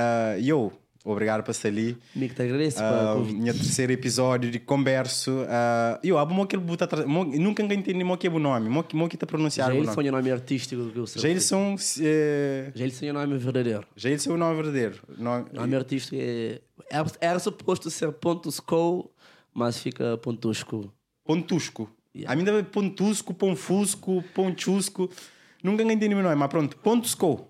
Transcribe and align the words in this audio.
Uh, 0.00 0.40
eu, 0.40 0.72
obrigado 1.04 1.42
por 1.42 1.50
estar 1.50 1.68
ali. 1.68 1.96
Amigo, 2.16 2.34
te 2.34 2.42
agradeço. 2.42 2.78
Uh, 2.82 3.24
minha 3.24 3.52
terceiro 3.52 3.92
episódio 3.92 4.50
de 4.50 4.58
converso. 4.58 5.42
Uh, 5.42 5.98
eu, 6.02 6.16
abo 6.16 6.42
aquele 6.42 6.62
buta 6.62 6.88
Nunca 7.06 7.62
entendi 7.62 8.02
mo 8.02 8.16
que 8.16 8.26
é 8.26 8.30
o 8.30 8.38
nome. 8.38 8.70
Mo 8.70 8.84
mo 8.94 9.08
que 9.08 9.16
tá 9.16 9.26
pronunciar 9.26 9.70
o 9.70 9.74
nome. 9.74 9.84
Jailson 9.84 10.00
é 10.00 10.08
o 10.08 10.12
nome 10.12 10.32
artístico 10.32 10.90
que 10.90 10.98
eu 10.98 11.06
sei. 11.06 11.22
Jailson. 11.22 11.76
Eh... 12.00 12.72
Jailson 12.74 13.06
é 13.06 13.10
o 13.10 13.14
nome 13.14 13.38
verdadeiro. 13.38 13.86
Jailson 13.94 14.30
é 14.30 14.34
o 14.34 14.38
nome 14.38 14.56
verdadeiro. 14.56 15.02
Nome, 15.18 15.46
nome 15.52 15.76
artístico 15.76 16.16
é. 16.18 16.60
Era, 16.90 17.06
era 17.20 17.38
suposto 17.38 17.90
ser 17.90 18.10
pontos 18.12 18.58
co, 18.58 19.10
mas 19.52 19.78
fica 19.78 20.16
pontusco. 20.18 20.92
Pontusco. 21.24 21.90
Yeah. 22.14 22.32
A 22.32 22.36
mim 22.36 22.42
deve 22.42 22.64
pontusco, 22.64 23.32
ponfusco, 23.34 24.24
ponchusco. 24.34 25.08
Nunca 25.62 25.82
entendi 25.82 26.14
o 26.14 26.22
nome, 26.22 26.34
mas 26.34 26.48
pronto. 26.48 26.76
Pontusco. 26.78 27.49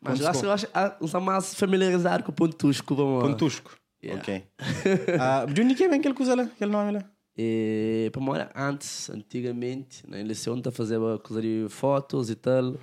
Mas 0.00 0.20
eu 0.20 0.28
acho, 0.28 0.44
eu 0.44 0.52
acho 0.52 0.66
que 0.66 1.20
mais 1.20 1.54
familiarizado 1.54 2.24
com 2.24 2.30
o 2.30 2.34
Pontusco. 2.34 2.94
Vamos 2.94 3.22
Pontusco. 3.22 3.76
Yeah. 4.02 4.20
Ok. 4.20 4.44
uh, 4.60 5.50
de 5.52 5.62
onde 5.62 5.74
que 5.74 5.88
vem 5.88 5.98
aquele 5.98 6.14
coisa 6.14 6.34
lá? 6.34 6.44
Aquele 6.44 6.70
nome 6.70 6.92
lá? 6.92 7.04
E, 7.36 8.10
para 8.12 8.20
morar 8.20 8.52
antes, 8.54 9.10
antigamente, 9.10 10.08
na 10.08 10.18
eleição, 10.18 10.60
tá 10.60 10.72
fazendo 10.72 11.18
coisa 11.20 11.40
de 11.40 11.66
fotos 11.68 12.30
e 12.30 12.34
tal. 12.34 12.74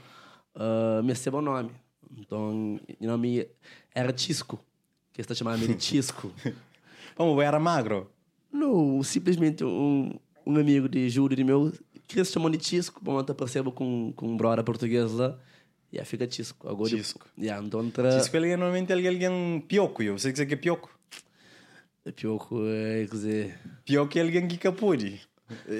Uh, 0.55 1.03
me 1.03 1.09
recebeu 1.09 1.39
o 1.39 1.41
nome. 1.41 1.71
Então, 2.17 2.79
o 2.99 3.05
nome 3.05 3.47
era 3.93 4.17
Chisco. 4.17 4.59
Que 5.11 5.21
está 5.21 5.33
chamando 5.33 5.67
de 5.67 5.81
Chisco. 5.83 6.31
Como, 7.15 7.41
era 7.41 7.59
magro? 7.59 8.09
Não, 8.51 9.01
simplesmente 9.03 9.63
um, 9.63 10.17
um 10.45 10.57
amigo 10.57 10.87
de 10.87 11.09
Júlio 11.09 11.35
de 11.35 11.43
meu 11.43 11.71
que 12.07 12.23
se 12.23 12.31
chamou 12.31 12.49
de 12.49 12.63
Chisco. 12.63 13.01
Bom, 13.03 13.19
eu 13.19 13.35
percebo 13.35 13.71
com, 13.71 14.13
com 14.15 14.27
um 14.27 14.37
brother 14.37 14.63
português 14.63 15.11
lá. 15.11 15.37
Yeah, 15.95 16.05
fica 16.05 16.29
Chisco. 16.29 16.67
Agora, 16.67 16.89
Chisco. 16.89 17.25
Yeah, 17.37 17.65
então 17.65 17.89
tra... 17.89 18.11
Chisco 18.19 18.35
é 18.35 18.57
normalmente 18.57 18.91
alguém 18.91 19.61
pioco, 19.61 20.03
eu 20.03 20.19
sei 20.19 20.33
que 20.33 20.41
é 20.41 20.55
pioco. 20.57 20.89
É 22.05 22.11
pioco, 22.11 22.59
é, 22.65 23.05
quer 23.05 23.15
dizer... 23.15 23.59
Pioco 23.85 24.17
é 24.17 24.21
alguém 24.21 24.45
que 24.45 24.57
capuri. 24.57 25.21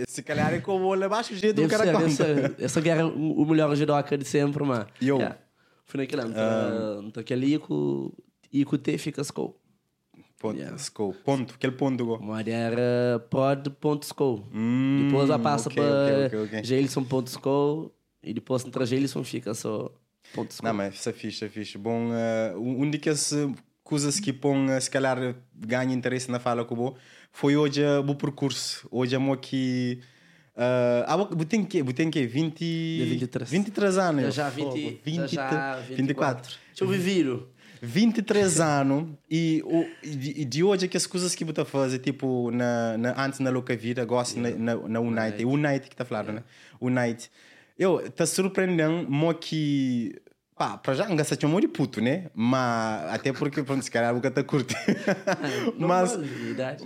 Se 0.07 0.23
calhar 0.23 0.53
é 0.53 0.61
como 0.61 0.85
o 0.85 1.03
abaixo 1.03 1.33
o 1.33 1.35
jeito 1.35 1.61
do 1.61 1.67
cara 1.67 1.91
conta. 1.91 2.55
Essa 2.57 2.79
guerra 2.79 3.01
é 3.01 3.05
o 3.05 3.45
melhor 3.45 3.75
judoca 3.75 4.17
de 4.17 4.23
sempre, 4.23 4.63
mas... 4.63 4.87
Eu? 5.01 5.17
Yeah. 5.17 5.37
Foi 5.85 5.99
naquele 5.99 6.21
ano. 6.21 6.31
Então, 6.31 7.09
uh... 7.13 7.19
aquele 7.19 7.53
Ico, 7.55 8.15
Ico 8.53 8.77
T 8.77 8.97
fica 8.97 9.21
Sco. 9.23 9.59
Ponto, 10.39 10.57
yeah. 10.57 10.77
Sco. 10.77 11.13
Ponto, 11.25 11.55
aquele 11.55 11.73
ponto 11.73 12.05
go. 12.05 12.19
Mas 12.21 12.47
era 12.47 13.19
pod 13.29 13.69
ponto 13.71 14.05
Sco. 14.05 14.47
Hum, 14.53 15.07
depois 15.07 15.29
a 15.29 15.37
passa 15.37 15.67
okay, 15.67 15.83
para 15.83 16.25
okay, 16.27 16.39
okay, 16.39 16.63
Gelson 16.63 17.03
ponto 17.03 17.29
Sco. 17.29 17.91
E 18.23 18.33
depois 18.33 18.65
entre 18.65 18.85
Gelson 18.85 19.23
fica 19.23 19.53
só 19.53 19.91
ponto 20.33 20.55
Não, 20.63 20.73
mas 20.73 20.95
isso 20.95 21.09
é 21.09 21.13
fixe, 21.13 21.45
é 21.45 21.49
fixe. 21.49 21.77
Bom, 21.77 22.09
uh, 22.09 22.59
um 22.59 22.89
das 22.89 23.33
coisas 23.83 24.19
que 24.19 24.33
põe, 24.33 24.79
se 24.79 24.89
calhar, 24.89 25.35
ganha 25.53 25.93
interesse 25.93 26.29
na 26.31 26.39
fala 26.39 26.65
que 26.65 26.73
eu 26.73 26.95
foi 27.31 27.55
hoje 27.55 27.81
o 28.07 28.15
percurso. 28.15 28.87
Hoje 28.91 29.15
é 29.15 29.37
que... 29.37 29.99
Uh, 30.55 31.03
ah, 31.05 31.45
tem 31.47 31.65
que, 31.65 31.83
tem 31.93 32.09
que 32.09 32.25
20, 32.25 33.05
23. 33.05 33.49
23 33.49 33.97
anos. 33.97 34.23
Eu 34.23 34.31
já 34.31 34.49
20, 34.49 35.01
20, 35.03 35.35
já 35.35 35.75
24. 35.81 35.95
24. 35.95 36.57
Deixa 36.69 36.83
eu 36.83 36.87
viver. 36.87 37.45
23 37.81 38.59
anos 38.61 39.09
e, 39.29 39.61
o, 39.65 39.85
e 40.03 40.45
de 40.45 40.63
hoje 40.63 40.85
é 40.85 40.87
que 40.87 40.97
as 40.97 41.05
coisas 41.05 41.35
que 41.35 41.45
você 41.45 41.65
faz 41.65 41.97
tipo 41.99 42.51
na, 42.51 42.97
na 42.97 43.25
antes 43.25 43.39
na 43.39 43.49
louca 43.49 43.75
vida 43.75 44.03
gosto 44.05 44.39
yeah. 44.39 44.57
na, 44.57 44.75
na, 44.75 44.87
na 44.87 44.99
Unite 44.99 45.45
Unite 45.45 45.87
que 45.87 45.93
está 45.93 46.05
falando 46.05 46.29
yeah. 46.29 46.45
né 46.79 47.01
Unite 47.03 47.29
eu 47.77 48.11
tá 48.11 48.25
surpreendendo 48.25 49.09
mo 49.09 49.33
que 49.33 50.21
Pá, 50.55 50.77
para 50.77 50.93
já 50.93 51.05
gasta 51.13 51.45
um 51.45 51.59
de 51.59 51.67
puto, 51.67 51.99
né? 51.99 52.31
Mas 52.33 53.13
até 53.13 53.33
porque, 53.33 53.61
pronto, 53.61 53.83
se 53.83 53.91
calhar 53.91 54.11
a 54.11 54.13
boca 54.13 54.29
está 54.29 54.41
curta. 54.41 54.73
mas, 55.77 56.17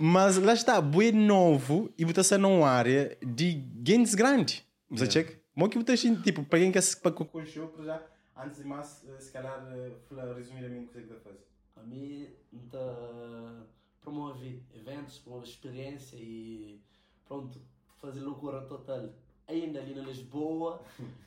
mas 0.00 0.36
lá 0.38 0.52
está, 0.52 0.80
boi 0.80 1.12
novo 1.12 1.88
e 1.96 2.04
está 2.04 2.36
numa 2.36 2.68
área 2.68 3.16
de 3.24 3.52
gains 3.76 4.16
grande. 4.16 4.66
Você 4.90 5.04
yeah. 5.04 5.12
check? 5.12 5.40
Mo 5.54 5.68
que 5.68 5.78
você 5.78 5.96
tipo, 6.16 6.42
para 6.42 6.58
quem 6.58 6.72
quer 6.72 6.80
se 6.80 6.96
para 6.96 7.12
o 7.22 7.46
show, 7.46 7.68
para 7.68 7.84
já, 7.84 8.02
antes 8.36 8.58
de 8.58 8.64
mais, 8.64 9.04
eh, 9.08 9.20
se 9.20 9.30
calhar, 9.30 9.64
eh, 9.72 9.92
resumidamente, 10.34 10.86
o 10.86 10.90
que 10.90 11.06
você 11.06 11.20
faz? 11.20 11.36
A 11.76 11.82
mim, 11.84 12.26
então, 12.52 13.66
promove 14.00 14.64
eventos, 14.74 15.18
promove 15.18 15.46
experiência 15.46 16.16
e, 16.16 16.80
pronto, 17.24 17.60
fazer 18.00 18.20
loucura 18.20 18.62
total. 18.62 19.10
Ainda 19.50 19.80
ali 19.80 19.94
na 19.94 20.02
Lisboa. 20.02 20.80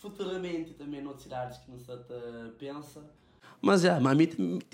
futuramente 0.00 0.72
também 0.74 1.02
noutras 1.02 1.24
cidades 1.24 1.58
que 1.58 1.70
não 1.70 1.78
se 1.78 1.86
pensa. 2.58 3.02
Mas 3.60 3.84
é, 3.84 4.00
mas 4.00 4.16
me, 4.16 4.26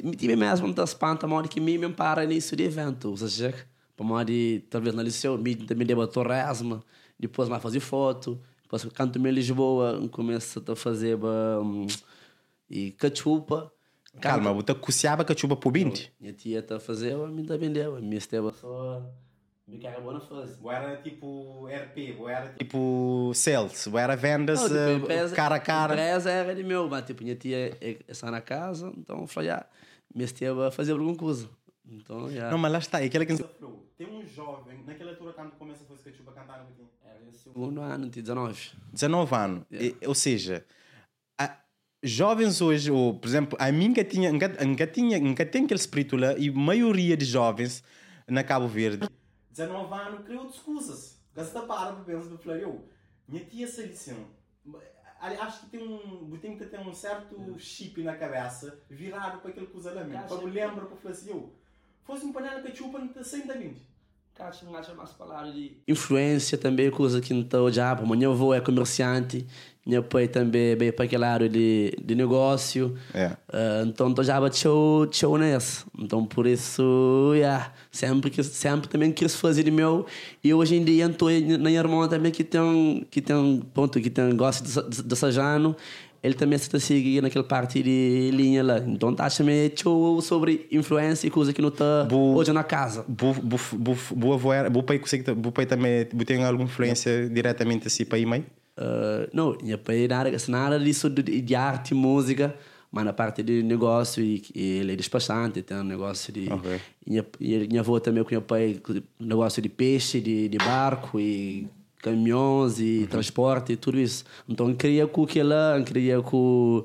me 0.03 0.17
tive 0.17 0.37
mesmo 0.37 0.67
muita 0.67 0.85
espanta, 0.85 1.27
mas 1.27 1.49
que 1.49 1.59
me 1.61 1.77
me 1.77 1.93
para 1.93 2.25
início 2.25 2.57
de 2.57 2.63
evento, 2.63 3.11
ou 3.11 3.17
seja, 3.17 3.53
para 3.97 4.25
mim 4.25 4.61
talvez 4.71 4.95
na 4.95 5.03
liceu, 5.03 5.37
me 5.37 5.57
também 5.57 5.85
deu 5.87 6.01
a 6.01 6.07
torresma, 6.07 6.83
depois 7.19 7.49
mais 7.49 7.61
fazer 7.61 7.81
foto, 7.81 8.41
depois 8.63 8.85
canto 8.85 9.19
em 9.19 9.31
Lisboa, 9.33 10.01
começo 10.09 10.63
a 10.65 10.77
fazer 10.77 11.17
um, 11.17 11.87
e 12.71 12.93
cachupa. 12.93 13.73
Calma, 14.21 14.53
você 14.53 14.75
coceava 14.75 15.25
cachupa 15.25 15.57
por 15.57 15.73
20? 15.73 16.13
Minha 16.21 16.33
tia 16.33 16.61
está 16.61 16.77
a 16.77 16.81
fazer, 16.81 17.15
a 17.15 17.27
mim 17.27 17.45
também 17.45 17.71
deu, 17.71 17.97
a 17.97 18.01
só 19.66 19.72
me 19.72 19.78
carregou 19.78 20.12
na 20.12 20.21
fase. 20.21 20.56
Ou 20.62 20.71
era 20.71 20.97
tipo 20.99 21.66
RP, 21.66 22.16
ou 22.19 22.28
era 22.28 22.53
tipo 22.54 23.32
sales, 23.34 23.87
ou 23.87 23.99
era 23.99 24.15
vendas 24.16 24.71
não, 24.71 25.00
tipo, 25.00 25.06
uh, 25.06 25.34
cara 25.34 25.56
a 25.56 25.60
cara. 25.60 25.94
A 25.94 25.97
empresa 25.97 26.31
era 26.31 26.54
de 26.54 26.62
meu, 26.62 26.88
mas 26.88 27.04
tipo, 27.04 27.22
minha 27.22 27.34
tia 27.34 27.76
está 28.09 28.31
na 28.31 28.41
casa, 28.41 28.93
então 28.97 29.21
eu 29.21 29.26
falei, 29.26 29.50
ah, 29.50 29.66
me 30.15 30.25
esteve 30.25 30.65
a 30.65 30.71
fazer 30.71 30.93
alguma 30.93 31.16
coisa. 31.16 31.49
Então, 31.88 32.31
já. 32.31 32.50
Não, 32.50 32.59
mas 32.59 32.72
lá 32.72 32.78
está, 32.78 33.00
é 33.00 33.06
aquela 33.06 33.25
que. 33.25 33.37
Tem 33.97 34.06
um 34.06 34.26
jovem, 34.26 34.82
naquela 34.84 35.10
altura, 35.12 35.32
quando 35.32 35.53
começa 35.53 35.82
a 35.82 35.87
fazer 35.87 36.12
tipo, 36.12 36.31
a 36.31 36.34
cantar 36.34 36.59
no 36.59 36.65
aqui? 36.65 36.87
Era 37.03 37.25
em 37.26 37.32
segundo 37.32 37.81
ano, 37.81 38.10
tinha 38.10 38.22
19. 38.22 38.72
19 38.93 39.34
anos, 39.34 39.62
yeah. 39.72 39.97
e, 40.03 40.06
ou 40.06 40.15
seja, 40.15 40.65
jovens 42.03 42.60
hoje, 42.60 42.91
ou, 42.91 43.15
por 43.15 43.26
exemplo, 43.26 43.56
a 43.60 43.72
mim 43.72 43.93
que 43.93 44.05
tinha, 44.05 44.31
que 44.76 44.87
tinha, 44.88 45.34
que 45.34 45.47
tem 45.47 45.65
aquele 45.65 45.81
espírito 45.81 46.16
lá, 46.16 46.37
e 46.37 46.49
a 46.49 46.53
maioria 46.53 47.16
de 47.16 47.25
jovens 47.25 47.82
na 48.28 48.44
Cabo 48.44 48.69
Verde 48.69 49.09
19 49.56 49.94
anos, 49.94 50.27
criou 50.27 50.47
desculpas. 50.47 51.19
Gasta 51.34 51.62
para 51.62 51.94
para 51.94 52.05
pensar 52.05 52.28
do. 52.28 52.84
Minha 53.27 53.44
tia 53.47 53.67
se 53.67 53.83
lição. 53.83 54.27
Acho 55.19 55.61
que 55.61 55.71
tem 55.71 55.83
um, 55.83 56.39
tem 56.39 56.59
que 56.59 56.67
ter 56.67 56.78
um 56.78 56.94
certo 56.94 57.59
chip 57.59 58.03
na 58.03 58.17
cabeça 58.17 58.84
virado 58.89 59.41
para 59.41 59.50
aquele 59.50 59.67
mesmo. 60.05 60.28
Para 60.28 60.37
me 60.39 60.50
lembrar 60.50 60.84
para 60.84 60.97
falar 60.97 61.15
assim, 61.15 61.53
fosse 62.05 62.27
um 62.27 62.33
panela 62.33 62.61
que 62.61 62.77
chupa 62.77 62.99
não 62.99 63.25
sem 63.25 63.47
da 63.47 63.55
Cacho 63.55 63.86
influência 65.89 66.59
também, 66.59 66.91
coisa 66.91 67.21
que 67.21 67.33
não 67.33 67.41
estou 67.41 67.71
já. 67.71 67.95
Meu 67.95 68.33
avô 68.33 68.53
é 68.53 68.61
comerciante, 68.61 69.47
meu 69.87 70.03
pai 70.03 70.27
também 70.29 70.77
veio 70.77 70.93
para 70.93 71.05
aquele 71.05 71.23
lado 71.23 71.49
de, 71.49 71.97
de 72.05 72.15
negócio. 72.15 72.97
É. 73.15 73.29
Uh, 73.29 73.87
então 73.87 74.11
estou 74.11 74.25
já 74.25 74.53
show, 74.53 75.09
show 75.13 75.39
nessa. 75.39 75.87
Então 75.99 76.27
por 76.27 76.47
isso, 76.47 77.33
yeah, 77.35 77.73
sempre, 77.91 78.31
que, 78.31 78.43
sempre 78.43 78.89
também 78.89 79.13
quis 79.13 79.37
fazer 79.37 79.63
de 79.63 79.71
meu. 79.71 80.05
E 80.43 80.53
hoje 80.53 80.75
em 80.75 80.85
dia 80.85 81.07
estou 81.07 81.31
na 81.31 81.59
minha 81.59 81.79
irmã 81.79 82.09
também 82.09 82.33
que 82.33 82.45
tem, 82.45 83.07
que 83.11 83.23
tem, 83.23 83.63
ponto, 83.73 84.01
que 84.01 84.11
tem, 84.11 84.37
gosta 84.37 84.65
de, 84.65 84.97
de, 84.97 85.03
de 85.03 85.17
sajano 85.17 85.77
ele 86.26 86.34
também 86.34 86.56
está 86.56 86.81
seguindo 86.81 87.22
naquela 87.22 87.44
parte 87.44 87.81
de 87.81 88.31
linha 88.32 88.62
lá. 88.62 88.78
Então 88.78 89.14
tá 89.14 89.31
chamando 89.31 90.20
sobre 90.20 90.66
influência 90.72 91.28
e 91.28 91.31
coisa 91.31 91.53
que 91.53 91.62
não 91.62 91.69
está 91.69 92.09
hoje 92.10 92.53
na 92.53 92.64
casa. 92.64 93.04
Boa 93.06 94.37
voar, 94.37 94.69
boa 94.69 94.82
pai 94.82 94.98
consegue, 94.98 95.32
boa 95.34 95.53
pai 95.53 95.66
também 95.66 96.04
tem 96.04 96.44
alguma 96.44 96.64
influência 96.64 97.28
diretamente 97.28 97.87
assim 97.87 98.04
para 98.04 98.19
aí, 98.19 98.26
mãe? 98.26 98.44
Uh, 98.76 99.31
não, 99.32 99.56
minha 99.62 99.78
pai 99.78 100.09
nada, 100.09 100.31
nada 100.48 100.81
disso 100.81 101.09
de, 101.09 101.22
de 101.41 101.54
arte, 101.54 101.94
música, 101.94 102.54
mas 102.91 103.04
na 103.04 103.12
parte 103.12 103.43
de 103.44 103.62
negócio 103.62 104.20
e, 104.22 104.43
e 104.53 104.78
ele 104.78 104.94
é 104.94 104.97
despachante, 104.97 105.62
tem 105.62 105.76
um 105.76 105.84
negócio 105.84 106.32
de 106.32 106.52
okay. 106.52 106.81
minha, 107.06 107.25
minha 107.69 107.81
avó 107.81 108.00
também 108.00 108.25
com 108.25 108.31
meu 108.31 108.43
pai 108.43 108.81
negócio 109.20 109.62
de 109.62 109.69
peixe, 109.69 110.20
de, 110.20 110.49
de 110.49 110.58
barco 110.58 111.20
e 111.20 111.69
caminhões 112.02 112.78
e 112.78 113.00
uhum. 113.00 113.06
transporte 113.06 113.72
e 113.72 113.76
tudo 113.76 113.98
isso. 113.98 114.25
Então 114.48 114.75
queria 114.75 115.06
com 115.06 115.26
que 115.26 115.43
lá, 115.43 115.82
queria 115.82 116.22
com 116.22 116.84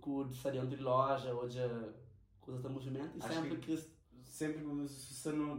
com 0.00 0.16
o 0.16 0.24
de 0.66 0.76
loja, 0.76 1.32
hoje 1.32 1.60
coisa 2.40 2.60
de 2.60 2.68
movimento 2.68 3.16
e 3.16 3.22
sempre 3.22 3.56
que, 3.56 3.76
que 3.76 4.30
sempre 4.30 4.88
se 4.88 5.28
não, 5.30 5.58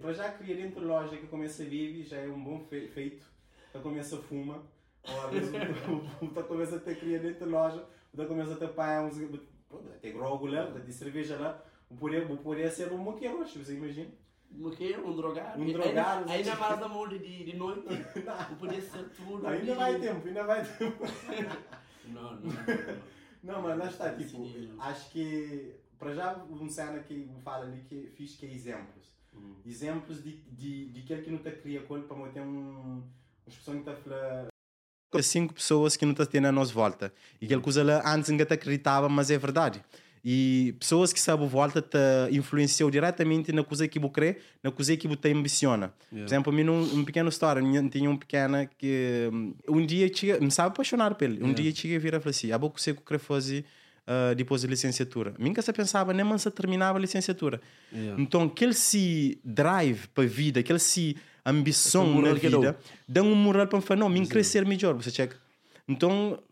para 0.00 0.12
já 0.12 0.32
queria 0.32 0.56
dentro 0.56 0.80
da 0.80 0.86
loja 0.86 1.16
que 1.16 1.26
começa 1.28 1.62
a 1.62 1.66
viver 1.66 2.02
já 2.02 2.16
é 2.18 2.28
um 2.28 2.42
bom 2.42 2.60
feito 2.60 3.24
que 3.72 3.78
começa 3.78 4.16
a 4.16 4.18
fuma 4.18 4.62
ou 5.08 5.20
às 5.26 5.30
vezes 5.30 5.52
o 6.20 6.42
começa 6.42 6.76
a 6.76 6.80
ter 6.80 6.98
cria 6.98 7.18
dentro 7.20 7.46
da 7.48 7.58
loja 7.58 7.84
o 8.12 8.26
começa 8.26 8.54
a 8.54 8.56
ter 8.56 8.68
pai 8.68 9.04
uns 9.04 9.16
tem 10.02 10.12
grogo 10.12 10.46
lá 10.46 10.66
tem 10.72 10.90
cerveja 10.90 11.36
lá 11.36 11.62
o 11.88 11.94
poder 11.94 12.26
poder 12.38 12.70
ser 12.70 12.92
um 12.92 12.98
moqueiro 12.98 13.38
você 13.38 13.74
imagina 13.74 14.10
um 14.52 14.70
quê? 14.70 14.96
Um 14.96 15.14
drogado? 15.14 15.62
Um 15.62 15.72
drogado. 15.72 16.30
Ainda, 16.30 16.32
ainda 16.32 16.56
mais 16.56 16.80
da 16.80 16.88
molde 16.88 17.18
de, 17.18 17.44
de 17.44 17.56
noite. 17.56 17.86
não 17.88 18.56
podia 18.56 18.80
ser 18.80 19.08
tudo. 19.10 19.46
Ainda 19.46 19.74
vai 19.74 20.00
tempo, 20.00 20.26
ainda 20.26 20.44
vai 20.44 20.64
tempo. 20.64 21.04
não, 22.08 22.36
não, 22.36 22.40
não. 22.40 23.16
Não, 23.42 23.62
mas 23.62 23.78
lá 23.78 23.86
está, 23.86 24.12
tipo, 24.12 24.44
acho 24.80 25.10
que 25.10 25.76
para 25.98 26.14
já 26.14 26.36
um 26.50 26.68
cena 26.68 26.98
que 27.00 27.14
me 27.14 27.40
fala 27.40 27.64
ali 27.64 27.80
que 27.82 28.10
fiz 28.16 28.34
que 28.34 28.46
é 28.46 28.52
exemplos. 28.52 29.06
Hum. 29.32 29.54
Exemplos 29.64 30.22
de, 30.22 30.32
de, 30.50 30.86
de 30.90 31.00
aquele 31.00 31.22
que 31.22 31.30
não 31.30 31.38
te 31.38 31.50
cria 31.52 31.82
coisa 31.82 32.06
para 32.06 32.16
manter 32.16 32.40
um. 32.40 33.02
Uma 33.02 33.08
expressão 33.46 33.82
que 33.82 34.02
falar. 34.02 34.48
Cinco 35.22 35.54
pessoas 35.54 35.96
que 35.96 36.04
não 36.04 36.12
está 36.12 36.26
tendo 36.26 36.46
a 36.46 36.52
nossa 36.52 36.72
volta. 36.72 37.14
E 37.40 37.44
aquele 37.46 37.60
coisa 37.60 37.82
lá 37.84 38.02
antes 38.12 38.28
ainda 38.28 38.44
te 38.44 38.52
acreditava, 38.52 39.08
mas 39.08 39.30
é 39.30 39.38
verdade. 39.38 39.82
E 40.28 40.74
pessoas 40.80 41.12
que 41.12 41.20
sabem 41.20 41.46
volta 41.46 41.80
te 41.80 41.96
influenciou 42.32 42.90
diretamente 42.90 43.52
na 43.52 43.62
coisa 43.62 43.86
que 43.86 44.00
você 44.00 44.08
crê, 44.12 44.36
na 44.60 44.72
coisa 44.72 44.96
que 44.96 45.06
você 45.06 45.32
ambiciona. 45.32 45.94
Por 46.10 46.18
exemplo, 46.18 46.52
a 46.52 46.56
mim, 46.56 46.64
num, 46.64 46.82
um 46.82 47.04
pequeno 47.04 47.28
história, 47.28 47.62
minha- 47.62 47.88
tinha 47.88 48.10
um 48.10 48.16
pequena 48.16 48.66
que 48.66 49.30
hum, 49.32 49.54
um 49.68 49.86
dia 49.86 50.10
tinha, 50.10 50.40
me 50.40 50.50
sabe 50.50 50.70
apaixonar 50.70 51.14
por 51.14 51.22
ele. 51.24 51.44
Um 51.44 51.54
dia 51.54 51.72
tinha 51.72 52.00
vir 52.00 52.12
a 52.16 52.20
falar 52.20 52.30
assim: 52.30 52.50
a 52.50 52.58
boca 52.58 52.80
sei 52.80 52.92
o 52.92 52.96
que 52.96 53.14
eu 53.14 53.18
fazer 53.20 53.64
ah, 54.04 54.34
depois 54.34 54.62
da 54.62 54.68
licenciatura. 54.68 55.32
Nunca 55.38 55.62
se 55.62 55.72
pensava, 55.72 56.12
nem 56.12 56.38
se 56.38 56.50
terminava 56.50 56.98
a 56.98 57.00
licenciatura. 57.00 57.60
Yeah. 57.92 58.20
Então, 58.20 58.42
aquele 58.42 58.72
se 58.74 59.38
drive 59.44 60.08
para 60.08 60.24
a 60.24 60.26
vida, 60.26 60.58
aquele 60.58 60.80
se 60.80 61.16
ambição 61.44 62.04
na 62.20 62.34
vida, 62.58 62.78
dá 63.08 63.22
um 63.22 63.34
moral 63.36 63.68
para 63.68 63.78
me 63.78 63.84
falar, 63.84 64.00
não, 64.00 64.08
mim 64.08 64.26
crescer 64.26 64.66
melhor, 64.66 64.94
você 64.94 65.10
checa. 65.12 65.36
Então, 65.88 66.42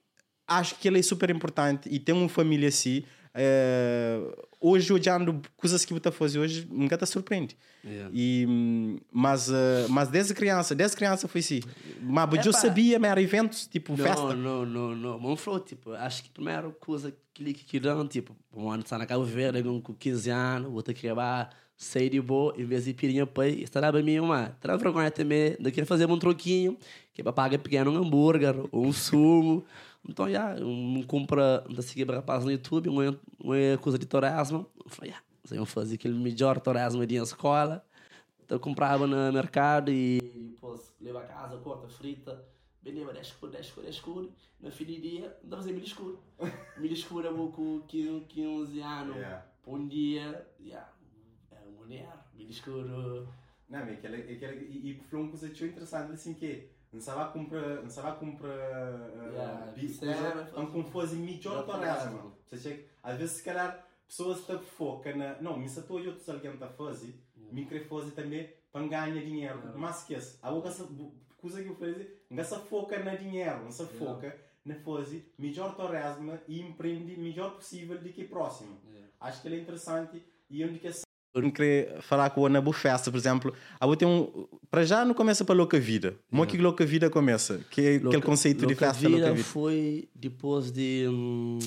acho 0.46 0.76
que 0.76 0.86
ele 0.86 1.00
é 1.00 1.02
super 1.02 1.28
importante 1.30 1.88
e 1.90 1.98
tem 1.98 2.14
uma 2.14 2.28
família 2.28 2.68
assim. 2.68 3.02
Eh, 3.34 4.20
hoje, 4.60 4.92
olhando 4.92 5.42
coisas 5.56 5.84
que 5.84 5.92
você 5.92 6.10
faz 6.10 6.36
hoje, 6.36 6.66
nunca 6.70 6.96
te 6.96 7.04
surpreende. 7.04 7.56
Yeah. 7.84 8.10
E, 8.14 8.46
hum, 8.48 8.98
mas, 9.12 9.50
eh, 9.50 9.86
mas 9.90 10.08
desde 10.08 10.32
criança, 10.32 10.74
desde 10.74 10.96
criança 10.96 11.26
foi 11.26 11.40
assim. 11.40 11.60
Mas 12.00 12.32
eu 12.46 12.52
Epá. 12.52 12.60
sabia, 12.60 12.98
mas 12.98 13.10
era 13.10 13.20
eventos, 13.20 13.66
tipo 13.66 13.96
festa. 13.96 14.34
Não, 14.34 14.64
não, 14.64 14.94
não, 14.94 14.96
não. 14.96 15.18
Mas 15.18 15.40
falou, 15.40 15.60
tipo, 15.60 15.92
acho 15.92 16.22
que 16.22 16.30
a 16.30 16.32
primeira 16.32 16.70
coisa 16.70 17.10
que 17.34 17.52
que 17.52 17.64
queriam, 17.64 18.06
tipo, 18.06 18.34
um 18.54 18.70
ano 18.70 18.84
está 18.84 18.96
na 18.96 19.06
Cabo 19.06 19.24
Verde, 19.24 19.62
com 19.62 19.80
com 19.80 19.92
15 19.92 20.30
anos, 20.30 20.70
vou 20.70 20.82
ter 20.82 20.94
que 20.94 21.06
acabar, 21.06 21.50
sair 21.76 22.08
de 22.08 22.20
boa, 22.20 22.54
em 22.56 22.64
vez 22.64 22.84
de 22.84 22.94
pirinha 22.94 23.26
pai, 23.26 23.50
estará 23.62 23.90
para 23.90 24.02
mim 24.02 24.20
uma. 24.20 24.50
Terá 24.60 24.76
vergonha 24.76 25.10
também, 25.10 25.56
de 25.58 25.70
querer 25.72 25.86
fazer 25.86 26.08
um 26.08 26.18
troquinho, 26.18 26.78
que 27.12 27.20
é 27.20 27.24
para 27.24 27.32
pagar 27.32 27.58
pequeno 27.58 27.90
um 27.90 27.96
hambúrguer, 27.96 28.54
ou 28.70 28.86
um 28.86 28.92
sumo. 28.92 29.64
Então, 30.08 30.30
já, 30.30 30.54
um 30.56 31.02
compra, 31.02 31.64
da 31.74 31.82
seguir 31.82 32.10
rapaz 32.10 32.44
no 32.44 32.50
YouTube, 32.50 32.88
uma, 32.88 33.18
uma 33.40 33.78
coisa 33.80 33.98
de 33.98 34.06
turismo. 34.06 34.66
Eu 34.84 34.90
falei, 34.90 35.12
já, 35.12 35.18
se 35.44 35.56
eu 35.56 35.64
fazer 35.64 35.94
aquele 35.94 36.14
melhor 36.14 36.60
turismo 36.60 37.06
de 37.06 37.16
escola. 37.16 37.84
Então, 38.44 38.56
eu 38.56 38.60
comprava 38.60 39.06
no 39.06 39.32
mercado 39.32 39.90
e 39.90 40.20
depois 40.52 40.92
leva 41.00 41.20
a 41.20 41.24
casa, 41.24 41.56
corta, 41.58 41.88
frita. 41.88 42.44
Beleza, 42.82 43.14
10 43.14 43.26
escuro, 43.26 43.52
10 43.52 43.64
escuro, 43.64 43.82
10 43.84 43.96
escuro. 43.96 44.32
No 44.60 44.70
fim 44.70 44.84
do 44.84 45.00
dia, 45.00 45.34
não 45.42 45.56
fazer 45.56 45.72
milho 45.72 45.86
escuro. 45.86 46.22
milho 46.76 46.92
escuro 46.92 47.26
é 47.26 47.32
vou 47.32 47.50
com 47.50 47.80
15, 47.88 48.26
15 48.28 48.80
anos. 48.80 49.16
Yeah. 49.16 49.46
Por 49.62 49.78
um 49.78 49.88
dia, 49.88 50.46
yeah, 50.60 50.92
é 51.50 51.56
mulher. 51.78 52.12
Milho 52.34 52.50
escuro. 52.50 53.26
Não, 53.70 53.78
é 53.78 53.92
aquele, 53.92 54.16
aquele, 54.16 54.66
e, 54.66 54.90
e 54.90 55.00
foi 55.08 55.18
uma 55.18 55.30
coisa 55.30 55.48
que 55.48 55.62
eu 55.62 55.68
interessante, 55.68 56.12
assim 56.12 56.34
que 56.34 56.68
comprar, 57.32 57.82
não 57.82 57.90
sabe 57.90 58.18
comprar 58.18 58.54
Yeah, 59.32 59.72
é, 60.02 60.44
não 60.56 60.66
como 60.66 60.84
fosse 60.84 61.16
torresmo. 61.64 62.18
faz. 62.18 62.60
Você 62.60 62.68
chega, 62.68 62.84
às 63.02 63.18
vezes 63.18 63.36
se 63.36 63.42
calhar 63.42 63.86
pessoas 64.06 64.38
estão 64.38 64.58
foca 64.58 65.14
na, 65.14 65.40
não, 65.40 65.56
me 65.58 65.66
estou 65.66 65.98
eu 66.00 66.08
outros 66.08 66.28
alguém 66.28 66.52
está 66.52 66.66
a 66.66 66.70
fazer, 66.70 67.14
me 67.50 67.64
quer 67.66 67.86
fazer 67.88 68.10
também 68.12 68.52
para 68.72 68.86
ganhar 68.86 69.10
dinheiro, 69.24 69.58
Yeah. 69.58 69.78
mas 69.78 70.00
esquece, 70.00 70.38
a 70.42 70.50
outra 70.50 70.72
coisa 71.36 71.62
que 71.62 71.68
eu 71.68 71.74
fazer, 71.76 72.24
não 72.30 72.44
se 72.44 72.58
foca 72.60 72.98
na 73.02 73.14
dinheiro, 73.14 73.64
não 73.64 73.70
se 73.72 73.82
Yeah. 73.82 73.98
foca 74.04 74.36
na 74.64 74.74
fazer 74.76 75.32
melhor 75.38 75.74
torresmo 75.76 76.38
e 76.48 76.60
empreender 76.60 77.18
melhor 77.18 77.54
possível 77.54 77.98
do 77.98 78.08
que 78.10 78.24
próximo. 78.24 78.78
Acho 79.20 79.40
que 79.42 79.48
ele 79.48 79.56
é 79.56 79.60
interessante 79.60 80.22
e 80.50 80.64
onde 80.64 80.78
que 80.78 80.86
eu 80.88 81.03
não 81.42 81.50
queria 81.50 81.98
falar 82.00 82.30
com 82.30 82.42
o 82.42 82.46
Ana 82.46 82.62
Festa, 82.72 83.10
por 83.10 83.16
exemplo. 83.16 83.52
Vou 83.80 83.96
ter 83.96 84.06
um. 84.06 84.46
Para 84.70 84.84
já 84.84 85.04
não 85.04 85.14
começa 85.14 85.44
para 85.44 85.54
Louca 85.54 85.78
Vida. 85.80 86.16
Como 86.30 86.44
é 86.44 86.46
que 86.46 86.56
Louca 86.58 86.86
Vida 86.86 87.10
começa? 87.10 87.60
Que 87.70 87.80
é 87.80 87.88
aquele 87.96 88.04
Louca- 88.04 88.20
conceito 88.22 88.58
de 88.60 88.66
Louca 88.66 88.86
festa 88.86 89.08
Louca 89.08 89.16
Vida 89.24 89.32
Vida. 89.34 89.44
foi 89.48 90.08
depois 90.14 90.70
de, 90.70 91.06
hum, 91.08 91.58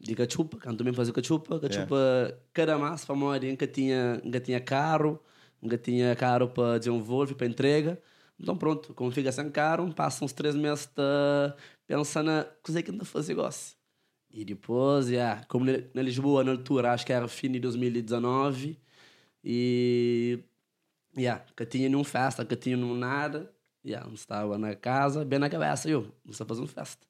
de 0.00 0.14
cachupa, 0.14 0.58
quando 0.60 0.78
também 0.78 0.92
fazia 0.92 1.12
cachupa. 1.12 1.58
Cachupa, 1.60 2.38
cada 2.52 2.76
massa 2.78 3.06
para 3.06 3.14
morar, 3.14 3.40
nunca 3.42 3.66
tinha, 3.66 4.20
nunca 4.24 4.40
tinha 4.40 4.60
carro, 4.60 5.20
nunca 5.62 5.78
tinha 5.78 6.14
carro 6.16 6.48
para 6.48 6.78
desenvolver, 6.78 7.34
para 7.34 7.46
entrega. 7.46 8.00
Então 8.38 8.56
pronto, 8.56 8.92
como 8.92 9.10
fica 9.10 9.32
sem 9.32 9.48
carro, 9.50 9.92
passa 9.94 10.24
uns 10.24 10.32
três 10.32 10.54
meses 10.54 10.86
tá, 10.86 11.56
pensando 11.86 12.26
na 12.26 12.44
coisa 12.62 12.82
que 12.82 12.90
ainda 12.90 13.04
fazer 13.04 13.34
gosto. 13.34 13.76
E 14.30 14.44
depois, 14.44 15.08
yeah, 15.08 15.42
como 15.48 15.64
na 15.64 16.02
Lisboa, 16.02 16.44
na 16.44 16.50
altura, 16.50 16.92
acho 16.92 17.06
que 17.06 17.12
era 17.12 17.26
fim 17.26 17.50
de 17.50 17.58
2019, 17.60 18.78
e 19.48 20.40
yeah, 21.16 21.44
que 21.56 21.64
tinha 21.64 21.88
nenhum 21.88 22.02
festa, 22.02 22.44
que 22.44 22.56
tinha 22.56 22.76
nenhum 22.76 22.96
nada. 22.96 23.52
Yeah, 23.84 24.10
estava 24.12 24.58
na 24.58 24.74
casa, 24.74 25.24
bem 25.24 25.38
na 25.38 25.48
cabeça, 25.48 25.88
eu, 25.88 26.02
não 26.24 26.32
está 26.32 26.44
fazendo 26.44 26.66
festa. 26.66 27.06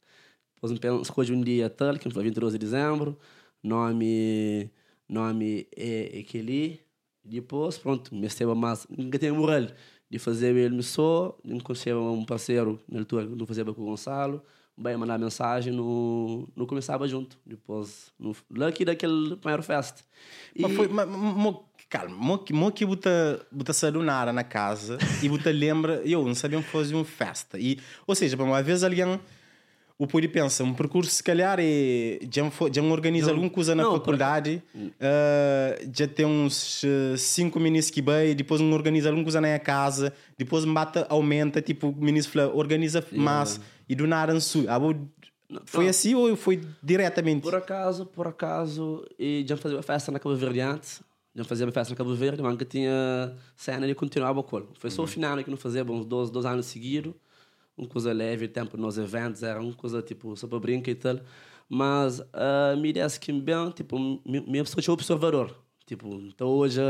Depois 0.54 1.00
escolhi 1.02 1.32
um 1.32 1.40
dia 1.40 1.70
tal, 1.70 1.98
que 1.98 2.10
foi 2.10 2.24
22 2.24 2.52
de 2.52 2.58
dezembro, 2.58 3.18
nome, 3.62 4.70
nome 5.08 5.66
é 5.74 6.18
aquele. 6.20 6.80
Depois, 7.24 7.78
pronto, 7.78 8.14
me 8.14 8.26
estava 8.26 8.54
mais, 8.54 8.86
nunca 8.90 9.18
tinha 9.18 9.32
moral 9.32 9.68
de 10.10 10.18
fazer 10.18 10.54
ele 10.54 10.76
me 10.76 10.82
só, 10.82 11.36
não 11.42 11.58
conhecia 11.58 11.98
um 11.98 12.24
parceiro 12.24 12.78
na 12.88 13.00
altura, 13.00 13.26
não 13.26 13.46
fazia 13.46 13.64
com 13.64 13.70
o 13.70 13.86
Gonçalo, 13.86 14.42
vai 14.76 14.96
mandar 14.96 15.18
mensagem, 15.18 15.72
no, 15.72 16.48
não 16.54 16.66
começava 16.66 17.08
junto. 17.08 17.38
Depois, 17.44 18.12
no, 18.18 18.36
lucky 18.50 18.84
daquele 18.84 19.36
primeiro 19.36 19.62
festa. 19.62 20.02
Mas 20.58 20.72
foi. 20.72 20.88
Mas, 20.88 21.08
mo, 21.08 21.68
calma, 21.88 22.16
mo, 22.50 22.70
que 22.72 22.84
buta, 22.84 23.40
buta 23.50 23.72
salunar 23.72 24.32
na 24.32 24.44
casa 24.44 24.98
e 25.22 25.28
buta 25.28 25.50
lembra. 25.50 26.02
Eu 26.04 26.24
não 26.24 26.34
sabia 26.34 26.60
fazer 26.62 26.94
uma 26.94 27.04
festa. 27.04 27.58
E, 27.58 27.78
ou 28.06 28.14
seja, 28.14 28.36
para 28.36 28.46
uma 28.46 28.62
vez 28.62 28.82
alguém. 28.84 29.20
O 29.98 30.06
Puri 30.06 30.28
pensa, 30.28 30.62
um 30.62 30.74
percurso 30.74 31.10
se 31.10 31.22
calhar 31.22 31.58
é. 31.58 32.18
Já, 32.30 32.42
já 32.70 32.82
organiza 32.82 33.30
alguma 33.30 33.48
coisa 33.48 33.74
na 33.74 33.82
não, 33.82 33.92
faculdade, 33.92 34.62
eh, 35.00 35.88
já 35.90 36.06
tem 36.06 36.26
uns 36.26 36.84
eh, 36.84 37.16
cinco 37.16 37.58
minis 37.58 37.88
que 37.88 38.02
bem, 38.02 38.36
depois 38.36 38.60
um 38.60 38.74
organiza 38.74 39.08
alguma 39.08 39.24
coisa 39.24 39.40
na 39.40 39.58
casa, 39.58 40.12
depois 40.36 40.66
mata, 40.66 41.06
aumenta, 41.08 41.62
tipo, 41.62 41.88
o 41.88 41.96
ministro 41.96 42.34
fala, 42.42 42.54
organiza 42.54 43.02
mais 43.12 43.58
e 43.88 43.94
do 43.94 44.06
nada 44.06 44.38
su- 44.38 44.66
ah, 44.68 44.78
Foi 45.64 45.84
não. 45.84 45.90
assim 45.90 46.14
ou 46.14 46.36
foi 46.36 46.60
diretamente? 46.82 47.40
Por 47.40 47.54
acaso, 47.54 48.04
por 48.04 48.26
acaso, 48.28 49.02
e 49.18 49.46
já 49.48 49.56
fazia 49.56 49.78
uma 49.78 49.82
festa 49.82 50.12
na 50.12 50.18
Cabo 50.18 50.36
Verde 50.36 50.60
Já 51.36 51.44
fazia 51.44 51.66
uma 51.66 51.72
festa 51.72 51.92
na 51.92 51.96
Cabo 51.96 52.14
Verde, 52.14 52.42
mas 52.42 52.56
que 52.56 52.64
tinha 52.64 53.36
cena 53.54 53.86
e 53.86 53.94
continuava 53.94 54.42
com 54.42 54.56
ele. 54.56 54.68
Foi 54.78 54.90
só 54.90 55.02
o 55.02 55.06
final 55.06 55.36
que 55.44 55.50
não 55.50 55.56
fazia 55.58 55.84
uns 55.84 56.06
dois, 56.06 56.30
dois 56.30 56.46
anos 56.46 56.64
seguidos. 56.64 57.12
Uma 57.76 57.86
coisa 57.86 58.10
leve, 58.10 58.48
tempo 58.48 58.78
nos 58.78 58.96
eventos, 58.96 59.42
era 59.42 59.60
uma 59.60 59.74
coisa 59.74 60.00
tipo 60.00 60.34
só 60.34 60.46
para 60.48 60.58
brincar 60.58 60.90
e 60.90 60.94
tal. 60.94 61.20
Mas 61.68 62.22
a 62.32 62.72
uh, 62.74 62.80
me 62.80 62.90
disse 62.90 63.20
que 63.20 63.30
bem, 63.32 63.70
tipo, 63.72 63.98
mi- 64.24 64.40
minha 64.40 64.64
pessoa 64.64 64.94
observador. 64.94 65.54
Tipo, 65.84 66.08
então 66.14 66.48
hoje, 66.48 66.80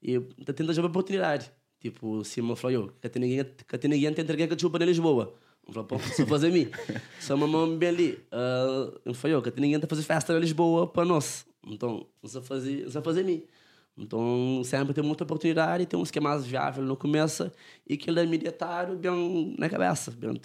eu 0.00 0.28
estou 0.38 0.54
tentando 0.54 0.78
uma 0.78 0.86
oportunidade. 0.88 1.50
Tipo, 1.80 2.24
se 2.24 2.40
me 2.40 2.54
falou, 2.54 2.70
eu, 2.72 2.92
que 3.00 3.08
tem 3.08 3.20
ninguém, 3.20 3.44
que 3.44 3.78
tem 3.78 3.90
ninguém 3.90 4.14
tem 4.14 4.22
entregue 4.22 4.46
que 4.46 4.60
chupa 4.60 4.78
na 4.78 4.84
Lisboa. 4.84 5.34
Eu 5.66 5.72
falei, 5.72 5.88
pô, 5.88 5.98
só 5.98 6.24
fazer 6.26 6.50
mim. 6.52 6.68
Só 7.20 7.34
uma 7.34 7.46
mão 7.48 7.76
bem 7.76 7.88
ali. 7.88 8.12
Uh, 8.32 9.00
eu 9.04 9.14
falei, 9.14 9.36
eu, 9.36 9.42
que 9.42 9.50
tem 9.50 9.62
ninguém 9.62 9.80
tá 9.80 9.88
fazer 9.88 10.02
festa 10.02 10.32
na 10.32 10.38
Lisboa 10.38 10.86
para 10.86 11.04
nós. 11.04 11.44
Então, 11.66 12.06
só 12.24 12.40
fazer, 12.42 12.88
só 12.90 13.02
fazer 13.02 13.24
mim. 13.24 13.42
Então, 13.96 14.62
sempre 14.64 14.94
tem 14.94 15.04
muita 15.04 15.24
oportunidade, 15.24 15.86
tem 15.86 15.98
uns 15.98 16.10
que 16.10 16.18
é 16.18 16.22
mais 16.22 16.46
viável 16.46 16.82
no 16.84 16.96
começo 16.96 17.50
e 17.86 17.96
que 17.96 18.08
ele 18.10 18.20
é 18.20 18.24
imediatário 18.24 18.96
bem 18.96 19.54
na 19.58 19.68
cabeça. 19.68 20.10
Bem, 20.10 20.40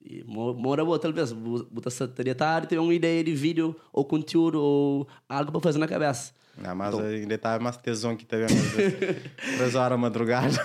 e 0.00 0.24
mo- 0.24 0.54
mora 0.54 0.84
boa, 0.84 0.98
talvez, 0.98 1.32
botar 1.32 1.90
secretário, 1.90 2.66
tem 2.68 2.78
uma 2.78 2.94
ideia 2.94 3.22
de 3.22 3.34
vídeo 3.34 3.76
ou 3.92 4.04
conteúdo 4.04 4.60
ou 4.60 5.06
algo 5.28 5.52
para 5.52 5.60
fazer 5.60 5.78
na 5.78 5.88
cabeça. 5.88 6.32
Não, 6.60 6.74
mas 6.74 6.94
ainda 6.98 7.34
estava 7.34 7.62
mais 7.62 7.76
tesão 7.76 8.16
que 8.16 8.24
teve 8.24 8.46
três 9.56 9.74
horas 9.74 9.90
da 9.90 9.96
madrugada. 9.96 10.56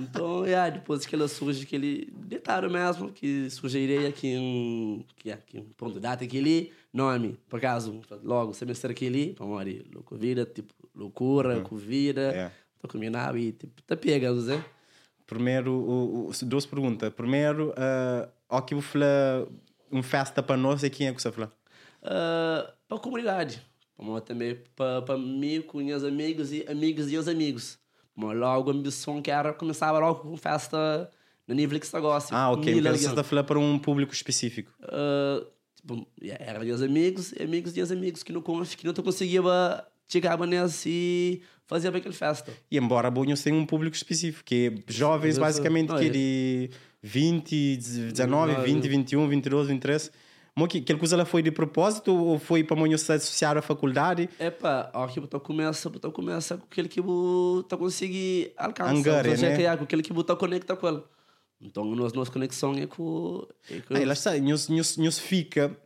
Então, 0.00 0.44
é, 0.44 0.70
depois 0.70 1.04
que 1.04 1.14
ela 1.14 1.28
surge 1.28 1.64
aquele 1.64 2.10
detalhe 2.16 2.68
mesmo, 2.68 3.12
que 3.12 3.50
surge 3.50 3.76
a 3.76 3.80
ideia 3.80 4.12
que, 4.12 4.36
um, 4.38 5.04
que, 5.16 5.30
é, 5.30 5.36
que 5.36 5.60
pronto, 5.76 6.00
data 6.00 6.24
aquele 6.24 6.72
nome, 6.92 7.38
por 7.48 7.58
acaso, 7.58 8.00
logo, 8.22 8.54
semestre 8.54 8.92
aquele, 8.92 9.36
morrer, 9.38 9.84
louco 9.92 10.16
vida, 10.16 10.46
tipo, 10.46 10.72
loucura, 10.94 11.60
com 11.60 11.76
vida, 11.76 12.32
É. 12.32 12.50
tô 12.80 12.88
combinado 12.88 13.36
e, 13.36 13.52
tipo, 13.52 13.82
tá 13.82 13.96
pega, 13.96 14.34
sei? 14.40 14.60
Primeiro, 15.26 15.72
o, 15.72 16.28
o, 16.28 16.32
duas 16.42 16.64
perguntas. 16.64 17.12
Primeiro, 17.12 17.70
uh, 17.70 18.28
o 18.48 18.62
que 18.62 18.74
você 18.74 18.98
uma 19.90 20.02
festa 20.02 20.42
para 20.42 20.56
nós 20.56 20.82
e 20.82 20.90
quem 20.90 21.06
é 21.06 21.14
que 21.14 21.20
você 21.20 21.30
fala? 21.30 21.52
Uh, 22.02 22.70
para 22.88 22.96
a 22.96 23.00
comunidade, 23.00 23.62
para 23.96 24.20
também, 24.20 24.58
para, 24.74 25.16
mim, 25.18 25.62
com 25.62 25.78
meus 25.78 26.04
amigos 26.04 26.52
e 26.52 26.64
amigos 26.68 27.10
e 27.10 27.16
os 27.16 27.28
amigos. 27.28 27.78
Mas 28.14 28.36
logo 28.36 28.70
a 28.70 28.74
ambição 28.74 29.20
que 29.20 29.30
era 29.30 29.52
começar 29.52 29.90
logo 29.92 30.20
com 30.20 30.36
festa 30.36 31.10
no 31.46 31.54
nível 31.54 31.78
que 31.78 31.86
você 31.86 32.00
gosta. 32.00 32.34
Ah, 32.34 32.50
ok. 32.52 32.72
Então 32.78 32.92
você 32.92 33.06
está 33.06 33.22
falando 33.24 33.46
para 33.46 33.58
um 33.58 33.78
público 33.78 34.12
específico. 34.12 34.72
Uh, 34.82 35.46
yeah, 36.22 36.42
era 36.44 36.60
meus 36.60 36.80
amigos, 36.80 37.32
e 37.32 37.42
amigos 37.42 37.72
de 37.72 37.80
amigos 37.82 38.22
que 38.22 38.32
não, 38.32 38.42
que 38.42 38.86
não 38.86 38.94
conseguia 38.94 39.42
chegar 40.08 40.38
nesse 40.46 40.88
e 40.88 41.42
fazer 41.66 41.90
bem 41.90 42.00
aquela 42.00 42.14
festa. 42.14 42.52
E 42.70 42.78
embora 42.78 43.10
Bonhos 43.10 43.42
tenha 43.42 43.56
um 43.56 43.66
público 43.66 43.96
específico, 43.96 44.44
que 44.44 44.72
é 44.88 44.92
jovens, 44.92 45.38
basicamente, 45.38 45.88
Não, 45.88 45.98
que 45.98 46.06
é- 46.06 46.10
de 46.10 46.70
20, 47.02 47.76
19, 47.76 48.54
20, 48.62 48.88
21, 48.88 49.28
22, 49.28 49.68
23. 49.68 50.10
Mas 50.56 50.68
que 50.68 50.78
aquela 50.78 50.98
coisa 50.98 51.16
ela 51.16 51.24
foi 51.24 51.42
de 51.42 51.50
propósito 51.50 52.14
ou 52.14 52.38
foi 52.38 52.62
para 52.62 52.76
se 52.96 53.12
associar 53.12 53.56
à 53.56 53.62
faculdade? 53.62 54.28
Epa, 54.38 54.88
ó, 54.94 55.06
que 55.08 55.20
tu 55.20 55.40
começa, 55.40 55.90
tu 55.90 56.12
começa 56.12 56.56
com 56.56 56.64
aquele 56.70 56.88
que 56.88 57.02
tu 57.02 57.76
consegue 57.76 58.52
alcançar. 58.56 58.94
Angare, 58.94 59.36
né? 59.36 59.62
é 59.62 59.76
com 59.76 59.82
aquele 59.82 60.02
que 60.02 60.14
tu 60.14 60.36
conecta 60.36 60.76
com 60.76 60.88
ele. 60.88 61.02
Então, 61.60 61.84
nós, 61.84 62.12
nossa 62.12 62.30
conexão 62.30 62.72
é 62.74 62.86
com... 62.86 63.46
É 63.68 63.80
com 63.80 63.96
Aí, 63.96 64.04
lá 64.04 64.12
está, 64.12 64.36
nos, 64.38 64.68
nos, 64.68 64.96
nos 64.96 65.18
fica. 65.18 65.76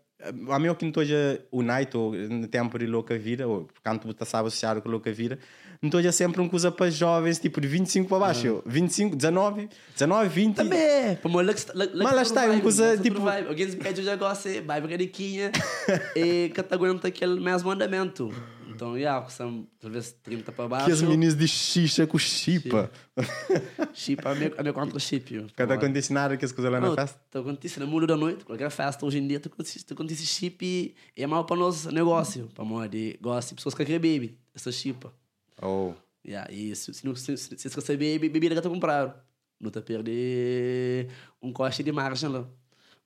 A 0.51 0.59
mim, 0.59 0.75
que 0.75 0.85
não 0.85 0.91
estou 0.91 1.05
unite, 1.53 1.97
ou 1.97 2.13
no 2.13 2.49
tempo 2.49 2.79
de 2.79 2.87
louca 2.87 3.17
vida, 3.17 3.47
ou 3.47 3.69
quando 3.83 4.05
você 4.05 4.25
sabe 4.27 4.49
associar 4.49 4.83
com 4.83 4.89
louca 4.91 5.13
vida, 5.13 5.39
não 5.81 5.89
estou 5.89 6.13
sempre 6.13 6.41
uma 6.41 6.49
coisa 6.51 6.73
para 6.73 6.91
jovens, 6.91 7.39
tipo 7.39 7.61
de 7.61 7.69
25 7.69 8.09
para 8.09 8.19
baixo. 8.19 8.63
25, 8.67 9.15
19, 9.15 9.69
19, 9.93 10.29
20. 10.29 10.57
Também, 10.57 11.17
que 11.17 11.29
Mas 11.29 12.15
lá 12.15 12.23
está, 12.23 12.45
é 12.45 12.51
uma 12.51 12.61
coisa, 12.61 12.99
tipo- 12.99 13.21
Alguém 13.29 13.71
se 13.71 13.77
pede 13.77 14.03
já 14.03 14.17
gosta, 14.17 14.49
vai 14.63 14.81
para 14.81 14.91
cariquinha 14.91 15.53
e 16.17 16.51
que 16.53 16.75
aguenta 16.75 17.09
aquele 17.09 17.39
mesmo 17.41 17.71
andamento. 17.71 18.33
Então, 18.79 18.97
yeah, 18.97 19.29
são 19.29 19.67
talvez 19.81 20.13
30 20.23 20.53
para 20.53 20.69
baixo. 20.69 20.87
Que 20.87 20.93
as 20.93 21.03
meninas 21.03 21.35
de 21.35 21.49
xixa 21.49 22.07
com 22.07 22.17
chipa. 22.17 22.89
Chip, 23.93 24.21
a 24.25 24.35
minha, 24.37 24.53
a 24.57 24.63
minha 24.63 24.73
contra 24.73 24.99
chip. 25.01 25.47
Cada 25.57 25.77
condicionário 25.77 26.39
que 26.39 26.45
as 26.45 26.53
coisas 26.53 26.73
lá 26.73 26.81
na 26.81 26.87
Não, 26.89 26.95
festa. 26.95 27.19
tá 27.29 27.41
acontecendo 27.41 27.87
no 27.87 27.91
mundo 27.91 28.07
da 28.07 28.17
noite, 28.17 28.45
qualquer 28.45 28.71
festa 28.71 29.05
hoje 29.05 29.19
em 29.19 29.27
dia, 29.27 29.41
tá 29.41 29.51
acontecendo 29.93 30.27
chip 30.27 30.65
e 30.65 30.95
é 31.17 31.27
mal 31.27 31.45
para 31.45 31.57
nós 31.57 31.87
negócio, 31.87 32.49
para 32.55 32.65
moda 32.65 32.89
de 32.89 33.19
gosto, 33.21 33.55
pessoas 33.57 33.75
que 33.75 33.85
querem 33.85 33.99
baby, 33.99 34.39
essa 34.55 34.71
chipa. 34.71 35.13
Oh. 35.63 35.93
E 36.51 36.75
se, 36.77 36.93
se, 36.93 37.17
se, 37.17 37.37
se, 37.37 37.57
se 37.59 37.69
você 37.69 37.93
baby, 37.97 38.29
bebida 38.29 38.55
que 38.55 38.61
tu 38.61 38.71
compraram. 38.71 39.15
Não 39.61 39.71
tá 39.71 39.81
perder 39.83 41.11
um 41.43 41.53
coste 41.53 41.83
de 41.83 41.91
margem 41.91 42.29
lá. 42.29 42.47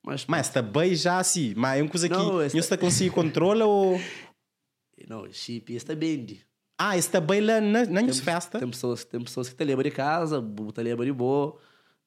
Mas, 0.03 0.27
Mas 0.27 0.49
está 0.49 0.61
bem 0.61 0.95
já 0.95 1.19
assim. 1.19 1.55
Mas 1.57 1.79
é 1.79 1.83
uma 1.83 1.91
coisa 1.91 2.09
que 2.09 2.15
Não, 2.15 2.33
não 2.35 2.41
esta- 2.43 2.59
está 2.59 2.77
conseguir 2.77 3.11
controla 3.11 3.65
ou. 3.65 3.99
não, 5.09 5.31
chip 5.33 5.75
está 5.75 5.95
bem. 5.95 6.41
Ah, 6.77 6.97
está 6.99 7.21
bem 7.21 7.41
lá 7.41 7.61
na, 7.61 7.85
na 7.87 8.01
Tem, 8.03 8.13
festa. 8.13 8.59
tem 8.59 8.69
pessoas, 8.69 9.05
tem 9.05 9.21
pessoas 9.23 9.49
que 9.49 9.55
te 9.55 9.65
lembram 9.65 9.85
de 9.85 9.91
casa, 9.93 10.41
botam 10.41 10.83
lembra 10.83 11.07
de 11.07 11.13
boa, 11.13 11.57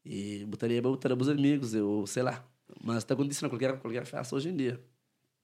e 0.04 0.44
botam 0.46 0.68
lembra 0.68 0.92
botar 0.92 1.14
os 1.14 1.30
amigos, 1.30 1.74
eu 1.74 2.06
sei 2.06 2.24
lá. 2.24 2.46
Mas 2.84 2.98
está 2.98 3.14
acontecendo 3.14 3.50
qualquer, 3.50 3.80
qualquer 3.80 4.06
festa 4.06 4.36
hoje 4.36 4.50
em 4.50 4.56
dia. 4.56 4.84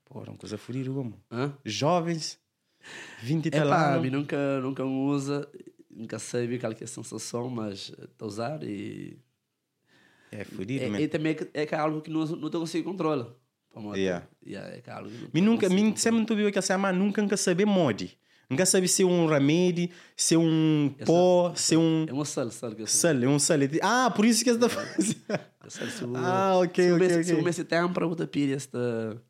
Pô, 0.03 0.22
é 0.25 0.29
uma 0.29 0.38
coisa 0.38 0.58
fodida, 0.58 0.91
como. 0.91 1.17
Hã? 1.31 1.53
Jovens, 1.63 2.38
20 3.22 3.46
e 3.46 3.50
É 3.50 3.52
tal 3.52 4.02
mim 4.02 4.10
nunca, 4.10 4.60
nunca 4.62 4.84
usa, 4.84 5.48
nunca 5.90 6.18
sabe 6.20 6.58
qual 6.60 6.74
que 6.74 6.84
é 6.84 6.86
a 6.86 6.88
sensação, 6.88 7.50
mas 7.50 7.90
está 7.90 8.26
a 8.26 8.28
usar 8.28 8.64
e... 8.64 9.18
É 10.32 10.46
fodido, 10.46 10.86
É, 10.96 11.02
e 11.02 11.08
também 11.08 11.32
é, 11.34 11.36
que- 11.36 11.50
é 11.54 11.64
é 11.70 11.76
algo 11.76 12.02
que 12.02 12.10
não, 12.10 12.26
não 12.26 12.50
te 12.50 12.58
consigo 12.58 12.90
controlar. 12.90 13.28
Yeah. 13.96 14.28
Yeah, 14.46 14.70
é 14.76 14.82
é 14.86 14.92
algo 14.92 15.10
que 15.10 15.42
não 15.42 15.54
nunca, 15.54 15.68
controlar. 15.68 15.98
sempre 15.98 16.20
não 16.30 16.36
viu 16.38 16.52
que 16.52 16.60
assim, 16.60 16.74
mas 16.78 16.96
nunca 16.96 17.22
nunca 17.22 17.38
saber 17.38 17.66
mode. 17.66 18.18
Nunca 18.50 18.66
sabe 18.66 18.86
se 18.90 19.02
é 19.04 19.06
um 19.06 19.28
remédio, 19.28 19.90
se 20.16 20.36
é 20.36 20.38
um 20.38 20.94
Essa- 20.98 21.06
pó, 21.06 21.54
se 21.56 21.76
é 21.76 21.78
um 21.78 22.06
É 22.08 22.12
uma 22.14 22.26
sal, 22.26 22.50
sal 22.52 22.76
que 22.76 22.86
sal, 22.86 23.16
é 23.24 23.28
um 23.28 23.40
sal. 23.40 23.58
Ah, 23.82 24.12
por 24.14 24.26
isso 24.26 24.44
que 24.44 24.52
você 24.52 24.58
está 24.66 24.70
fazendo. 24.70 25.16
É 25.30 26.18
Ah, 26.18 26.58
ok, 26.58 26.92
ok. 26.94 27.24
Se 27.24 27.34
o 27.34 27.44
mês 27.44 27.56
de 27.56 27.64
tempra, 27.64 28.06
vou 28.06 28.16
te 28.16 28.28
pedir 28.28 28.56
esta... 28.56 29.22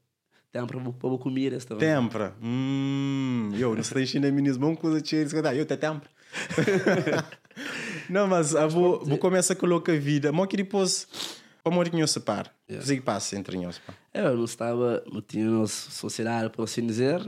Tempra, 0.52 0.78
vou 0.80 1.18
comer 1.18 1.54
esta... 1.54 1.76
Tempra. 1.78 2.36
Hum, 2.42 3.52
eu 3.58 3.74
não 3.76 3.84
sei 3.84 4.06
chinês 4.06 4.34
mesmo, 4.34 4.68
uma 4.68 4.76
coisa 4.76 5.02
tinha 5.02 5.30
que 5.30 5.38
eu 5.58 5.66
te 5.66 5.78
tempra. 5.78 6.10
Não, 8.10 8.28
mas 8.28 8.56
a 8.56 8.68
vou, 8.68 9.04
vou 9.06 9.18
começar 9.18 9.54
a 9.54 9.56
colocar 9.56 9.98
vida. 9.98 10.32
Mas 10.32 10.48
que 10.48 10.58
depois, 10.58 11.08
para 11.64 11.74
morrer 11.74 11.90
que 11.90 11.96
separa. 12.08 12.52
Yeah. 12.70 12.84
O 12.86 12.96
que 12.96 13.02
passa 13.02 13.38
entre 13.38 13.58
nós? 13.58 13.82
É, 14.14 14.22
Eu 14.26 14.36
não 14.38 14.46
estava, 14.46 15.04
não 15.12 15.22
tinha 15.22 15.66
sociedade, 15.68 16.50
por 16.50 16.64
assim 16.64 16.86
dizer. 16.86 17.20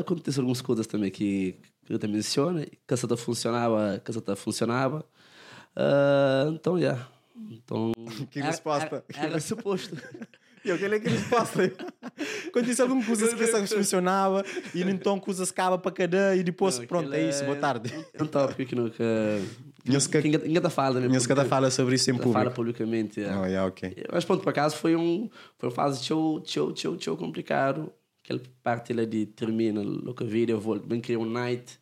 Aconteceram 0.00 0.44
algumas 0.44 0.60
coisas 0.62 0.86
também 0.86 1.10
que, 1.10 1.58
que 1.84 1.92
eu 1.92 1.98
te 1.98 2.06
menciono. 2.06 2.64
Caseta 2.86 3.16
funcionava, 3.16 4.00
caseta 4.04 4.36
funcionava. 4.36 5.04
Ah, 5.76 6.50
então, 6.52 6.78
já. 6.78 6.86
Yeah. 6.88 7.08
Então, 7.50 7.92
Que 8.30 8.38
era- 8.38 8.48
resposta. 8.48 9.04
Era, 9.14 9.26
era 9.26 9.40
suposto. 9.40 9.96
Eu 10.64 10.76
queria 10.78 11.00
que 11.00 11.08
resposta. 11.08 11.72
Aconteceu 12.48 12.84
alguma 12.84 13.04
coisa 13.04 13.34
que 13.34 13.42
essa 13.42 13.66
funcionava 13.66 14.44
e 14.74 14.82
então 14.82 15.18
coisas 15.18 15.50
acaba 15.50 15.78
para 15.78 15.90
cada 15.92 16.36
e 16.36 16.42
depois 16.42 16.78
Não, 16.78 16.86
pronto, 16.86 17.12
é 17.14 17.28
isso, 17.28 17.44
boa 17.44 17.56
tarde. 17.56 17.92
É 18.12 18.22
um 18.22 18.26
tópico 18.26 18.64
que 18.68 18.74
nunca. 18.76 18.94
Que- 19.82 20.20
ninguém 20.22 20.40
ninguém 20.48 20.70
fala, 20.70 21.00
né? 21.00 21.18
Secretária 21.18 21.48
fala 21.48 21.70
sobre 21.70 21.94
isso 21.94 22.10
em 22.10 22.12
Ninguém 22.14 22.32
fala 22.32 22.50
público. 22.50 22.56
publicamente. 22.82 23.22
é. 23.22 23.34
Oh, 23.36 23.46
yeah, 23.46 23.66
ok. 23.66 24.04
Mas 24.12 24.24
pronto, 24.26 24.42
por 24.42 24.50
acaso 24.50 24.76
foi 24.76 24.94
um 24.94 25.30
foi 25.58 25.68
uma 25.70 25.74
fase 25.74 26.02
tchau, 26.02 26.40
tchau, 26.42 26.72
tchau, 26.72 26.96
tchau 26.96 27.16
complicado. 27.16 27.90
Aquela 28.22 28.40
parte 28.62 28.92
lá 28.92 29.04
de 29.06 29.24
termina, 29.26 29.80
louca 29.82 30.24
vida, 30.26 30.52
eu 30.52 30.60
vou 30.60 30.78
bem 30.78 31.00
criar 31.00 31.18
um 31.18 31.24
night 31.24 31.80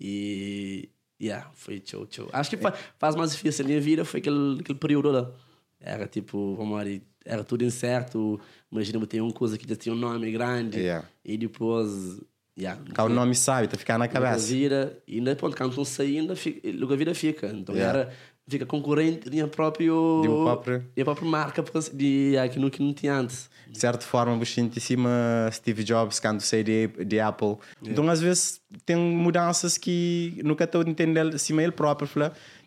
e 0.00 0.88
yeah, 1.20 1.50
foi 1.54 1.80
tchau, 1.80 2.06
tchau. 2.06 2.28
Acho 2.32 2.50
que 2.50 2.56
fa- 2.56 2.74
faz 2.98 3.14
mais 3.16 3.32
difícil 3.32 3.64
a 3.64 3.68
minha 3.68 3.80
vida 3.80 4.04
foi 4.04 4.20
aquele, 4.20 4.60
aquele 4.60 4.78
período 4.78 5.10
lá. 5.10 5.30
Era 5.80 6.06
tipo, 6.06 6.54
vamos 6.54 6.76
lá, 6.76 6.84
era 7.24 7.42
tudo 7.44 7.64
incerto. 7.64 8.40
Imagina, 8.70 8.98
tenho 9.06 9.24
uma 9.24 9.32
coisa 9.32 9.56
que 9.58 9.68
já 9.68 9.76
tinha 9.76 9.94
um 9.94 9.98
nome 9.98 10.30
grande 10.32 10.78
Yeah. 10.78 11.06
e 11.24 11.36
depois. 11.36 12.20
Yeah, 12.58 12.78
Cá 12.92 13.04
o 13.04 13.08
nome 13.08 13.34
sabe, 13.34 13.66
tá 13.66 13.78
ficando 13.78 14.00
na 14.00 14.08
cabeça. 14.08 14.46
vira, 14.46 14.98
e 15.08 15.16
ainda, 15.16 15.34
pronto, 15.34 15.56
quando 15.56 15.72
sair, 15.86 16.18
ainda 16.18 16.36
fica, 16.36 16.68
Luga 16.70 16.94
Vira 16.96 17.14
fica. 17.14 17.46
Então 17.46 17.74
Yeah. 17.74 17.98
era, 18.00 18.12
fica 18.46 18.66
concorrente 18.66 19.30
de 19.30 19.42
próprio, 19.46 20.20
De 20.22 20.28
uma 20.28 20.44
própria- 20.44 20.84
de 20.94 21.02
própria 21.02 21.26
marca 21.30 21.64
de 21.94 22.36
aquilo 22.36 22.70
que 22.70 22.82
não 22.82 22.92
tinha 22.92 23.14
antes. 23.14 23.48
de 23.70 23.78
certa 23.78 24.04
forma, 24.04 24.36
bastante 24.36 24.76
em 24.76 24.80
cima 24.82 25.48
Steve 25.50 25.82
Jobs 25.82 26.20
quando 26.20 26.42
saiu 26.42 26.62
de, 26.62 26.88
de 27.06 27.18
Apple. 27.20 27.56
Então, 27.82 28.06
às 28.10 28.20
vezes, 28.20 28.60
tem 28.84 28.96
mudanças 28.96 29.78
que 29.78 30.38
nunca 30.44 30.64
estou 30.64 30.82
entendendo, 30.82 31.34
acima 31.34 31.62
ele 31.62 31.72
próprio, 31.72 32.06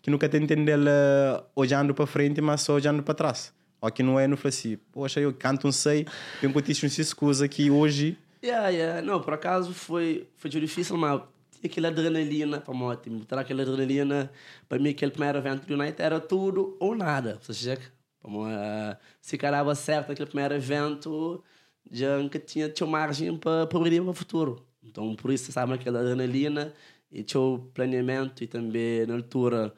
que 0.02 0.10
nunca 0.10 0.26
estou 0.26 0.40
entendendo 0.40 0.88
eh, 0.88 1.44
olhando 1.54 1.94
para 1.94 2.06
frente, 2.08 2.40
mas 2.40 2.60
só 2.62 2.74
olhando 2.74 3.04
para 3.04 3.14
trás. 3.14 3.54
Ou 3.86 3.92
que 3.92 4.02
não 4.02 4.20
é, 4.20 4.26
não 4.26 4.36
fala 4.36 4.50
assim, 4.50 4.76
poxa, 4.92 5.20
eu 5.20 5.32
canto 5.32 5.64
não 5.64 5.72
sei, 5.72 6.06
tenho 6.40 6.52
que 6.52 6.62
ter 6.62 6.72
essas 6.72 7.12
coisas 7.14 7.48
que 7.48 7.70
hoje, 7.70 8.18
Yeah, 8.46 8.68
yeah. 8.68 9.02
Não, 9.02 9.20
por 9.20 9.34
acaso 9.34 9.72
foi, 9.74 10.28
foi 10.36 10.48
difícil, 10.48 10.96
mas 10.96 11.20
tinha 11.52 11.70
aquela 11.70 11.88
adrenalina 11.88 12.60
para. 12.60 12.74
Botar 12.74 13.40
aquela 13.40 13.62
adrenalina, 13.62 14.30
para 14.68 14.78
mim, 14.78 14.90
aquele 14.90 15.10
primeiro 15.10 15.38
evento 15.38 15.66
do 15.66 15.74
United 15.74 16.00
era 16.00 16.20
tudo 16.20 16.76
ou 16.78 16.94
nada. 16.94 17.38
Seja, 17.42 17.76
como, 18.20 18.46
uh, 18.46 18.96
se 19.20 19.36
carava 19.36 19.74
certo 19.74 20.12
aquele 20.12 20.28
primeiro 20.28 20.54
evento, 20.54 21.42
já 21.90 22.18
nunca 22.18 22.38
tinha, 22.38 22.68
tinha 22.68 22.86
margem 22.86 23.36
para 23.36 23.66
progredir 23.66 24.00
para 24.02 24.10
o 24.10 24.14
futuro. 24.14 24.64
Então, 24.82 25.16
por 25.16 25.32
isso, 25.32 25.50
sabe, 25.50 25.72
aquela 25.72 26.00
adrenalina 26.00 26.72
e 27.10 27.24
tinha 27.24 27.40
o 27.40 27.58
planeamento 27.74 28.44
e 28.44 28.46
também, 28.46 29.06
na 29.06 29.14
altura, 29.14 29.74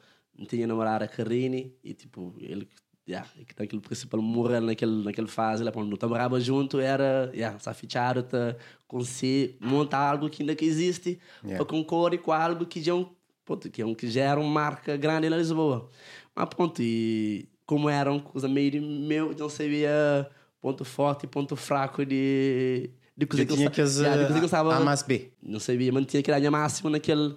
tinha 0.47 0.67
namorada 0.67 1.07
Karine 1.07 1.75
e, 1.83 1.93
tipo, 1.93 2.35
ele 2.39 2.67
yeah, 3.09 3.27
que 3.47 3.55
tá 3.55 3.63
aquele 3.63 3.81
principal 3.81 4.21
moral 4.21 4.61
naquele 4.61 5.03
naquele 5.03 5.27
fase 5.27 5.63
lá 5.63 5.71
quando 5.71 5.97
trabalhava 5.97 6.39
junto 6.39 6.79
era 6.79 7.31
yeah, 7.33 7.57
se 7.57 7.73
fichado 7.73 8.21
tá 8.23 8.55
conseguir 8.87 9.57
montar 9.59 10.11
algo 10.11 10.29
que 10.29 10.43
ainda 10.43 10.55
que 10.55 10.65
existe 10.65 11.19
Yeah. 11.43 11.57
para 11.57 11.65
concorrer 11.65 12.19
com 12.19 12.31
algo 12.31 12.65
que 12.65 12.81
já 12.81 12.91
é 12.91 12.95
um 12.95 13.07
ponto, 13.45 13.69
que 13.69 13.81
é 13.81 13.85
um 13.85 13.95
que 13.95 14.09
já 14.09 14.21
era 14.23 14.39
uma 14.39 14.49
marca 14.49 14.95
grande 14.97 15.29
na 15.29 15.37
Lisboa 15.37 15.89
mas 16.35 16.47
pronto 16.49 16.81
e 16.81 17.47
como 17.65 17.89
era 17.89 18.11
uma 18.11 18.21
coisa 18.21 18.47
meio 18.47 18.71
de 18.71 18.79
meu 18.79 19.33
não 19.37 19.49
sabia 19.49 20.29
ponto 20.61 20.85
forte 20.85 21.23
e 21.25 21.27
ponto 21.27 21.55
fraco 21.55 22.05
de 22.05 22.89
de 23.17 23.25
coisa 23.25 23.45
que 23.45 23.53
tinha 23.55 23.69
que 23.69 23.81
yeah, 23.81 24.17
de 24.17 24.25
coisa 24.25 24.33
que 24.33 24.39
eu 24.39 24.43
A 24.43 24.45
estava 24.45 24.79
mais 24.81 25.01
B. 25.03 25.31
não 25.41 25.59
sabia, 25.59 25.91
mantinha 25.91 26.21
aquele 26.21 26.49
máximo 26.49 26.89
naquele, 26.89 27.35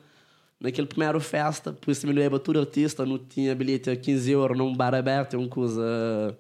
naquele 0.63 0.87
primeiro 0.87 1.21
festa, 1.21 1.73
por 1.73 1.91
isso 1.91 2.07
me 2.07 2.13
lembro 2.13 2.39
tudo 2.39 2.61
artista, 2.61 3.05
não 3.05 3.19
tinha 3.19 3.55
bilhete 3.55 3.91
a 3.91 3.97
15 3.97 4.31
euros 4.31 4.57
num 4.57 4.75
bar 4.75 4.95
aberto, 4.95 5.35
é 5.35 5.39
uma 5.39 5.49
coisa. 5.49 6.39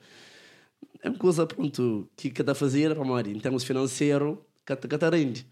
É 1.02 1.08
uma 1.08 1.18
coisa, 1.18 1.44
pronto, 1.46 2.08
que 2.16 2.30
cada 2.30 2.54
fazer, 2.54 2.94
para 2.94 3.04
morrer, 3.04 3.26
em 3.28 3.38
termos 3.40 3.64
financeiros, 3.64 4.38
cada, 4.64 4.86
cada 4.86 5.10
rende. 5.10 5.44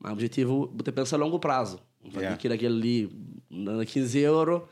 Mas 0.00 0.10
o 0.10 0.14
objetivo 0.14 0.74
é 0.84 0.90
pensar 0.90 1.16
a 1.16 1.20
longo 1.20 1.38
prazo. 1.38 1.80
Fazer 2.04 2.18
Yeah. 2.18 2.34
aquilo 2.34 2.54
aquele 2.54 2.74
ali, 2.76 3.10
na 3.50 3.84
15 3.84 4.18
euros, 4.18 4.62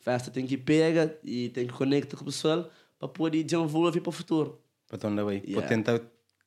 festa 0.00 0.30
tem 0.30 0.46
que 0.46 0.56
pegar 0.56 1.10
e 1.24 1.48
tem 1.48 1.66
que 1.66 1.72
conectar 1.72 2.16
com 2.16 2.22
o 2.22 2.26
pessoal 2.26 2.68
para 2.98 3.08
poder 3.08 3.42
desenvolver 3.44 4.00
para 4.00 4.08
o 4.10 4.12
futuro. 4.12 4.58
Para 4.88 5.08
andar 5.08 5.24
bem. 5.24 5.42
Yeah. 5.46 5.60
Para 5.60 5.68
tentar 5.68 6.00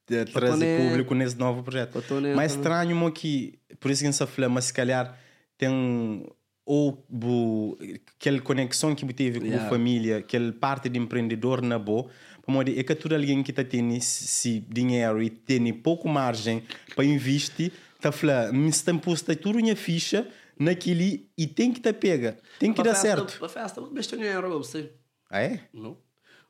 eh, 0.09 0.25
trazer 0.25 0.65
ne- 0.65 0.89
público 0.89 1.13
nesse 1.15 1.37
novo 1.37 1.63
projeto. 1.63 1.99
Ne- 2.21 2.33
Mas 2.35 2.53
estranho 2.53 2.95
mo 2.95 3.11
que, 3.11 3.57
por 3.79 3.89
isso 3.91 4.01
que 4.03 4.07
essa 4.07 4.27
flama, 4.27 4.55
mas 4.55 4.65
se 4.65 4.73
calhar 4.73 5.17
tem 5.57 6.25
ou 6.69 7.01
bu, 7.07 7.77
aquela 8.19 8.41
conexão 8.41 8.93
que 8.93 9.05
eu 9.05 9.13
tive 9.13 9.39
com 9.39 9.45
Yeah. 9.45 9.65
a 9.65 9.69
família, 9.69 10.17
aquela 10.17 10.51
parte 10.51 10.89
de 10.89 10.99
empreendedor 10.99 11.61
na 11.61 11.79
boa, 11.79 12.09
como 12.43 12.61
é 12.61 12.65
que 12.65 12.93
tudo 12.93 13.15
alguém 13.15 13.41
que 13.41 13.53
tá 13.53 13.63
tem 13.63 13.97
se 14.01 14.59
dinheiro 14.69 15.23
e 15.23 15.29
tem 15.29 15.73
pouco 15.73 16.09
margem 16.09 16.61
para 16.93 17.05
investir, 17.05 17.71
tá 18.01 18.11
falando, 18.11 18.53
me 18.53 18.67
está 18.69 18.91
tudo 19.35 19.55
minha 19.59 19.77
ficha 19.77 20.27
naquele 20.59 21.29
e 21.37 21.47
tem 21.47 21.71
que 21.71 21.79
te 21.79 21.93
pega, 21.93 22.37
tem 22.59 22.71
que 22.73 22.81
Pra 22.81 22.91
dar 22.91 22.99
festa- 22.99 23.15
certo. 23.17 23.39
Pra 23.39 23.47
festa, 23.49 23.79
vou 23.79 23.89
investir 23.89 24.17
dinheiro, 24.17 24.49
você. 24.59 24.91
Ah, 25.29 25.41
é? 25.41 25.61
Não? 25.73 25.97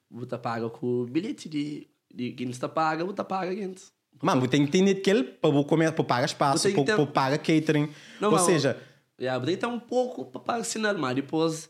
Você 0.09 0.37
paga 0.37 0.67
com 0.69 1.05
bilhete 1.05 1.47
de, 1.47 1.87
de 2.11 2.31
quem 2.31 2.49
está 2.49 2.67
paga, 2.67 3.05
você 3.05 3.23
paga 3.23 3.53
gente. 3.55 3.83
Mano, 4.23 4.47
tem 4.47 4.65
que 4.65 4.71
ter 4.71 4.89
aquele 4.89 5.23
para 5.23 5.63
comer, 5.63 5.91
para 5.91 6.03
pagar 6.03 6.25
espaço, 6.25 6.67
que 6.73 6.83
para 6.83 7.05
pagar 7.05 7.37
catering. 7.37 7.89
Não, 8.19 8.29
Ou 8.29 8.35
mas- 8.35 8.45
seja, 8.45 8.69
Yeah, 8.69 8.96
tem 9.17 9.55
que 9.55 9.57
ter 9.57 9.67
um 9.67 9.79
pouco 9.79 10.25
para 10.25 10.59
ensinar, 10.59 10.93
mas 10.95 11.15
depois 11.15 11.69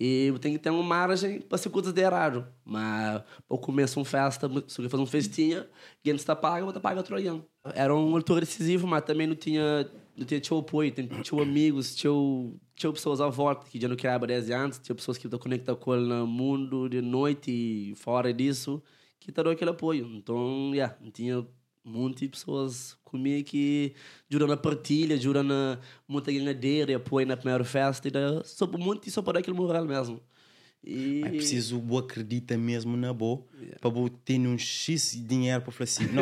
e 0.00 0.32
tem 0.40 0.52
que 0.52 0.58
ter 0.60 0.70
uma 0.70 0.82
margem 0.82 1.40
para 1.40 1.58
de 1.92 2.00
errado. 2.00 2.46
Mas 2.64 3.22
para 3.48 3.58
começar 3.58 3.98
uma 3.98 4.06
festa, 4.06 4.48
se 4.68 4.80
eu 4.80 4.88
fazer 4.88 5.02
uma 5.02 5.06
festinha, 5.06 5.66
quem 6.04 6.14
está 6.14 6.36
paga, 6.36 6.64
você 6.64 6.78
paga 6.78 7.04
alguém. 7.10 7.44
Era 7.74 7.94
um 7.94 8.14
altura 8.14 8.40
decisivo, 8.40 8.86
mas 8.86 9.02
também 9.02 9.26
não 9.26 9.34
tinha, 9.34 9.90
não 10.16 10.24
tinha 10.24 10.40
teu 10.40 10.58
apoio, 10.58 10.92
tinha, 10.92 11.42
amigos, 11.42 11.96
tinha, 11.96 12.12
tinha 12.76 12.92
pessoas 12.92 13.20
à 13.20 13.28
volta 13.28 13.66
que 13.68 13.80
já 13.80 13.88
não 13.88 13.96
queriam 13.96 14.20
10 14.20 14.50
anos, 14.50 14.78
tinha 14.78 14.94
pessoas 14.94 15.18
que 15.18 15.26
estão 15.26 15.38
conectadas 15.38 15.82
com 15.82 15.92
ele 15.92 16.06
no 16.06 16.26
mundo 16.28 16.88
de 16.88 17.00
noite 17.02 17.50
e 17.50 17.94
fora 17.96 18.32
disso, 18.32 18.80
que 19.18 19.32
te 19.32 19.42
dão 19.42 19.50
aquele 19.50 19.72
apoio. 19.72 20.06
Então, 20.14 20.70
yeah, 20.72 20.96
não 21.00 21.10
tinha 21.10 21.44
um 21.88 21.92
monte 21.92 22.20
de 22.20 22.28
pessoas 22.28 22.96
comigo 23.04 23.48
que 23.48 23.94
ajudam 24.30 24.48
na 24.48 24.56
partilha, 24.56 25.16
ajudam 25.16 25.42
na 25.42 25.78
muita 26.06 26.30
ganhadeira 26.30 26.96
apoio 26.96 27.26
na 27.26 27.36
primeira 27.36 27.64
festa. 27.64 28.08
E 28.08 28.10
da, 28.10 28.42
só 28.44 28.66
por 28.66 28.78
muito 28.78 29.10
só 29.10 29.22
para 29.22 29.38
aquele 29.38 29.56
moral 29.56 29.84
mesmo. 29.84 30.20
E... 30.84 31.22
é 31.24 31.28
preciso 31.30 31.82
o 31.90 31.98
acredita 31.98 32.56
mesmo 32.56 32.96
na 32.96 33.12
boa 33.12 33.42
para 33.80 33.90
você 33.90 34.12
ter 34.24 34.38
um 34.38 34.56
X 34.56 35.20
dinheiro 35.26 35.62
para 35.62 35.72
falar 35.72 35.84
assim. 35.84 36.06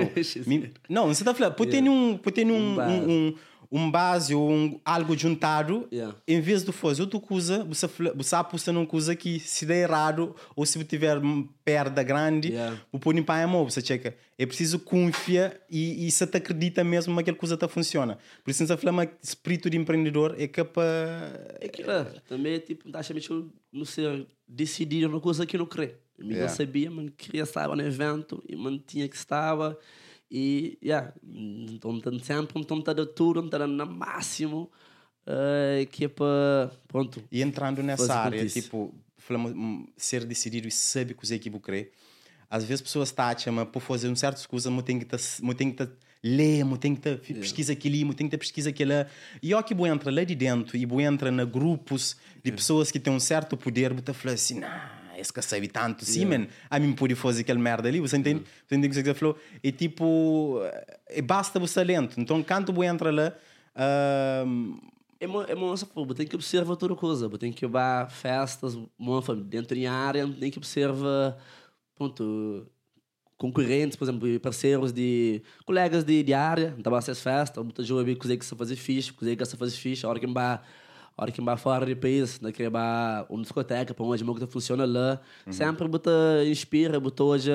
Não, 0.89 1.07
não 1.07 1.15
você 1.15 1.23
está 1.23 1.35
falando, 1.35 1.55
para 1.55 1.67
ter 1.67 1.83
um, 1.83 2.17
para 2.17 2.33
ter 2.33 2.47
um, 2.47 2.81
Um 2.81 3.11
um, 3.29 3.35
um, 3.71 3.91
base 3.91 4.35
ou 4.35 4.51
um, 4.51 4.81
algo 4.85 5.17
juntado, 5.17 5.89
Yeah. 5.93 6.17
em 6.27 6.41
vez 6.41 6.63
de 6.65 6.73
fazer 6.73 7.03
outra 7.03 7.21
coisa, 7.21 7.65
você, 7.65 7.87
você 8.15 8.37
aposta 8.37 8.73
numa 8.73 8.87
coisa 8.87 9.15
que 9.17 9.39
se 9.41 9.65
der 9.67 9.83
errado 9.89 10.35
ou 10.55 10.65
se 10.67 10.83
tiver 10.85 11.19
uma 11.19 11.47
perda 11.65 12.03
grande, 12.03 12.49
Yeah. 12.49 12.81
o 12.93 12.99
põe 12.99 13.23
para 13.23 13.43
a 13.45 13.47
mão, 13.47 13.65
você 13.69 13.81
checa. 13.81 14.17
É 14.39 14.45
preciso 14.45 14.79
confiar 14.79 15.55
e, 15.71 16.07
e 16.07 16.11
você 16.11 16.27
te 16.27 16.37
acredita 16.37 16.85
mesmo 16.85 17.15
que 17.15 17.21
aquela 17.23 17.37
coisa 17.37 17.55
está 17.55 17.67
funciona. 17.69 18.19
Por 18.45 18.51
isso, 18.51 18.67
você 18.67 18.77
fala 18.77 19.11
espírito 19.23 19.71
de 19.71 19.77
empreendedor 19.77 20.35
é 20.39 20.47
que 20.47 20.61
é. 20.61 20.67
É 21.61 21.69
que, 21.69 21.83
é, 21.83 22.05
também, 22.29 22.59
tipo, 22.59 22.85
que 22.91 23.33
eu 23.33 23.51
não 23.73 23.85
ser 23.85 24.27
decidido 24.47 25.09
numa 25.09 25.21
coisa 25.21 25.47
que 25.47 25.57
não 25.59 25.67
crê. 25.67 25.95
Eu 26.19 26.27
Yeah. 26.27 26.47
não 26.47 26.55
sabia, 26.57 26.91
mas 26.91 27.11
queria 27.17 27.43
estar 27.43 27.69
no 27.69 27.83
evento 27.83 28.43
e 28.49 28.57
man 28.57 28.79
tinha 28.87 29.07
que 29.09 29.17
estava. 29.17 29.79
E, 30.31 30.79
yeah, 30.83 31.13
então, 31.25 32.01
tanto 32.01 32.25
sempre, 32.25 32.65
tá 32.83 32.93
de 32.93 33.07
tudo, 33.07 33.41
então, 33.41 33.61
tá 33.61 33.67
no 33.67 33.87
máximo, 33.87 34.71
eh, 35.27 35.87
que 35.91 36.05
é 36.05 36.09
para, 36.09 36.71
pronto. 36.89 37.23
E 37.31 37.43
entrando 37.43 37.83
nessa 37.83 38.15
área, 38.15 38.45
tipo, 38.47 38.93
falamos, 39.17 39.53
hum, 39.53 39.87
ser 39.97 40.25
decidido 40.25 40.69
e 40.69 40.71
saber 40.71 41.15
que 41.15 41.27
você 41.27 41.39
quer. 41.39 41.91
Às 42.49 42.65
vezes 42.65 42.81
pessoas 42.81 43.11
taxam, 43.11 43.53
mas 43.53 43.69
por 43.69 43.81
fazer 43.81 44.09
um 44.09 44.15
certas 44.15 44.47
coisas, 44.47 44.73
eu 44.73 44.83
tenho 44.83 45.01
que 45.01 45.05
tá, 45.05 45.17
eu 45.17 45.55
tenho 45.55 45.73
que 45.73 45.85
tá, 45.85 45.91
tá, 47.01 47.17
pesquisa 47.17 47.73
aquilo, 47.73 48.11
eu 48.11 48.15
tenho 48.15 48.31
que 48.31 48.37
tá, 48.37 48.41
pesquisa 48.41 48.71
aquilo. 48.71 48.93
E 49.43 49.53
ó 49.53 49.63
que 49.63 49.75
eu 49.75 49.87
entra 49.87 50.13
lá 50.13 50.23
de 50.23 50.35
dentro 50.35 50.77
e 50.77 50.85
eu 50.85 51.01
entra 51.01 51.31
na 51.33 51.45
grupos 51.45 52.17
de 52.45 52.53
pessoas 52.53 52.93
que 52.93 53.01
têm 53.01 53.13
um 53.13 53.21
certo 53.21 53.57
poder, 53.57 53.91
eu 53.91 54.15
falo 54.15 54.35
assim, 54.35 54.61
não, 54.61 54.69
esse 55.21 55.33
que 55.33 55.43
sabe 55.43 55.69
tanto, 55.69 56.05
sim, 56.05 56.25
man, 56.25 56.47
a 56.71 56.79
mim 56.79 56.93
pode 56.93 57.15
fazer 57.15 57.43
aquela 57.43 57.59
merda 57.59 57.89
ali, 57.89 58.01
você 58.01 58.17
entende? 58.17 58.43
Você 58.67 58.75
entende 58.77 58.99
o 58.99 59.03
que 59.03 59.09
você 59.09 59.15
falou? 59.15 59.39
É 59.63 59.73
tipo, 59.73 60.61
é, 61.09 61.23
basta 61.23 61.59
o 61.59 61.69
talento. 61.69 62.21
Então, 62.21 62.43
quando 62.43 62.73
eu 62.75 62.85
entra 62.85 63.11
lá, 63.11 63.33
É 65.19 65.27
uma, 65.27 65.45
é 65.45 65.55
uma 65.55 65.69
nossa 65.69 65.87
forma, 65.87 66.15
tem 66.15 66.27
que 66.27 66.35
observar 66.37 66.77
toda 66.77 66.95
coisa, 66.95 67.29
tem 67.39 67.51
que 67.51 67.65
ir 67.65 67.71
festas, 68.11 68.77
uma 68.99 69.23
família, 69.23 69.49
dentro 69.49 69.81
da 69.81 69.91
área, 69.91 70.29
tem 70.29 70.51
que 70.51 70.59
observar, 70.59 71.39
pronto, 71.95 72.67
concorrentes, 73.39 73.97
por 73.97 74.05
exemplo, 74.05 74.41
parceiros 74.41 74.93
de 74.93 75.43
colegas 75.65 76.05
de, 76.05 76.23
de 76.23 76.35
área, 76.35 76.75
então 76.79 76.95
essas 76.97 77.21
festas, 77.21 77.63
muita 77.65 77.83
coisa 78.17 78.37
que 78.37 78.45
se 78.45 78.55
fazer 78.55 78.77
fixe, 78.77 79.13
coisa 79.13 79.35
que 79.35 79.45
se 79.47 79.57
fazer 79.57 79.77
fixe, 79.77 80.05
a 80.05 80.09
hora 80.11 80.21
que 80.21 80.27
vai 80.27 80.61
a 81.17 81.23
hora 81.23 81.33
que 81.33 81.41
vai 81.41 81.57
fora 81.57 81.87
do 81.87 81.97
país, 81.97 82.41
né, 82.41 82.53
que 82.53 82.69
vai 82.69 83.25
uma 83.29 83.43
discoteca, 83.43 83.95
para 83.95 84.05
onde 84.05 84.23
que 84.23 84.47
funciona 84.47 84.85
lá, 84.85 85.21
sempre 85.51 85.89
bota 85.89 86.11
inspira, 86.45 87.01
bota 87.01 87.25
hoje 87.25 87.51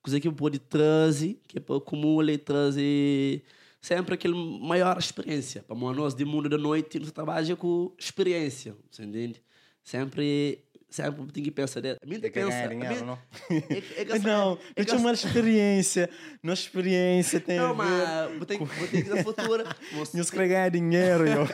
coisa 0.00 0.20
que 0.20 0.30
pode 0.30 0.58
trazer, 0.58 1.40
que 1.48 1.58
para 1.58 1.76
acumula 1.76 2.30
e 2.30 2.38
trazer 2.38 3.42
sempre 3.80 4.14
aquele 4.14 4.34
maior 4.34 4.96
experiência. 4.98 5.62
Para 5.62 5.74
nós 5.74 6.14
de 6.14 6.24
mundo 6.24 6.48
da 6.48 6.58
noite, 6.58 6.98
nós 6.98 7.10
trabalha 7.10 7.56
com 7.56 7.92
experiência, 7.98 8.76
você 8.90 9.02
entende? 9.02 9.42
Sempre 9.82 10.62
sempre 10.94 11.26
tem 11.32 11.42
que 11.42 11.50
pensar, 11.50 11.80
né? 11.82 11.96
a 12.02 12.06
mim 12.06 12.20
tem 12.20 12.28
é 12.28 12.32
que 12.32 12.40
pensar, 12.40 12.50
ganhar 12.50 12.66
a 12.66 12.68
dinheiro, 12.68 12.94
mim- 13.00 13.06
não? 13.06 13.18
é- 13.50 14.00
é 14.00 14.04
que- 14.04 14.18
não, 14.26 14.52
é 14.54 14.80
eu 14.80 14.84
tinha 14.84 14.98
uma 14.98 15.12
experiência. 15.12 16.08
Nossa 16.42 16.62
experiência 16.62 17.40
tem 17.40 17.58
Não, 17.58 17.74
mas 17.74 18.36
vou 18.36 18.46
ter 18.46 18.58
que 18.58 18.64
vou 18.64 18.88
ter 18.88 19.02
que 19.02 19.10
dar 19.10 19.22
futura. 19.24 19.64
Nós 20.14 20.30
queremos 20.30 20.30
ganhar 20.52 20.68
dinheiro, 20.70 21.26
eu. 21.26 21.46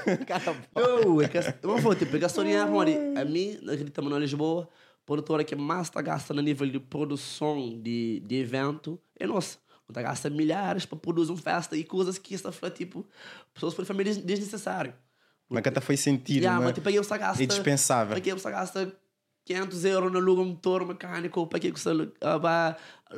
Não, 0.74 1.20
é 1.22 1.28
que 1.28 1.38
eu 1.62 1.78
vou 1.78 1.94
ter 1.94 2.06
que 2.06 2.12
pegar 2.12 2.28
sonhar, 2.28 2.66
amor. 2.66 2.86
A 3.16 3.24
mim, 3.24 3.58
naquele 3.62 3.90
tamanho 3.90 4.16
em 4.16 4.20
Lisboa, 4.20 4.68
produtora 5.06 5.42
que 5.44 5.56
mais 5.56 5.88
está 5.88 6.00
gastando 6.02 6.38
a 6.38 6.42
nível 6.42 6.66
de 6.70 6.78
produção 6.78 7.80
de, 7.82 8.20
de 8.20 8.34
evento 8.36 9.00
é 9.18 9.26
nossa. 9.26 9.58
Está 9.88 10.02
gastando 10.02 10.36
milhares 10.36 10.86
para 10.86 10.96
produzir 10.96 11.32
uma 11.32 11.38
festa 11.40 11.76
e 11.76 11.82
coisas 11.82 12.16
que 12.16 12.32
está 12.34 12.52
falando, 12.52 12.76
tipo, 12.76 13.04
pessoas 13.52 13.74
foram 13.74 13.86
famílias 13.86 14.16
desnecessário. 14.18 14.94
Mas 15.48 15.64
que 15.64 15.68
até 15.68 15.80
foi 15.80 15.96
sentido, 15.96 16.36
Yeah, 16.42 16.58
mas 16.60 16.66
mas 16.66 16.74
tipo, 16.76 16.88
aí 16.88 16.96
você 16.96 17.18
gasta. 17.18 17.42
é 17.42 17.46
dispensável. 17.46 18.20
Que 18.20 18.32
você 18.32 18.50
gasta 18.52 18.92
500 19.50 19.84
euros 19.84 20.12
no 20.12 20.18
aluga 20.18 20.42
um 20.42 20.46
motor 20.46 20.86
mecânico? 20.86 21.46
Para 21.46 21.58
que 21.58 21.70
você 21.70 21.90
vai, 22.40 22.76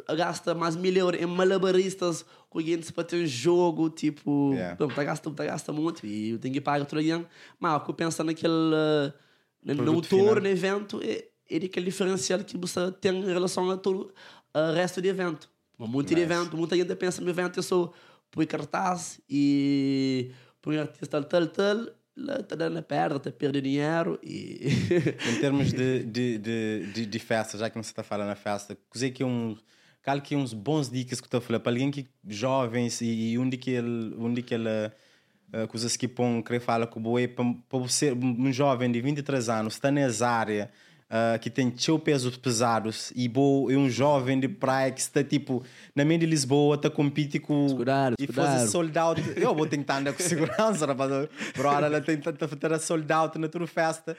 ah, 0.08 0.14
gasta 0.16 0.54
mais 0.54 0.74
mil 0.74 0.94
euros 0.94 1.20
em 1.20 1.26
malabaristas 1.26 2.24
com 2.48 2.60
gente 2.60 2.90
para 2.92 3.04
ter 3.04 3.22
um 3.22 3.26
jogo? 3.26 3.90
Tipo, 3.90 4.52
Yeah. 4.54 4.76
não, 4.80 4.88
tá 4.88 5.04
gasta, 5.04 5.30
tá 5.30 5.44
gasta 5.44 5.72
muito 5.72 6.06
e 6.06 6.30
eu 6.30 6.38
tenho 6.38 6.54
que 6.54 6.60
pagar 6.60 6.86
tudo 6.86 6.98
alguém. 6.98 7.26
Mas 7.60 7.82
eu 7.86 7.94
penso 7.94 8.24
naquele. 8.24 8.52
Uh, 8.52 9.12
no 9.62 9.92
motor, 9.92 10.40
no 10.40 10.48
evento, 10.48 11.00
é, 11.02 11.26
é 11.50 11.56
aquele 11.56 11.86
diferencial 11.86 12.40
que 12.40 12.56
você 12.56 12.90
tem 12.92 13.12
em 13.16 13.24
relação 13.26 13.70
a 13.70 13.76
todo 13.76 14.12
o 14.54 14.72
resto 14.72 15.00
do 15.00 15.06
evento. 15.06 15.48
Muito 15.78 16.08
de 16.08 16.14
Nice. 16.14 16.24
evento, 16.24 16.56
muita 16.56 16.76
gente 16.76 16.94
pensa 16.96 17.20
no 17.20 17.28
evento, 17.28 17.58
eu 17.58 17.62
sou 17.62 17.92
põe 18.30 18.46
cartaz 18.46 19.20
e 19.28 20.30
põe 20.60 20.78
artista 20.78 21.22
tal, 21.22 21.46
tal, 21.46 21.86
lá 22.16 22.40
está 22.40 22.55
dando 22.57 22.79
a 22.79 22.83
perda, 22.83 23.16
está 23.16 23.31
perdendo 23.31 23.62
dinheiro 23.62 24.18
e. 24.22 24.68
Em 25.31 25.40
termos 25.40 25.72
de, 25.72 26.05
de, 26.05 26.38
de, 26.38 27.07
de, 27.07 27.18
festa, 27.18 27.59
já 27.59 27.70
que 27.70 27.77
você 27.77 27.90
está 27.90 28.03
falando 28.03 28.29
na 28.29 28.35
festa, 28.35 28.77
coisa 28.88 29.11
que 29.11 29.25
um 29.25 29.57
Qual 30.05 30.20
que 30.20 30.35
uns 30.35 30.53
bons 30.53 30.90
dicas 30.90 31.20
que 31.20 31.27
estou 31.27 31.38
a 31.38 31.40
falar 31.40 31.61
para 31.61 31.72
alguém 31.72 31.90
que 31.90 32.09
jovens 32.27 33.01
e, 33.01 33.38
onde 33.38 33.57
que 33.57 33.70
ele 33.70 34.14
onde 34.18 34.42
que 34.42 34.55
ele 34.55 34.68
uh, 34.68 35.68
coisas 35.68 35.96
que 35.96 36.09
põe 36.09 36.42
querer 36.42 36.61
falar 36.61 36.87
com 36.88 36.98
o 36.98 37.03
boi 37.03 37.29
para 37.29 37.44
você 37.70 38.12
um 38.12 38.53
jovem 38.53 38.90
de 38.90 39.01
23 39.01 39.48
anos 39.48 39.75
está 39.75 39.90
nessa 39.90 40.29
área 40.29 40.70
uh, 41.12 41.38
que 41.38 41.51
tem 41.51 41.72
seu 41.77 41.98
pesos 41.98 42.37
pesados 42.37 43.12
e 43.14 43.29
bo, 43.29 43.70
é 43.70 43.77
um 43.77 43.90
jovem 43.90 44.40
de 44.40 44.48
praia 44.48 44.90
que 44.90 45.01
está 45.01 45.22
tipo 45.22 45.62
na 45.94 46.05
mente 46.05 46.20
de 46.20 46.27
Lisboa 46.27 46.77
está 46.77 46.88
compete 46.88 47.38
com 47.38 47.66
Cuidado, 47.77 48.16
e 48.18 48.27
fazer 48.27 48.66
sold 48.68 48.98
out. 48.98 49.22
Eu 49.37 49.55
vou 49.55 49.66
tentar 49.66 49.98
andar 49.98 50.14
com 50.14 50.22
segurança 50.22 50.87
rapaz. 50.87 51.29
Bro 51.57 51.70
ela 51.70 52.01
tem 52.01 52.16
tanta 52.16 52.48
fazer 52.48 52.79
sold 52.79 53.12
out 53.12 53.38
na 53.38 53.48
tua 53.48 53.66
festa. 53.66 54.16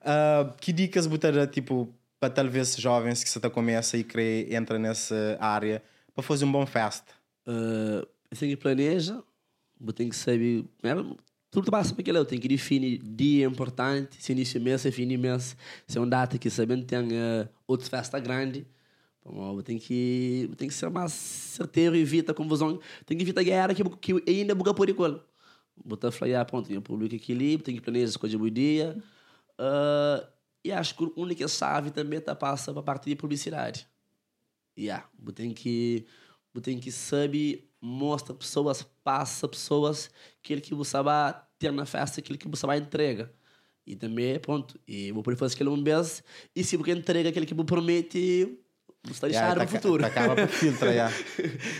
Uh, 0.00 0.52
que 0.60 0.72
dicas 0.72 1.06
botar 1.06 1.46
tipo 1.46 1.94
para 2.18 2.30
talvez 2.30 2.76
jovens 2.76 3.22
que 3.22 3.30
você 3.30 3.38
está 3.38 3.50
começa 3.50 3.96
e 3.96 4.04
querer 4.04 4.52
entra 4.52 4.78
nessa 4.78 5.36
área 5.40 5.82
para 6.14 6.22
fazer 6.22 6.44
um 6.44 6.52
bom 6.52 6.66
festa? 6.66 7.12
Uh, 7.46 8.06
que 8.34 8.56
planeja, 8.56 9.22
tem 9.94 10.08
que 10.08 10.16
saber. 10.16 10.64
Tudo 11.52 11.70
passa 11.70 11.92
para 11.92 12.00
aquilo. 12.00 12.24
Tenho 12.24 12.40
que 12.40 12.48
definir 12.48 12.98
dia 12.98 13.44
importante, 13.44 14.16
se 14.18 14.32
início 14.32 14.58
mês, 14.58 14.80
se 14.80 14.90
fim 14.90 15.18
mês, 15.18 15.54
se 15.86 15.98
é 15.98 16.00
uma 16.00 16.06
data 16.06 16.38
que 16.38 16.48
sabendo 16.48 16.86
tem 16.86 16.98
uh, 16.98 17.46
outra 17.66 17.86
festa 17.86 18.18
grande. 18.18 18.66
Bom, 19.22 19.60
tenho 19.60 19.78
que, 19.78 20.50
tenho 20.56 20.70
que 20.70 20.74
ser 20.74 20.88
mais 20.88 21.12
certeiro 21.12 21.94
evita 21.94 22.32
confusão. 22.32 22.80
Tem 23.04 23.18
que 23.18 23.22
evitar 23.22 23.44
guerra 23.44 23.74
que, 23.74 23.84
que 23.84 24.22
ainda 24.26 24.54
buga 24.54 24.72
por 24.72 24.88
igual. 24.88 25.22
Botar 25.84 26.10
falar, 26.10 26.40
ah, 26.40 26.44
pronto, 26.44 26.68
tem 26.68 26.80
público 26.80 27.14
equilíbrio, 27.14 27.62
tem 27.62 27.74
que 27.74 27.82
planejar 27.82 28.08
as 28.08 28.16
coisas 28.16 28.40
do 28.40 28.50
dia. 28.50 28.96
Uh, 29.60 30.26
e 30.64 30.72
acho 30.72 30.96
que 30.96 31.04
a 31.04 31.20
única 31.20 31.46
chave 31.48 31.90
também 31.90 32.18
tá, 32.18 32.34
passa 32.34 32.72
para 32.72 32.80
a 32.80 32.82
parte 32.82 33.10
de 33.10 33.14
publicidade. 33.14 33.86
Yeah, 34.76 35.06
tem 35.34 35.52
que 35.52 36.06
tem 36.62 36.78
que 36.78 36.90
saber 36.90 37.70
mostra 37.82 38.32
pessoas, 38.32 38.86
passa 39.02 39.48
pessoas 39.48 40.08
aquilo 40.38 40.60
que 40.60 40.72
você 40.72 41.02
vai 41.02 41.34
ter 41.58 41.72
na 41.72 41.84
festa, 41.84 42.20
aquilo 42.20 42.38
que 42.38 42.48
você 42.48 42.64
vai 42.64 42.78
entrega. 42.78 43.32
E 43.84 43.96
também, 43.96 44.38
pronto, 44.38 44.78
e 44.86 45.10
vou 45.10 45.24
poder 45.24 45.36
fazer 45.36 45.54
aquilo 45.54 45.72
um 45.72 45.76
mês, 45.76 46.22
e 46.54 46.62
se 46.62 46.76
você 46.76 46.92
entrega 46.92 47.30
aquilo 47.30 47.44
que 47.44 47.52
você 47.52 47.64
promete, 47.64 48.56
está 49.10 49.26
deixado 49.26 49.60
no 49.60 49.66
futuro. 49.66 50.02
Tá 50.02 50.06
acaba 50.06 50.36
por 50.36 50.46
filtro, 50.46 50.86
já. 50.94 51.10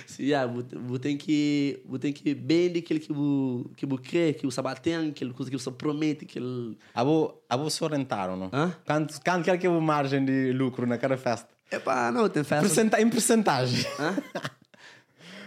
Sim, 0.08 0.24
yeah, 0.24 0.52
você 0.52 0.98
tem 0.98 1.16
que 1.16 1.80
você 1.86 1.98
tem 2.00 2.12
que 2.12 2.34
bem 2.34 2.76
aquilo 2.76 2.98
que 2.98 3.12
você 3.12 3.74
que 3.76 3.86
você 3.86 4.02
crê, 4.02 4.32
que 4.32 4.44
você 4.44 4.60
batem, 4.60 5.10
aquilo 5.10 5.32
que 5.32 5.56
você 5.56 5.70
promete, 5.70 6.24
aquilo. 6.24 6.76
Abo 6.92 7.70
só 7.70 7.86
rentaram, 7.86 8.36
não? 8.36 8.50
Hã? 8.52 8.74
Quanto, 8.84 9.20
quanto 9.22 9.44
quer 9.44 9.56
que 9.56 9.66
é 9.68 9.70
a 9.70 9.80
margem 9.80 10.24
de 10.24 10.52
lucro 10.52 10.84
na 10.84 10.98
cada 10.98 11.16
festa? 11.16 11.48
Epá, 11.70 12.10
não, 12.10 12.28
tem 12.28 12.42
festa. 12.42 12.66
Percenta, 12.66 13.00
em 13.00 13.08
percentagem. 13.08 13.86
Hã? 14.00 14.16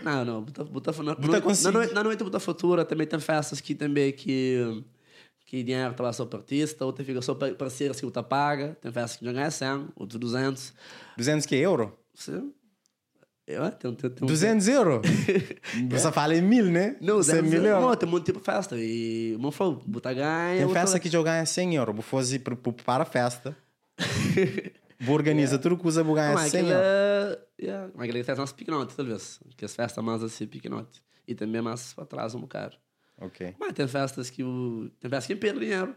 Não, 0.05 0.23
não, 0.23 0.43
buta, 0.43 0.63
na, 1.01 1.15
Buta 1.15 1.41
na, 1.63 1.71
noite, 1.71 1.93
na 1.95 2.03
noite 2.03 2.23
buta 2.23 2.39
futura 2.39 2.85
também 2.85 3.07
tem 3.07 3.19
festas 3.19 3.59
que 3.59 3.73
também 3.73 4.13
que 4.13 4.83
que 5.47 5.63
dinheiro 5.63 5.95
lá 5.97 6.13
só 6.13 6.25
para 6.25 6.39
artista, 6.39 6.85
outra 6.85 7.03
fica 7.03 7.21
só 7.23 7.33
para 7.33 7.55
parceiros 7.55 7.99
que 7.99 8.05
você 8.05 8.23
paga, 8.23 8.77
tem 8.79 8.91
festas 8.91 9.17
que 9.17 9.25
já 9.25 9.33
ganha 9.33 9.49
100, 9.49 9.87
outros 9.95 10.19
200. 10.19 10.73
200 11.17 11.45
que 11.47 11.55
é 11.55 11.59
euro? 11.59 11.97
Sim. 12.13 12.53
É, 13.47 13.57
tem, 13.71 13.93
tem, 13.95 14.09
tem, 14.09 14.27
200 14.27 14.67
euros? 14.67 15.01
Você 15.91 16.11
fala 16.11 16.33
em 16.35 16.41
mil, 16.41 16.65
né? 16.65 16.95
Não, 16.99 17.21
100 17.21 17.41
200 17.43 17.51
mil 17.51 17.65
euros. 17.65 17.83
Não, 17.85 17.95
tem 17.95 18.09
muito 18.09 18.25
tipo 18.25 18.39
de 18.39 18.45
festa. 18.45 18.75
E, 18.75 19.33
como 19.35 19.51
falou, 19.51 19.83
buta 19.85 20.11
ganha. 20.11 20.57
Tem 20.57 20.65
outra- 20.65 20.81
festa 20.81 20.99
que 20.99 21.15
eu 21.15 21.23
ganho 21.23 21.45
100 21.45 21.75
euros. 21.75 21.93
Vou 21.93 22.01
fazer 22.01 22.39
para 22.39 23.03
a 23.03 23.05
festa. 23.05 23.55
Vou 25.05 25.15
organizar 25.15 25.59
tudo 25.59 25.77
que 25.77 25.87
usa, 25.87 26.03
vou 26.03 26.15
ganhar 26.15 26.33
Mas 26.33 26.51
100 26.51 26.61
aquilo 26.61 26.73
euros. 26.73 26.87
é... 26.87 27.63
Yeah, 27.63 27.91
mas 27.93 28.03
aquilo 28.03 28.17
é 28.17 28.23
festa 28.23 28.41
mais 28.41 28.51
pequenote, 28.51 28.95
talvez. 28.95 29.39
Que 29.55 29.65
as 29.65 29.75
festas 29.75 30.03
mais 30.03 30.23
assim, 30.23 30.47
pequenote. 30.47 31.01
E 31.27 31.33
também 31.33 31.61
mais 31.61 31.93
para 31.93 32.05
trás 32.05 32.35
um 32.35 32.41
bocado. 32.41 32.75
Ok. 33.19 33.55
Mas 33.59 33.73
tem 33.73 33.87
festas 33.87 34.29
que 34.29 34.43
o... 34.43 34.89
Tem 34.99 35.09
festas 35.09 35.27
que 35.27 35.35
perdem 35.35 35.61
dinheiro. 35.61 35.95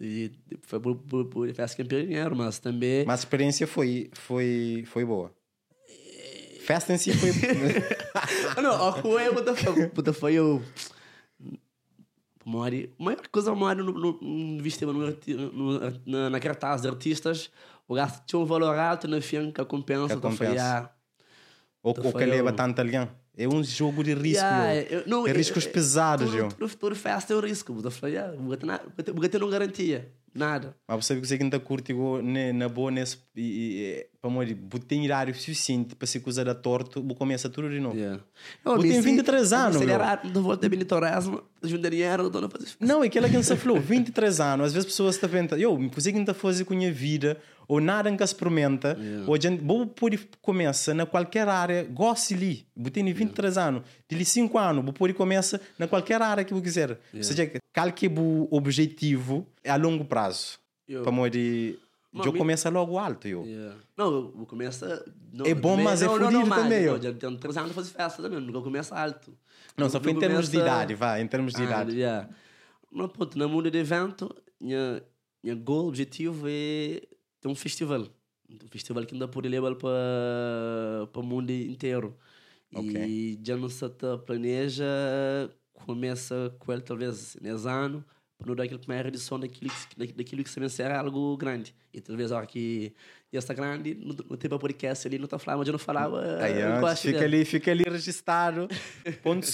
E 0.00 0.30
foi 0.62 0.78
por, 0.78 0.96
por, 0.96 1.24
por 1.26 1.46
festas 1.48 1.74
que 1.74 1.84
perdem 1.84 2.08
dinheiro, 2.08 2.36
mas 2.36 2.58
também... 2.58 3.04
Mas 3.06 3.20
a 3.20 3.22
experiência 3.22 3.66
foi, 3.66 4.10
foi, 4.12 4.84
foi 4.86 5.04
boa. 5.04 5.32
Festa 6.60 6.92
em 6.92 6.98
si 6.98 7.12
foi. 7.14 7.30
Ah, 8.56 8.60
não, 8.60 8.72
a 8.72 8.90
rua 8.90 9.22
é 9.22 9.30
puta, 9.88 10.12
foi 10.12 10.38
o... 10.38 10.60
Mori, 12.44 12.94
a 12.98 13.02
maior 13.02 13.28
coisa 13.28 13.54
Mori 13.54 13.82
no, 13.82 13.92
no, 13.92 14.18
no 14.20 14.62
no, 14.62 15.52
no, 15.52 16.00
na, 16.06 16.30
na 16.30 16.40
cartaz 16.40 16.82
de 16.82 16.88
artistas, 16.88 17.50
o 17.88 17.94
gasto 17.94 18.24
tinha 18.26 18.38
um 18.38 18.44
valor 18.44 18.78
alto 18.78 19.08
na 19.08 19.20
fim 19.20 19.50
que 19.50 19.60
a 19.60 19.64
compensa. 19.64 20.14
Que 20.14 20.20
foi, 20.20 20.30
compensa. 20.30 20.78
ah, 20.78 20.90
ou 21.82 21.96
ou 22.04 22.12
que 22.12 22.24
leva 22.26 22.52
tanto 22.52 22.80
alguém. 22.80 23.08
É 23.36 23.48
um 23.48 23.62
jogo 23.64 24.04
de 24.04 24.14
risco. 24.14 24.44
Yeah, 24.44 24.74
eu. 24.90 25.04
não, 25.06 25.26
é 25.26 25.32
riscos 25.32 25.64
eu- 25.64 25.72
pesados. 25.72 26.30
Tudo, 26.30 26.54
tudo, 26.54 26.76
tudo 26.76 26.94
festa 26.96 27.32
é 27.32 27.36
o 27.36 27.40
risco. 27.40 27.80
Eu 27.82 27.90
falei, 27.90 28.16
yeah, 28.16 28.34
o 28.36 28.54
não 29.38 29.48
garantia 29.48 30.12
nada. 30.38 30.74
Mas 30.86 31.04
você 31.04 31.20
que 31.20 31.26
você 31.26 31.38
não 31.38 31.60
curte 31.60 31.92
na 32.54 32.68
boa 32.68 32.90
nesse. 32.90 33.18
Para 34.20 34.30
morrer, 34.30 34.56
tem 34.88 35.04
horário 35.04 35.34
suficiente 35.34 35.94
para 35.94 36.06
se 36.06 36.18
acusar 36.18 36.44
da 36.44 36.54
torto, 36.54 37.02
vou 37.02 37.14
começar 37.14 37.48
tudo 37.48 37.70
de 37.70 37.78
novo. 37.78 37.96
Yeah. 37.96 38.20
Eu 38.64 38.78
tenho 38.78 39.00
23 39.00 39.52
anos, 39.52 39.76
meu. 39.76 39.82
Acelerar, 39.82 40.20
não 40.24 40.42
vou 40.42 40.56
ter 40.56 40.68
Benitoresmo, 40.68 41.42
juntar 41.62 41.90
dinheiro, 41.90 42.28
não 42.28 42.46
a 42.46 42.50
fazer 42.50 42.66
Não, 42.80 43.04
é 43.04 43.06
aquela 43.06 43.28
que 43.28 43.40
se 43.42 43.56
falou, 43.56 43.80
23 43.80 44.40
anos, 44.40 44.66
às 44.66 44.72
vezes 44.72 44.86
pessoas 44.86 45.14
estão 45.14 45.28
vendo, 45.28 45.56
eu, 45.56 45.78
me 45.78 45.88
consigo 45.88 46.18
não 46.18 46.34
fazer 46.34 46.64
com 46.64 46.74
a 46.74 46.76
minha 46.76 46.92
vida, 46.92 47.38
ou 47.68 47.80
nada 47.80 48.10
que 48.10 48.24
experimenta, 48.24 48.96
Yeah. 48.98 49.28
ou 49.28 49.34
a 49.34 49.38
gente, 49.38 49.62
vou 49.62 49.86
poder 49.86 50.20
começar 50.42 50.94
na 50.94 51.06
qualquer 51.06 51.46
área, 51.46 51.84
goste 51.84 52.34
ali, 52.34 52.66
vou 52.76 52.90
ter 52.90 53.04
23 53.04 53.56
anos, 53.56 53.82
de 54.08 54.24
5 54.24 54.56
anos, 54.58 54.84
vou 54.84 54.92
poder 54.92 55.12
começar 55.14 55.60
na 55.78 55.86
qualquer 55.86 56.20
área 56.22 56.44
que 56.44 56.52
eu 56.54 56.62
quiser. 56.62 56.98
Ou 57.14 57.22
seja, 57.22 57.50
qual 57.74 57.92
que 57.92 58.06
é 58.06 58.10
o 58.10 58.48
objetivo 58.50 59.46
a 59.66 59.76
longo 59.76 60.04
prazo? 60.04 60.58
Eu- 60.88 61.02
Para 61.02 61.12
Mas 61.12 62.24
eu 62.26 62.32
me- 62.32 62.38
começo 62.38 62.70
logo 62.70 62.98
alto, 62.98 63.28
eu. 63.28 63.44
Yeah. 63.44 63.76
Não, 63.94 64.10
eu 64.38 64.46
começo. 64.46 64.84
Não, 65.30 65.44
É 65.44 65.54
bom, 65.54 65.76
mas 65.76 66.00
é 66.00 66.06
não, 66.06 66.12
não, 66.14 66.18
fudido 66.24 66.40
não, 66.40 66.46
mas, 66.46 66.62
também, 66.62 66.86
Não, 66.86 66.94
eu. 66.96 67.02
já 67.02 67.12
tenho 67.12 67.36
3 67.36 67.56
anos 67.58 67.68
de 67.68 67.74
fazer 67.74 67.90
festa 67.90 68.22
também, 68.22 68.40
nunca 68.40 68.62
começa 68.62 68.96
alto. 68.98 69.36
Não, 69.76 69.90
só 69.90 70.00
foi 70.00 70.12
em 70.12 70.18
termos 70.18 70.46
de 70.48 70.56
começa- 70.56 70.74
idade, 70.74 70.94
vai, 70.94 71.20
em 71.20 71.26
termos 71.26 71.52
de 71.52 71.60
Ah, 71.60 71.64
idade. 71.66 71.94
yeah. 71.96 72.28
Mas, 72.90 73.10
puto, 73.12 73.38
no 73.38 73.46
mundo 73.46 73.70
de 73.70 73.76
evento, 73.78 74.34
minha, 74.58 75.02
minha 75.44 75.54
goal, 75.54 75.86
objetivo 75.88 76.46
é 76.48 77.02
ter 77.42 77.48
um 77.48 77.54
festival. 77.54 78.06
Um 78.50 78.68
festival 78.70 79.04
que 79.04 79.14
ainda 79.14 79.28
pode 79.28 79.46
levar 79.50 79.74
para 79.74 81.06
para 81.12 81.20
o 81.20 81.22
mundo 81.24 81.50
inteiro. 81.50 82.16
Ok. 82.74 82.94
E 82.94 83.40
já 83.42 83.56
não 83.56 83.68
se 83.68 83.84
planeja, 84.26 84.84
começa 85.72 86.54
com 86.58 86.72
ele 86.72 86.82
talvez 86.82 87.36
nesse 87.40 87.66
ano, 87.68 88.04
para 88.36 88.46
não 88.46 88.54
dar 88.54 88.64
aquela 88.64 88.78
primeira 88.78 89.08
edição 89.08 89.38
daquilo 89.38 89.70
que, 89.70 90.12
daquilo 90.12 90.44
que 90.44 90.50
se 90.50 90.60
vencer 90.60 90.90
algo 90.90 91.36
grande. 91.36 91.74
E 91.92 92.00
talvez, 92.00 92.30
ó, 92.30 92.44
que 92.44 92.92
já 93.32 93.38
está 93.38 93.54
grande, 93.54 93.94
no, 93.94 94.14
no 94.14 94.36
tempo 94.36 94.58
podcast 94.58 95.06
ali, 95.06 95.18
não 95.18 95.24
está 95.24 95.38
falando, 95.38 95.58
mas 95.60 95.68
eu 95.68 95.72
não 95.72 95.78
falava. 95.78 96.20
Aí, 96.40 96.60
eu 96.60 96.86
antes, 96.86 97.00
fica 97.00 97.18
dele. 97.18 97.36
ali, 97.36 97.44
fica 97.44 97.70
ali 97.70 97.84
registrado, 97.84 98.68
ponto 99.22 99.46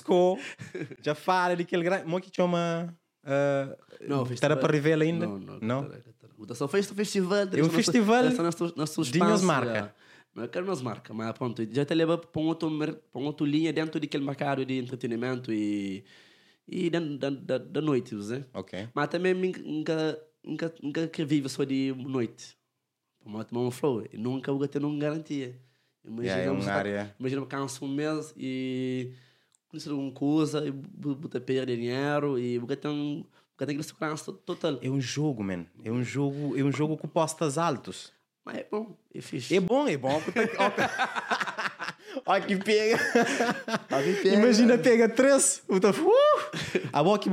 já 1.00 1.14
fala 1.14 1.57
daquele 1.57 1.83
grande. 1.83 2.07
Mo 2.07 2.20
que 2.20 2.31
chama. 2.35 2.94
Uh, 3.24 3.74
Não, 4.07 4.27
festival- 4.27 4.59
para 4.59 4.72
revelar 4.72 5.05
ainda? 5.05 5.27
Não, 5.27 5.38
não. 5.38 5.59
Não? 5.61 5.83
não. 5.83 6.55
Só 6.55 6.68
fez 6.68 6.90
o 6.90 6.94
festival. 6.94 7.38
É 7.38 7.62
um 7.62 7.70
festival 7.70 8.24
de 8.29 9.11
de 9.11 9.18
nos 9.18 9.40
marca. 9.40 9.94
Não 10.35 10.44
é 10.44 10.49
que 10.49 10.61
nos 10.61 10.83
marca, 10.83 11.14
mas 11.14 11.33
pronto, 11.33 11.64
já 11.73 11.85
te 11.85 11.94
leva 11.94 12.18
para 12.18 12.40
um 12.42 12.47
outro, 12.47 12.68
para 13.12 13.20
um 13.20 13.25
outro 13.27 13.47
linha 13.47 13.73
dentro 13.73 14.01
daquele 14.01 14.25
mercado 14.25 14.64
de 14.66 14.79
entretenimento 14.79 15.53
e, 15.53 16.05
e 16.66 16.90
da, 16.90 16.99
da, 16.99 17.59
da, 17.59 17.81
noite, 17.81 18.14
né? 18.16 18.44
Ok. 18.53 18.88
Mas 18.92 19.09
também 19.09 19.33
nunca, 19.35 20.20
nunca, 20.42 20.75
nunca 20.83 21.07
que 21.07 21.25
vive 21.25 21.49
só 21.49 21.62
de 21.62 21.92
noite. 21.97 22.57
Eu 23.25 23.44
tomar 23.44 23.61
um 23.62 23.70
flow, 23.70 24.05
e 24.12 24.18
nunca 24.18 24.53
vou 24.53 24.66
ter 24.66 24.85
uma 24.85 24.99
garantia. 24.99 25.59
Imagina, 26.05 26.27
Yeah, 26.35 26.44
é 26.44 26.51
uma 26.51 26.62
você 26.62 26.70
área- 26.70 27.16
imagina 27.18 27.40
eu 27.40 27.47
canso 27.47 27.85
um 27.85 27.88
mês 27.88 28.35
e 28.37 29.12
conhecer 29.68 29.90
alguma 29.90 30.12
coisa 30.12 30.66
e 30.66 30.70
botar 30.70 31.40
perder 31.40 31.77
dinheiro 31.77 32.38
e 32.38 32.59
vou 32.59 32.68
ter 32.77 32.88
um 32.88 33.25
ter 33.57 33.64
aquela 33.64 33.83
segurança 33.83 34.25
to- 34.27 34.33
total. 34.38 34.79
É 34.83 34.90
um 34.90 35.01
jogo, 35.01 35.42
man. 35.42 35.64
É 35.83 35.90
um 35.90 36.03
jogo, 36.03 36.59
é 36.59 36.62
um 36.62 36.70
jogo 36.73 36.97
com 36.99 37.09
postas 37.09 37.57
altos. 37.57 38.12
Mas 38.44 38.59
é 38.59 38.66
bom, 38.70 38.94
é 39.14 39.20
fixe. 39.22 39.57
É 39.57 39.61
bom, 39.61 39.88
é 39.88 39.96
bom. 39.96 40.20
Olha 42.26 42.40
que 42.46 42.57
pega. 42.57 42.98
Pega. 43.88 44.28
Imagina, 44.35 44.76
pega 44.76 45.09
três. 45.09 45.62
puta! 45.66 45.88
A 46.92 47.02
boa 47.02 47.18
que, 47.18 47.30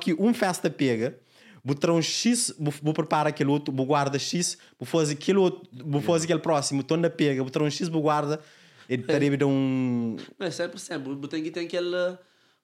que 0.00 0.14
um 0.14 0.34
festa 0.34 0.68
pega, 0.68 1.18
vou 1.64 1.74
um 1.94 2.02
X, 2.02 2.54
vou, 2.58 2.74
vou 2.82 2.92
preparar 2.92 3.28
aquele 3.28 3.48
outro, 3.48 3.74
vou 3.74 3.86
guarda 3.86 4.18
X, 4.18 4.58
vou 4.78 4.86
fazer 4.86 5.14
aquele 5.14 5.38
outro, 5.38 5.66
vou 5.72 6.02
fazer 6.02 6.24
aquele 6.24 6.40
próximo, 6.40 6.82
tô 6.82 6.94
na 6.96 7.08
pega, 7.08 7.42
vou 7.42 7.62
um 7.62 7.70
X, 7.70 7.88
vou 7.88 8.02
guarda, 8.02 8.38
e 8.86 8.98
teria 8.98 9.34
de 9.34 9.44
um. 9.44 10.16
Não, 10.38 10.46
é 10.46 10.50
100%. 10.50 10.72
Você 10.72 11.28
tem 11.28 11.42
que 11.42 11.50
ter 11.50 11.60
aquele, 11.60 12.18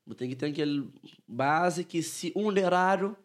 você 0.06 0.14
tem 0.16 0.28
que 0.28 0.36
ter 0.36 0.46
aquele 0.46 0.90
base 1.26 1.82
que 1.82 2.02
se 2.02 2.30
um 2.36 2.52
der 2.52 2.64
errado, 2.64 3.16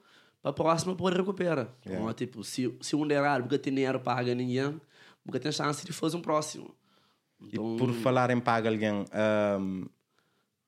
para 0.42 0.52
a 0.52 0.54
próxima 0.54 0.96
pode 0.96 1.18
recuperar. 1.18 1.68
Yeah. 1.86 2.02
Então, 2.02 2.14
tipo, 2.14 2.44
se, 2.44 2.74
se 2.82 2.96
um 2.96 3.06
der 3.08 3.20
errado, 3.22 3.44
porque 3.44 3.58
tem 3.58 3.74
dinheiro 3.74 4.00
paga 4.00 4.34
ninguém, 4.34 4.80
porque 5.24 5.40
tem 5.40 5.52
chance 5.52 5.86
de 5.86 5.94
fazer 5.94 6.18
um 6.18 6.22
próximo. 6.22 6.74
Então, 7.42 7.76
E 7.76 7.78
por 7.78 7.94
falar 7.94 8.30
em 8.32 8.40
paga 8.40 8.70
alguém, 8.70 9.06
um, 9.60 9.86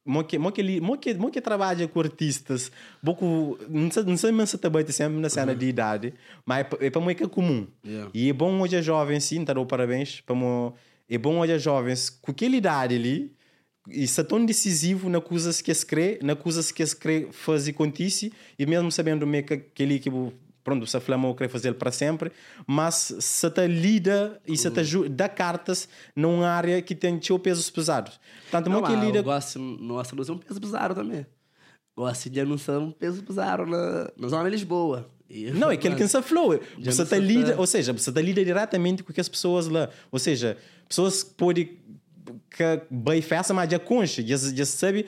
mo 0.05 0.23
que, 0.23 0.37
mo 0.37 0.51
que, 0.51 0.61
li- 0.61 0.81
mo 0.81 0.97
que, 0.97 1.13
mo 1.13 1.31
que 1.31 1.39
trabalha 1.41 1.87
com 1.87 1.99
artistas, 1.99 2.71
pouco, 3.03 3.57
não 3.69 3.89
sei, 3.91 4.03
não 4.03 4.17
sei 4.17 4.45
se 4.45 4.57
também 4.57 4.85
sempre 4.87 5.19
na 5.19 5.29
cena 5.29 5.55
de 5.55 5.65
idade, 5.65 6.13
mas 6.45 6.59
é, 6.59 6.63
pa- 6.65 6.77
é 6.79 6.89
para 6.89 7.01
mim 7.01 7.15
que 7.15 7.23
é 7.23 7.27
comum. 7.27 7.67
Yeah. 7.85 8.11
E 8.13 8.29
é 8.29 8.33
bom 8.33 8.59
hoje 8.61 8.75
a 8.75 8.81
jovens, 8.81 9.23
sim, 9.23 9.43
tá 9.45 9.53
dou 9.53 9.65
parabéns, 9.65 10.21
para 10.21 10.35
mo, 10.35 10.73
é 11.09 11.17
bom 11.17 11.39
hoje 11.39 11.53
a 11.53 11.57
jovens, 11.57 12.09
com 12.09 12.31
aquela 12.31 12.55
idade 12.55 12.95
ali, 12.95 13.33
e 13.87 14.07
se 14.07 14.19
é 14.21 14.23
tão 14.23 14.45
decisivo 14.45 15.09
na 15.09 15.19
coisas 15.19 15.61
que 15.61 15.73
se 15.73 15.85
crê, 15.85 16.19
na 16.21 16.35
coisas 16.35 16.71
que 16.71 16.85
se 16.85 16.95
crê 16.95 17.27
fazer 17.31 17.71
acontecer, 17.71 18.31
e 18.57 18.65
mesmo 18.65 18.91
sabendo 18.91 19.25
meio 19.27 19.43
que 19.43 19.53
aquele 19.53 19.99
que 19.99 20.09
pronto, 20.63 20.87
se 20.87 20.95
a 20.95 21.01
flama 21.01 21.33
quer 21.35 21.49
fazer 21.49 21.73
para 21.73 21.91
sempre, 21.91 22.31
mas 22.65 23.13
se 23.19 23.49
te 23.51 23.67
lida 23.67 24.41
e 24.47 24.55
se 24.57 24.71
te 24.71 24.79
aju- 24.79 25.09
dá 25.09 25.27
cartas 25.27 25.89
numa 26.15 26.47
área 26.47 26.81
que 26.81 26.95
tem 26.95 27.19
teu 27.19 27.37
pesos 27.37 27.69
pesados. 27.69 28.17
Portanto, 28.43 28.69
não, 28.69 28.79
não 28.79 28.87
que 28.87 28.95
mas 28.95 29.05
lida 29.05 29.19
eu 29.19 29.23
gosto, 29.23 29.59
nossa, 29.59 30.15
não 30.15 30.23
é 30.23 30.31
um 30.31 30.37
peso 30.37 30.59
bizarro 30.61 30.95
também. 30.95 31.25
Gosto 31.95 32.29
de 32.29 32.39
anunciar 32.39 32.79
um 32.79 32.91
peso 32.91 33.21
bizarro 33.21 33.65
na, 33.65 34.09
na 34.17 34.27
zona 34.29 34.45
de 34.45 34.51
Lisboa. 34.51 35.09
Não, 35.53 35.69
é 35.71 35.73
aquele 35.73 35.95
que 35.95 36.01
se. 36.07 36.61
Já 36.79 36.91
Você 36.91 37.05
tá 37.05 37.15
se 37.15 37.21
lida, 37.21 37.55
ou 37.59 37.67
seja, 37.67 37.91
você 37.91 38.11
tá 38.11 38.21
lida 38.21 38.43
diretamente 38.45 39.03
com 39.03 39.11
as 39.19 39.27
pessoas 39.29 39.67
lá. 39.67 39.89
Ou 40.11 40.19
seja, 40.19 40.57
pessoas 40.87 41.23
que 41.23 41.33
podem 41.33 41.77
que 42.49 42.81
bem 42.89 43.21
festa, 43.21 43.53
mas 43.53 43.69
já 43.69 43.79
já, 44.23 44.37
já 44.37 44.65
sabe 44.65 45.05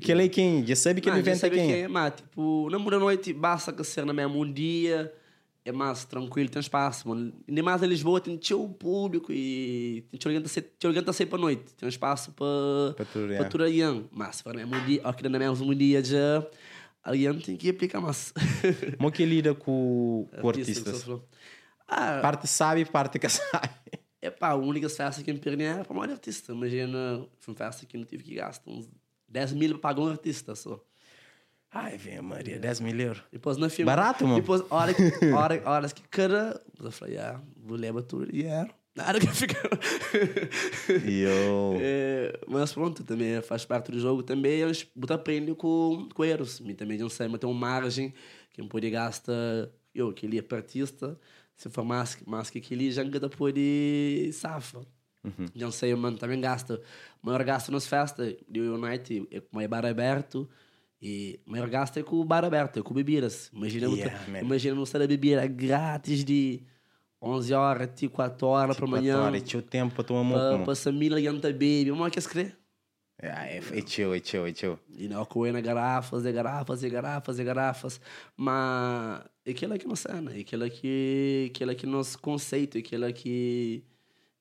que 0.00 0.10
ele 0.12 0.24
é 0.24 0.28
quem, 0.28 0.66
já 0.66 0.76
sabe 0.76 1.00
que 1.00 1.08
ele 1.08 1.34
sabe 1.34 1.56
quem. 1.56 1.72
é, 1.72 1.88
mas 1.88 2.14
tipo, 2.14 2.68
na 2.70 2.78
muda 2.78 2.98
noite 2.98 3.32
basta 3.32 3.72
que 3.72 3.84
ser 3.84 4.04
na 4.04 4.12
mesma 4.12 4.36
um 4.36 4.50
dia, 4.50 5.12
é 5.64 5.72
mais 5.72 6.04
tranquilo, 6.04 6.48
tem 6.48 6.60
espaço, 6.60 7.08
mano. 7.08 7.32
Ainda 7.48 7.62
mais 7.62 7.82
em 7.82 7.86
Lisboa 7.86 8.20
tem 8.20 8.36
teu 8.38 8.68
público 8.68 9.32
e 9.32 10.04
tem 10.10 10.20
alguém 10.24 10.42
que 10.78 10.86
alguém 10.86 11.02
tá 11.02 11.12
sair 11.12 11.26
para 11.26 11.38
noite, 11.38 11.74
tem 11.74 11.88
espaço 11.88 12.32
para 12.32 12.94
Para 12.94 13.48
para 13.50 13.64
aí. 13.64 13.80
Mas 14.12 14.36
se 14.36 14.42
for 14.44 14.54
no 14.54 14.60
mesmo 14.66 14.86
dia, 14.86 15.00
que 15.12 15.28
no 15.28 15.38
mesmo 15.38 15.74
dia 15.74 16.04
já, 16.04 16.46
alguém 17.02 17.38
tem 17.40 17.56
que 17.56 17.68
aplicar 17.68 18.00
mais. 18.00 18.32
Como 18.96 19.10
que 19.10 19.24
lida 19.24 19.54
com, 19.54 20.28
com 20.40 20.48
artistas? 20.48 21.04
Ah, 21.88 22.18
Parte 22.20 22.46
sabe, 22.48 22.84
parte 22.84 23.18
que 23.18 23.28
sabe. 23.28 23.68
É, 24.26 24.30
pá, 24.30 24.48
a 24.50 24.54
única 24.56 24.88
festa 24.88 25.22
que 25.22 25.32
me 25.32 25.38
perdi 25.38 25.64
era 25.64 25.84
para 25.84 25.96
um 25.96 26.02
artista. 26.02 26.52
Imagina, 26.52 27.26
foi 27.38 27.52
uma 27.52 27.58
festa 27.58 27.86
que 27.86 27.96
não 27.96 28.04
tive 28.04 28.22
que 28.24 28.34
gastar 28.34 28.70
uns 28.70 28.88
10 29.28 29.52
mil 29.54 29.70
para 29.78 29.94
pagar 29.94 30.02
um 30.02 30.08
artista 30.08 30.54
só. 30.54 30.82
Ai, 31.72 31.98
vem 31.98 32.20
Maria, 32.22 32.58
10 32.58 32.80
mil 32.80 32.98
euros. 32.98 33.22
Depois 33.30 33.56
na 33.56 33.68
filme. 33.68 33.86
Barato, 33.86 34.24
mano. 34.26 34.40
Depois, 34.40 34.62
hora, 34.70 34.94
que- 34.94 35.26
hora, 35.32 35.62
horas 35.64 35.92
que 35.92 36.02
cara. 36.08 36.60
Eu 36.82 36.90
falei, 36.90 37.18
ah, 37.18 37.40
vou 37.56 37.76
levar 37.76 38.02
tudo 38.02 38.22
o 38.22 38.32
dinheiro. 38.32 38.70
Nada 38.94 39.20
que 39.20 39.26
fica. 39.26 39.60
Yo. 41.04 41.76
É, 41.80 42.40
mas 42.48 42.72
pronto, 42.72 43.04
também 43.04 43.40
faz 43.42 43.64
parte 43.64 43.90
do 43.92 44.00
jogo. 44.00 44.22
Também 44.22 44.60
eu 44.60 44.70
boto 44.94 45.12
aprende 45.12 45.54
com, 45.54 46.08
com 46.14 46.24
erros. 46.24 46.60
E 46.64 46.72
também 46.74 46.96
não 46.98 47.08
sei, 47.08 47.28
mas 47.28 47.38
tem 47.40 47.48
uma 47.50 47.58
margem 47.58 48.14
que 48.52 48.60
não 48.62 48.68
pode 48.68 48.88
gastar. 48.90 49.68
Eu, 49.94 50.12
que 50.12 50.26
ele 50.26 50.38
é 50.38 50.54
artista, 50.54 51.18
se 51.56 51.70
for 51.70 51.84
mais 51.84 52.14
que 52.50 52.58
aquele, 52.58 52.90
já 52.90 53.02
não 53.02 53.28
pode 53.30 54.30
safa. 54.32 54.86
Não 55.54 55.72
sei, 55.72 55.94
mano, 55.94 56.16
também 56.16 56.40
gasta. 56.40 56.80
O 57.22 57.26
maior 57.26 57.42
gasto 57.42 57.72
nas 57.72 57.86
festas 57.86 58.36
do 58.48 58.60
United 58.74 59.26
é 59.30 59.40
com 59.40 59.58
o 59.58 59.68
bar 59.68 59.84
aberto. 59.84 60.48
E 61.02 61.40
o 61.46 61.50
maior 61.50 61.68
gasto 61.68 61.98
é 61.98 62.02
com 62.02 62.16
o 62.16 62.24
bar 62.24 62.44
aberto, 62.44 62.78
é 62.78 62.82
com 62.82 62.94
bebidas. 62.94 63.50
Imagina, 63.52 63.86
Yeah, 63.88 64.28
man. 64.28 64.40
imagina 64.40 64.74
não 64.74 64.86
ser 64.86 65.02
a 65.02 65.06
bebida 65.06 65.46
grátis 65.46 66.24
de 66.24 66.62
11 67.20 67.52
horas 67.54 67.82
até 67.88 68.08
4 68.08 68.46
horas 68.46 68.76
para 68.76 68.86
amanhã. 68.86 69.18
Agora, 69.18 69.40
tinha 69.40 69.60
o 69.60 69.62
tempo 69.62 69.94
para 69.94 70.04
tomar 70.04 70.32
Pa, 70.32 70.52
moco. 70.52 70.64
pa 70.64 70.74
sa 70.74 70.92
mila 70.92 71.20
yan 71.20 71.38
baby, 71.40 71.90
mo 71.90 72.08
quer 72.10 72.22
crer? 72.22 72.56
É, 73.18 73.58
é 73.58 73.86
chill, 73.86 74.14
é 74.14 74.20
chill, 74.22 74.46
é 74.46 74.54
chill. 74.54 74.78
E 74.96 75.08
não 75.08 75.24
coe 75.24 75.50
na 75.50 75.60
garrafas, 75.60 76.24
e 76.24 76.32
garrafas, 76.32 76.82
e 76.82 76.88
garrafas, 76.90 77.38
e 77.38 77.44
garrafas. 77.44 78.00
Mas 78.36 79.22
aquilo 79.48 79.74
é 79.74 79.78
que 79.78 79.86
não 79.86 79.96
cena, 79.96 80.30
aquilo 80.32 80.64
é 80.64 80.70
que 80.70 81.50
aquilo 81.50 81.70
é 81.70 81.74
que 81.74 81.86
nosso 81.86 82.18
conceito, 82.18 82.78
aquilo 82.78 83.04
é 83.04 83.12
que 83.12 83.84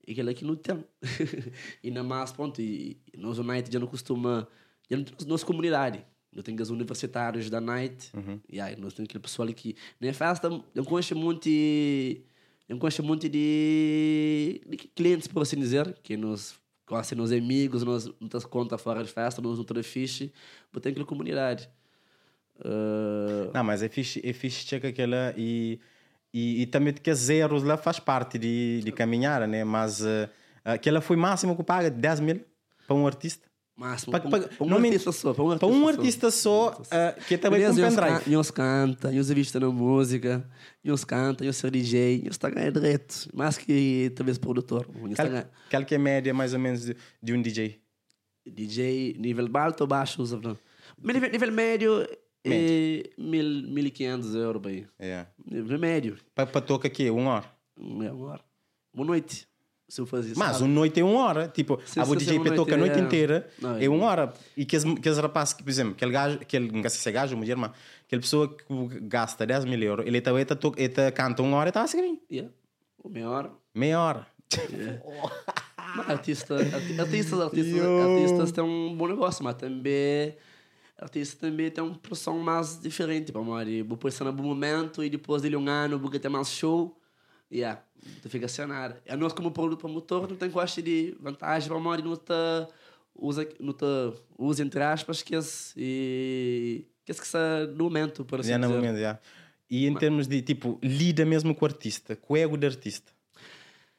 aquilo 0.10 0.30
é 0.30 0.34
que 0.34 0.46
não 0.46 0.56
tem. 0.56 0.84
e 1.84 1.91
na 1.91 2.04
mais 2.04 2.32
ponto, 2.32 2.62
e, 2.62 2.98
e 3.13 3.18
nós 3.18 3.38
United 3.38 3.72
já 3.72 3.80
não 3.80 3.88
costuma, 3.88 4.48
já 4.89 4.98
não 4.98 5.04
temos 5.04 5.26
nossa 5.26 5.46
comunidade. 5.46 6.06
Nós 6.32 6.44
temos 6.44 6.63
os 6.63 6.70
universitários 6.70 7.50
da 7.50 7.62
Night, 7.62 8.12
e 8.50 8.60
aí 8.60 8.76
nós 8.76 8.94
temos 8.94 9.08
aquele 9.10 9.22
pessoal 9.22 9.48
que 9.54 9.76
na 10.02 10.12
festa 10.12 10.50
eu 10.74 10.84
conheço 10.84 11.15
muito 11.15 11.48
eu 12.68 12.78
gosto 12.78 13.04
muito 13.04 13.30
de, 13.30 14.62
de 14.68 14.78
clientes, 14.96 15.28
por 15.28 15.44
assim 15.44 15.58
dizer, 15.58 15.94
que 16.02 16.18
nos 16.18 16.60
gostam, 16.88 17.20
nos 17.20 17.32
amigos, 17.32 17.84
nos 17.84 18.12
muitas 18.20 18.44
contas 18.44 18.82
fora 18.82 19.04
de 19.04 19.12
festa, 19.12 19.39
nos 19.39 19.60
outros 19.60 19.86
fixe, 19.86 20.34
mas 20.72 20.82
tem 20.82 20.91
aquela 20.91 21.06
comunidade. 21.06 21.70
Uh, 22.60 23.52
Não, 23.54 23.63
mas 23.63 23.84
é 23.84 23.89
fixe, 23.89 24.22
é 24.24 24.32
fixe 24.34 24.65
checa 24.65 24.88
aquela 24.88 25.34
e, 25.38 25.80
e, 26.34 26.62
e 26.62 26.65
também 26.68 26.94
que 26.94 27.13
zeros 27.13 27.63
lá 27.63 27.76
faz 27.78 28.00
parte 28.00 28.38
de, 28.38 28.82
de 28.84 28.91
caminhar, 28.91 29.46
né? 29.48 29.63
Mas 29.63 30.02
uh, 30.02 30.30
aquela 30.63 31.02
foi 31.02 31.18
máximo 31.18 31.56
que 31.56 31.63
paga 31.63 31.89
10 31.89 32.20
mil 32.22 32.41
para 32.88 32.96
um 32.96 33.06
artista. 33.06 33.46
máximo, 33.76 34.12
Pa- 34.13 34.20
para, 34.22 34.30
pa- 34.30 34.48
para 34.48 34.65
um 34.65 34.70
não 34.70 34.78
artista 34.78 35.12
só. 35.12 35.34
Para 35.34 35.44
um 35.44 35.52
artista, 35.52 35.68
Para 35.68 35.76
um 35.76 35.88
artista 35.88 36.32
só, 36.32 36.70
uh, 36.82 37.26
que 37.28 37.38
também 37.38 37.62
com 37.62 37.74
Beleza, 37.76 37.88
uns, 37.88 37.96
pendrive. 37.96 38.32
e 38.32 38.38
uns 38.38 38.52
canta, 38.52 39.12
e 39.12 39.20
uns 39.20 39.30
vista 39.30 39.60
na 39.60 39.70
música, 39.70 40.50
e 40.82 40.91
uns 40.91 41.04
canta, 41.04 41.44
e 41.44 41.50
uns 41.50 41.58
ser 41.58 41.72
DJ, 41.72 42.22
e 42.26 42.30
uns 42.30 42.38
tá 42.38 42.50
ganhando 42.50 42.80
direito, 42.80 43.28
mais 43.34 43.58
que 43.58 44.12
talvez 44.15 44.38
produtor. 44.38 44.86
Qual, 45.15 45.28
qual 45.70 45.84
que 45.86 45.94
é 45.94 45.98
a 45.98 46.00
média 46.00 46.34
mais 46.34 46.54
ou 46.54 46.60
menos 46.60 46.86
de, 46.86 46.96
de 47.22 47.34
um 47.34 47.41
DJ? 47.41 47.82
DJ 48.48 49.15
nível 49.20 49.50
alto 49.56 49.82
ou 49.82 49.88
baixo, 49.88 50.22
nível, 51.04 51.30
nível 51.32 51.52
médio, 51.52 52.08
é 52.45 53.03
mil, 53.17 53.45
1.500 53.73 54.36
euros, 54.36 54.62
bem. 54.62 54.88
É. 54.99 55.25
Nível 55.49 55.79
médio. 55.79 56.17
Para, 56.34 56.45
para 56.45 56.62
tocar 56.62 56.88
aqui, 56.88 57.10
uma 57.10 57.31
hora. 57.36 57.45
Meia 57.79 58.13
hora. 58.13 58.41
Boa 58.93 59.08
noite. 59.08 59.47
Se 59.88 60.01
eu 60.01 60.05
fazer 60.08 60.34
Mas 60.36 60.62
uma 60.62 60.67
noite 60.67 60.99
é 60.99 61.03
uma 61.03 61.19
hora. 61.23 61.47
Tipo, 61.47 61.79
Sim, 61.86 61.99
a 61.99 62.03
DJ 62.05 62.38
uma 62.38 62.45
para 62.45 62.55
toca 62.55 62.73
a 62.73 62.77
noite 62.77 62.97
é- 62.97 63.01
inteira 63.01 63.47
Não, 63.62 63.75
é 63.77 63.86
é- 63.86 63.89
uma 63.89 64.05
hora. 64.08 64.34
E 64.58 64.65
que 64.65 64.75
aqueles 64.77 65.17
rapazes, 65.19 65.53
que, 65.53 65.62
por 65.63 65.69
exemplo, 65.69 65.93
aquele 65.93 66.12
gajo, 66.12 66.39
aquele, 66.41 66.71
não 66.71 66.81
sei 66.81 66.89
se 66.89 67.08
é 67.10 67.12
gajo 67.12 67.38
mulher, 67.38 67.55
mas 67.55 67.71
aquela 68.05 68.21
pessoa 68.21 68.47
que 68.58 68.99
gasta 69.01 69.45
10 69.45 69.63
mil 69.65 69.79
euros, 69.84 70.08
ele 70.08 70.21
também 70.21 70.43
tá, 70.43 70.55
toca- 70.55 70.79
ele 70.81 70.89
tá, 70.89 71.12
canta 71.12 71.43
uma 71.43 71.58
hora 71.58 71.67
e 71.67 71.69
está 71.69 71.84
a 71.84 71.88
seguir. 71.88 72.19
Yeah. 72.31 72.51
Meia 73.08 73.29
hora. 73.29 73.51
Meia 73.75 73.99
hora. 73.99 74.27
Mas 75.95 76.10
artista, 76.10 76.55
arti- 76.55 76.99
artistas, 76.99 77.39
artistas, 77.39 77.75
Yo. 77.77 78.01
artistas 78.17 78.51
têm 78.51 78.63
um 78.63 78.95
bom 78.95 79.08
negócio, 79.08 79.43
mas 79.43 79.55
também 79.55 80.36
artista 81.06 81.48
também 81.48 81.70
tem 81.72 81.84
uma 81.84 81.96
produção 81.96 82.38
mais 82.39 82.80
diferente. 82.82 83.32
Para 83.32 83.41
mim, 83.41 83.84
vou 83.84 83.98
pensar 83.98 84.26
no 84.26 84.34
bom 84.34 84.44
momento 84.44 85.04
e 85.04 85.10
depois 85.10 85.41
de 85.41 85.56
um 85.56 85.68
ano 85.70 85.98
vou 86.00 86.10
ter 86.12 86.30
mais 86.30 86.50
show. 86.50 87.00
Yeah, 87.52 87.82
tu 88.22 88.30
fica 88.30 88.48
nada. 88.68 89.02
E 89.06 89.15
nós 89.15 89.32
como 89.34 89.52
produto 89.52 89.80
promotor 89.80 90.28
não 90.28 90.36
tem 90.36 90.50
gosto 90.50 90.82
de 90.82 91.15
vantagem 91.22 91.70
para 91.70 91.80
mim, 91.80 92.02
não 92.04 92.15
tá 92.15 92.68
usa, 93.15 93.48
não 93.60 93.72
tá 93.72 93.86
usa 94.38 94.63
entre 94.63 94.82
aspas 94.82 95.22
que 95.22 95.36
esse 95.36 95.74
e 95.78 96.86
que 97.06 97.12
esse 97.12 97.22
que 97.22 97.28
está 97.28 97.65
no 97.68 97.84
momento, 97.86 98.26
por 98.26 98.39
assim 98.39 98.50
Já 98.50 98.58
no 98.58 98.68
dizer. 98.68 98.76
momento, 98.80 99.00
já. 99.00 99.20
E 99.70 99.86
em 99.88 99.94
termos 99.96 100.28
de, 100.28 100.41
tipo, 100.41 100.80
lida 100.82 101.24
mesmo 101.26 101.54
com 101.56 101.65
o 101.65 101.68
artista, 101.68 102.15
com 102.15 102.34
o 102.34 102.38
ego 102.38 102.58
do 102.58 102.65
artista. 102.65 103.12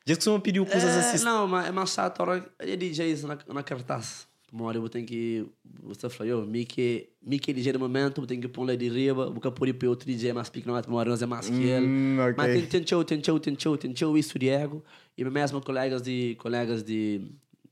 Diz 0.05 0.19
que 0.19 0.25
só 0.25 0.33
me 0.35 0.41
pediu 0.41 0.65
coisas 0.65 0.89
É, 0.95 0.99
assim. 1.15 1.25
não, 1.25 1.47
mas 1.49 1.67
é 1.67 1.73
mais 1.73 1.91
chato 1.91 2.23
é 2.61 2.77
DJs 2.77 3.25
na, 3.25 3.39
na 3.49 3.63
cartaz. 3.63 4.26
Uma 4.53 4.67
hora 4.67 4.79
eu 4.79 4.89
tenho 4.89 5.05
que. 5.05 5.47
Você 5.83 6.09
falou, 6.09 6.33
eu, 6.33 6.47
Mickey, 6.47 7.09
Mickey 7.21 7.53
DJ 7.53 7.73
no 7.73 7.81
momento, 7.81 8.21
eu 8.21 8.27
tenho 8.27 8.41
que 8.41 8.49
pôr 8.49 8.65
lá 8.65 8.77
de 8.77 8.89
riba, 8.89 9.29
vou 9.29 9.41
pôr 9.53 9.75
para 9.75 9.89
outro 9.89 10.07
DJ 10.07 10.33
mais 10.33 10.49
pequeno, 10.49 10.81
uma 10.87 10.99
hora 10.99 11.11
nós 11.11 11.21
é 11.21 11.27
mais 11.27 11.49
que 11.49 11.63
ele. 11.65 11.87
Hum. 11.87 12.17
Mas 12.37 12.53
tem, 12.53 12.67
tem 12.67 12.87
show, 12.87 13.05
tem 13.05 13.23
show, 13.23 13.41
tem 13.41 13.57
show, 13.59 13.77
tem 13.77 13.97
show, 13.97 14.17
isso 14.17 14.39
de 14.39 14.49
ego. 14.49 14.85
E 15.19 15.25
mesmo 15.25 15.61
colegas 15.61 16.01
de. 16.01 16.37
colegas 16.39 16.85
de. 16.85 17.23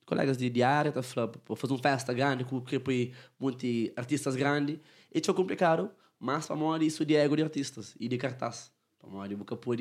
colegas 0.04 0.36
de, 0.36 0.50
área, 0.62 0.90
tá 0.90 1.02
falando, 1.02 1.38
para 1.38 1.56
fazer 1.56 1.72
uma 1.72 1.82
festa 1.82 2.12
grande, 2.12 2.44
com 2.44 2.60
que 2.60 2.78
põe 2.80 3.12
muitos 3.38 3.90
artistas 3.96 4.34
grandes, 4.34 4.78
e 5.14 5.18
é 5.18 5.34
complicado, 5.34 5.90
mas 6.18 6.46
para 6.46 6.56
mim 6.56 6.84
isso 6.84 7.04
de 7.04 7.14
ego 7.14 7.36
de 7.36 7.42
artistas 7.42 7.94
e 8.00 8.08
de 8.08 8.18
cartaz. 8.18 8.72
Para 8.98 9.10
eu 9.30 9.36
vou 9.36 9.56
pôr 9.56 9.80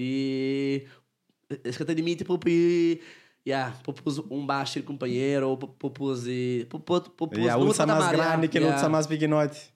esse 1.64 1.82
que 1.82 1.96
de 1.96 2.02
mim, 2.02 2.16
tipo, 2.16 2.38
para 2.38 2.52
Yeah, 3.46 3.76
propus 3.84 4.20
um 4.20 4.46
baixo 4.46 4.80
de 4.80 4.86
companheiro, 4.86 5.50
ou 5.50 5.58
propus 5.58 6.26
E 6.26 7.50
a 7.50 7.58
no 7.58 7.66
outra 7.66 7.86
mais 7.86 8.00
patamar, 8.00 8.12
grande, 8.12 8.24
yeah, 8.24 8.46
aquele 8.46 8.66
outro 8.66 8.80
yeah. 8.80 8.90
mais 8.90 9.06
pequenote. 9.06 9.74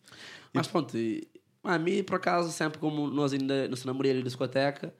Mas 0.53 0.67
pronto, 0.67 0.97
e, 0.97 1.27
a 1.63 1.77
mim, 1.77 2.01
por 2.01 2.15
acaso, 2.15 2.49
sempre 2.51 2.79
como 2.79 3.07
nós 3.07 3.33
ainda 3.33 3.67
nos 3.67 3.83
namoramos 3.83 4.19
de 4.19 4.23
discoteca, 4.23 4.93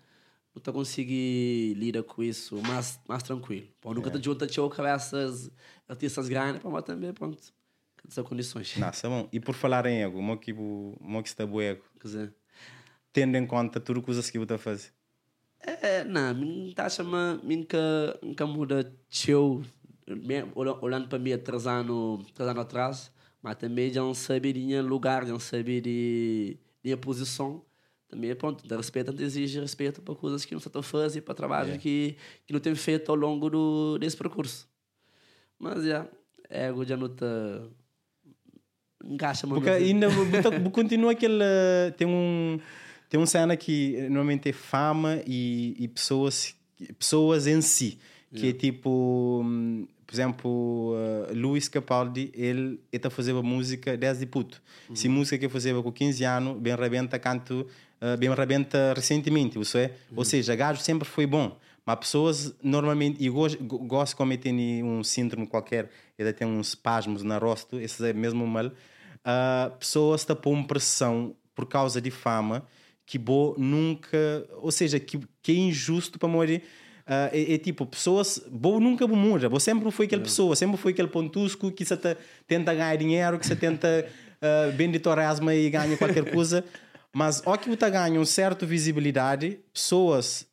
não 0.53 0.61
tô 0.61 0.73
conseguir 0.73 1.75
lidar 1.75 2.03
com 2.03 2.21
isso 2.21 2.61
mais, 2.63 2.99
mais 3.07 3.23
tranquilo. 3.23 3.67
Pô, 3.79 3.93
nunca 3.93 4.11
te 4.11 4.23
junta 4.23 4.51
show 4.51 4.69
com 4.69 4.85
essas 4.85 5.49
artistas 5.87 6.27
grandes, 6.27 6.61
para 6.61 6.81
também, 6.81 7.13
pronto, 7.13 7.37
essas 8.05 8.25
condições. 8.25 8.75
Nossa, 8.77 9.07
bom. 9.07 9.29
E 9.31 9.39
por 9.39 9.55
falar 9.55 9.85
em 9.85 10.03
ego, 10.03 10.21
mo 10.21 10.37
que 10.37 10.53
que 10.53 11.29
está 11.29 11.45
o 11.45 11.61
ego, 11.61 11.83
Quer 12.01 12.07
dizer, 12.07 12.35
tendo 13.13 13.37
em 13.37 13.45
conta 13.45 13.79
tudo 13.79 13.99
o 13.99 14.03
que 14.03 14.13
você 14.13 14.37
está 14.37 14.55
a 14.55 14.57
é, 15.61 16.03
não, 16.03 16.33
me 16.33 16.73
tá 16.73 16.89
chamando, 16.89 17.43
me 17.43 17.57
nunca, 17.57 18.19
nunca 18.21 18.45
muda 18.45 18.93
olha- 20.55 20.77
olhando 20.81 21.07
para 21.07 21.19
mim 21.19 21.33
há 21.33 21.37
três 21.37 21.67
anos, 21.67 22.25
três 22.31 22.49
anos 22.49 22.61
atrás, 22.61 23.11
mas 23.41 23.55
também 23.55 23.91
já 23.91 24.01
não 24.01 24.13
sabe 24.13 24.53
de 24.53 24.59
minha 24.59 24.81
lugar, 24.81 25.25
já 25.25 25.31
não 25.31 25.39
sabe 25.39 25.81
de 25.81 26.57
minha 26.83 26.97
posição. 26.97 27.63
Também, 28.07 28.33
pronto, 28.35 28.65
de 28.65 28.73
respeito, 28.75 29.11
não 29.11 29.21
exige 29.21 29.59
respeito 29.59 30.01
para 30.01 30.15
coisas 30.15 30.45
que 30.45 30.53
não 30.53 30.59
estão 30.59 30.81
fazendo, 30.81 31.23
para 31.23 31.33
trabalho 31.33 31.67
Yeah. 31.67 31.81
que, 31.81 32.15
que 32.45 32.53
não 32.53 32.59
tem 32.61 32.73
feito 32.73 33.09
ao 33.09 33.17
longo 33.17 33.49
do, 33.49 33.97
desse 33.97 34.15
percurso. 34.15 34.69
Mas, 35.59 35.83
já, 35.83 36.07
ego 36.49 36.85
já 36.85 36.95
não 36.95 37.07
está... 37.07 37.25
Encaixa, 39.03 39.45
mano. 39.45 39.61
Porque 39.61 39.69
ainda 39.75 40.07
continua 40.71 41.11
aquele. 41.11 41.43
Tem 41.97 42.07
um. 42.07 42.59
Tem 43.09 43.19
um 43.19 43.25
cena 43.25 43.55
que 43.55 43.97
normalmente 44.09 44.49
é 44.49 44.53
fama 44.53 45.21
e, 45.25 45.75
e 45.79 45.87
pessoas, 45.87 46.55
pessoas 46.97 47.47
em 47.47 47.61
si. 47.61 47.97
Que 48.33 48.49
é 48.49 48.53
tipo. 48.53 49.41
hum, 49.43 49.87
Por 50.05 50.13
exemplo, 50.13 50.49
uh, 50.93 51.33
Luís 51.33 51.67
Capaldi, 51.69 52.29
ele 52.33 52.79
está 52.91 53.07
a 53.07 53.11
fazer 53.11 53.31
a 53.31 53.41
música 53.41 53.95
desde 53.97 54.25
puto. 54.25 54.61
Se 54.93 55.07
música 55.09 55.37
que 55.37 55.45
ele 55.45 55.51
fazia 55.51 55.73
com 55.81 55.91
15 55.91 56.23
anos, 56.23 56.57
bem 56.59 56.75
rebenta 56.75 57.17
canto, 57.17 57.65
uh, 58.01 58.17
bem 58.17 58.33
rebenta 58.33 58.93
recentemente, 58.95 59.59
isso 59.59 59.77
é? 59.77 59.91
Ou 60.15 60.23
seja, 60.25 60.55
gajo 60.55 60.81
sempre 60.81 61.07
foi 61.07 61.25
bom. 61.25 61.57
Mas 61.85 61.99
pessoas 61.99 62.53
normalmente, 62.61 63.23
e 63.23 63.29
gosto, 63.29 63.63
gosto 63.63 64.15
como 64.17 64.37
tem 64.37 64.83
um 64.83 65.03
síndrome 65.03 65.47
qualquer, 65.47 65.89
ele 66.19 66.33
tem 66.33 66.45
uns 66.45 66.69
espasmos 66.69 67.23
na 67.23 67.37
rosto, 67.37 67.79
esse 67.79 68.05
é 68.09 68.11
mesmo 68.13 68.45
mal. 68.45 68.65
Uh, 68.67 69.77
pessoas 69.79 70.21
estão 70.21 70.35
por 70.35 70.67
pressão 70.67 71.33
por 71.55 71.65
causa 71.65 72.01
de 72.01 72.11
fama 72.11 72.65
que 73.07 73.17
bo 73.17 73.55
nunca, 73.57 74.17
ou 74.61 74.69
seja, 74.69 74.99
que, 74.99 75.17
que 75.41 75.53
é 75.53 75.55
injusto 75.55 76.19
para 76.19 76.27
morrer. 76.27 76.61
Uh, 77.07 77.31
é, 77.31 77.53
é 77.53 77.57
tipo, 77.57 77.85
pessoas, 77.85 78.45
bo 78.51 78.81
nunca 78.81 79.07
muda, 79.07 79.47
bo 79.49 79.61
sempre 79.61 79.89
foi 79.91 80.07
aquela 80.07 80.21
pessoa, 80.21 80.57
sempre 80.57 80.75
foi 80.75 80.91
aquele 80.91 81.07
pontusco 81.07 81.71
que 81.71 81.85
você 81.85 81.95
tá- 81.95 82.17
tenta 82.45 82.73
ganhar 82.73 82.97
dinheiro, 82.97 83.39
que 83.39 83.47
você 83.47 83.55
tenta 83.55 84.05
uh, 84.41 84.71
vender 84.75 84.99
torresma 84.99 85.55
e 85.55 85.69
ganha 85.69 85.95
qualquer 85.95 86.29
coisa, 86.29 86.65
mas 87.13 87.41
ao 87.47 87.57
que 87.57 87.69
você 87.69 87.89
ganha 87.89 88.19
uma 88.19 88.25
certa 88.25 88.65
visibilidade, 88.65 89.57
pessoas 89.73 90.45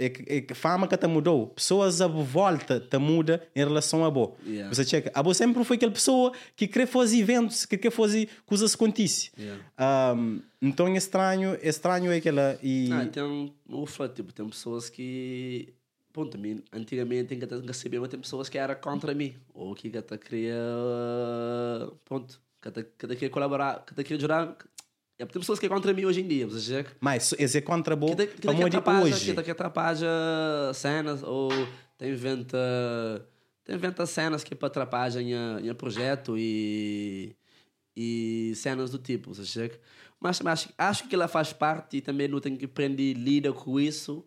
é 0.00 0.08
que, 0.08 0.42
que 0.42 0.54
fama 0.54 0.86
que 0.86 0.96
te 0.96 1.06
mudou. 1.06 1.48
Pessoas 1.48 2.00
à 2.00 2.06
volta 2.06 2.80
te 2.80 2.98
muda 2.98 3.42
em 3.54 3.60
relação 3.60 4.04
a 4.04 4.10
bo. 4.10 4.36
Yeah. 4.46 4.72
Você 4.72 4.84
checa. 4.84 5.10
A 5.14 5.22
bo 5.22 5.32
sempre 5.34 5.64
foi 5.64 5.76
aquela 5.76 5.92
pessoa 5.92 6.32
que 6.54 6.66
quer 6.68 6.86
fazer 6.86 7.18
eventos, 7.18 7.66
que 7.66 7.78
quer 7.78 7.90
fazer 7.90 8.28
coisas 8.44 8.74
que 8.74 8.82
acontecem. 8.82 9.30
Yeah. 9.38 10.14
Um, 10.16 10.40
então 10.60 10.86
é 10.86 10.96
estranho, 10.96 11.58
é 11.60 11.68
estranho 11.68 12.14
aquela. 12.16 12.58
E, 12.62 12.90
Ah, 12.92 13.06
tem, 13.06 13.54
eu 13.68 13.86
falo, 13.86 14.10
tipo, 14.10 14.32
tem 14.32 14.48
pessoas 14.48 14.90
que. 14.90 15.72
Ponto, 16.12 16.38
mim, 16.38 16.62
antigamente 16.70 17.34
que 17.34 17.44
até 17.44 17.72
saber, 17.72 17.98
mas 17.98 18.10
tem 18.10 18.20
pessoas 18.20 18.48
que 18.50 18.58
eram 18.58 18.74
contra 18.74 19.14
mim. 19.14 19.34
Ou 19.54 19.74
que 19.74 19.96
até 19.96 20.18
queria. 20.18 20.54
Ponto. 22.04 22.40
Que 22.60 22.68
até, 22.68 22.82
que 22.82 23.06
até 23.06 23.14
queria 23.14 23.30
colaborar, 23.30 23.84
que 23.84 23.92
até 23.92 24.04
queria 24.04 24.18
ajudar. 24.18 24.56
É, 25.22 25.26
tem 25.26 25.40
pessoas 25.40 25.58
que 25.58 25.66
é 25.66 25.68
contra 25.68 25.92
mim 25.92 26.04
hoje 26.04 26.20
em 26.20 26.26
dia, 26.26 26.48
mas 27.00 27.32
esse 27.38 27.58
é 27.58 27.60
contra 27.60 27.94
bo. 27.94 28.16
que 28.16 28.26
que 28.26 28.48
que 28.48 28.48
atrapalha, 28.48 29.04
hoje. 29.04 29.34
que 29.34 29.42
que 29.42 29.50
atrapalha 29.50 30.08
cenas 30.74 31.22
ou 31.22 31.48
tem 31.96 32.10
inventa 32.10 32.58
tem 33.64 33.76
inventa 33.76 34.04
cenas 34.04 34.42
que 34.42 34.56
atrapalham 34.60 35.60
em 35.60 35.74
projeto 35.74 36.36
e 36.36 37.36
e 37.96 38.52
cenas 38.56 38.90
do 38.90 38.98
tipo. 38.98 39.30
Mas, 40.20 40.40
mas 40.40 40.68
acho, 40.78 41.08
que 41.08 41.14
ela 41.14 41.28
faz 41.28 41.52
parte 41.52 41.98
e 41.98 42.00
também 42.00 42.26
não 42.26 42.40
tem 42.40 42.56
que 42.56 42.64
aprender 42.64 43.14
lida 43.14 43.52
com 43.52 43.78
isso. 43.78 44.24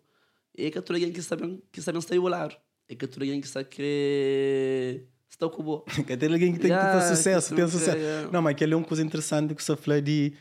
É 0.56 0.70
que 0.70 0.80
tu 0.80 0.92
alguém 0.94 1.12
que 1.12 1.20
sabe 1.20 1.62
que 1.70 1.82
sabe 1.82 1.98
estar 1.98 2.14
enrolar. 2.14 2.56
É 2.88 2.94
que 2.94 3.06
tu 3.06 3.20
alguém 3.20 3.40
que 3.40 3.48
sabe 3.48 3.68
que 3.68 5.02
está 5.28 5.48
com. 5.48 5.84
Que 6.06 6.16
tem 6.16 6.32
alguém 6.32 6.52
que 6.52 6.58
tem 6.58 6.70
Yeah, 6.70 7.00
que 7.00 7.08
ter 7.08 7.16
sucesso, 7.16 7.50
que 7.50 7.56
tem 7.56 7.68
sucesso. 7.68 7.96
yeah. 7.96 8.30
Não, 8.32 8.40
mas 8.40 8.52
aquele 8.52 8.72
é 8.74 8.76
uma 8.76 8.86
coisa 8.86 9.02
interessante 9.02 9.54
que 9.54 9.62
você 9.62 9.76
falou 9.76 10.00
de 10.00 10.32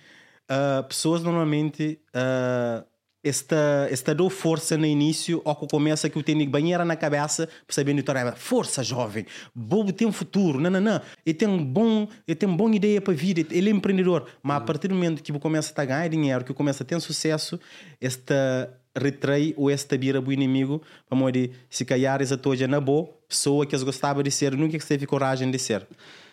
ah, 0.50 0.84
pessoas 0.88 1.24
normalmente 1.24 2.00
ah, 2.14 2.84
esta, 3.26 3.88
esta 3.90 4.14
dor 4.14 4.30
força 4.30 4.78
no 4.78 4.86
início 4.86 5.42
ou 5.44 5.56
que 5.56 5.68
começa 5.68 6.08
que 6.08 6.20
o 6.20 6.22
tem 6.22 6.48
banheira 6.48 6.86
na 6.86 6.96
cabeça 6.96 7.48
para 7.66 7.74
saber 7.74 7.94
então, 7.94 8.16
força 8.36 8.84
jovem, 8.84 9.26
bobo 9.54 9.92
tem 9.92 10.08
um 10.08 10.12
futuro, 10.12 10.60
não, 10.60 10.70
não, 10.70 10.80
não, 10.80 11.02
ele 11.26 11.34
tem 11.34 11.48
um 11.48 11.64
bom, 11.66 12.08
ele 12.28 12.36
tem 12.36 12.48
uma 12.48 12.56
boa 12.56 12.74
ideia 12.76 13.02
para 13.02 13.14
a 13.14 13.18
vida, 13.18 13.42
ele 13.50 13.70
é 13.70 13.74
empreendedor, 13.74 14.28
mas 14.44 14.58
a 14.58 14.62
partir 14.62 14.90
do 14.90 14.94
momento 14.94 15.24
que 15.24 15.32
começa 15.40 15.74
a 15.76 15.86
ganhar 15.86 16.08
dinheiro, 16.08 16.46
que 16.46 16.54
começa 16.54 16.84
a 16.84 16.86
ter 16.86 17.00
sucesso, 17.02 17.60
esta 18.00 18.72
retrai 18.96 19.54
ou 19.58 19.70
esta 19.72 19.98
bira 19.98 20.22
o 20.22 20.32
inimigo, 20.32 20.82
vamos 21.10 21.32
dizer, 21.34 21.52
se 21.70 21.84
calhar 21.84 22.22
essa 22.22 22.38
toja 22.38 22.68
na 22.68 22.80
boa, 22.80 23.10
pessoa 23.28 23.66
que 23.66 23.74
eles 23.74 23.84
gostavam 23.84 24.22
de 24.22 24.30
ser, 24.30 24.56
nunca 24.56 24.78
que 24.78 24.86
teve 24.86 25.08
coragem 25.08 25.50
de 25.50 25.58
ser. 25.58 25.86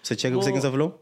Você 0.03 0.17
chega, 0.17 0.37
você 0.37 0.53
que 0.53 0.61
falou? 0.61 1.02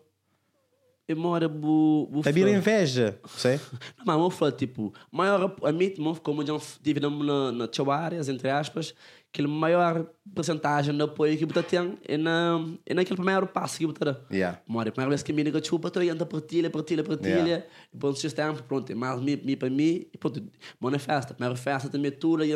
E 1.11 1.15
mora 1.15 1.49
bu 1.49 2.07
bu 2.09 2.23
bira 2.33 2.51
inveja, 2.53 3.19
você? 3.25 3.59
Não, 3.99 4.05
mas 4.07 4.17
eu 4.17 4.31
falo, 4.31 4.53
tipo, 4.53 4.95
maior, 5.11 5.57
a 5.65 5.73
mim, 5.73 5.93
como 6.23 6.47
já 6.47 6.57
dividimos 6.81 7.27
na, 7.27 7.51
na 7.51 7.67
teu 7.67 7.91
áreas, 7.91 8.29
entre 8.29 8.49
aspas, 8.49 8.95
que 9.33 9.43
a 9.43 9.49
maior 9.49 10.07
porcentagem 10.33 10.97
de 10.97 11.03
apoio 11.03 11.37
que 11.37 11.45
você 11.45 11.65
tem 11.65 11.99
é, 12.07 12.17
na, 12.17 12.65
é 12.87 12.95
naquele 12.95 13.17
primeiro 13.17 13.45
passo 13.49 13.79
que 13.79 13.87
você 13.87 14.05
dá. 14.05 14.21
Yeah. 14.31 14.61
Mora, 14.69 14.91
a 14.91 14.93
primeira 14.93 15.09
vez 15.09 15.25
que 15.25 15.33
me 15.33 15.43
liga, 15.43 15.61
chupa, 15.61 15.91
tu 15.91 15.99
anda 15.99 16.25
partilha, 16.25 16.71
partilha, 16.71 17.03
partilha, 17.03 17.31
Yeah. 17.31 17.67
e 17.93 17.97
depois 17.97 18.21
de 18.21 18.33
tempo, 18.33 18.63
pronto, 18.63 18.93
é 18.93 18.95
mais 18.95 19.21
mim, 19.21 19.37
mim 19.43 19.57
para 19.57 19.69
mim, 19.69 20.07
e 20.15 20.17
pronto, 20.17 20.41
mano, 20.79 20.95
é 20.95 20.99
festa, 21.01 21.35
primeira 21.35 21.57
festa 21.57 21.89
também 21.89 22.13
tudo, 22.13 22.45
e 22.45 22.53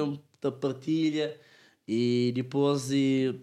partilha, 0.61 1.37
e 1.89 2.31
depois, 2.37 2.93
e, 2.93 3.35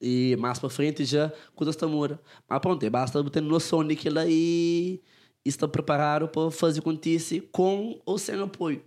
e 0.00 0.36
mais 0.36 0.58
para 0.58 0.70
frente 0.70 1.04
já, 1.04 1.32
coisas 1.54 1.74
estão 1.74 1.88
muda. 1.88 2.20
Mas 2.48 2.58
pronto, 2.60 2.82
é 2.84 2.90
basta 2.90 3.22
ter 3.30 3.40
noção 3.40 3.86
daquilo 3.86 4.20
e, 4.26 5.02
e 5.44 5.48
estar 5.48 5.68
preparado 5.68 6.28
para 6.28 6.50
fazer 6.50 6.80
acontecer 6.80 7.48
com 7.52 8.00
ou 8.04 8.18
sem 8.18 8.40
apoio. 8.40 8.82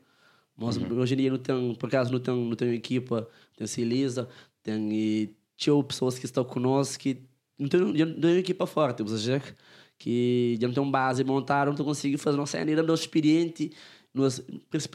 Mas 0.58 0.78
hoje 0.78 1.14
em 1.16 1.18
dia 1.18 1.32
não 1.32 1.38
tem, 1.40 1.76
por 1.76 1.88
acaso 1.88 2.12
não 2.12 2.20
tem, 2.20 2.36
não 2.36 2.56
tem 2.56 2.74
equipa, 2.74 3.28
tem 3.58 3.68
Celisa, 3.68 4.30
tem 4.64 4.94
e, 4.94 5.36
tio, 5.58 5.84
pessoas 5.84 6.20
que 6.20 6.26
estão 6.26 6.44
conosco 6.44 7.02
que 7.02 7.24
não 7.58 7.68
tem, 7.68 7.80
não 7.80 7.94
tem 7.94 8.32
uma 8.32 8.40
equipa 8.40 8.66
forte, 8.66 9.02
ou 9.02 9.08
seja, 9.08 9.42
que 9.98 10.58
já 10.60 10.68
não 10.68 10.74
tem 10.74 10.92
base 10.92 11.24
montada, 11.24 11.70
não 11.70 11.76
tem 11.76 11.86
conseguido 11.86 12.22
fazer 12.22 12.38
nossa 12.38 12.58
ainda 12.58 12.84
não 12.84 12.94
experiente, 12.94 13.72
nossa, 14.14 14.44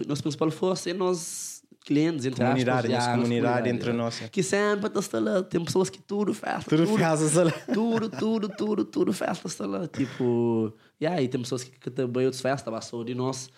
nossa 0.07 0.23
principal 0.23 0.51
força 0.51 0.91
é 0.91 0.93
nós 0.93 1.56
clientes, 1.87 2.27
entre 2.27 2.45
Comunidade, 2.45 2.93
aspas, 2.93 3.05
já, 3.05 3.17
comunidade 3.17 3.69
entre 3.69 3.93
nós. 3.93 4.21
Que 4.31 4.43
sempre 4.43 4.91
está 4.99 5.21
lá, 5.21 5.43
tem 5.43 5.65
pessoas 5.65 5.89
que 5.89 6.03
tudo 6.03 6.35
faz. 6.35 6.65
Tudo 6.65 6.87
faz 6.99 7.35
lá. 7.35 7.51
Tudo, 7.73 8.11
tudo, 8.11 8.49
tudo, 8.49 8.85
tudo 8.85 9.13
festa 9.13 9.47
está 9.47 9.67
lá. 9.67 9.87
Tipo, 9.87 10.75
e 11.01 11.07
aí 11.07 11.29
tem 11.29 11.41
pessoas 11.41 11.63
que, 11.63 11.71
que 11.71 11.91
também 11.91 12.25
outras 12.25 12.43
festas, 12.43 12.75
passou 12.75 13.05
de 13.05 13.15
nós. 13.15 13.49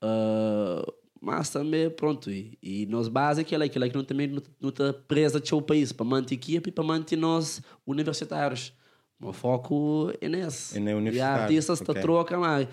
Ah, 0.00 0.84
mas 1.20 1.50
também, 1.50 1.90
pronto, 1.90 2.30
e, 2.30 2.56
e 2.62 2.86
nós 2.86 3.08
base 3.08 3.40
aquilo, 3.40 3.64
aquilo 3.64 3.88
que 3.88 3.96
não 3.96 4.04
também 4.04 4.28
não 4.60 4.68
está 4.68 4.92
presa 4.92 5.42
seu 5.44 5.60
país, 5.60 5.90
para 5.90 6.06
manter 6.06 6.34
equipe 6.34 6.68
e 6.68 6.72
para 6.72 6.84
manter 6.84 7.16
nós 7.16 7.60
universitários. 7.84 8.72
O 9.20 9.32
foco 9.32 10.12
é 10.20 10.28
nesse. 10.28 10.76
É 10.76 10.80
na 10.80 11.10
E 11.10 11.20
artistas 11.20 11.80
ok. 11.80 11.90
okay. 11.90 12.02
trocam 12.02 12.40
lá. 12.40 12.66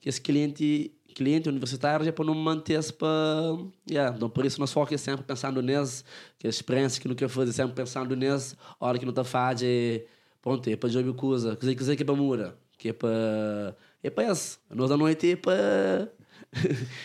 Que 0.00 0.08
esse 0.08 0.20
cliente, 0.20 0.92
cliente 1.20 1.50
universitário 1.50 2.08
é 2.08 2.10
para 2.10 2.24
não 2.24 2.34
manter-se 2.34 2.90
para... 2.90 3.54
Yeah. 3.88 4.16
Então, 4.16 4.30
por 4.30 4.46
isso, 4.46 4.58
nós 4.58 4.72
foco 4.72 4.94
é 4.94 4.96
sempre 4.96 5.22
pensando 5.22 5.60
nesse, 5.60 6.02
que 6.38 6.46
a 6.46 6.50
experiência 6.50 6.98
que 6.98 7.06
não 7.06 7.14
quer 7.14 7.28
fazer, 7.28 7.52
sempre 7.52 7.74
pensando 7.74 8.16
nesse. 8.16 8.56
Hora 8.80 8.98
que 8.98 9.04
não 9.04 9.10
está 9.10 9.22
fazendo 9.22 9.68
é... 9.68 10.06
Pronto, 10.40 10.70
é 10.70 10.76
para 10.76 10.88
jogar 10.88 11.12
coisa. 11.12 11.56
Quer 11.56 11.74
dizer, 11.74 11.94
que 11.94 12.02
é 12.02 12.06
para 12.06 12.14
mura. 12.14 12.56
Que 12.78 12.88
é 12.88 12.92
para... 12.94 13.76
É 14.02 14.08
para 14.08 14.32
isso. 14.32 14.58
Nós 14.70 14.88
da 14.88 14.96
noite 14.96 15.32
é 15.32 15.36
para... 15.36 16.10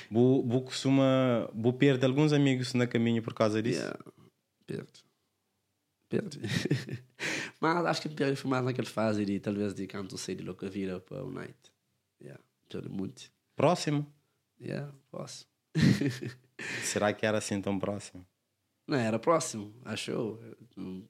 Bu, 0.09 0.41
bu 0.41 0.61
costuma, 0.61 1.49
bu 1.53 1.73
perde 1.73 2.05
alguns 2.05 2.31
amigos 2.31 2.73
no 2.73 2.87
caminho 2.87 3.21
por 3.21 3.33
causa 3.33 3.61
disso. 3.61 3.81
Yeah. 3.81 3.99
Perde. 4.65 5.03
Perde. 6.07 6.39
Mas 7.59 7.85
acho 7.85 8.01
que 8.01 8.09
perde 8.09 8.37
foi 8.37 8.49
mais 8.49 8.63
naquela 8.63 8.87
fase 8.87 9.25
de, 9.25 9.41
talvez, 9.41 9.73
de 9.73 9.85
canto 9.87 10.17
sei 10.17 10.35
de 10.35 10.43
louca 10.43 10.69
vira 10.69 11.01
para 11.01 11.21
o 11.21 11.29
night. 11.29 11.55
Yeah. 12.21 12.41
Muito. 12.89 13.34
Próximo? 13.55 14.05
Yeah, 14.59 14.91
posso. 15.09 15.47
Será 16.83 17.13
que 17.13 17.25
era 17.25 17.37
assim 17.37 17.61
tão 17.61 17.77
próximo? 17.77 18.25
Não, 18.87 18.97
era 18.97 19.17
próximo, 19.17 19.73
acho 19.83 20.11
eu. 20.11 20.39
Hum, 20.77 21.03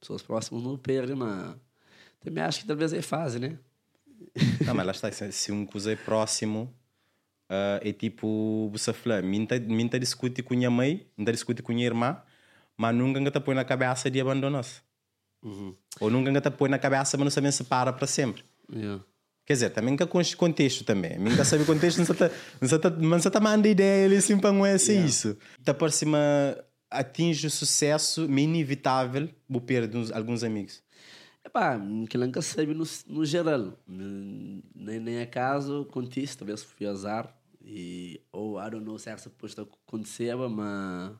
Pessoas 0.00 0.22
próximas 0.22 0.62
não 0.62 0.78
perdem, 0.78 1.14
mas 1.14 1.56
também 2.20 2.42
acho 2.42 2.60
que 2.60 2.66
talvez 2.66 2.92
é 2.92 3.02
fase, 3.02 3.38
né? 3.38 3.58
Não, 4.66 4.74
mas 4.74 4.86
lá 4.86 4.92
está. 4.92 5.10
Se, 5.12 5.30
se 5.30 5.52
um 5.52 5.64
coisa 5.64 5.92
é 5.92 5.96
próximo, 5.96 6.74
ah, 7.48 7.80
é 7.82 7.92
tipo, 7.92 8.68
você 8.72 8.92
fala, 8.92 9.22
minta, 9.22 9.58
discute 9.98 10.42
com 10.42 10.54
minha 10.54 10.70
mãe, 10.70 11.06
minta 11.16 11.32
discute 11.32 11.62
com 11.62 11.72
minha 11.72 11.86
irmã, 11.86 12.20
mas 12.76 12.94
nunca 12.94 13.30
te 13.30 13.40
põe 13.40 13.54
na 13.54 13.64
cabeça 13.64 14.10
de 14.10 14.20
abandonar-se. 14.20 14.82
Uhum. 15.42 15.74
Ou 16.00 16.10
nunca 16.10 16.40
te 16.40 16.50
põe 16.50 16.68
na 16.68 16.78
cabeça, 16.78 17.16
mas 17.16 17.24
não 17.24 17.30
sabem 17.30 17.50
separa 17.50 17.92
para 17.92 18.06
sempre. 18.06 18.44
Yeah. 18.70 19.02
Quer 19.48 19.54
dizer, 19.54 19.70
também 19.70 19.96
que 19.96 20.04
com 20.04 20.20
contexto 20.36 20.84
também. 20.84 21.18
Nunca 21.18 21.42
sabe 21.42 21.62
o 21.62 21.66
contexto, 21.66 21.96
não 21.96 22.04
se 22.04 23.30
tá, 23.30 23.40
manda 23.40 23.66
ideia 23.66 24.04
ali 24.04 24.16
assim 24.16 24.38
para 24.38 24.52
não 24.52 24.66
é 24.66 24.72
assim 24.74 25.02
isso. 25.06 25.38
Tá 25.64 25.72
por 25.72 25.90
cima 25.90 26.18
atinge 26.90 27.46
o 27.46 27.50
sucesso, 27.50 28.26
mas 28.28 28.44
inevitável, 28.44 29.26
vou 29.48 29.62
perder 29.62 29.96
uns- 29.96 30.12
alguns 30.12 30.44
amigos. 30.44 30.82
Epá, 31.42 31.80
que 32.10 32.18
nunca 32.18 32.42
sabe 32.42 32.74
no, 32.74 32.84
no 33.06 33.24
geral. 33.24 33.72
Nem, 33.86 35.00
nem 35.00 35.22
acaso 35.22 35.86
acontece, 35.88 36.36
talvez 36.36 36.62
foi 36.62 36.86
azar. 36.86 37.34
E, 37.64 38.20
ou, 38.30 38.60
I 38.60 38.68
don't 38.70 38.84
know 38.84 38.98
se 38.98 39.08
essa 39.08 39.30
posta 39.30 39.66
aconteceu, 39.86 40.46
mas... 40.50 41.12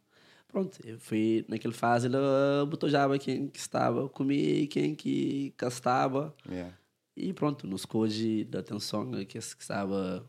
Pronto, 0.48 0.78
eu 0.84 0.98
fui 0.98 1.46
naquela 1.48 1.72
fase, 1.72 2.08
ela 2.08 2.66
botou 2.66 2.90
já 2.90 3.08
quem 3.18 3.48
que 3.48 3.58
estava 3.58 4.06
comigo, 4.10 4.68
quem 4.68 4.94
que 4.94 5.54
estava. 5.62 6.34
Yeah. 6.46 6.76
E 7.20 7.32
pronto, 7.32 7.66
nos 7.66 7.84
code 7.84 8.44
da 8.44 8.60
atenção, 8.60 9.10
que 9.24 9.36
esse 9.36 9.56
que 9.56 9.62
estava... 9.62 10.24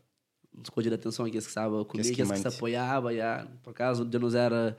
Nos 0.52 0.68
code 0.68 0.90
da 0.90 0.96
atenção, 0.96 1.30
que 1.30 1.38
esse 1.38 1.46
que 1.46 1.52
estava 1.52 1.84
comigo, 1.84 2.08
que 2.08 2.16
que 2.16 2.28
que 2.28 2.36
se 2.36 2.48
apoiava, 2.48 3.14
já. 3.14 3.46
Por 3.62 3.70
acaso, 3.70 4.08
já 4.12 4.18
não 4.18 4.28
era... 4.28 4.76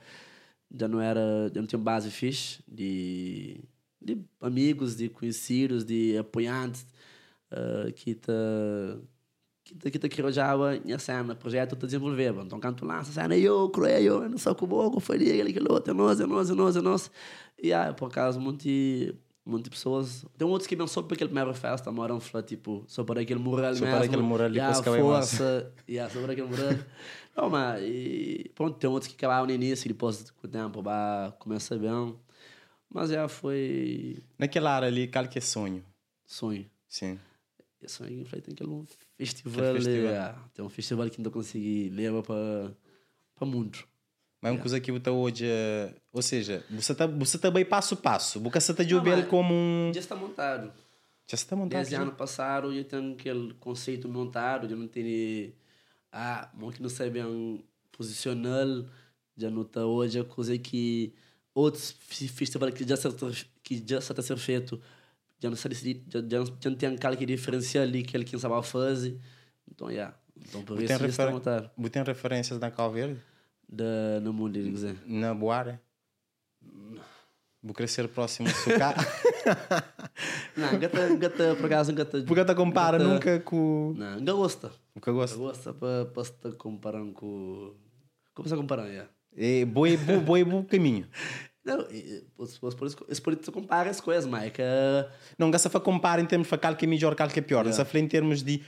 Já 0.78 0.88
não 0.88 1.00
era... 1.00 1.50
Já 1.54 1.60
não 1.62 1.66
tinha 1.66 1.78
base 1.78 2.10
fixe 2.10 2.62
de... 2.68 3.60
De 3.98 4.18
amigos, 4.40 4.94
de 4.96 5.08
conhecidos, 5.08 5.84
de 5.84 6.18
apoiantes 6.18 6.86
ah, 7.50 7.90
que 7.94 8.14
te... 8.14 8.30
Que 9.64 9.76
te, 9.76 9.90
que 9.92 9.98
te 9.98 10.08
criojava 10.08 10.76
em 10.76 10.98
cena, 10.98 11.36
projeto 11.36 11.76
te 11.76 11.86
desenvolveva. 11.86 12.42
Então, 12.42 12.60
quando 12.60 12.78
tu 12.78 12.84
lança 12.84 13.10
a 13.10 13.22
cena, 13.22 13.36
eu, 13.36 13.70
creio, 13.70 14.24
eu 14.24 14.28
não 14.28 14.36
sei 14.36 14.52
como, 14.56 14.82
eu 14.82 15.00
faria 15.00 15.32
aquele, 15.32 15.50
aquele 15.50 15.70
outro, 15.70 15.92
é 15.92 15.94
nós, 15.94 16.20
é 16.20 16.26
nós, 16.26 16.50
é 16.50 16.54
nós, 16.54 16.76
é 16.76 16.80
nós. 16.80 17.10
E 17.62 17.72
aí, 17.72 17.94
por 17.94 18.06
acaso, 18.06 18.40
muitas 19.44 19.52
muitas 19.52 19.68
pessoas... 19.70 20.24
Tem 20.36 20.46
outros 20.46 20.66
que 20.66 20.76
pensam 20.76 21.02
para 21.02 21.14
aquele 21.14 21.28
primeiro 21.28 21.54
festa, 21.54 21.90
moram 21.90 22.20
falar, 22.20 22.44
tipo, 22.44 22.84
só 22.86 23.04
para 23.04 23.20
aquele 23.20 23.40
mural 23.40 23.74
Só 23.74 23.84
mesmo. 23.84 23.96
para 23.96 24.06
aquele 24.06 24.22
mural, 24.22 24.48
e 24.50 24.52
depois 24.52 24.80
vai 24.80 25.02
mais. 25.02 25.30
força, 25.30 25.72
e 25.88 25.98
a 25.98 26.08
sobre 26.08 26.32
aquele 26.32 26.48
mural. 26.48 26.72
Não, 27.36 27.48
mas, 27.50 27.82
e, 27.82 28.50
pronto, 28.54 28.78
tem 28.78 28.88
outros 28.88 29.10
que 29.10 29.16
acabaram 29.16 29.46
no 29.46 29.52
início, 29.52 29.86
e 29.86 29.88
depois, 29.88 30.30
com 30.30 30.46
o 30.46 30.50
tempo, 30.50 30.82
começa 31.38 31.76
bem. 31.76 32.14
Mas 32.88 33.10
já 33.10 33.26
foi 33.26 34.22
Naquela 34.38 34.74
área 34.74 34.88
ali, 34.88 35.08
qual 35.08 35.26
que 35.26 35.38
é 35.38 35.40
sonho? 35.40 35.84
sonho. 36.26 36.70
Sim. 36.88 37.18
Eu 37.80 37.88
sonho 37.88 38.20
em 38.20 38.24
frente 38.24 38.50
aquele 38.52 38.84
festival. 39.18 39.64
Aquele 39.64 39.84
festival. 39.84 40.12
é, 40.12 40.34
tem 40.54 40.64
um 40.64 40.68
festival 40.68 41.10
que 41.10 41.20
ainda 41.20 41.30
consegui 41.30 41.88
levar 41.88 42.22
para 42.22 42.72
para 43.34 43.44
o 43.44 43.50
mundo. 43.50 43.78
Mas 44.42 44.50
é 44.50 44.52
uma 44.54 44.60
coisa 44.60 44.80
que 44.80 44.90
você 44.90 45.08
hoje. 45.08 45.46
eh, 45.46 45.94
Ou 46.12 46.20
seja, 46.20 46.64
você 46.68 46.92
tá, 46.92 47.06
você 47.06 47.38
também 47.38 47.64
passo 47.64 47.94
a 47.94 47.96
passo. 47.96 48.40
Você 48.40 48.72
está 48.72 48.82
de 48.82 48.92
mas- 48.96 49.26
como 49.28 49.54
um. 49.54 49.92
Já 49.94 50.00
está 50.00 50.16
montado. 50.16 50.72
Já 51.30 51.36
está 51.36 51.54
montado. 51.54 51.78
Desde 51.78 51.94
ano 51.94 52.10
passado 52.12 52.72
eu 52.72 52.84
tenho 52.84 53.12
aquele 53.12 53.54
conceito 53.54 54.08
montado, 54.08 54.68
já 54.68 54.74
não 54.74 54.88
tenho 54.88 55.52
ah, 56.10 56.50
muito 56.54 56.82
não 56.82 56.88
sei 56.88 57.08
bem 57.08 57.64
posicional, 57.92 58.84
já 59.36 59.48
não 59.48 59.62
está 59.62 59.86
hoje 59.86 60.18
a 60.18 60.24
coisa 60.24 60.58
que 60.58 61.14
outros 61.54 61.92
festivais 62.02 62.74
que 62.74 62.86
já 62.86 62.96
está 62.96 63.10
que 63.62 63.82
já 63.86 63.98
está 63.98 64.14
a 64.18 64.22
ser 64.22 64.36
feito, 64.36 64.80
já 65.40 65.48
não 65.48 65.56
se 65.56 65.68
já, 66.08 66.20
já, 66.20 66.44
já 66.60 66.70
não 66.70 66.76
tem 66.76 66.88
aquele 66.94 67.16
que 67.16 67.26
diferencial 67.26 67.84
ali 67.84 68.02
que 68.02 68.16
ele 68.16 68.24
quem 68.24 68.38
sabe 68.40 68.60
fazer. 68.66 69.20
Então, 69.70 69.90
já. 69.90 70.12
Então, 70.36 70.64
por 70.64 70.82
isso 70.82 70.98
já 70.98 71.06
está 71.06 71.30
montado. 71.30 71.70
você 71.76 71.90
tem 71.90 72.02
referências 72.02 72.58
na 72.58 72.70
Calverde? 72.72 73.20
Da, 73.72 74.20
no 74.20 74.32
mundo, 74.34 74.52
quer 74.52 74.70
dizer. 74.70 74.96
Na 75.06 75.32
Boara? 75.32 75.80
Vou 77.62 77.72
crescer 77.72 78.08
próximo 78.08 78.48
do 78.48 78.54
Sucá. 78.54 78.92
Não, 80.56 80.78
gata, 80.78 81.16
gata, 81.16 81.54
por 81.56 81.66
acaso, 81.66 81.92
gata. 81.94 82.22
Porque 82.22 82.44
te 82.44 82.54
compara 82.54 82.98
gata- 82.98 83.10
nunca 83.10 83.40
com. 83.40 83.94
Não, 83.96 84.20
não 84.20 84.36
gosta. 84.36 84.70
Não 85.06 85.14
gosto. 85.14 85.38
gosta 85.38 85.72
para 85.72 86.04
para 86.06 86.24
se 86.24 86.32
comparar 86.58 87.00
com. 87.14 87.72
Como 88.34 88.48
se 88.48 88.56
comparar, 88.56 88.90
já? 88.92 89.06
É 89.36 89.64
boi, 89.64 89.96
boi, 89.96 90.18
boi, 90.18 90.44
boi 90.44 90.64
caminho. 90.64 91.06
Não, 91.64 91.80
e- 91.92 91.94
e- 91.94 92.24
por, 92.36 92.44
isso- 92.44 93.06
isso 93.08 93.22
por 93.22 93.32
isso 93.32 93.52
compara 93.52 93.88
as 93.88 94.00
coisas, 94.00 94.26
mas 94.26 94.42
é 94.46 94.50
que... 94.50 94.62
Não 95.38 95.48
gasta 95.48 95.70
para 95.70 95.78
comparar 95.78 96.20
em 96.20 96.26
termos 96.26 96.48
de 96.48 96.58
qual 96.58 96.74
que 96.74 96.84
é 96.84 96.88
melhor, 96.88 97.14
qual 97.14 97.28
que 97.28 97.38
é 97.38 97.42
pior. 97.42 97.58
Yeah. 97.64 97.68
Não 97.78 97.84
se 97.86 97.90
fala 97.92 98.04
em 98.04 98.08
termos 98.08 98.42
de. 98.42 98.64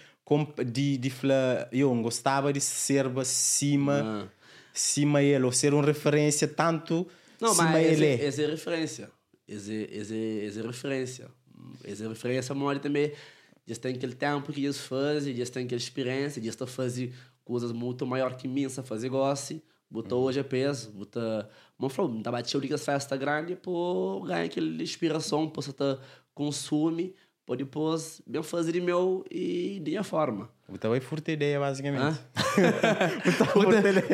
de, 0.65 0.97
de 0.99 1.11
fala, 1.11 1.69
eu 1.73 1.93
gostava 2.01 2.53
de 2.53 2.61
ser 2.61 3.07
acima, 3.19 4.01
Ah. 4.01 4.29
Cima 4.75 5.23
ele, 5.23 5.45
ou 5.45 5.53
ser 5.53 5.73
uma 5.73 5.85
referência 5.85 6.49
tanto 6.49 7.07
Não, 7.41 7.55
cima 7.55 7.71
mas 7.71 7.87
ele 7.87 8.07
essa, 8.07 8.43
é. 8.43 8.45
é 8.45 8.49
referência. 8.49 9.11
Essa, 9.49 9.73
essa 9.73 10.61
é 10.61 10.63
referência. 10.67 11.29
Essa 11.85 12.09
referência 12.09 12.55
mora 12.55 12.79
também. 12.79 13.13
Já 13.67 13.77
tem 13.77 13.95
aquele 13.95 14.15
tempo 14.15 14.53
que 14.53 14.63
eles 14.63 14.79
fazem, 14.79 15.35
já 15.35 15.47
tem 15.47 15.65
aquela 15.65 15.79
experiência, 15.79 16.43
já 16.43 16.51
está 16.51 16.67
fazendo 16.67 17.15
coisas 17.45 17.73
muito 17.73 18.07
maior 18.07 18.37
que 18.37 18.47
mim, 18.47 18.69
fazer 18.69 19.09
gosto. 19.09 19.63
Botou 19.91 20.25
hoje 20.25 20.41
a 20.41 20.45
peso, 20.45 20.91
botou... 20.91 21.23
Mas 21.79 21.93
falou, 21.93 22.21
tá 22.21 22.33
bateu 22.33 22.59
liga 22.59 22.77
festa 22.77 23.17
grande, 23.17 23.55
pô, 23.55 24.23
ganha 24.27 24.47
aquela 24.47 24.83
inspiração, 24.83 25.49
pô, 25.49 25.63
você 25.63 25.73
tá 25.73 25.99
consome, 26.35 27.15
pô, 27.47 27.55
depois 27.57 28.21
bem 28.27 28.43
fazer 28.43 28.81
meu 28.81 29.25
e 29.31 29.81
de 29.83 29.91
minha 29.91 30.03
forma. 30.05 30.49
Então 30.73 30.91
vai 30.91 31.01
furta 31.01 31.31
ideia, 31.31 31.61
basicamente. 31.61 32.19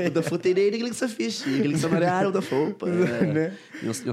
O 0.06 0.10
da 0.10 0.22
fruteira 0.22 0.60
é 0.60 0.68
aquilo 0.68 0.88
que 0.88 0.94
você 0.96 1.08
fez. 1.08 1.42
Aquilo 1.42 1.74
que 1.74 1.78
você 1.78 1.88
marearam 1.88 2.32
da 2.32 2.42
fopa. 2.42 2.86
Né? 2.86 3.56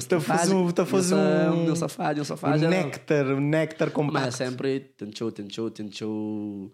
Tá 0.07 0.19
faz 0.19 0.51
um- 0.51 0.69
tá 0.71 0.85
faz 0.85 1.11
um- 1.11 1.65
Meu 1.65 1.75
safado, 1.75 2.15
meu 2.15 2.21
O 2.21 2.25
safado. 2.25 2.61
não. 2.61 2.69
néctar, 2.69 3.25
o 3.27 3.39
néctar 3.39 3.87
Mas 3.87 3.95
compacto. 3.95 4.31
sempre 4.37 4.79
tentou, 4.79 5.31
tentou, 5.31 5.71
tentou. 5.71 6.71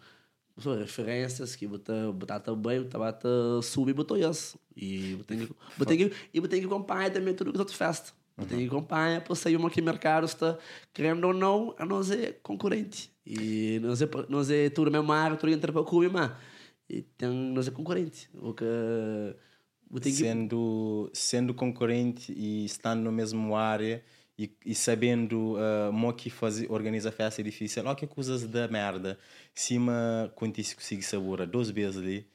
Referências 0.79 1.55
que 1.55 1.65
botar 1.65 2.11
botar 2.11 2.39
também, 2.39 2.83
botar 2.83 2.99
botar 2.99 3.61
subir 3.63 3.91
e 3.91 3.93
botou 3.93 4.17
isso. 4.17 4.59
E 4.75 5.13
eu 5.13 5.23
tenho 5.23 5.47
que 5.47 5.53
eu 5.79 5.85
e 6.33 6.37
eu 6.37 6.47
tenho 6.47 6.61
que 6.61 6.67
acompanhar 6.67 7.09
também 7.11 7.33
tudo 7.33 7.51
que 7.51 7.57
outras 7.57 7.77
festas. 7.77 8.13
Que 8.47 8.65
acompanhar 8.65 9.21
para 9.21 9.35
sair 9.35 9.55
uma 9.55 9.69
que 9.69 9.79
o 9.79 9.83
mercado 9.83 10.25
está 10.25 10.57
querendo 10.91 11.25
ou 11.25 11.33
não, 11.33 11.75
a 11.77 11.85
nós 11.85 12.09
é 12.09 12.31
concorrente. 12.31 13.11
E 13.25 13.79
nós 13.81 14.01
é 14.01 14.09
nós 14.27 14.49
é 14.49 14.69
tudo 14.69 14.89
mesmo 14.89 15.11
área, 15.11 15.37
tudo 15.37 15.51
entra 15.51 15.71
para 15.71 15.83
comer, 15.83 16.09
mas 16.09 16.31
e 16.89 17.01
tem 17.01 17.29
nós 17.29 17.67
é 17.67 17.71
concorrente. 17.71 18.29
O 18.33 18.53
que 18.53 18.65
tenho 20.01 20.15
que 20.15 20.23
sendo, 20.23 21.11
sendo 21.13 21.53
concorrente 21.53 22.33
e 22.35 22.65
estando 22.65 23.01
no 23.01 23.11
mesmo 23.11 23.55
área 23.55 24.03
e, 24.37 24.51
e 24.65 24.73
sabendo 24.73 25.55
uh, 25.55 25.93
mo 25.93 26.11
que 26.13 26.29
fazer, 26.29 26.71
organiza 26.71 27.11
festa 27.11 27.41
é 27.41 27.43
difícil. 27.43 27.83
Olha 27.85 27.95
que 27.95 28.07
coisas 28.07 28.43
da 28.47 28.67
merda. 28.67 29.19
Cima, 29.53 30.31
quando 30.35 30.57
isso 30.57 30.75
consigo 30.75 31.03
sabor, 31.03 31.45
12 31.45 31.71
vezes 31.71 31.97
ali. 31.97 32.27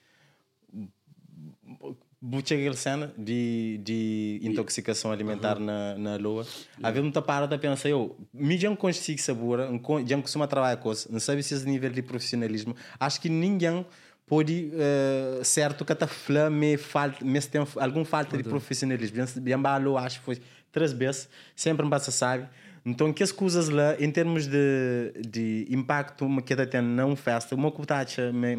Aquela 2.20 2.74
cena 2.74 3.14
de, 3.16 3.80
de 3.84 4.40
intoxicação 4.42 5.12
alimentar 5.12 5.60
na, 5.60 5.96
na 5.96 6.16
lua. 6.16 6.44
Havia 6.82 7.00
muita 7.00 7.22
parada 7.22 7.54
a 7.54 7.58
pensar, 7.58 7.88
eu, 7.88 8.16
me 8.34 8.58
já 8.58 8.74
consigo 8.74 9.20
sabor, 9.20 9.60
já 10.04 10.20
costuma 10.20 10.48
trabalhar 10.48 10.78
com 10.78 10.90
isso, 10.90 11.10
não 11.12 11.20
sabe 11.20 11.44
se 11.44 11.54
esse 11.54 11.64
nível 11.64 11.90
de 11.90 12.02
profissionalismo. 12.02 12.74
Acho 12.98 13.20
que 13.20 13.28
ninguém 13.28 13.86
pode, 14.26 14.72
uh, 14.72 15.44
certo, 15.44 15.84
que 15.84 15.92
está 15.92 16.08
me 16.50 16.76
falta, 16.76 17.24
me 17.24 17.40
tem 17.40 17.64
algum 17.76 18.04
falta 18.04 18.36
de 18.36 18.42
profissionalismo. 18.42 19.16
Bem, 19.40 19.56
bem, 19.56 19.96
acho 19.96 20.18
que 20.18 20.24
foi 20.24 20.38
três 20.72 20.92
vezes, 20.92 21.28
sempre 21.54 21.84
me 21.84 21.90
passa, 21.90 22.10
sabe? 22.10 22.48
Então, 22.84 23.12
que 23.12 23.22
as 23.22 23.30
coisas 23.30 23.68
lá, 23.68 23.94
em 24.00 24.10
termos 24.10 24.46
de, 24.46 25.12
de 25.26 25.66
impacto, 25.70 26.24
uma 26.26 26.42
que 26.42 26.54
tem 26.66 26.82
não 26.82 27.14
festa, 27.14 27.54
uma 27.54 27.70
que 27.70 27.80
está 27.80 28.00
a 28.00 28.02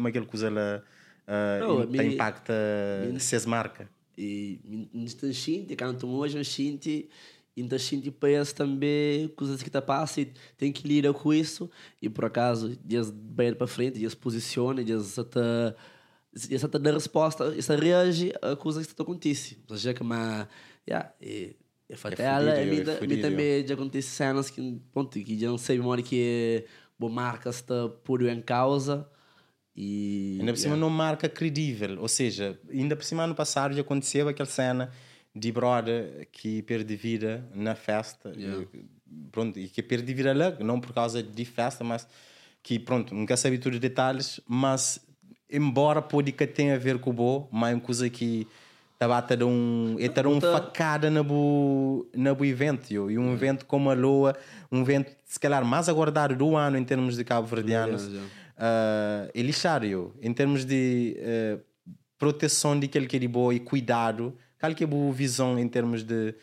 aquela 0.08 0.26
coisa 0.26 0.48
lá, 0.48 0.82
uh, 1.30 1.82
a 1.82 1.86
tem 1.86 2.08
mim- 2.08 2.14
impacto 2.14 2.52
se 3.18 3.46
marca. 3.46 3.88
E 4.18 4.60
nesta 4.92 5.32
gente, 5.32 5.74
canto 5.76 6.06
hoje, 6.06 6.38
a 6.38 6.42
gente, 6.42 7.08
ainda 7.56 7.78
gente 7.78 8.10
pensa 8.10 8.54
também 8.54 9.28
coisas 9.28 9.62
que 9.62 9.68
está 9.68 9.80
passando, 9.80 10.26
e 10.26 10.32
tem 10.58 10.70
que 10.70 10.86
lidar 10.86 11.14
com 11.14 11.32
isso. 11.32 11.70
E 12.02 12.08
por 12.08 12.26
acaso, 12.26 12.76
dias 12.84 13.10
bem 13.10 13.54
para 13.54 13.66
frente, 13.66 13.98
dias 13.98 14.14
posiciona, 14.14 14.84
dias 14.84 15.16
está 15.16 15.74
dias 16.32 16.62
está 16.62 16.78
dar 16.78 16.94
resposta, 16.94 17.54
isso 17.56 17.74
reage 17.74 18.32
a 18.42 18.54
coisas 18.54 18.86
que 18.86 18.92
está 18.92 19.02
acontecendo. 19.02 19.62
Ou 19.70 19.76
seja, 19.76 19.94
que 19.94 20.04
mas, 20.04 20.46
yeah, 20.86 21.12
e, 21.20 21.56
é 21.88 21.94
é, 21.94 22.62
é 22.62 22.64
me, 22.66 22.84
me 22.84 22.84
fudido. 22.84 23.22
também 23.22 23.66
já 23.66 23.74
acontece 23.74 24.08
cenas 24.10 24.48
que, 24.48 24.80
ponto, 24.92 25.18
que 25.18 25.38
já 25.38 25.48
não 25.48 25.58
sei 25.58 25.76
memória 25.78 26.04
que 26.04 26.64
boa 26.98 27.10
marca 27.10 27.50
está 27.50 27.88
por 28.04 28.22
em 28.22 28.40
causa. 28.40 29.08
E, 29.82 30.36
Ainda 30.38 30.52
por 30.52 30.58
cima 30.58 30.76
não 30.76 30.90
marca 30.90 31.26
credível. 31.26 31.98
Ou 32.02 32.08
seja, 32.08 32.58
ainda 32.70 32.94
por 32.94 33.02
cima 33.02 33.22
ano 33.24 33.34
passado 33.34 33.74
já 33.74 33.80
aconteceu 33.80 34.28
aquela 34.28 34.46
cena 34.46 34.90
de 35.34 35.50
brother 35.50 36.28
que 36.30 36.60
perde 36.62 36.94
vida 36.96 37.42
na 37.54 37.74
festa. 37.74 38.30
Yeah. 38.36 38.66
E, 38.74 38.84
pronto, 39.32 39.58
e 39.58 39.68
que 39.68 39.82
perde 39.82 40.12
vida 40.12 40.34
lá, 40.34 40.54
não 40.60 40.78
por 40.78 40.92
causa 40.92 41.22
de 41.22 41.44
festa, 41.46 41.82
mas 41.82 42.06
que 42.62 42.78
pronto, 42.78 43.14
nunca 43.14 43.38
sabe 43.38 43.56
todos 43.56 43.76
os 43.76 43.80
detalhes, 43.80 44.38
mas 44.46 45.00
embora 45.50 46.02
pode 46.02 46.30
que 46.32 46.46
tenha 46.46 46.74
a 46.74 46.78
ver 46.78 46.98
com 46.98 47.08
o 47.08 47.12
bo, 47.14 47.48
mas 47.50 47.70
é 47.70 47.74
uma 47.74 47.80
coisa 47.80 48.10
que 48.10 48.46
estava 48.92 49.16
a 49.16 49.20
dar 49.22 49.44
um, 49.46 49.96
é 49.98 50.10
dar 50.10 50.26
um 50.26 50.38
Tá. 50.38 50.52
facada 50.52 51.10
na 51.10 51.22
bu, 51.22 52.06
na 52.14 52.34
bu 52.34 52.44
evento, 52.44 52.92
e 52.92 53.18
um 53.18 53.32
evento 53.32 53.64
como 53.64 53.88
a 53.90 53.94
Loa, 53.94 54.36
um 54.70 54.82
evento 54.82 55.10
se 55.24 55.40
calhar 55.40 55.64
mais 55.64 55.88
aguardado 55.88 56.36
do 56.36 56.54
ano 56.54 56.76
em 56.76 56.84
termos 56.84 57.16
de 57.16 57.24
cabo-verdianos. 57.24 58.08
Yeah, 58.08 58.28
Uh, 58.60 59.32
é 59.32 59.40
lixário 59.40 60.12
em 60.20 60.34
termos 60.34 60.66
de 60.66 61.16
uh, 61.18 61.64
proteção 62.18 62.78
de 62.78 62.84
aquele 62.84 63.06
que 63.06 63.16
é 63.16 63.26
boa 63.26 63.54
e 63.54 63.58
cuidado, 63.58 64.36
qual 64.58 64.74
que 64.74 64.84
é 64.84 64.86
boa 64.86 65.10
visão 65.14 65.58
em 65.58 65.66
termos 65.66 66.02
de 66.02 66.34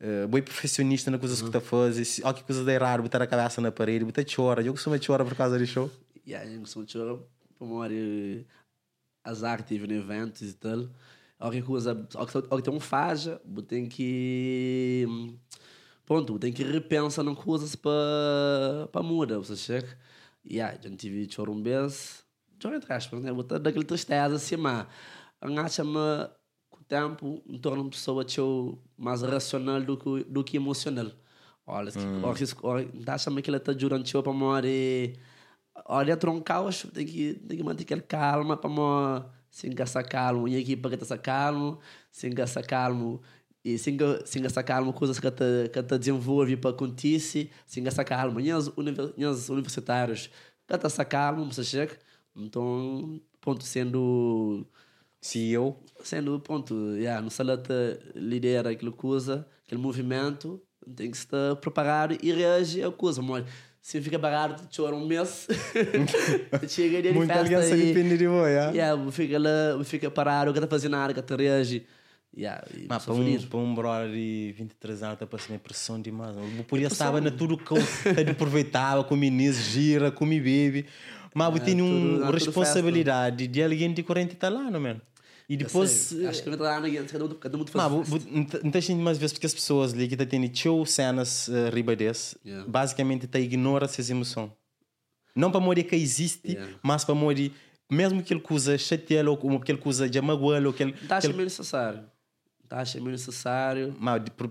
uh, 0.00 0.26
boi 0.26 0.40
profissionista 0.40 1.10
na 1.10 1.18
coisas 1.18 1.42
que 1.42 1.46
está 1.46 1.58
a 1.58 1.60
fazer, 1.60 2.02
se 2.06 2.22
que 2.22 2.44
coisa 2.44 2.64
de 2.64 2.72
errado, 2.72 3.02
botar 3.02 3.20
a 3.20 3.26
cabeça 3.26 3.60
na 3.60 3.70
parede, 3.70 4.06
botar 4.06 4.24
chora, 4.24 4.62
eu 4.62 4.72
costumo 4.72 5.00
chorar 5.02 5.22
por 5.22 5.36
causa 5.36 5.58
de 5.58 5.66
show. 5.66 5.90
Aí, 6.26 6.54
eu 6.54 6.64
sou 6.64 6.82
tio, 6.82 7.28
como 7.58 7.84
era 7.84 7.92
as 9.22 9.44
artes 9.44 9.78
em 9.78 9.92
eventos 9.92 10.40
e 10.40 10.54
tal. 10.54 10.88
Alguém 11.38 11.60
coisa, 11.60 12.08
alguém 12.48 12.62
tem 12.62 12.72
um 12.72 12.80
faja, 12.80 13.38
tem 13.68 13.86
que 13.86 15.06
pronto, 16.06 16.38
tem 16.38 16.54
que 16.54 16.64
repensar 16.64 17.22
nas 17.22 17.36
coisas 17.36 17.76
para 17.76 18.88
para 18.90 19.02
mudar, 19.02 19.36
você 19.36 19.56
chega. 19.56 19.98
Aí, 20.46 20.56
já 20.58 20.90
tive 20.96 21.30
choro 21.30 21.52
um 21.52 21.62
vez, 21.62 22.24
choro 22.60 22.76
entre 22.76 22.92
aspas, 22.92 23.20
né? 23.22 23.32
Botar 23.32 23.58
daquele 23.58 23.84
tristeza 23.84 24.36
assim, 24.36 24.56
mas 24.56 24.86
acha-me 25.40 26.28
com 26.70 26.80
o 26.80 26.84
tempo, 26.84 27.42
me 27.46 27.58
torna 27.58 27.82
uma 27.82 27.90
pessoa 27.90 28.24
mais 28.96 29.22
racional 29.22 29.80
do 29.80 29.96
que, 29.96 30.24
do 30.24 30.44
que 30.44 30.56
emocional. 30.56 31.10
Olha, 31.66 31.90
olha, 32.62 32.88
acha-me 33.06 33.40
que 33.42 33.50
ela 33.50 33.56
está 33.56 33.72
durante 33.72 34.12
para 34.22 34.32
morrer. 34.32 35.18
Olha 35.86 36.16
troncal 36.16 36.68
tem 36.92 37.06
que 37.06 37.34
tem 37.34 37.58
que 37.58 37.64
manter 37.64 37.84
aquele 37.84 38.02
calma 38.02 38.56
para 38.56 38.70
mo 38.70 39.24
sem 39.50 39.70
gastar 39.74 40.04
calmo 40.04 40.46
e 40.48 40.56
aqui 40.60 40.76
para 40.76 40.96
que 40.96 41.04
tá 41.04 41.18
calmo. 41.18 41.80
Sem 42.10 42.30
gastar 42.34 42.62
calmo 42.66 43.22
e 43.64 43.78
sem 43.78 43.96
ga- 43.96 44.20
sem 44.26 44.42
gastar 44.42 44.62
calmo 44.62 44.92
coisas 44.92 45.18
que 45.18 45.30
tá 45.30 45.44
que 45.72 45.82
tá 45.82 45.96
desenvolve 45.96 46.56
para 46.56 46.70
acontecer 46.70 47.50
os 48.52 48.68
univer- 48.76 49.12
e 49.16 49.24
os 49.24 49.48
universitários 49.48 50.26
que 50.66 50.66
tá 50.66 50.78
calmo 51.04 51.50
você 51.52 51.64
chega. 51.64 51.96
Então 52.36 53.20
ponto 53.40 53.64
sendo 53.64 54.66
Se 55.20 55.50
eu, 55.50 55.76
sendo 56.02 56.38
ponto 56.40 56.74
yeah, 56.96 57.22
no 57.22 57.30
salata 57.30 57.98
lidera 58.14 58.70
aquela 58.70 58.92
coisa 58.92 59.46
aquele 59.64 59.80
movimento 59.80 60.60
tem 60.94 61.10
que 61.10 61.16
estar 61.16 61.56
preparado 61.56 62.18
e 62.22 62.30
reagir 62.32 62.84
a 62.84 62.90
coisa 62.92 63.22
mas 63.22 63.44
se 63.80 64.00
fica 64.02 64.18
parado 64.18 64.62
chora 64.74 64.94
um 64.94 65.06
mês 65.06 65.46
chega 66.68 67.00
dia 67.00 67.12
de 67.12 67.18
muita 67.18 67.34
festa 67.34 67.46
aliança 67.46 67.76
e 67.76 67.86
depende 67.94 68.18
de 68.18 68.26
yeah? 68.46 68.72
yeah, 68.72 69.10
fica 69.12 69.38
lá 69.38 69.82
fica 69.84 70.10
parado 70.10 70.52
que 70.52 70.60
tá 70.60 70.66
fazendo 70.66 70.92
nada 70.92 71.14
que 71.14 71.22
tá 71.22 71.36
reage 71.36 71.86
Yeah, 72.36 72.64
Mas 72.88 73.04
para 73.04 73.14
um, 73.14 73.42
para 73.46 73.58
um 73.60 73.74
brother 73.74 74.10
de 74.10 74.54
23 74.58 75.02
anos 75.04 75.14
está 75.14 75.26
passando 75.26 75.58
pressão 75.60 76.00
demais. 76.02 76.36
Eu 76.36 76.64
podia 76.64 76.88
estar 76.88 77.12
na 77.20 77.30
tudo 77.30 77.56
que 77.56 77.70
eu 77.72 77.78
aproveitava, 78.30 79.04
com 79.04 79.14
meninos, 79.16 79.56
gira, 79.56 80.10
com 80.10 80.26
me 80.26 80.40
bebe. 80.40 80.86
Mas 81.32 81.54
eu 81.54 81.60
tenho 81.62 81.84
tudo- 81.84 82.16
uma 82.22 82.28
é 82.28 82.32
responsabilidade 82.32 83.46
de 83.46 83.62
alguém 83.62 83.92
de 83.92 84.02
40 84.02 84.34
tá 84.36 84.48
lá, 84.48 84.70
não, 84.70 84.80
mano. 84.80 85.00
E 85.48 85.56
depois. 85.56 86.12
Acho 86.26 86.42
que 86.42 86.50
cada 86.56 87.24
um, 87.24 87.28
cada 87.34 87.56
um 87.56 87.64
Mas 87.74 87.92
faz. 87.92 88.08
bu- 88.08 88.30
não 88.32 88.44
tá- 88.44 88.80
sentindo 88.80 89.02
mais 89.02 89.18
vezes 89.18 89.32
porque 89.34 89.46
as 89.46 89.54
pessoas 89.54 89.92
ali 89.92 90.08
que 90.08 90.14
tendo 90.26 90.48
tchau 90.48 90.84
cenas 90.86 91.48
uh, 91.48 91.70
riba 91.72 91.94
desse, 91.94 92.36
basicamente 92.66 93.26
está 93.26 93.38
ignora 93.38 93.84
essas 93.84 94.08
emoções. 94.10 94.50
Não 95.36 95.50
para 95.50 95.60
morrer 95.60 95.82
que 95.84 95.94
existe, 95.96 96.56
mas 96.82 97.04
para 97.04 97.14
morrer, 97.14 97.52
mesmo 97.90 98.22
que 98.22 98.32
ele 98.32 98.40
coisa 98.40 98.78
chateá-lo, 98.78 99.38
ou 99.42 99.60
que 99.60 99.70
ele 99.70 99.78
coisa 99.78 100.08
de 100.08 100.20
magoá-lo, 100.20 100.72
que 100.72 100.82
ele. 100.84 100.94
Achando 101.10 101.34
meio 101.34 101.44
necessário. 101.44 102.04
Achando 102.70 103.02
meio 103.02 103.12
necessário. 103.12 103.94
Mas 103.98 104.22
por 104.30 104.50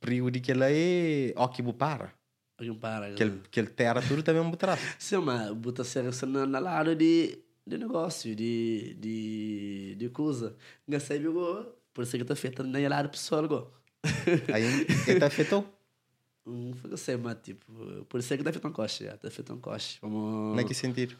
período 0.00 0.40
que 0.40 0.50
ele 0.50 0.64
é. 0.64 1.32
Ó, 1.36 1.48
que 1.48 1.62
bu 1.62 1.74
para. 1.74 2.12
Alguém 2.58 2.74
para. 2.74 3.12
Que 3.14 3.22
ele, 3.22 3.40
que 3.50 3.60
ele 3.60 3.68
terra 3.68 4.02
tudo 4.02 4.22
também 4.22 4.42
um 4.42 4.50
trás. 4.52 4.80
Sim, 4.98 5.18
mas 5.18 5.50
bota 5.52 5.82
ser 5.84 6.04
na, 6.26 6.46
na 6.46 6.58
lado 6.58 6.94
de, 6.94 7.38
de 7.66 7.78
negócio, 7.78 8.34
de, 8.36 8.94
de, 8.98 9.94
de 9.96 10.08
coisa. 10.10 10.56
Não 10.86 11.00
sei, 11.00 11.20
por 11.92 12.02
isso 12.02 12.16
que 12.16 12.22
está 12.22 12.36
feito 12.36 12.62
na 12.62 12.78
lado 12.88 13.08
pessoal, 13.08 13.48
go. 13.48 13.72
Aí, 14.52 14.86
ele 15.06 15.20
tá 15.20 15.26
afetou. 15.26 15.64
Não 16.44 16.72
foi 16.74 16.90
que 16.90 17.16
mas 17.16 17.36
tipo, 17.42 18.04
por 18.06 18.18
isso 18.18 18.28
que 18.28 18.34
está 18.34 18.52
feito 18.52 18.66
um 18.68 18.72
coche, 18.72 19.04
já. 19.04 19.14
Está 19.14 19.30
feito 19.30 19.52
um 19.52 19.60
coche. 19.60 19.98
Vamos. 20.02 20.54
Não 20.54 20.58
é 20.58 20.64
que 20.64 20.74
sentido. 20.74 21.16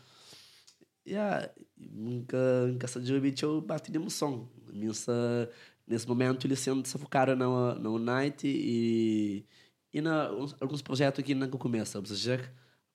Yeah, 1.07 1.51
nunca, 1.77 2.67
nunca 2.67 2.87
se 2.87 3.05
jogo 3.05 3.27
eu 3.43 3.61
bati 3.61 3.91
de 3.91 3.99
emoção. 3.99 4.49
Nessa, 4.73 5.51
nesse 5.87 6.07
momento 6.07 6.47
ele 6.47 6.57
sendo 6.57 6.87
sufocado 6.87 7.35
na, 7.37 7.75
na 7.75 7.91
Unite 7.91 8.47
e, 8.47 9.45
e 9.93 10.01
na, 10.01 10.31
uns- 10.33 10.55
alguns 10.61 10.83
projetos 10.83 11.25
que 11.25 11.35
não 11.35 11.49
começam, 11.51 12.01
ou 12.01 12.07
seja, 12.07 12.41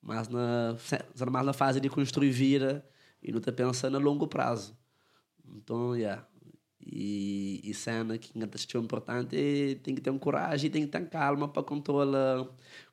mas 0.01 0.27
na, 0.29 0.75
se- 0.77 1.03
mais 1.31 1.45
na 1.45 1.53
fase 1.53 1.79
de 1.79 1.89
construir 1.89 2.31
vida 2.31 2.85
e 3.21 3.31
não 3.31 3.39
está 3.39 3.51
pensando 3.51 3.97
a 3.97 3.99
longo 3.99 4.27
prazo. 4.27 4.77
Então, 5.55 5.95
yeah. 5.95 6.25
E, 6.87 7.61
e 7.63 7.73
cena 7.73 8.15
que 8.17 8.31
ainda 8.35 8.47
é 8.77 8.79
importante 8.79 9.79
tem 9.83 9.95
que 9.95 10.01
ter 10.01 10.11
um 10.11 10.19
coragem, 10.19 10.69
tem 10.69 10.83
que 10.85 10.91
ter 10.91 11.03
calma 11.09 11.47
para 11.47 11.63
controlar 11.63 12.47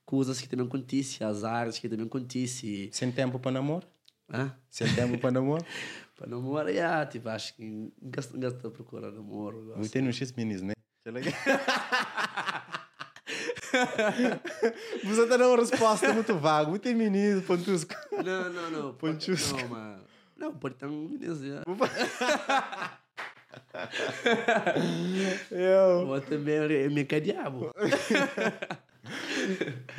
coisas 0.07 0.40
que 0.40 0.49
também 0.49 0.66
acontecem, 0.66 1.26
as 1.26 1.45
áreas 1.45 1.78
que 1.78 1.88
também 1.88 2.07
acontecem. 2.07 2.88
Sem 2.90 3.12
tempo 3.12 3.38
para 3.38 3.53
namoro? 3.53 3.86
Hã? 4.32 4.57
Sem 4.70 4.93
tempo 4.95 5.18
para 5.18 5.30
namoro? 5.30 5.64
Para 6.22 6.30
namoro, 6.30 6.68
yeah, 6.68 7.04
tipo, 7.04 7.28
acho 7.28 7.52
que 7.56 7.92
gasta, 8.00 8.38
gasta 8.38 8.70
procura 8.70 9.10
namoro. 9.10 9.58
Eu 9.58 9.64
gosto. 9.74 9.90
tenho 9.90 10.06
um 10.06 10.12
X 10.12 10.30
meninos, 10.30 10.62
né? 10.62 10.72
Você 15.02 15.26
tá 15.26 15.36
dando 15.36 15.48
uma 15.48 15.56
resposta 15.56 16.12
muito 16.14 16.36
vaga. 16.36 16.70
Muito 16.70 16.88
menino, 16.90 17.42
pontusco. 17.42 17.92
Não, 18.24 18.52
não, 18.52 18.70
não. 18.70 18.94
Ponchusco. 18.94 19.58
Não, 19.62 19.68
mas... 19.68 20.00
Não, 20.36 20.54
pode 20.54 20.76
ter 20.76 20.86
um 20.86 21.18
já. 21.20 21.64
Eu. 25.50 26.06
Vou 26.06 26.20
também 26.20 26.54
é 26.54 26.88
me 26.88 27.04
diabo. 27.04 27.72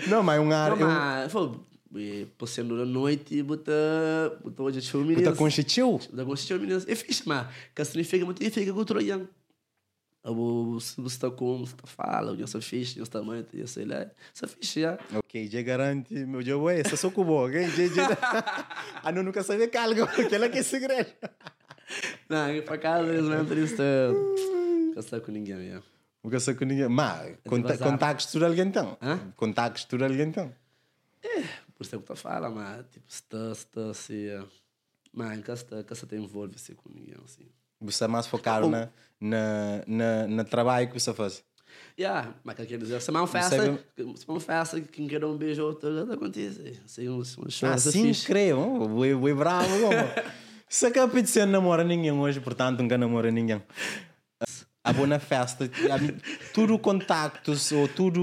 Não, 0.08 0.24
mas 0.24 0.40
um 0.40 0.54
ar. 0.54 0.70
Não, 0.70 0.78
Eu, 0.78 0.88
mas... 0.88 1.34
Pô, 1.34 1.66
por 2.38 2.48
ser 2.48 2.64
na 2.64 2.86
noite, 2.86 3.42
bota... 3.44 3.72
Bota 4.44 4.64
hoje 4.64 4.82
Puta 4.92 4.98
menino. 5.06 5.36
com 5.36 5.50
chitiu? 5.50 6.00
Da 6.12 6.24
gostinho 6.24 6.60
menino. 6.60 6.82
É 6.88 6.96
fixe, 6.96 7.24
mas... 7.26 7.48
Que 7.76 7.86
significa 7.86 8.26
muito, 8.26 8.42
cultura 8.74 9.02
yang. 9.02 9.28
Abo, 10.24 10.80
se 10.80 11.02
você 11.02 11.16
está 11.18 11.30
como, 11.30 11.68
você 11.68 11.76
está 11.76 11.86
fala, 11.86 12.34
eu 12.40 12.48
sou 12.48 12.62
fixe, 12.62 12.98
eu 12.98 13.06
sou 13.06 13.26
mãe, 13.26 13.46
eu 13.54 13.68
sei 13.68 13.84
lá. 13.84 14.08
Isso 14.34 14.46
é 14.46 14.48
fixe, 14.48 14.82
já. 14.82 14.98
Ok, 15.16 15.50
já 15.50 15.62
garante. 15.62 16.14
Meu 16.14 16.42
dia, 16.42 16.58
ué, 16.58 16.80
essa 16.80 16.96
sou 16.96 17.12
com 17.12 17.26
boa, 17.26 17.48
ok? 17.50 17.68
Já, 17.68 17.88
já. 17.88 18.08
Ah, 19.04 19.12
não, 19.12 19.22
nunca 19.22 19.44
sabia 19.44 19.68
calgo. 19.68 20.04
Aquela 20.04 20.48
que 20.48 20.60
é 20.60 20.64
segredo. 20.64 21.12
Não, 22.30 22.50
eu 22.50 22.64
para 22.64 22.78
casa, 22.78 23.14
eles. 23.14 23.28
Não 23.28 25.00
estou 25.00 25.20
com 25.20 25.32
ninguém, 25.32 25.56
mesmo. 25.56 25.84
Nunca 26.24 26.40
sei 26.40 26.54
com 26.54 26.64
ninguém. 26.64 26.88
Mas, 26.88 27.36
conta, 27.46 27.70
vazar. 27.70 27.92
contactos 27.92 28.28
tu 28.28 28.46
alguém 28.46 28.66
então? 28.66 28.98
Hã? 29.02 29.20
Contactos 29.36 29.84
tu 29.84 30.02
alguém 30.02 30.28
então? 30.28 30.54
Por 31.76 31.84
isso 31.84 31.96
é 31.96 32.00
que 32.00 32.12
eu 32.12 32.16
falo, 32.16 32.54
mas 32.56 32.86
tipo, 32.92 33.06
se 33.08 33.16
está, 33.22 33.56
se 33.56 33.62
está 33.66 33.90
assim. 33.90 34.26
eh, 34.28 34.44
Mas 35.12 35.38
nunca 35.38 35.56
se 35.56 35.66
nunca 35.70 35.96
se 35.96 36.16
envolve 36.16 36.56
assim 36.56 36.74
com 36.76 36.90
ninguém, 36.90 37.16
assim. 37.24 37.46
Você 37.82 38.04
é 38.06 38.08
mais 38.08 38.28
focado 38.28 38.70
na, 38.70 38.90
na, 39.20 39.84
na, 39.86 40.28
na 40.28 40.44
trabalho 40.44 40.88
que 40.88 41.00
você 41.00 41.14
faz. 41.14 41.44
Yeah, 42.00 42.34
mas 42.44 42.56
quer 42.56 42.66
dizer, 42.78 43.02
se 43.02 43.10
é 43.10 43.14
uma 43.14 43.28
festa, 43.28 43.58
se 43.96 44.26
é 44.28 44.32
uma 44.32 44.40
festa 44.40 44.80
que 44.80 44.88
quem 44.88 45.08
quer 45.08 45.24
um 45.26 45.36
beijo 45.36 45.64
outro, 45.64 45.94
já 46.08 46.14
acontece. 46.14 46.80
Assim, 46.86 47.10
um, 47.10 47.18
um 47.20 47.50
show, 47.50 47.68
Ah, 47.70 47.74
é 47.74 47.78
sim, 47.78 48.04
fixe. 48.08 48.26
creio. 48.28 48.58
O 48.60 49.28
é 49.28 49.34
bravo. 49.34 49.68
Se 50.70 50.86
a 50.88 50.92
competição 50.94 51.46
não 51.46 51.54
namora 51.54 51.84
ninguém 51.84 52.12
hoje, 52.12 52.40
portanto, 52.40 52.82
nunca 52.82 52.98
namora 52.98 53.32
ninguém. 53.32 53.62
A 54.86 54.92
boa 54.92 55.08
na 55.08 55.18
festa, 55.18 55.70
tudo 56.54 56.78
contactos 56.78 57.72
ou 57.72 57.88
tudo 57.88 58.22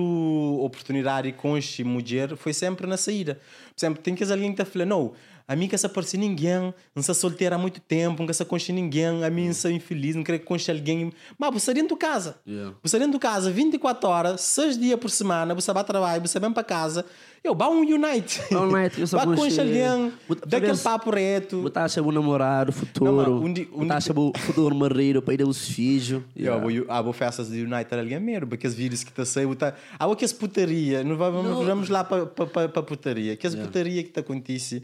oportunidade 0.63 1.33
com 1.33 1.57
este 1.57 1.83
mulher 1.83 2.37
foi 2.37 2.53
sempre 2.53 2.87
na 2.87 2.99
saída. 2.99 3.37
Por 3.75 3.79
exemplo, 3.79 4.03
tem 4.03 4.15
que 4.15 4.23
alguém 4.25 4.55
que 4.55 4.63
falando, 4.67 4.89
não, 4.89 5.13
a 5.51 5.57
mim 5.57 5.67
que 5.67 5.77
se 5.77 5.85
aparecer 5.85 6.17
ninguém, 6.17 6.73
não 6.95 7.03
sou 7.03 7.13
solteira 7.13 7.57
há 7.57 7.59
muito 7.59 7.81
tempo, 7.81 8.23
não 8.23 8.33
se 8.33 8.45
conhecer 8.45 8.73
ninguém, 8.73 9.25
a 9.25 9.29
mim 9.29 9.47
não 9.49 9.53
sou 9.53 9.69
infeliz, 9.69 10.15
não 10.15 10.23
quero 10.23 10.39
que 10.39 10.71
alguém. 10.71 11.13
Mas 11.37 11.53
você 11.53 11.75
dentro 11.75 11.97
de 11.97 11.99
casa. 11.99 12.37
Yeah. 12.47 12.77
Você 12.81 13.01
dentro 13.01 13.15
de 13.15 13.19
casa, 13.19 13.51
24 13.51 14.09
horas, 14.09 14.41
6 14.43 14.79
dias 14.79 15.01
por 15.01 15.11
semana, 15.11 15.53
você 15.53 15.73
vai 15.73 15.83
trabalhar, 15.83 16.21
você 16.21 16.39
vem 16.39 16.53
para 16.53 16.63
casa. 16.63 17.05
Eu, 17.43 17.53
vá 17.53 17.69
um 17.69 17.81
Unite. 17.81 18.41
Vá 18.49 18.61
um 18.61 18.73
Unite, 18.73 19.01
eu 19.01 19.07
só 19.09 19.27
com 19.27 19.35
conhecer- 19.35 19.63
alguém, 19.63 20.13
dá 20.47 20.59
aquele 20.59 20.79
papo 20.79 21.11
reto. 21.11 21.63
Botar 21.63 21.87
a 21.87 22.01
o 22.01 22.13
namorado, 22.13 22.71
futuro. 22.71 23.13
Mas 23.13 23.67
um 23.73 23.81
Botar 23.89 23.99
o 24.17 24.33
futuro 24.39 24.73
marido, 24.77 25.21
para 25.21 25.35
ir 25.35 25.43
os 25.43 25.67
filhos. 25.67 26.23
Yeah. 26.39 26.65
Eu, 26.73 26.87
há 26.89 27.03
boas 27.03 27.17
festas 27.17 27.49
de 27.51 27.65
United 27.65 27.93
ali 27.97 28.15
é 28.15 28.21
mesmo, 28.21 28.47
porque 28.47 28.69
os 28.69 28.75
vídeos 28.75 29.03
que 29.03 29.11
está 29.11 29.25
saindo, 29.25 29.57
tá, 29.57 29.75
há 29.99 30.07
o 30.07 30.15
que 30.15 30.25
as 30.25 30.33
putaria, 30.33 31.03
não 31.03 31.17
vamos, 31.17 31.89
lá 31.89 32.05
para 32.05 32.25
pa, 32.27 32.47
pa, 32.47 32.69
pa 32.69 32.83
putaria, 32.85 33.35
que 33.37 33.49
as 33.49 33.55
Yeah. 33.55 33.67
putaria 33.69 34.05
que 34.05 34.11
te 34.11 34.21
acontece, 34.21 34.81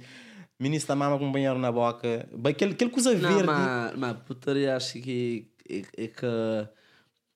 ministro 0.58 0.88
da 0.88 0.96
mama 0.96 1.18
com 1.18 1.30
banheiro 1.30 1.58
na 1.58 1.70
boca, 1.70 2.28
aquele, 2.44 2.72
aquele 2.72 2.90
coisa 2.90 3.12
Não, 3.14 3.28
verde, 3.30 3.44
mas, 3.46 3.94
mas 3.96 4.16
putaria 4.26 4.76
acho 4.76 5.00
que 5.00 5.48
é, 5.68 5.82
é 6.04 6.08
que. 6.08 6.26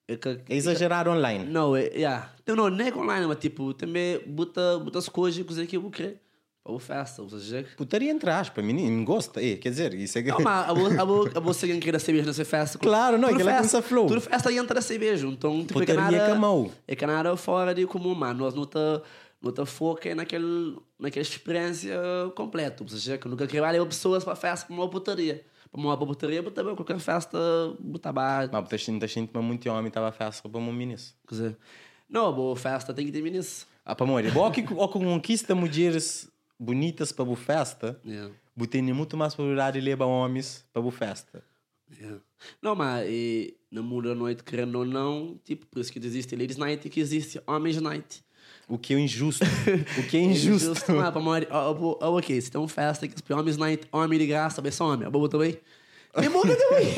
É 0.08 0.16
que 0.16 0.28
é 0.28 0.56
exagerar 0.56 1.06
online. 1.08 1.44
Não, 1.44 1.76
é, 1.76 1.84
yeah. 1.94 2.32
Então, 2.42 2.56
não, 2.56 2.68
não 2.68 2.84
é 2.84 2.92
online, 2.92 3.26
mas 3.26 3.38
tipo, 3.38 3.72
também 3.74 4.18
bota, 4.26 4.78
bota 4.78 4.98
as 4.98 5.08
coisas 5.08 5.44
coisas 5.44 5.66
que 5.68 5.76
eu 5.76 5.90
quero. 5.90 6.16
Para 6.62 6.76
a 6.76 6.78
festa, 6.80 7.22
ou 7.22 7.30
seja. 7.30 7.64
Putaria 7.74 8.10
entre 8.10 8.28
aspas, 8.28 8.62
menino, 8.62 9.02
gosta, 9.02 9.42
é, 9.42 9.56
quer 9.56 9.70
dizer, 9.70 9.94
isso 9.94 10.18
é 10.18 10.22
que... 10.22 10.28
Não, 10.28 10.40
mas 10.40 10.68
a 10.68 10.72
vo- 10.74 11.00
a 11.00 11.04
vo- 11.04 11.30
a 11.34 11.40
você 11.40 11.66
que 11.66 11.78
quer 11.80 11.98
cerveja 11.98 12.26
nessa 12.26 12.44
festa. 12.44 12.78
Claro, 12.78 13.16
não, 13.16 13.28
aquela 13.28 13.52
festa- 13.52 13.78
coisa 13.78 13.82
flow. 13.82 14.06
Tudo 14.06 14.20
festa 14.20 14.52
entra 14.52 14.82
cerveja. 14.82 15.26
Então, 15.26 15.60
tipo, 15.64 15.80
Putaria 15.80 16.18
é 16.18 16.30
a 16.30 16.34
mão. 16.34 16.70
É 16.86 16.94
que 16.94 17.06
nada 17.06 17.34
fora 17.36 17.74
de 17.74 17.86
comum, 17.86 18.14
mas 18.14 18.36
nós 18.36 18.54
não 18.54 18.66
tá, 18.66 19.00
não 19.42 19.52
tá 19.52 19.64
foca 19.64 20.14
naquele, 20.14 20.76
naquela 20.98 21.22
experiência 21.22 21.96
completa. 22.34 22.82
Ou 22.82 22.88
seja, 22.88 23.16
que 23.16 23.26
nunca 23.26 23.46
queria 23.46 23.70
levar 23.70 23.86
pessoas 23.86 24.22
para 24.22 24.36
festa 24.36 24.66
para 24.66 24.74
uma 24.74 24.88
putaria. 24.88 25.44
Para 25.70 25.80
uma 25.80 25.96
putaria, 25.96 26.42
botar 26.42 26.64
bem, 26.64 26.74
qualquer 26.74 26.98
festa, 26.98 27.38
botar 27.78 28.12
bar. 28.12 28.48
Mas 28.52 28.64
está 28.64 29.06
sentindo, 29.08 29.30
mas 29.32 29.44
muito 29.44 29.68
homem 29.70 29.88
estava 29.88 30.08
a 30.08 30.12
festa 30.12 30.48
para 30.48 30.60
um 30.60 30.72
ministro. 30.72 31.16
Quer 31.26 31.34
dizer, 31.34 31.56
não, 32.08 32.32
boa 32.34 32.56
festa 32.56 32.92
tem 32.92 33.06
que 33.06 33.12
ter 33.12 33.22
ministro. 33.22 33.68
Ah, 33.84 33.94
para 33.94 34.04
morrer, 34.04 34.36
ou 34.36 34.50
que 34.52 34.62
conquista 34.62 35.54
mulheres 35.54 36.30
bonitas 36.58 37.12
para 37.12 37.32
a 37.32 37.36
festa, 37.36 38.00
Yeah. 38.04 38.34
botei 38.54 38.82
muito 38.82 39.16
mais 39.16 39.34
probabilidade 39.34 39.80
de 39.80 39.84
levar 39.84 40.04
homens 40.04 40.66
para 40.72 40.86
a 40.86 40.90
festa. 40.90 41.42
Yeah. 41.98 42.20
Não, 42.60 42.74
mas 42.74 43.06
e, 43.08 43.56
mundo 43.72 44.08
da 44.08 44.14
noite, 44.14 44.44
querendo 44.44 44.76
ou 44.76 44.84
não, 44.84 45.38
tipo, 45.44 45.66
por 45.66 45.80
isso 45.80 45.92
que 45.92 45.98
existe 45.98 46.36
Ladies 46.36 46.56
Night 46.56 46.86
e 46.86 46.90
que 46.90 47.00
existe 47.00 47.40
Homens 47.46 47.80
Night. 47.80 48.22
O 48.70 48.78
que 48.78 48.94
é 48.94 48.98
injusto. 49.00 49.44
o 49.98 50.02
que 50.04 50.16
é 50.16 50.20
injusto. 50.22 50.92
Mas, 50.92 51.46
ó, 51.50 51.72
ó, 51.72 51.98
ó, 52.00 52.18
ok, 52.18 52.40
se 52.40 52.50
tem 52.50 52.60
uma 52.60 52.68
festa 52.68 53.08
que 53.08 53.14
é 53.28 53.34
Homens 53.34 53.56
Night, 53.56 53.86
homem 53.90 54.18
de 54.18 54.26
graça, 54.26 54.62
vai 54.62 54.70
só 54.70 54.92
homem, 54.92 55.06
a 55.06 55.10
boba 55.10 55.28
também. 55.28 55.58
Nem 56.16 56.30
boga 56.30 56.56
também. 56.56 56.94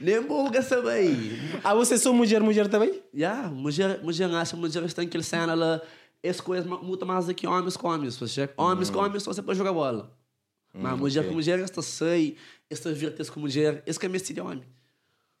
Nem 0.00 0.22
boga 0.22 0.62
também. 0.62 1.38
ah, 1.62 1.74
você 1.74 1.98
sou 1.98 2.12
mulher, 2.14 2.40
mulher 2.42 2.68
também? 2.68 3.02
Yeah, 3.14 3.48
mulher, 3.50 4.00
mulher 4.02 4.30
acha, 4.34 4.56
mulher 4.56 4.92
tem 4.92 5.06
aquele 5.06 5.22
cena, 5.22 5.52
ela 5.52 5.82
escolhe 6.22 6.62
muito 6.62 7.06
mais 7.06 7.26
do 7.26 7.34
que 7.34 7.46
homens 7.46 7.76
com 7.76 7.88
homens. 7.88 8.16
Você, 8.16 8.48
homens 8.56 8.90
com 8.90 8.98
homens 8.98 9.22
só 9.22 9.32
você 9.32 9.42
pode 9.42 9.58
jogar 9.58 9.72
bola. 9.72 10.10
Mas 10.72 10.98
mulher 10.98 11.20
ok. 11.20 11.28
com 11.28 11.34
mulher, 11.34 11.58
esta 11.60 11.80
sei, 11.82 12.36
esta 12.68 12.92
virtes 12.92 13.30
com 13.30 13.40
mulher, 13.40 13.82
esse 13.86 13.98
que 13.98 14.06
é 14.06 14.08
mestre 14.08 14.34
de 14.34 14.40
homem. 14.40 14.64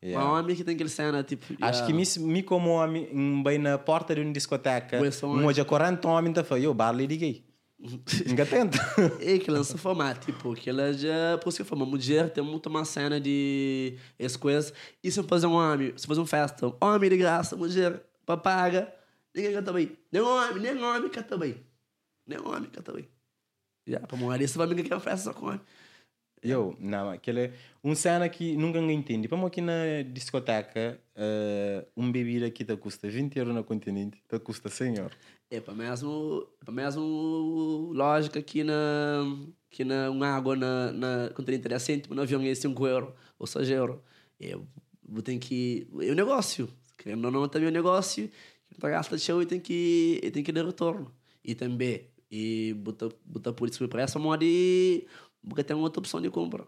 Yeah. 0.04 0.22
Mas 0.22 0.38
homem 0.38 0.54
que 0.54 0.62
tem 0.62 0.74
aquele 0.74 0.90
cena, 0.90 1.22
tipo... 1.22 1.46
Acho 1.62 1.82
yeah. 1.82 1.86
que 1.86 1.92
me, 1.92 2.32
me 2.32 2.42
como 2.42 2.70
homem, 2.70 3.08
um, 3.10 3.42
bem 3.42 3.56
na 3.58 3.78
porta 3.78 4.14
de 4.14 4.20
uma 4.20 4.32
discoteca, 4.32 5.00
um 5.22 5.46
hoje 5.46 5.62
a 5.62 5.64
40 5.64 6.06
homens, 6.06 6.34
tá 6.34 6.44
falando, 6.44 6.64
eu 6.64 6.74
barley 6.74 7.06
de 7.08 7.16
gay. 7.16 7.44
Ainda 8.26 8.46
tenta. 8.46 8.78
É 9.20 9.38
que 9.38 9.50
lança 9.50 9.76
formato, 9.76 10.26
tipo, 10.26 10.54
que 10.54 10.70
ela 10.70 10.92
já. 10.92 11.38
Por 11.42 11.50
isso 11.50 11.62
que 11.62 11.74
uma 11.74 11.84
mulher 11.84 12.30
tem 12.30 12.42
muito 12.42 12.68
uma 12.68 12.84
cena 12.84 13.20
de. 13.20 13.98
As 14.18 14.36
coisas. 14.36 14.72
E 15.02 15.10
se 15.10 15.20
eu 15.20 15.24
fazer 15.24 15.46
um 15.46 15.54
homem, 15.54 15.92
se 15.96 16.06
fazer 16.06 16.20
um 16.20 16.26
festa, 16.26 16.72
homem 16.80 17.10
de 17.10 17.16
graça, 17.16 17.56
mulher, 17.56 18.02
papaga, 18.24 18.92
ninguém 19.34 19.52
canta 19.52 19.72
bem. 19.72 19.98
Nem 20.10 20.22
homem, 20.22 20.62
nem 20.62 20.82
homem 20.82 21.10
canta 21.10 21.36
bem. 21.36 21.56
Nem 22.26 22.38
homem 22.38 22.70
canta 22.70 22.92
bem. 22.92 23.06
Já, 23.86 24.00
para 24.00 24.16
morrer, 24.16 24.46
você 24.46 24.56
vai 24.56 24.66
me 24.66 24.82
quer 24.82 24.98
festa 25.00 25.30
só 25.30 25.38
com 25.38 25.46
homem. 25.46 25.60
Eu, 26.44 26.76
não, 26.78 27.08
aquele 27.08 27.52
um 27.82 27.94
cena 27.94 28.28
que 28.28 28.54
nunca 28.54 28.78
entende. 28.78 29.26
Para 29.26 29.46
aqui 29.46 29.62
na 29.62 30.02
discoteca, 30.12 31.00
uh, 31.16 31.86
um 31.96 32.12
bebida 32.12 32.46
aqui 32.46 32.64
te 32.64 32.76
custa 32.76 33.08
20 33.08 33.38
euros 33.38 33.54
no 33.54 33.64
continente, 33.64 34.22
te 34.28 34.38
custa 34.38 34.68
100 34.68 34.98
euros. 34.98 35.16
É 35.50 35.58
para 35.58 35.74
mesmo, 35.74 36.46
para 36.60 36.72
mesmo 36.72 37.90
lógica 37.94 38.38
aqui 38.38 38.62
na 38.62 39.24
que 39.70 39.84
na 39.84 40.10
uma 40.10 40.28
água 40.28 40.54
na 40.54 40.92
na 40.92 41.30
continente 41.30 41.72
é 41.72 41.78
cêntimo, 41.78 42.14
no 42.14 42.22
avião 42.22 42.42
é 42.42 42.54
5 42.54 42.86
euros 42.86 43.14
ou 43.38 43.46
6 43.46 43.70
euros. 43.70 43.98
Eu 44.38 44.66
vou 45.02 45.22
ter 45.22 45.38
que 45.38 45.86
é 46.00 46.12
um 46.12 46.14
negócio. 46.14 46.68
Querendo 46.98 47.24
ou 47.24 47.30
não, 47.30 47.48
também 47.48 47.68
é 47.68 47.70
um 47.70 47.74
negócio. 47.74 48.30
Que 48.68 48.80
gasta 48.80 49.16
de 49.16 49.22
show 49.22 49.40
e 49.40 49.46
tem 49.46 49.60
que 49.60 50.20
tem 50.32 50.42
que 50.42 50.52
dar 50.52 50.64
retorno. 50.66 51.10
E 51.42 51.54
também 51.54 52.06
e 52.30 52.74
botar 52.74 53.08
botar 53.24 53.52
por 53.52 53.68
isso 53.68 53.86
para 53.88 54.02
essa 54.02 54.18
moda 54.18 54.44
porque 55.48 55.64
tem 55.64 55.76
outra 55.76 56.00
opção 56.00 56.20
de 56.20 56.30
compra. 56.30 56.62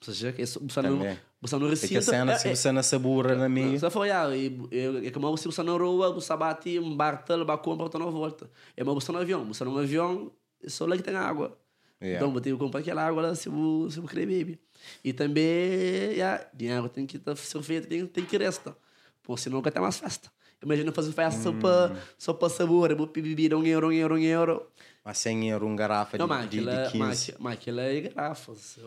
Ou 0.00 0.14
seja, 0.14 0.32
que 0.32 0.46
você 0.46 0.82
não, 0.82 1.16
você 1.40 1.58
não 1.58 1.68
recita. 1.68 1.86
É 1.86 1.88
que 1.88 1.96
a 1.98 2.02
cena, 2.02 2.38
se 2.38 2.54
você 2.54 2.70
não 2.70 2.82
sabura 2.82 3.34
na 3.34 3.48
minha... 3.48 3.76
Você 3.76 3.90
foi, 3.90 4.10
ah, 4.12 4.28
é 4.32 5.10
como 5.10 5.36
se 5.36 5.46
você 5.46 5.62
não 5.62 5.76
rua, 5.76 6.12
você 6.12 6.36
bate 6.36 6.78
um 6.78 6.96
bartel, 6.96 7.44
vai 7.44 7.58
compra, 7.58 7.88
você 7.88 7.98
não 7.98 8.12
volta. 8.12 8.48
É 8.76 8.84
mas 8.84 8.94
você 8.94 9.10
no 9.10 9.18
avião, 9.18 9.44
você 9.44 9.64
no 9.64 9.76
avião, 9.76 10.30
só 10.66 10.86
lá 10.86 10.96
que 10.96 11.02
tem 11.02 11.16
água. 11.16 11.58
Yeah. 12.00 12.18
Então, 12.18 12.32
você 12.32 12.42
tem 12.42 12.52
que 12.52 12.58
comprar 12.60 12.80
aquela 12.80 13.04
água 13.04 13.22
lá 13.22 13.34
se 13.34 13.48
você 13.48 14.00
querer 14.02 14.26
beber. 14.26 14.60
E 15.02 15.12
também, 15.12 16.12
yeah, 16.12 16.46
dinheiro 16.54 16.88
tem 16.88 17.04
que 17.04 17.16
estar 17.16 17.34
feito, 17.34 17.88
tem, 17.88 18.06
tem 18.06 18.24
que 18.24 18.38
restar. 18.38 18.76
Porque 19.20 19.42
senão 19.42 19.60
vai 19.60 19.72
ter 19.72 19.80
mais 19.80 19.98
festa. 19.98 20.30
Imagina 20.62 20.92
fazer 20.92 21.12
festa 21.12 21.40
hum. 21.40 21.42
só 21.42 21.52
para 21.52 21.96
só 22.16 22.32
para 22.32 22.48
sabor, 22.48 22.94
beber 23.06 23.54
um 23.54 23.64
euro, 23.64 23.88
um 23.88 23.92
euro, 23.92 24.14
um 24.14 24.18
euro. 24.18 24.66
Mas 25.08 25.16
100 25.20 25.48
euros 25.48 25.66
uma 25.66 25.74
garrafa 25.74 26.18
não, 26.18 26.26
de, 26.26 26.30
mas 26.30 26.50
de, 26.50 26.58
aquilo, 26.58 26.70
de 26.70 26.92
15. 26.92 26.98
Mas, 26.98 27.30
mas 27.38 27.52
aquilo 27.54 27.80
é 27.80 28.00
garrafas. 28.02 28.78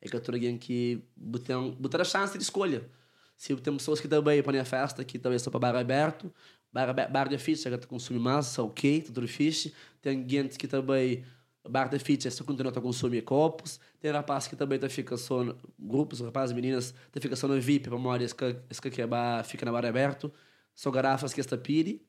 É 0.00 0.08
que 0.08 0.14
eu 0.14 0.22
alguém 0.28 0.56
que 0.56 1.02
botar, 1.16 1.60
botar 1.60 2.02
a 2.02 2.04
chance 2.04 2.38
de 2.38 2.44
escolha. 2.44 2.88
Se 3.36 3.52
tem 3.56 3.76
pessoas 3.76 3.98
que 3.98 4.06
também 4.06 4.40
para 4.44 4.60
a 4.60 4.64
festa, 4.64 5.04
que 5.04 5.18
também 5.18 5.36
só 5.40 5.50
para 5.50 5.58
bar 5.58 5.74
aberto, 5.74 6.32
bar, 6.72 6.94
bar 7.10 7.28
de 7.28 7.36
ficha, 7.36 7.68
que 7.76 7.86
consome 7.88 8.20
massa, 8.20 8.62
ok, 8.62 9.02
tudo 9.02 9.26
fixe. 9.26 9.74
Tem 10.00 10.24
gente 10.28 10.56
que 10.56 10.68
também, 10.68 11.24
bar 11.68 11.88
de 11.88 11.98
ficha, 11.98 12.30
só 12.30 12.44
continua 12.44 12.70
a 12.70 12.80
consumir 12.80 13.22
copos. 13.22 13.80
Tem 13.98 14.12
rapaz 14.12 14.46
que 14.46 14.54
também 14.54 14.78
tá 14.78 14.88
fica 14.88 15.16
só, 15.16 15.52
grupos, 15.76 16.20
rapazes, 16.20 16.54
meninas, 16.54 16.94
tá 17.10 17.20
fica 17.20 17.34
só 17.34 17.48
no 17.48 17.60
VIP, 17.60 17.88
para 17.88 17.98
morar, 17.98 18.20
que, 18.24 18.90
que 18.90 19.02
é 19.02 19.08
fica 19.42 19.66
na 19.66 19.72
bar 19.72 19.84
aberto. 19.84 20.32
São 20.76 20.92
garrafas 20.92 21.34
que 21.34 21.40
esta 21.40 21.58
pire. 21.58 22.06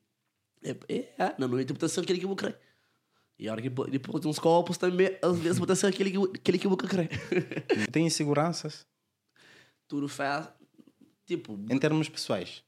É, 0.62 0.76
é, 0.88 0.96
é, 1.18 1.34
na 1.36 1.48
noite, 1.48 1.72
botar 1.72 1.86
aquele 1.86 2.20
que 2.20 2.24
eu 2.24 2.28
vou 2.28 2.36
crer. 2.36 2.67
E 3.38 3.48
a 3.48 3.52
hora 3.52 3.62
que 3.62 3.70
depois 3.70 4.24
uns 4.24 4.38
copos 4.38 4.76
também, 4.76 5.16
às 5.22 5.38
vezes 5.38 5.78
ser 5.78 5.86
aquele 5.86 6.10
que, 6.10 6.38
aquele 6.38 6.58
que 6.58 6.66
eu 6.66 6.70
vou 6.70 6.76
querer. 6.76 7.08
Tem 7.92 8.04
inseguranças? 8.04 8.84
Tudo 9.86 10.08
faz. 10.08 10.48
Tipo. 11.24 11.58
Em 11.70 11.78
termos 11.78 12.08
pessoais. 12.08 12.64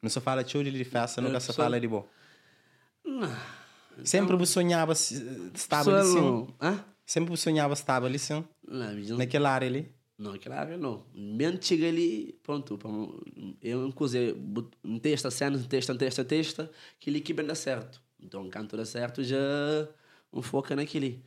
Não 0.00 0.08
se 0.10 0.20
fala 0.20 0.42
de 0.42 0.50
show 0.50 0.64
de 0.64 0.84
festa, 0.84 1.20
nunca 1.20 1.38
se 1.38 1.52
fala 1.52 1.78
de 1.78 1.86
bom. 1.86 2.08
Não. 3.04 3.30
Sempre 4.04 4.36
você 4.36 4.54
sonhava 4.54 4.92
estável 4.92 5.94
assim? 5.96 6.48
Sempre 7.04 7.30
você 7.30 7.42
sonhava 7.42 7.74
estável 7.74 8.12
assim? 8.12 8.44
Não, 8.66 9.16
Naquela 9.18 9.50
área 9.50 9.68
ali? 9.68 9.94
Não, 10.18 10.32
naquela 10.32 10.58
área 10.58 10.76
não. 10.76 11.04
Bem 11.14 11.58
chega 11.60 11.86
ali, 11.86 12.38
pronto. 12.42 12.78
Eu, 13.60 13.86
inclusive, 13.86 14.36
um 14.82 14.98
texto, 14.98 15.30
cena, 15.30 15.56
um 15.56 15.62
texto, 15.62 15.92
um 15.92 15.96
texto, 15.96 16.20
um 16.20 16.24
texto, 16.24 16.68
que 16.98 17.10
ele 17.10 17.20
que 17.20 17.32
bem 17.32 17.46
dá 17.46 17.54
certo. 17.54 18.01
Então, 18.22 18.48
canto 18.48 18.76
dá 18.76 18.84
certo, 18.84 19.22
já 19.24 19.36
um 20.32 20.40
foca 20.40 20.76
naquele. 20.76 21.22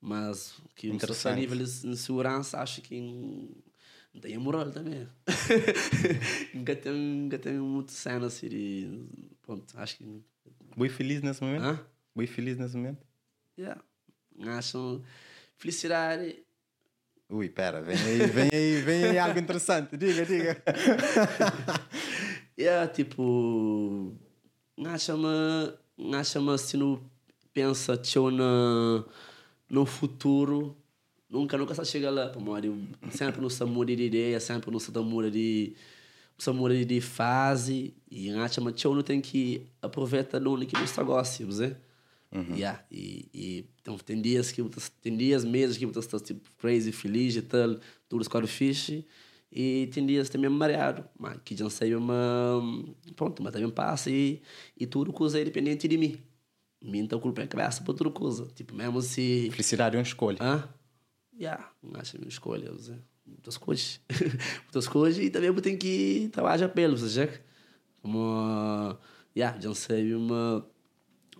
Mas 0.00 0.58
que 0.74 0.90
a 0.90 1.34
nível 1.34 1.58
de 1.58 1.96
segurança, 1.96 2.58
acho 2.58 2.80
que 2.80 2.98
não 4.14 4.20
tem 4.20 4.38
moral 4.38 4.70
também. 4.70 5.06
nunca 6.54 6.74
tem, 6.74 6.92
nunca 6.92 7.38
tem 7.38 7.58
muito 7.58 7.92
cena 7.92 8.26
assim 8.26 8.48
de. 8.48 9.06
Pronto, 9.42 9.78
acho 9.78 9.98
que. 9.98 10.22
Boi 10.74 10.88
feliz 10.88 11.20
nesse 11.22 11.42
momento? 11.42 11.64
Hã? 11.64 11.86
Boi 12.14 12.26
feliz 12.26 12.56
nesse 12.56 12.76
momento? 12.76 13.06
Yeah. 13.58 13.82
Acho 14.56 15.02
felicidade. 15.56 16.42
Ui, 17.28 17.48
pera, 17.50 17.82
vem 17.82 17.96
aí, 17.96 18.26
vem 18.26 18.50
aí, 18.52 18.80
vem 18.80 19.04
aí 19.04 19.18
algo 19.18 19.38
interessante. 19.38 19.96
Diga, 19.96 20.24
diga. 20.24 20.62
yeah, 22.58 22.90
tipo. 22.90 24.16
Acho-me 24.82 25.78
acha 26.14 26.58
se 26.58 26.76
não 26.76 27.00
pensa 27.52 27.96
tio 27.96 28.30
no, 28.30 29.04
no 29.68 29.86
futuro 29.86 30.76
nunca 31.28 31.56
nunca 31.58 31.74
se 31.74 31.84
chega 31.84 32.10
lá 32.10 32.28
para 32.28 32.40
sempre 33.10 33.40
no 33.40 33.48
muda 33.66 33.94
de 33.94 34.04
ideia 34.04 34.40
sempre 34.40 34.70
no 34.70 34.80
se 34.80 34.90
muda 34.90 35.30
de 35.30 35.74
se 36.38 36.50
muda 36.52 36.84
de 36.84 37.00
fase 37.00 37.94
e 38.10 38.30
acha 38.30 38.60
mas 38.60 38.74
tio 38.74 38.94
não 38.94 39.02
tem 39.02 39.20
que 39.20 39.66
aproveitar 39.82 40.40
no 40.40 40.58
que 40.66 40.76
você 40.76 41.02
gosta 41.02 41.44
você 41.44 41.76
Uhum. 42.32 42.54
Yeah, 42.54 42.80
e, 42.92 43.28
e 43.34 43.64
então, 43.82 43.98
tem 43.98 44.22
dias 44.22 44.52
que 44.52 44.62
tem 45.02 45.16
dias 45.16 45.44
meses 45.44 45.76
que 45.76 45.84
você 45.84 45.98
está 45.98 46.20
tipo 46.20 46.48
crazy 46.58 46.92
feliz 46.92 47.34
e 47.34 47.42
tal 47.42 47.76
tudo 48.08 48.22
escolhe 48.22 48.46
fixe 48.46 49.04
e 49.52 49.88
tem 49.92 50.06
dias 50.06 50.28
também 50.28 50.48
mareado 50.48 51.04
mas 51.18 51.38
que 51.44 51.56
já 51.56 51.68
sei 51.68 51.94
uma 51.94 52.62
pronto 53.16 53.42
mas 53.42 53.52
também 53.52 53.70
passa 53.70 54.10
e, 54.10 54.40
e 54.78 54.86
tudo 54.86 55.12
coisa 55.12 55.40
é 55.40 55.44
dependente 55.44 55.88
de 55.88 55.98
mim. 55.98 56.20
Mim 56.82 57.00
então 57.00 57.20
culpa 57.20 57.42
é 57.42 57.46
graça 57.46 57.82
para 57.82 57.92
outra 57.92 58.10
coisa. 58.10 58.46
Tipo 58.54 58.74
mesmo 58.74 59.02
se 59.02 59.50
felicidade 59.50 59.96
é 59.96 59.98
uma 59.98 60.04
escolha. 60.04 60.38
Ah 60.40 60.68
yeah 61.38 61.70
acho 61.94 62.16
uma 62.16 62.28
escolha 62.28 62.70
muitas 63.26 63.56
coisas. 63.56 64.00
Muitas 64.64 64.88
coisas 64.88 65.22
e 65.22 65.30
também 65.30 65.48
eu 65.48 65.60
tenho 65.60 65.78
que 65.78 66.28
trabalhar 66.32 66.68
pelo 66.68 66.96
você 66.96 67.40
como 68.02 68.96
yeah 69.36 69.58
já 69.60 69.74
sei 69.74 70.14
uma 70.14 70.66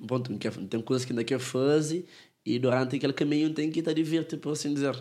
pronto 0.07 0.37
tem 0.69 0.81
coisas 0.83 1.05
que 1.05 1.13
ainda 1.13 1.25
quer 1.25 1.39
fazer 1.39 2.07
e 2.45 2.59
durante 2.59 2.97
aquele 2.97 3.13
caminho 3.13 3.53
tem 3.53 3.71
que 3.71 3.81
estar 3.81 3.93
divertido 3.93 4.41
por 4.41 4.53
assim 4.53 4.73
dizer 4.73 4.97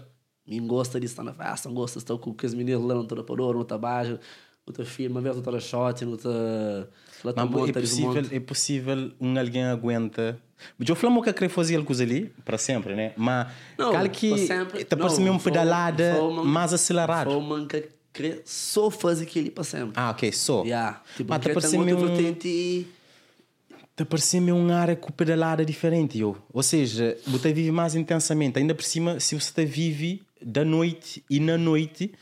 mim 0.50 0.66
gosta 0.66 1.00
de 1.00 1.06
estar 1.06 1.24
na 1.24 1.34
festa, 1.34 1.70
gosta 1.70 2.00
de 2.00 2.04
estar 2.04 2.18
com 2.18 2.36
os 2.41 2.54
meninos 2.54 2.84
lá 2.84 2.95
no 2.95 3.06
Torapador, 3.06 3.56
no 3.56 3.64
trabalho, 3.64 4.20
outra 4.66 4.84
firma, 4.84 5.22
vez 5.22 5.36
outra 5.36 5.60
shot, 5.60 6.04
outra... 6.06 6.89
Mas 7.24 7.70
é 7.70 7.74
possível, 7.74 8.26
é 8.32 8.39
possível 8.39 9.12
um 9.20 9.38
alguém 9.38 9.66
aguenta... 9.66 10.39
Eu 10.78 10.95
falo 10.95 11.22
que 11.22 11.30
eu 11.30 11.34
queria 11.34 11.50
fazer 11.50 11.82
coisa 11.86 12.04
ali, 12.04 12.34
para 12.43 12.58
sempre, 12.58 12.93
né? 12.93 13.14
Mas, 13.16 13.47
não, 13.78 14.10
que 14.10 14.28
está 14.34 14.97
parecendo 14.97 15.32
uma 15.32 15.39
pedalada 15.39 16.22
mais 16.43 16.74
acelerada. 16.74 17.32
Foi 17.32 17.66
que 17.66 17.89
queria 18.12 18.41
só 18.43 18.89
fazer 18.89 19.24
aquilo 19.24 19.52
para 19.52 19.64
sempre. 19.64 19.93
Ah, 19.95 20.10
ok, 20.10 20.32
só. 20.34 20.64
Yeah. 20.64 21.02
Tipo, 21.16 21.30
Mas 21.30 21.39
está 21.39 21.54
parecendo 21.54 21.97
um... 21.97 22.20
Está 23.91 24.06
parecendo 24.06 24.54
um 24.54 24.72
área 24.74 24.95
com 24.95 25.12
pedalada 25.12 25.66
diferente, 25.66 26.20
eu. 26.20 26.38
Ou 26.54 26.64
seja, 26.64 27.18
você 27.28 27.54
vive 27.54 27.72
mais 27.72 27.95
intensamente. 27.95 28.58
Ainda 28.58 28.74
por 28.74 28.84
cima, 28.84 29.20
se 29.20 29.36
você 29.36 29.66
vive 29.66 30.22
da 30.42 30.64
noite 30.64 31.24
e 31.30 31.40
na 31.40 31.58
noite 31.58 32.14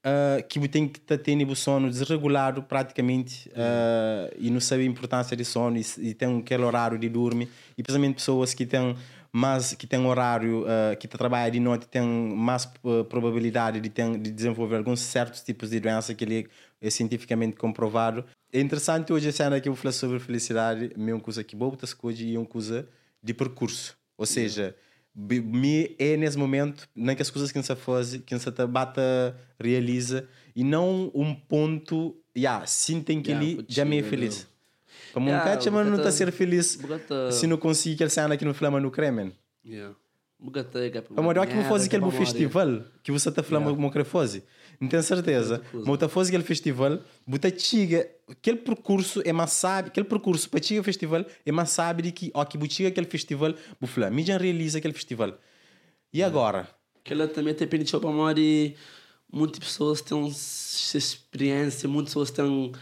uh, 0.00 0.46
que 0.48 0.68
tem 0.68 0.88
que 0.88 1.00
ter 1.00 1.46
o 1.46 1.56
sono 1.56 1.90
desregulado 1.90 2.62
praticamente 2.62 3.48
uh, 3.50 4.34
e 4.38 4.50
não 4.50 4.60
sabe 4.60 4.82
a 4.82 4.86
importância 4.86 5.36
de 5.36 5.44
sono 5.44 5.76
e, 5.76 5.84
e, 5.98 6.14
tem 6.14 6.38
aquele 6.38 6.64
horário 6.64 6.98
de 6.98 7.08
dormir. 7.08 7.48
E 7.76 7.82
principalmente 7.82 8.16
pessoas 8.16 8.54
que 8.54 8.66
têm 8.66 8.96
mais 9.32 9.74
que 9.74 9.86
têm 9.86 10.04
horário 10.04 10.64
uh, 10.64 10.96
que 10.98 11.06
trabalham 11.06 11.50
de 11.52 11.60
noite 11.60 11.86
têm 11.86 12.02
mais 12.02 12.68
probabilidade 13.08 13.80
de, 13.80 13.88
ter, 13.88 14.18
de 14.18 14.30
desenvolver 14.30 14.76
alguns 14.76 15.00
certos 15.00 15.40
tipos 15.42 15.70
de 15.70 15.78
doença 15.78 16.12
que 16.14 16.24
ele 16.24 16.48
é 16.80 16.90
cientificamente 16.90 17.56
comprovado. 17.56 18.24
É 18.52 18.60
interessante 18.60 19.12
hoje 19.12 19.28
a 19.28 19.32
cena 19.32 19.60
que 19.60 19.68
eu 19.68 19.72
vou 19.72 19.80
falar 19.80 19.92
sobre 19.92 20.18
felicidade 20.18 20.90
é 20.96 21.14
uma 21.14 21.20
coisa 21.20 21.44
que 21.44 21.54
boa 21.54 21.76
coisas 21.94 22.20
e 22.20 22.36
uma 22.36 22.46
coisa 22.46 22.88
de 23.22 23.32
percurso. 23.32 23.96
Ou 24.18 24.26
seja 24.26 24.74
me 25.14 25.94
é 25.98 26.16
nesse 26.16 26.38
momento 26.38 26.88
naquelas 26.94 27.30
coisas 27.30 27.50
que 27.50 27.62
se 27.62 27.76
faz 27.76 28.16
que 28.16 28.38
se 28.38 28.66
bata 28.66 29.36
realiza 29.58 30.28
e 30.54 30.62
não 30.62 31.10
um 31.14 31.34
ponto 31.34 32.16
yeah, 32.36 32.64
sintem 32.66 33.20
que 33.20 33.30
yeah, 33.30 33.46
ele 33.46 33.64
já 33.68 33.84
me 33.84 33.98
é 33.98 34.02
feliz 34.02 34.46
como 35.12 35.28
yeah, 35.28 35.44
um 35.44 35.72
mas 35.72 35.86
não 35.86 35.96
está 35.96 36.08
a 36.08 36.12
ser 36.12 36.30
feliz 36.30 36.78
se 37.32 37.46
não 37.46 37.56
consegue 37.56 37.94
aquele 37.94 38.10
cena 38.10 38.36
que 38.36 38.44
não 38.44 38.54
flama 38.54 38.80
no 38.80 38.90
cremen 38.90 39.32
yeah. 39.64 39.94
Buga 40.42 40.64
tega. 40.64 41.04
Amor, 41.16 41.36
olha 41.36 41.46
que 41.46 41.54
vou 41.54 41.64
fazer 41.64 41.86
aquele 41.86 42.10
festival 42.10 42.82
que 43.02 43.12
você 43.12 43.28
está 43.28 43.42
falando 43.42 43.64
yeah. 43.64 43.90
que 43.90 44.04
fazer. 44.04 44.42
Não 44.80 44.88
tenho 44.88 45.02
certeza. 45.02 45.62
Fazer 46.08 46.30
aquele 46.30 46.42
festival, 46.42 47.00
chega, 47.58 48.10
aquele 48.26 48.56
percurso 48.56 49.20
é 49.26 49.32
mais 49.32 49.50
sabe, 49.50 49.88
aquele 49.88 50.06
percurso 50.06 50.48
para 50.48 50.62
chegar 50.62 50.80
ao 50.80 50.84
festival 50.84 51.26
é 51.44 51.52
mais 51.52 51.68
sabe 51.70 52.02
de 52.02 52.12
que, 52.12 52.30
ó, 52.32 52.44
que 52.46 52.58
chega 52.70 52.88
aquele 52.88 53.06
festival, 53.06 53.54
me 54.10 54.24
já 54.24 54.38
realiza 54.38 54.78
aquele 54.78 54.94
festival. 54.94 55.38
E 56.12 56.22
agora? 56.22 56.66
Aquela 57.04 57.28
também 57.28 57.52
te 57.52 57.66
permitiu 57.66 58.00
para 58.00 58.32
de 58.32 58.74
muitas 59.30 59.58
pessoas 59.58 60.00
têm 60.00 60.26
experiência, 60.26 61.88
muitas 61.88 62.14
pessoas 62.14 62.30
têm 62.30 62.72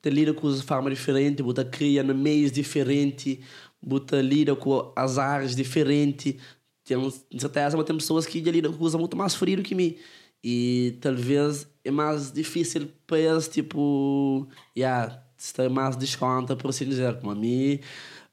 te 0.00 0.10
lida 0.10 0.32
com 0.32 0.46
as 0.48 0.60
formas 0.60 0.92
diferentes, 0.94 1.44
você 1.44 1.64
cria 1.64 2.02
no 2.02 2.14
meios 2.14 2.52
diferentes, 2.52 3.38
você 3.82 4.22
lida 4.22 4.54
com 4.54 4.92
as 4.94 5.18
áreas 5.18 5.56
diferentes, 5.56 6.36
tem, 6.84 7.10
certeza, 7.38 7.76
mas 7.76 7.86
tem 7.86 7.96
pessoas 7.96 8.26
que 8.26 8.40
lidam 8.40 8.72
com 8.72 8.78
coisa 8.78 8.96
muito 8.98 9.16
mais 9.16 9.34
frio 9.34 9.62
que 9.62 9.74
mim. 9.74 9.96
E 10.42 10.96
talvez 11.00 11.66
é 11.84 11.90
mais 11.90 12.32
difícil 12.32 12.88
para 13.06 13.18
eles, 13.18 13.48
tipo, 13.48 14.48
yeah, 14.76 15.22
estar 15.36 15.68
mais 15.68 15.96
desconta, 15.96 16.54
por 16.54 16.68
assim 16.68 16.84
dizer. 16.84 17.18
Como 17.18 17.32
a 17.32 17.34
mim, 17.34 17.80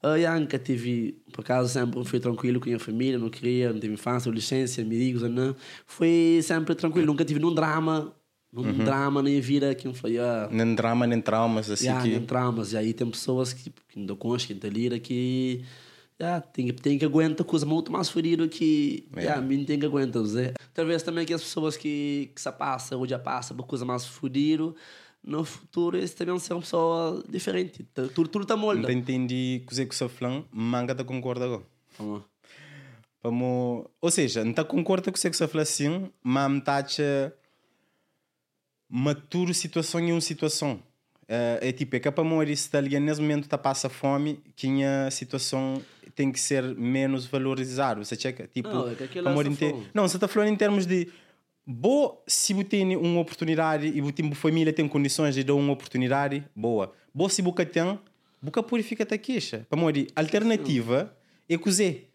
eu 0.03 0.39
nunca 0.39 0.59
tive, 0.59 1.19
por 1.31 1.41
acaso, 1.41 1.69
sempre 1.69 2.03
fui 2.05 2.19
tranquilo 2.19 2.59
com 2.59 2.65
a 2.65 2.67
minha 2.67 2.79
família, 2.79 3.17
não 3.17 3.29
queria, 3.29 3.71
não 3.73 3.79
tive 3.79 3.93
infância, 3.93 4.29
adolescência, 4.29 4.83
amigos, 4.83 5.23
não. 5.23 5.55
Foi 5.85 6.39
sempre 6.43 6.75
tranquilo, 6.75 7.07
nunca 7.07 7.25
tive 7.25 7.39
nenhum 7.39 7.53
drama, 7.53 8.13
nenhum 8.53 8.67
uhum. 8.69 8.83
drama 8.85 9.23
minha 9.23 9.41
vida 9.41 9.73
que 9.73 9.87
não 9.87 9.93
foi. 9.93 10.11
Yeah, 10.11 10.47
nem 10.51 10.75
drama, 10.75 11.07
nem 11.07 11.21
traumas, 11.21 11.71
assim 11.71 11.85
yeah, 11.85 12.03
que. 12.03 12.09
Nem 12.09 12.21
traumas, 12.21 12.73
e 12.73 12.77
aí 12.77 12.93
tem 12.93 13.09
pessoas 13.09 13.51
que, 13.51 13.71
que 13.87 13.99
não 13.99 14.15
que 14.15 14.53
não 14.53 14.69
lida, 14.69 14.99
que 14.99 15.63
Yeah, 16.21 16.39
tem, 16.39 16.67
tem 16.73 16.97
que 16.97 17.03
aguentar 17.03 17.45
coisa 17.45 17.65
muito 17.65 17.91
mais 17.91 18.09
ferido 18.09 18.47
que 18.47 19.05
yeah. 19.11 19.21
Yeah, 19.21 19.41
mim 19.41 19.65
tem 19.65 19.77
que 19.77 19.85
aguentar. 19.85 20.23
Né? 20.23 20.53
Talvez 20.73 21.03
também 21.03 21.25
que 21.25 21.33
as 21.33 21.41
pessoas 21.41 21.75
que, 21.75 22.31
que 22.33 22.41
se 22.41 22.51
passam 22.53 22.99
ou 22.99 23.07
já 23.07 23.19
passam 23.19 23.55
por 23.57 23.67
coisa 23.67 23.83
mais 23.83 24.05
ferido, 24.05 24.75
no 25.21 25.43
futuro 25.43 25.97
eles 25.97 26.13
também 26.13 26.31
vão 26.31 26.39
ser 26.39 26.53
uma 26.53 26.61
pessoa 26.61 27.23
diferente. 27.27 27.83
Tudo, 27.93 28.29
tudo 28.29 28.43
está 28.43 28.55
molda. 28.55 28.83
Não 28.83 28.91
entendi 28.91 29.61
o 29.63 29.67
que 29.67 29.95
você 29.95 30.07
falou, 30.07 30.45
manga 30.51 30.95
tá 30.95 31.03
concorda 31.03 31.45
agora. 31.45 31.63
Vamos. 33.21 33.85
Ou 33.99 34.11
seja, 34.11 34.43
não 34.43 34.51
está 34.51 34.63
concorda 34.63 35.11
com 35.11 35.17
o 35.17 35.21
que 35.21 35.33
você 35.33 35.47
falou 35.47 35.63
assim, 35.63 36.09
mas 36.23 36.49
não 36.49 36.59
está 36.59 36.85
maturo 38.89 39.53
situação 39.53 39.99
em 39.99 40.11
uma 40.11 40.21
situação. 40.21 40.79
Uh, 41.23 41.57
é 41.59 41.71
tipo, 41.71 41.95
é 41.95 41.99
que 41.99 42.11
para 42.11 42.23
morrer 42.23 42.55
se 42.55 42.75
ali 42.77 42.99
nesse 42.99 43.19
momento 43.19 43.45
está 43.45 43.57
passa 43.57 43.89
fome, 43.89 44.39
que 44.55 44.83
a 44.83 45.09
situação 45.09 45.81
tem 46.15 46.31
que 46.31 46.39
ser 46.39 46.63
menos 46.75 47.25
valorizado. 47.25 48.03
Você 48.03 48.15
checa, 48.15 48.47
tipo, 48.47 48.69
não, 48.69 48.89
é 48.89 48.95
que 48.95 49.19
amor 49.19 49.45
não, 49.93 50.07
você 50.07 50.17
está 50.17 50.27
falando 50.27 50.49
em 50.49 50.55
termos 50.55 50.85
de 50.85 51.09
boa 51.67 52.21
se 52.25 52.53
você 52.53 52.63
tem 52.63 52.95
uma 52.95 53.19
oportunidade 53.19 53.87
e 53.87 54.01
você 54.01 54.23
família 54.33 54.71
tem 54.71 54.87
condições 54.87 55.35
de 55.35 55.43
dar 55.43 55.55
uma 55.55 55.73
oportunidade, 55.73 56.43
boa. 56.55 56.93
Boa 57.13 57.29
se 57.29 57.41
você 57.41 57.65
tem, 57.65 57.99
você 58.41 58.63
purifica 58.63 59.03
a 59.03 59.17
queixa. 59.17 59.65
Para 59.69 59.79
morrer, 59.79 60.07
alternativa 60.15 61.15
é 61.49 61.57
cozer. 61.57 62.09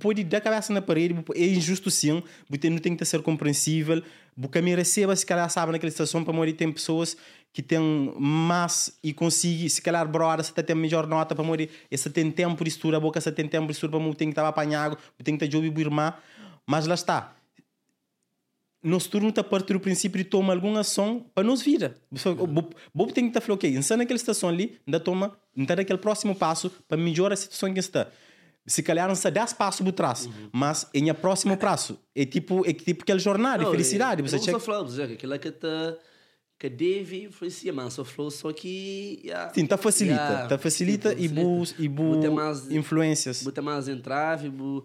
Pode 0.00 0.24
dar 0.24 0.38
a 0.38 0.40
cabeça 0.40 0.72
na 0.72 0.80
parede, 0.80 1.14
é 1.34 1.46
injusto 1.46 1.90
sim, 1.90 2.22
você 2.48 2.70
não 2.70 2.78
tem 2.78 2.96
que 2.96 3.04
ser 3.04 3.20
compreensível, 3.20 4.02
você 4.34 4.62
me 4.62 4.74
receba, 4.74 5.14
se 5.14 5.26
calhar 5.26 5.50
sabe 5.50 5.72
naquela 5.72 5.90
situação, 5.90 6.24
para 6.24 6.32
morrer 6.32 6.54
tem 6.54 6.72
pessoas 6.72 7.14
que 7.52 7.62
tem 7.62 7.78
mais 8.18 8.98
e 9.02 9.12
consigo, 9.12 9.68
se 9.68 9.82
calhar, 9.82 10.08
broar, 10.08 10.42
se 10.42 10.52
tem 10.54 10.74
melhor 10.74 11.06
nota 11.06 11.34
para 11.34 11.44
morrer, 11.44 11.68
esse 11.90 12.08
tem 12.08 12.30
tempo 12.30 12.64
de 12.64 12.70
estudar, 12.70 12.96
a 12.96 13.00
boca 13.00 13.20
se 13.20 13.30
tem 13.30 13.46
tempo 13.46 13.66
de 13.66 13.72
estudar 13.72 13.98
para 13.98 14.14
tem 14.14 14.28
que 14.28 14.32
estar 14.32 14.48
apanhado, 14.48 14.96
tem 15.22 15.36
que 15.36 15.44
estar 15.44 15.60
de 15.60 15.80
irmã, 15.80 16.14
mas 16.66 16.86
lá 16.86 16.94
está. 16.94 17.36
Nosso 18.82 19.10
turno 19.10 19.32
a 19.36 19.44
partir 19.44 19.74
do 19.74 19.80
princípio 19.80 20.16
de 20.16 20.24
tomar 20.24 20.54
alguma 20.54 20.80
ação 20.80 21.24
para 21.34 21.44
nos 21.44 21.60
vir. 21.62 21.94
Bob 22.94 23.12
tem 23.12 23.24
que 23.24 23.30
estar 23.30 23.40
falando, 23.42 23.58
ok, 23.58 23.70
insana 23.70 24.02
naquela 24.02 24.18
situação 24.18 24.48
ali, 24.48 24.78
ainda 24.86 24.98
toma, 24.98 25.36
ainda 25.56 25.74
aquele 25.74 25.98
próximo 25.98 26.34
passo 26.34 26.70
para 26.88 26.96
melhorar 26.96 27.34
a 27.34 27.36
situação 27.36 27.72
que 27.72 27.80
está. 27.80 28.08
Se 28.66 28.82
calhar 28.82 29.06
não 29.08 29.14
se 29.14 29.30
10 29.30 29.52
passos 29.54 29.84
por 29.84 29.92
trás, 29.92 30.26
uhum. 30.26 30.48
mas 30.52 30.88
em 30.94 31.10
a 31.10 31.14
próximo 31.14 31.56
prazo. 31.56 31.98
É 32.14 32.24
tipo, 32.24 32.66
é 32.66 32.72
tipo 32.72 33.02
aquele 33.02 33.18
jornada 33.18 33.64
de 33.64 33.70
felicidade. 33.70 34.22
Você 34.22 34.38
checa... 34.38 34.58
falamos, 34.58 34.98
aquilo 34.98 35.34
é 35.34 35.38
que 35.38 35.48
está 35.48 35.96
que 36.58 36.68
deve 36.70 37.24
influencia 37.24 37.72
mais 37.72 37.98
o 37.98 38.04
flow, 38.04 38.30
só 38.30 38.52
que... 38.52 39.20
Yeah, 39.24 39.52
Sim, 39.52 39.66
tá 39.66 39.76
facilita. 39.76 40.22
Yeah, 40.22 40.48
tá 40.48 40.56
facilita 40.56 41.12
e 41.12 41.28
bu, 41.28 41.62
e 41.78 41.88
bu 41.88 42.32
mais, 42.32 42.70
influências. 42.70 43.42
Bota 43.42 43.60
mais 43.60 43.88
entrave, 43.88 44.48
bu... 44.48 44.84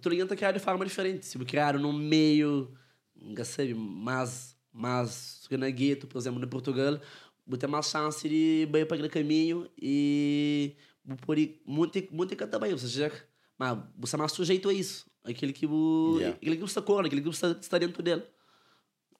Tu 0.00 0.08
ligando 0.08 0.34
criar 0.34 0.52
de 0.52 0.58
forma 0.58 0.84
diferente. 0.84 1.24
Se 1.24 1.38
criar 1.38 1.78
num 1.78 1.92
meio, 1.92 2.70
não 3.16 3.44
sei, 3.44 3.74
mais, 3.74 4.56
mais 4.72 5.40
na 5.50 5.70
gueto, 5.70 6.06
por 6.06 6.18
exemplo, 6.18 6.40
no 6.40 6.48
Portugal, 6.48 6.98
bota 7.46 7.68
mais 7.68 7.86
chance 7.86 8.28
de 8.28 8.62
ir 8.64 8.86
para 8.86 8.96
aquele 8.96 9.08
caminho 9.08 9.68
e 9.80 10.74
por 11.22 11.36
muito 11.66 12.14
muito 12.14 12.46
também, 12.46 12.72
ou 12.72 12.78
seja, 12.78 13.12
mas 13.58 13.78
você 13.96 14.16
é 14.16 14.18
mais 14.18 14.32
sujeito 14.32 14.68
a 14.68 14.72
isso. 14.72 15.06
Aquele 15.22 15.52
que, 15.52 15.66
yeah. 15.66 16.36
aquele 16.36 16.56
que 16.56 16.62
você 16.62 16.82
corre, 16.82 17.06
aquele 17.06 17.22
que 17.22 17.28
você 17.28 17.46
está 17.52 17.78
dentro 17.78 18.02
dele. 18.02 18.22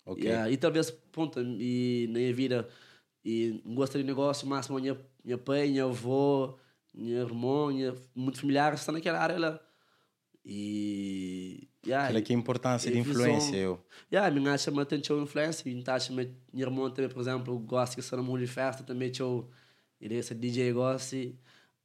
Okay. 0.04 0.26
Yeah, 0.26 0.50
e 0.50 0.56
talvez, 0.56 0.90
pronto, 0.90 1.40
e 1.40 2.06
na 2.08 2.18
minha 2.18 2.34
vida, 2.34 2.68
e 3.24 3.62
gosto 3.64 3.96
de 3.96 4.04
negócio, 4.04 4.46
máximo 4.46 4.78
minha, 4.78 4.98
minha 5.24 5.38
pai, 5.38 5.68
minha 5.68 5.84
avó, 5.84 6.58
minha 6.94 7.20
irmã, 7.20 7.68
minha, 7.68 7.94
muito 8.14 8.38
familiar, 8.38 8.74
está 8.74 8.92
naquela 8.92 9.18
área 9.18 9.38
lá. 9.38 9.60
E. 10.44 11.68
Yeah, 11.86 12.06
Aquela 12.06 12.22
que 12.22 12.32
é 12.32 12.36
a 12.36 12.38
importância 12.38 12.90
de 12.90 12.98
influência, 12.98 13.56
eu. 13.56 13.82
Yeah, 14.12 14.30
minha 14.34 14.58
chama 14.58 14.82
atenção 14.82 15.22
influência, 15.22 15.64
taxa, 15.82 16.12
minha 16.12 16.30
irmã 16.54 16.90
também, 16.90 17.10
por 17.10 17.20
exemplo, 17.20 17.58
gosta 17.58 17.94
que 17.94 18.00
está 18.00 18.16
no 18.16 18.22
mundo 18.22 18.40
de 18.40 18.46
festa, 18.46 18.82
também, 18.82 19.10
tio, 19.10 19.48
ele 19.98 20.18
é 20.18 20.20
DJ, 20.20 20.72
gosta. 20.72 21.16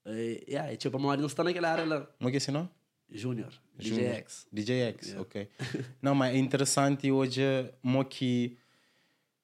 E, 0.05 0.43
yeah, 0.47 0.75
tipo, 0.75 0.97
a 0.97 0.99
maioria 0.99 1.21
não 1.21 1.27
está 1.27 1.43
naquela 1.43 1.71
área 1.71 1.85
lá. 1.85 2.01
Como 2.17 2.29
é 2.29 2.31
que 2.31 2.37
é 2.37 2.39
esse 2.39 2.51
nome? 2.51 2.69
Júnior. 3.11 3.51
DJX. 3.77 4.47
DJX, 4.51 5.07
yeah. 5.07 5.21
ok. 5.21 5.49
Não, 6.01 6.13
mas 6.13 6.35
é 6.35 6.37
interessante 6.37 7.11
hoje, 7.11 7.41
mo 7.81 8.05
que 8.05 8.57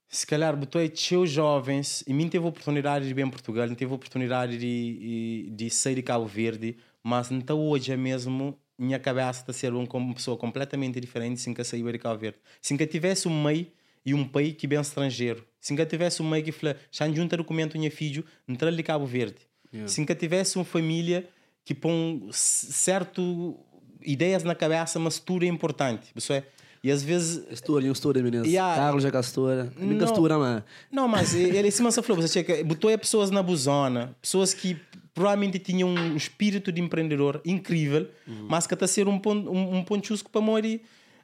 se 0.08 0.26
calhar 0.26 0.56
botou 0.56 0.80
aí 0.80 0.92
seus 0.96 1.30
jovens, 1.30 2.04
e 2.08 2.14
mim 2.14 2.30
teve 2.30 2.46
a 2.46 2.48
oportunidade 2.48 3.06
de 3.06 3.20
ir 3.20 3.24
em 3.24 3.30
Portugal, 3.30 3.68
teve 3.76 3.92
a 3.92 3.96
oportunidade 3.96 4.58
de, 4.58 5.48
de, 5.48 5.52
de 5.52 5.70
sair 5.70 5.96
de 5.96 6.04
Cabo 6.04 6.26
Verde, 6.26 6.78
mas 7.04 7.32
então 7.32 7.60
hoje 7.60 7.92
é 7.92 7.98
mesmo 7.98 8.58
minha 8.78 9.00
cabeça 9.00 9.42
está 9.42 9.52
a 9.52 9.54
ser 9.54 9.74
uma 9.74 10.14
pessoa 10.14 10.38
completamente 10.38 11.00
diferente 11.00 11.40
sem 11.40 11.54
que 11.54 11.62
eu 11.62 11.66
sair 11.66 11.84
de 11.84 11.98
Cabo 11.98 12.20
Verde. 12.20 12.40
Sem 12.62 12.76
que 12.76 12.84
eu 12.84 12.88
tivesse 12.88 13.28
um 13.28 13.44
meio 13.44 13.68
e 14.06 14.14
um 14.14 14.28
país 14.28 14.54
que 14.54 14.68
bem 14.68 14.80
estrangeiro. 14.80 15.46
Sem 15.60 15.76
que 15.76 15.82
eu 15.82 15.86
tivesse 15.86 16.22
um 16.22 16.30
meio 16.30 16.44
que 16.44 16.52
fala, 16.52 16.78
já 16.92 17.10
junta 17.12 17.38
documento 17.38 17.78
minha 17.78 17.90
filho, 17.90 18.26
entrar 18.48 18.72
de 18.72 18.84
Cabo 18.84 19.06
Verde. 19.06 19.40
Yeah. 19.76 20.06
Que 20.06 20.12
eu 20.12 20.16
tivesse 20.16 20.58
uma 20.58 20.66
família 20.66 21.28
que 21.64 21.74
põe 21.74 22.28
certo 22.32 23.58
ideias 24.02 24.44
na 24.44 24.56
cabeça, 24.56 25.00
mas 25.00 25.20
tudo 25.20 25.46
é 25.46 25.48
importante. 25.48 26.08
Isso 26.16 26.32
é. 26.32 26.44
E 26.84 26.92
às 26.92 27.02
vezes. 27.02 27.44
História, 27.52 27.90
história, 27.90 28.22
meninas. 28.22 28.48
Yeah. 28.48 28.76
Carlos 28.76 29.04
é 29.04 29.12
castora. 29.12 29.74
Não 29.78 29.98
castura, 29.98 30.38
mas. 30.38 30.64
Não, 30.92 31.08
mas 31.08 31.34
ele 31.34 31.72
cima 31.72 31.92
só 31.92 32.04
falou, 32.04 32.22
você 32.22 32.32
chega, 32.32 32.64
botou 32.64 32.90
aí 32.90 32.98
pessoas 32.98 33.32
na 33.32 33.42
buzona, 33.42 34.16
pessoas 34.22 34.54
que 34.54 34.78
provavelmente 35.14 35.58
tinham 35.58 35.90
um 35.90 36.16
espírito 36.16 36.72
de 36.72 36.82
empreendedor 36.82 37.42
incrível, 37.46 38.08
uhum. 38.28 38.48
mas 38.50 38.68
que 38.68 38.74
está 38.74 38.86
a 38.86 38.88
ser 38.88 39.08
um 39.08 39.18
ponto, 39.18 39.50
um, 39.50 39.78
um 39.78 39.84
ponto 39.84 40.06
chusco 40.06 40.30
para 40.30 40.42
morrer 40.42 40.82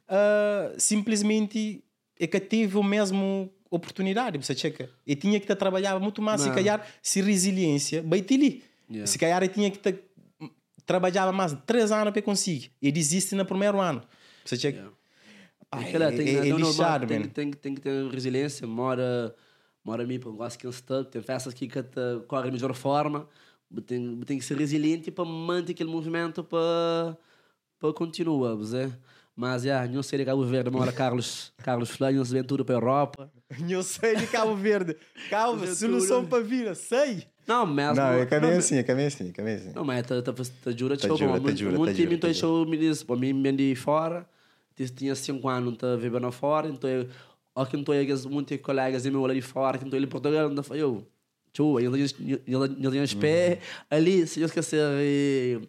uh, 0.08 0.74
simplesmente 0.78 1.84
é 2.18 2.26
que 2.26 2.40
teve 2.40 2.76
o 2.76 2.82
mesmo 2.82 3.50
oportunidade, 3.76 4.38
você 4.38 4.54
checa. 4.54 4.88
E 5.06 5.16
tinha 5.16 5.40
que 5.40 5.54
trabalhar 5.54 5.98
muito 5.98 6.20
mais, 6.20 6.40
Não. 6.40 6.48
se 6.48 6.54
calhar, 6.54 6.86
se 7.02 7.20
resiliência, 7.20 8.02
baita 8.02 8.34
ali. 8.34 8.62
Yeah. 8.88 9.06
Se 9.06 9.18
calhar 9.18 9.48
tinha 9.48 9.70
que 9.70 9.78
estar 9.78 9.94
trabalhava 10.84 11.32
mais 11.32 11.56
três 11.64 11.92
anos 11.92 12.12
para 12.12 12.20
conseguir 12.22 12.72
e 12.82 12.90
desiste 12.90 13.34
no 13.34 13.46
primeiro 13.46 13.80
ano. 13.80 14.02
Você 14.44 14.56
chega. 14.56 14.78
Yeah. 14.78 14.96
Ai, 15.70 15.94
é, 15.94 16.10
tem, 16.10 16.28
é, 16.36 16.42
lixado, 16.50 17.06
tem, 17.06 17.22
tem, 17.22 17.50
tem, 17.50 17.74
que 17.74 17.80
ter 17.80 18.06
resiliência, 18.10 18.66
mora, 18.66 19.34
mora 19.82 20.04
mim, 20.04 20.20
eu 20.22 20.32
gosto 20.34 20.58
que 20.58 20.70
stuck, 20.70 21.10
tem 21.10 21.22
festas 21.22 21.54
que 21.54 21.66
correm 22.28 22.50
de 22.50 22.58
melhor 22.58 22.74
forma, 22.74 23.26
tem, 23.86 24.20
tem 24.20 24.38
que 24.38 24.44
ser 24.44 24.58
resiliente 24.58 25.10
para 25.10 25.24
manter 25.24 25.72
aquele 25.72 25.90
movimento 25.90 26.44
para 26.44 27.16
para 27.82 27.92
continuar, 27.92 28.54
você. 28.54 28.92
Mas, 29.34 29.62
já, 29.62 29.86
não 29.86 30.02
sei 30.02 30.18
de 30.18 30.24
Cabo 30.26 30.44
Verde, 30.44 30.70
mora 30.70 30.92
Carlos, 30.92 31.52
Carlos 31.56 31.90
Flanhos, 31.90 32.30
vem 32.30 32.44
tudo 32.44 32.64
para 32.64 32.74
a 32.74 32.76
Europa. 32.76 33.32
Não 33.60 33.82
sei 33.82 34.14
de 34.16 34.26
Cabo 34.26 34.54
Verde. 34.54 34.96
Calma, 35.30 35.66
solução 35.74 36.26
para 36.26 36.42
vir, 36.42 36.74
sei. 36.76 37.26
Não, 37.46 37.66
mas... 37.66 37.96
Não, 37.96 38.12
é 38.12 38.26
caminho 38.26 38.58
assim, 38.58 38.76
é 38.76 38.82
caminho 38.82 39.08
assim, 39.08 39.30
é 39.30 39.32
caminho 39.32 39.56
assim. 39.56 39.72
Não, 39.74 39.84
mas 39.84 40.06
tá, 40.06 40.20
tá, 40.20 40.32
tá 40.32 40.70
jura, 40.70 40.96
tá 40.96 41.08
jura, 41.08 41.40
tá 41.40 41.54
jura, 41.54 41.78
Muito 41.78 41.94
time, 41.94 42.14
então, 42.14 42.30
eu 42.30 42.66
me 42.66 42.76
disse, 42.76 43.04
para 43.04 43.16
mim, 43.16 43.42
vem 43.42 43.56
de 43.56 43.74
fora, 43.74 44.26
tinha 44.94 45.14
cinco 45.14 45.48
anos, 45.48 45.76
tá 45.76 45.96
vivendo 45.96 46.30
fora, 46.30 46.68
então, 46.68 46.88
ó, 47.54 47.64
que 47.64 47.76
então, 47.76 47.94
eu 47.94 48.30
muitos 48.30 48.60
colegas 48.60 49.04
meu 49.06 49.26
lá 49.26 49.34
de 49.34 49.42
fora, 49.42 49.78
que 49.78 49.86
então, 49.86 49.98
ele 49.98 50.06
em 50.06 50.08
Portugal, 50.10 50.50
então, 50.52 50.62
foi 50.62 50.78
eu, 50.78 51.06
tio, 51.52 51.80
ele 51.80 52.08
tinha 52.08 53.02
os 53.02 53.14
pés 53.14 53.58
ali, 53.90 54.26
se 54.26 54.40
eu 54.40 54.46
esquecer, 54.46 55.60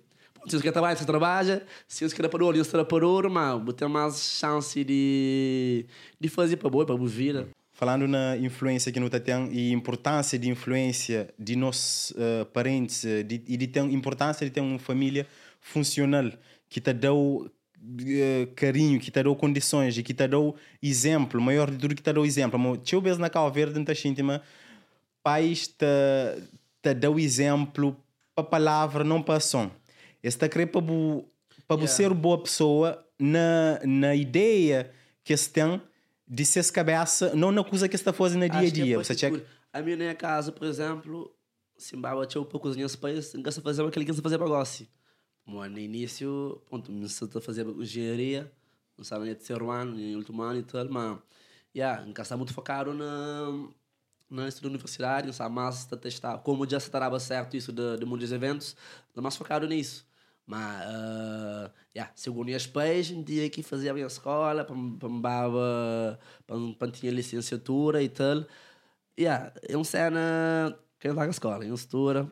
Se 0.48 0.58
você 0.58 0.64
quer 0.64 0.72
trabalhar, 0.72 0.96
você 0.96 1.06
trabalha. 1.06 1.66
Se 1.88 2.08
você 2.08 2.16
quer 2.16 2.30
você 2.64 2.84
para 2.86 3.06
ouro, 3.06 3.30
mas 3.32 3.62
tem 3.76 3.88
mais 3.88 4.22
chance 4.40 4.84
de, 4.84 5.86
de 6.20 6.30
fazer 6.30 6.58
para 6.58 6.70
boa, 6.70 6.86
para 6.86 6.96
boa 6.96 7.10
vida. 7.10 7.48
Falando 7.72 8.08
na 8.08 8.38
influência 8.38 8.92
que 8.92 9.00
nós 9.00 9.10
temos 9.22 9.50
e 9.54 9.72
importância 9.72 10.38
de 10.38 10.50
influência 10.50 11.34
de 11.40 11.56
nossos 11.56 12.12
uh, 12.12 12.46
parentes 12.54 13.04
uh, 13.04 13.24
de, 13.24 13.42
e 13.48 13.58
de 13.58 13.68
ter 13.68 13.84
importância 13.84 14.46
de 14.46 14.52
ter 14.52 14.62
uma 14.62 14.78
família 14.78 15.26
funcional 15.60 16.32
que 16.70 16.80
te 16.80 16.94
dá 16.94 17.14
uh, 17.14 17.52
carinho, 18.56 19.00
que 19.00 19.10
te 19.10 19.24
dá 19.24 19.36
condições 19.36 19.98
e 19.98 20.04
que 20.04 20.14
te 20.14 20.28
dá 20.28 20.38
exemplo, 20.82 21.42
maior 21.42 21.72
de 21.72 21.78
tudo 21.78 21.96
que 21.96 22.02
te 22.02 22.14
dá 22.14 22.22
exemplo. 22.22 22.80
Se 22.86 22.96
eu 22.96 23.02
vejo 23.02 23.20
na 23.20 23.30
Cabo 23.30 23.50
Verde, 23.50 23.80
não 23.80 23.86
íntima, 24.08 24.42
pais 25.24 25.68
te, 25.68 25.86
te 26.82 26.94
dá 26.94 27.10
o 27.10 27.20
exemplo 27.20 27.98
para 28.36 28.44
palavra, 28.44 29.04
não 29.04 29.22
para 29.22 29.38
ação. 29.38 29.72
Esse 30.24 30.38
está 30.38 30.48
querer 30.48 30.68
para 30.68 30.82
para 31.68 31.78
yeah. 31.78 31.88
ser 31.88 32.14
boa 32.14 32.42
pessoa 32.42 33.06
na, 33.20 33.80
na 33.86 34.16
ideia 34.16 34.92
que 35.24 35.36
se 35.36 35.50
tem 35.50 35.82
de 36.28 36.46
ser 36.46 36.66
cabeça, 36.72 37.36
não 37.36 37.52
na 37.52 37.64
coisa 37.64 37.88
que 37.88 37.96
está 37.96 38.12
fazendo 38.12 38.42
no 38.42 38.50
dia 38.50 38.68
a 38.68 38.72
dia. 38.72 38.98
Você 38.98 39.16
checa... 39.16 39.46
A 39.72 39.82
minha 39.82 40.16
casa, 40.16 40.52
por 40.52 40.68
exemplo, 40.68 41.36
se 41.78 41.96
embaba 41.96 42.26
tinha 42.26 42.42
um 42.42 42.46
pouco 42.46 42.68
cozinhar 42.68 42.86
os 42.86 42.96
pais, 42.96 43.34
não 43.34 43.52
fazer 43.52 43.86
aquele 43.86 44.06
que 44.06 44.14
fazer 44.14 44.40
negócio. 44.40 44.88
Mas 45.46 45.72
no 45.72 45.80
início, 45.80 46.62
pronto, 46.70 46.92
me 46.92 47.06
a 47.06 47.42
fazer 47.42 47.68
engenharia, 47.68 48.52
não 48.98 49.04
sabe 49.04 49.26
nem 49.26 49.36
terceiro 49.36 49.70
ano, 49.70 49.96
nem 49.96 50.16
último 50.16 50.42
ano 50.42 50.60
e 50.60 50.64
tal, 50.64 50.88
mas, 50.90 51.18
yeah, 51.76 52.08
em 52.08 52.14
casa 52.14 52.38
muito 52.38 52.54
focado 52.54 52.94
na, 52.94 53.68
na 54.30 54.48
estudo 54.48 54.70
universidade, 54.70 55.28
não 55.28 55.34
sabe 55.34 55.54
mais 55.54 55.86
testar, 55.86 56.38
como 56.40 56.70
já 56.70 56.80
se 56.80 56.88
estava 56.88 57.20
certo 57.20 57.58
isso 57.58 57.74
de, 57.74 57.98
de 57.98 58.06
mundo 58.06 58.22
dos 58.22 58.32
eventos, 58.32 58.76
não 59.14 59.22
mais 59.22 59.36
focado 59.36 59.68
nisso. 59.68 60.06
Mas, 60.46 60.86
uh, 60.88 61.72
yeah, 61.96 62.12
segundo 62.16 62.54
as 62.54 62.68
pais, 62.68 63.10
um 63.12 63.24
dia 63.24 63.50
que 63.50 63.64
fazia 63.64 63.92
a 63.92 63.94
minha 63.94 64.08
escola, 64.08 64.66
para 64.66 64.76
para 66.78 66.92
tinha 66.92 67.12
licenciatura 67.12 68.04
e 68.04 68.10
tal. 68.10 68.46
Yeah, 69.18 69.54
é 69.68 69.76
uma 69.78 69.86
cena 69.86 70.78
que 71.00 71.08
eu 71.08 71.14
na 71.14 71.28
escola, 71.28 71.66
em 71.66 71.74
estudo. 71.74 72.32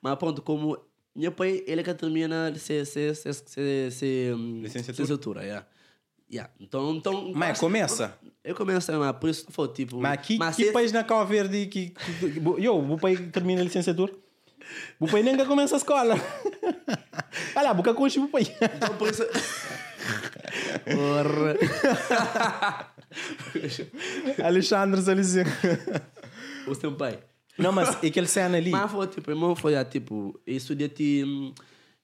Mas 0.00 0.16
pronto, 0.16 0.42
como 0.42 0.78
meu 1.14 1.32
pai, 1.32 1.64
ele 1.66 1.82
que 1.82 1.94
termina 1.94 2.50
licenciatura. 4.62 5.42
yeah. 5.44 5.66
Yeah. 6.32 6.48
Então, 6.60 6.94
então, 6.94 7.32
mas 7.34 7.58
começa? 7.58 8.16
Eu 8.44 8.54
começo, 8.54 8.92
mas 8.92 9.16
por 9.16 9.28
isso 9.28 9.46
foi 9.50 9.68
tipo. 9.68 10.00
Mas 10.00 10.24
que, 10.24 10.38
mas 10.38 10.54
que 10.54 10.66
se... 10.66 10.72
país 10.72 10.92
na 10.92 11.02
Cabo 11.02 11.26
Verde 11.26 11.66
que. 11.66 11.92
eu, 12.58 12.78
o 12.78 12.96
pai 12.96 13.16
termina 13.16 13.60
a 13.60 13.64
licenciatura? 13.64 14.12
O 14.98 15.06
pai 15.06 15.22
nem 15.22 15.36
começa 15.46 15.76
a 15.76 15.78
escola. 15.78 16.14
Olha 17.54 17.62
lá, 17.68 17.74
boca 17.74 17.90
o 17.92 18.28
pai. 18.28 18.42
Então 18.76 18.96
por 18.96 19.08
isso. 19.08 19.24
Porra. 20.84 21.56
Alexandre 24.44 25.02
Salizinho. 25.02 25.46
O 26.66 26.74
seu 26.74 26.94
pai. 26.94 27.18
Não, 27.58 27.72
mas 27.72 28.02
é 28.02 28.06
aquele 28.06 28.26
cena 28.26 28.56
ali. 28.56 28.70
Mas 28.70 28.90
foi 28.90 29.06
tipo, 29.06 29.30
irmão 29.30 29.54
foi 29.54 29.76
ah, 29.76 29.84
tipo, 29.84 30.40
isso 30.46 30.74
de 30.74 30.88
ti. 30.88 31.54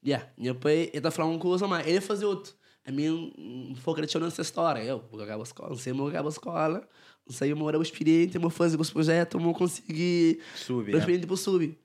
Yeah, 0.04 0.28
meu 0.38 0.54
pai, 0.54 0.90
ele 0.92 1.00
tá 1.00 1.10
falando 1.10 1.32
uma 1.32 1.40
coisa, 1.40 1.66
mas 1.66 1.86
ele 1.86 2.00
fazia 2.00 2.28
outro. 2.28 2.54
A 2.86 2.92
mim, 2.92 3.74
foi 3.80 3.92
acreditando 3.92 4.26
nessa 4.26 4.42
história. 4.42 4.80
Eu, 4.80 5.02
vou 5.10 5.20
acabar 5.20 5.40
a 5.40 5.42
escola, 5.42 5.70
não 5.70 5.76
sei, 5.76 5.92
vou 5.92 6.08
acabar 6.08 6.28
a 6.28 6.30
escola. 6.30 6.88
Não 7.26 7.34
sei, 7.34 7.50
eu 7.50 7.56
moro 7.56 7.82
experiente, 7.82 8.38
vou 8.38 8.50
fazer 8.50 8.80
os 8.80 8.90
projetos, 8.90 9.42
vou 9.42 9.52
conseguir. 9.52 10.38
Subir. 10.54 10.94
Experiente 10.94 11.26
para 11.26 11.36
subir. 11.36 11.76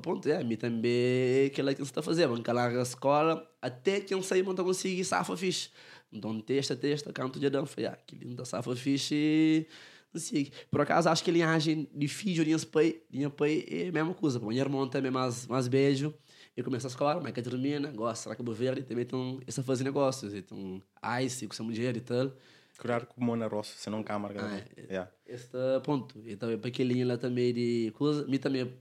Pronto, 0.00 0.28
é, 0.28 0.38
a 0.38 0.44
mim 0.44 0.56
também, 0.56 1.50
que 1.50 1.60
ela 1.60 1.74
que 1.74 1.82
está 1.82 2.02
fazendo, 2.02 2.34
bancar 2.34 2.54
lá 2.54 2.68
a 2.68 2.82
escola, 2.82 3.48
até 3.60 4.00
que 4.00 4.14
eu 4.14 4.22
saí, 4.22 4.42
não 4.42 4.54
conseguir 4.54 5.04
safa 5.04 5.36
fixe. 5.36 5.70
Então, 6.12 6.40
testa, 6.40 6.74
testa, 6.74 7.12
canto 7.12 7.38
de 7.38 7.46
Adão, 7.46 7.66
foi, 7.66 7.86
ah, 7.86 7.98
que 8.06 8.16
linda 8.16 8.44
safa 8.44 8.74
fixe, 8.74 9.66
não 10.12 10.20
sei. 10.20 10.50
Por 10.70 10.80
acaso, 10.80 11.08
acho 11.08 11.22
que 11.22 11.30
ele 11.30 11.42
age 11.42 11.88
de 11.94 12.08
filho, 12.08 12.44
de 12.44 12.66
pai, 12.66 13.00
de 13.10 13.28
pai 13.30 13.64
é 13.68 13.88
a 13.88 13.92
mesma 13.92 14.14
coisa. 14.14 14.38
Meu 14.38 14.52
irmão 14.52 14.88
também 14.88 15.10
mais, 15.10 15.46
mais 15.46 15.68
beijo. 15.68 16.14
Eu 16.56 16.64
começo 16.64 16.86
a 16.86 16.90
escola, 16.90 17.20
mas 17.22 17.32
que 17.32 17.42
termina, 17.42 17.92
gosta, 17.92 18.34
que 18.34 18.42
eu 18.42 18.52
verde, 18.52 18.82
também 18.82 19.02
estão, 19.02 19.40
essa 19.46 19.62
fazer 19.62 19.84
negócios, 19.84 20.34
então, 20.34 20.82
ice, 21.22 21.46
com 21.46 21.54
essa 21.54 21.62
mulher 21.62 21.96
e 21.96 22.00
tal. 22.00 22.32
Curar 22.78 23.06
com 23.06 23.24
Mona 23.24 23.48
Rosso, 23.48 23.74
senão 23.76 24.04
câmara. 24.04 24.34
Ah, 24.40 24.56
é, 24.76 24.82
yeah. 24.84 25.10
Este 25.26 25.58
ponto. 25.84 26.20
E 26.24 26.36
também 26.36 26.56
para 26.58 26.68
aquele 26.68 27.04
lá 27.04 27.18
também 27.18 27.52
de 27.52 27.92
coisa, 27.96 28.24
me 28.26 28.38
também 28.38 28.72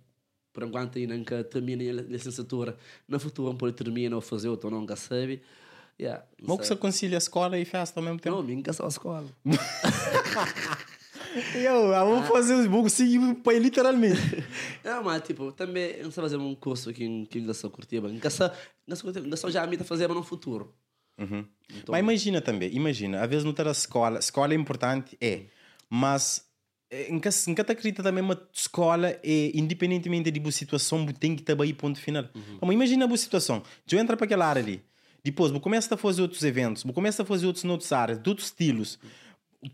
por 0.57 0.63
enquanto 0.63 0.97
ainda 0.97 1.15
nunca 1.15 1.43
terminei 1.43 1.91
a 1.91 1.93
licenciatura. 1.93 2.75
No 3.07 3.19
futuro, 3.19 3.55
por 3.55 3.71
terminar 3.71 4.15
ou 4.15 4.21
fazer 4.21 4.49
outro, 4.49 4.71
nunca 4.71 4.95
sabe. 4.95 5.43
Yeah, 6.01 6.25
Mas 6.41 6.57
que 6.57 6.65
você 6.65 6.75
concilia 6.75 7.17
a 7.17 7.19
escola 7.19 7.59
e 7.59 7.65
festa 7.65 7.99
ao 7.99 8.03
mesmo 8.03 8.19
tempo? 8.19 8.37
Não, 8.37 8.41
nunca 8.41 8.73
só 8.73 8.85
a 8.85 8.87
escola. 8.87 9.27
Eu, 11.53 11.89
vamos 11.89 12.25
ah. 12.25 12.31
fazer 12.31 12.55
os 12.55 12.65
bugs 12.65 12.93
seguir 12.93 13.35
para 13.35 13.59
literalmente. 13.59 14.43
Não, 14.83 15.03
mas 15.03 15.21
tipo, 15.21 15.51
também 15.51 16.01
não 16.01 16.09
sei 16.09 16.23
fazer 16.23 16.37
um 16.37 16.55
curso 16.55 16.89
aqui 16.89 17.03
em 17.03 17.25
que 17.25 17.37
eu 17.37 17.69
curtir, 17.69 18.01
nunca 18.01 18.31
só, 18.31 18.51
nunca 18.87 19.37
só 19.37 19.51
já 19.51 19.61
a 19.61 19.67
mim 19.67 19.77
fazer 19.77 20.07
no 20.07 20.23
futuro. 20.23 20.73
Uhum. 21.19 21.45
Então, 21.69 21.91
mas 21.91 21.99
imagina 21.99 22.41
também, 22.41 22.73
imagina, 22.73 23.21
às 23.21 23.29
vezes 23.29 23.43
não 23.43 23.53
ter 23.53 23.67
a 23.67 23.71
escola, 23.71 24.17
escola 24.17 24.53
é 24.53 24.55
importante, 24.55 25.15
é, 25.21 25.45
mas 25.87 26.47
em 26.91 27.19
cada 27.19 27.73
acredita 27.73 28.01
também 28.01 28.23
uma 28.23 28.39
escola 28.53 29.09
é 29.23 29.51
independentemente 29.53 30.31
de 30.31 30.39
boa 30.39 30.51
situação 30.51 31.05
tem 31.07 31.35
que 31.35 31.41
estar 31.41 31.61
aí 31.61 31.73
ponto 31.73 31.99
final. 31.99 32.25
Uhum. 32.33 32.71
Imagina 32.71 33.05
a 33.05 33.07
boa 33.07 33.17
situação. 33.17 33.61
Eu 33.91 33.99
entro 33.99 34.15
para 34.15 34.25
aquela 34.25 34.45
área 34.45 34.61
ali 34.61 34.81
depois 35.23 35.51
vou 35.51 35.59
começar 35.59 35.93
a 35.93 35.97
fazer 35.97 36.21
outros 36.21 36.43
eventos 36.43 36.83
vou 36.83 36.93
começar 36.93 37.23
a 37.23 37.25
fazer 37.25 37.45
outros 37.45 37.65
outras 37.65 37.91
áreas 37.91 38.21
de 38.21 38.29
outros 38.29 38.47
estilos 38.47 38.97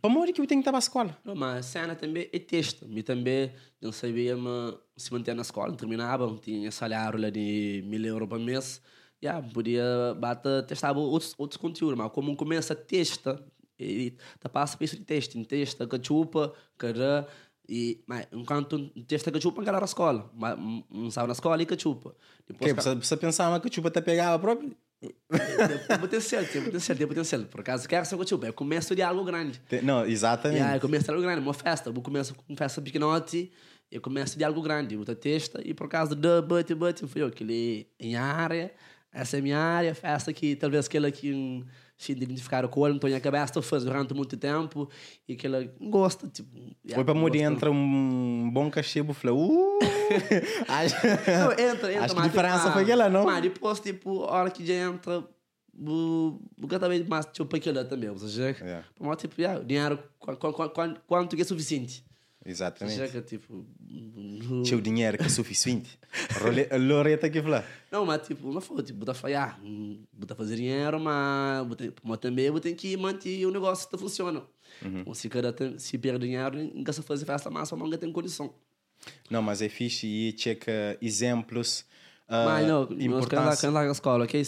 para 0.01 0.09
morrer 0.09 0.32
que 0.32 0.41
eu 0.41 0.47
tenho 0.47 0.61
que 0.61 0.70
estar 0.70 0.72
para 0.72 0.78
a 0.78 0.80
escola. 0.80 1.18
Não, 1.24 1.36
mas 1.36 1.59
a 1.59 1.61
cena 1.61 1.95
também 1.95 2.30
é 2.32 2.39
texto 2.39 2.88
me 2.88 3.03
também 3.03 3.51
não 3.82 3.91
sabia 3.91 4.36
mas 4.36 4.76
se 4.97 5.11
manter 5.11 5.36
na 5.36 5.41
escola 5.41 5.76
terminava 5.76 6.36
tinha 6.41 6.72
salário 6.72 7.20
lá 7.20 7.30
de 7.30 7.84
mil 7.86 8.03
euros 8.05 8.28
por 8.28 8.39
mês. 8.39 8.82
Yeah, 9.24 9.47
podia 9.53 10.16
bater 10.18 10.66
testar 10.66 10.97
outros, 10.97 11.34
outros 11.38 11.57
conteúdos 11.57 11.97
mas 11.97 12.11
como 12.11 12.36
começa 12.36 12.74
a 12.74 12.76
testa 12.76 13.41
e 13.84 14.17
tá 14.39 14.49
passa 14.49 14.77
por 14.77 14.84
isso 14.84 14.97
de 14.97 15.03
teste, 15.03 15.38
em 15.38 15.43
teste, 15.43 15.86
cachupa, 15.88 16.53
cara, 16.77 17.27
e 17.67 18.03
mas 18.07 18.27
enquanto 18.31 18.89
testa 19.07 19.31
cachupa, 19.31 19.61
não 19.61 19.73
na 19.73 19.86
escola, 19.86 20.31
mas 20.34 20.57
não 20.89 21.09
sabe 21.09 21.27
na 21.27 21.34
escola 21.34 21.61
e 21.61 21.65
cachupa. 21.65 22.15
Depois, 22.47 22.73
que, 22.73 23.05
você 23.05 23.17
pensar 23.17 23.49
uma 23.49 23.59
cachupa 23.59 23.89
te 23.89 24.01
pegava 24.01 24.38
próprio? 24.39 24.75
Tem 25.88 25.99
potencial, 25.99 26.45
tem 26.45 26.63
potencial, 26.63 26.97
tem 26.97 27.07
potencial. 27.07 27.43
Por 27.43 27.59
acaso, 27.59 27.88
quero 27.88 28.05
ser 28.05 28.17
cachupa, 28.17 28.47
eu 28.47 28.53
começo 28.53 28.95
de 28.95 29.01
algo 29.01 29.23
grande. 29.23 29.61
Não, 29.81 30.05
exatamente. 30.05 30.59
Yeah, 30.59 30.77
eu 30.77 30.81
começo 30.81 31.05
de 31.05 31.11
algo 31.11 31.21
grande, 31.21 31.41
uma 31.41 31.53
festa, 31.53 31.89
eu 31.89 32.01
começo 32.01 32.34
com 32.36 32.55
festa 32.55 32.81
pequenote, 32.81 33.51
eu 33.91 34.01
começo 34.01 34.38
de 34.38 34.43
algo 34.43 34.61
grande, 34.61 34.95
eu 34.95 35.15
testa, 35.15 35.61
e 35.63 35.73
por 35.73 35.88
causa 35.88 36.15
de 36.15 36.41
but, 36.41 36.71
but, 36.73 37.07
fui 37.07 37.21
eu, 37.21 37.27
aquele 37.27 37.88
em 37.99 38.15
área, 38.15 38.73
essa 39.11 39.38
é 39.38 39.39
a 39.39 39.43
minha 39.43 39.59
área, 39.59 39.93
festa 39.93 40.34
que 40.34 40.55
talvez 40.55 40.88
aquela 40.88 41.11
que 41.11 41.63
se 42.04 42.12
identificaram 42.12 42.68
com 42.68 42.86
ele, 42.86 42.95
então 42.95 43.14
a 43.14 43.20
cabeça 43.20 43.62
faz 43.62 43.84
durante 43.84 44.14
muito 44.14 44.36
tempo 44.38 44.89
e 45.28 45.36
que 45.36 45.47
ela 45.47 45.68
gosta. 45.80 46.28
Tipo, 46.28 46.49
Foi 46.93 47.04
para 47.04 47.14
morrer 47.14 47.41
entra 47.41 47.72
um 47.72 48.49
bom 48.51 48.70
cachebo, 48.70 49.14
falou, 49.14 49.51
uh! 49.51 49.80
acho, 50.68 50.95
não, 51.06 51.51
entra, 51.51 51.91
entra. 51.91 52.06
Acho 52.06 52.16
que 52.16 52.22
a 52.22 52.24
diferença 52.24 52.60
tipo, 52.60 52.74
foi 52.74 52.84
aquela, 52.84 53.10
não? 53.10 53.26
Mas 53.26 53.41
depois, 53.41 53.80
tipo, 53.80 54.24
a 54.24 54.32
hora 54.32 54.51
que 54.51 54.66
já 54.66 54.74
entra, 54.74 55.24
o 55.78 56.39
também 56.80 57.04
mais 57.04 57.26
tipo 57.28 57.56
aquilo 57.56 57.84
também, 57.86 58.10
ou 58.10 58.18
seja, 58.18 58.56
yeah. 58.62 58.86
para 58.97 59.16
tipo, 59.16 59.39
yeah, 59.39 59.64
dinheiro, 59.64 59.99
quanto, 60.20 60.54
quanto, 60.70 61.01
quanto 61.08 61.41
é 61.41 61.43
suficiente. 61.43 62.04
Exatamente. 62.46 62.98
Chega, 62.98 63.22
tipo... 63.22 63.66
Tinha 64.64 64.78
o 64.78 64.82
dinheiro 64.82 65.18
que 65.18 65.26
é 65.26 65.30
suficiente. 65.30 65.98
Loreta 66.80 67.30
que 67.30 67.41
fala. 67.41 67.66
Não, 67.91 68.06
mas 68.06 68.28
tipo, 68.28 68.52
não 68.52 68.60
foi, 68.60 68.84
tipo, 68.84 69.00
botar 69.00 69.14
falhar, 69.14 69.60
botar 70.12 70.36
fazer 70.36 70.58
dinheiro, 70.58 71.00
mas, 71.00 71.66
mas 72.04 72.18
também 72.20 72.46
eu 72.46 72.60
tenho 72.60 72.76
que 72.76 72.98
manter 72.98 73.46
o 73.46 73.52
negócio 73.52 73.89
que 73.89 73.98
funciona. 73.98 74.44
Uhum. 74.82 75.00
Então, 75.00 75.14
se, 75.14 75.30
cada, 75.30 75.80
se 75.80 75.98
perde 75.98 76.26
dinheiro, 76.26 76.72
não 76.74 76.94
se 76.94 77.02
fazer 77.02 77.26
festa 77.26 77.50
massa, 77.50 77.76
não 77.76 77.89
tem 77.98 78.12
condição. 78.12 78.54
Não, 79.30 79.41
mas 79.41 79.62
é 79.62 79.70
fixe 79.70 80.08
e 80.08 80.36
checa 80.38 80.98
exemplos. 81.02 81.82
Uh, 82.28 82.46
mas 82.46 82.68
não, 82.68 82.84
importância... 83.00 83.70
nós 83.70 83.74
lá 83.74 83.86
na 83.86 83.91
escola, 83.91 84.28
que 84.28 84.41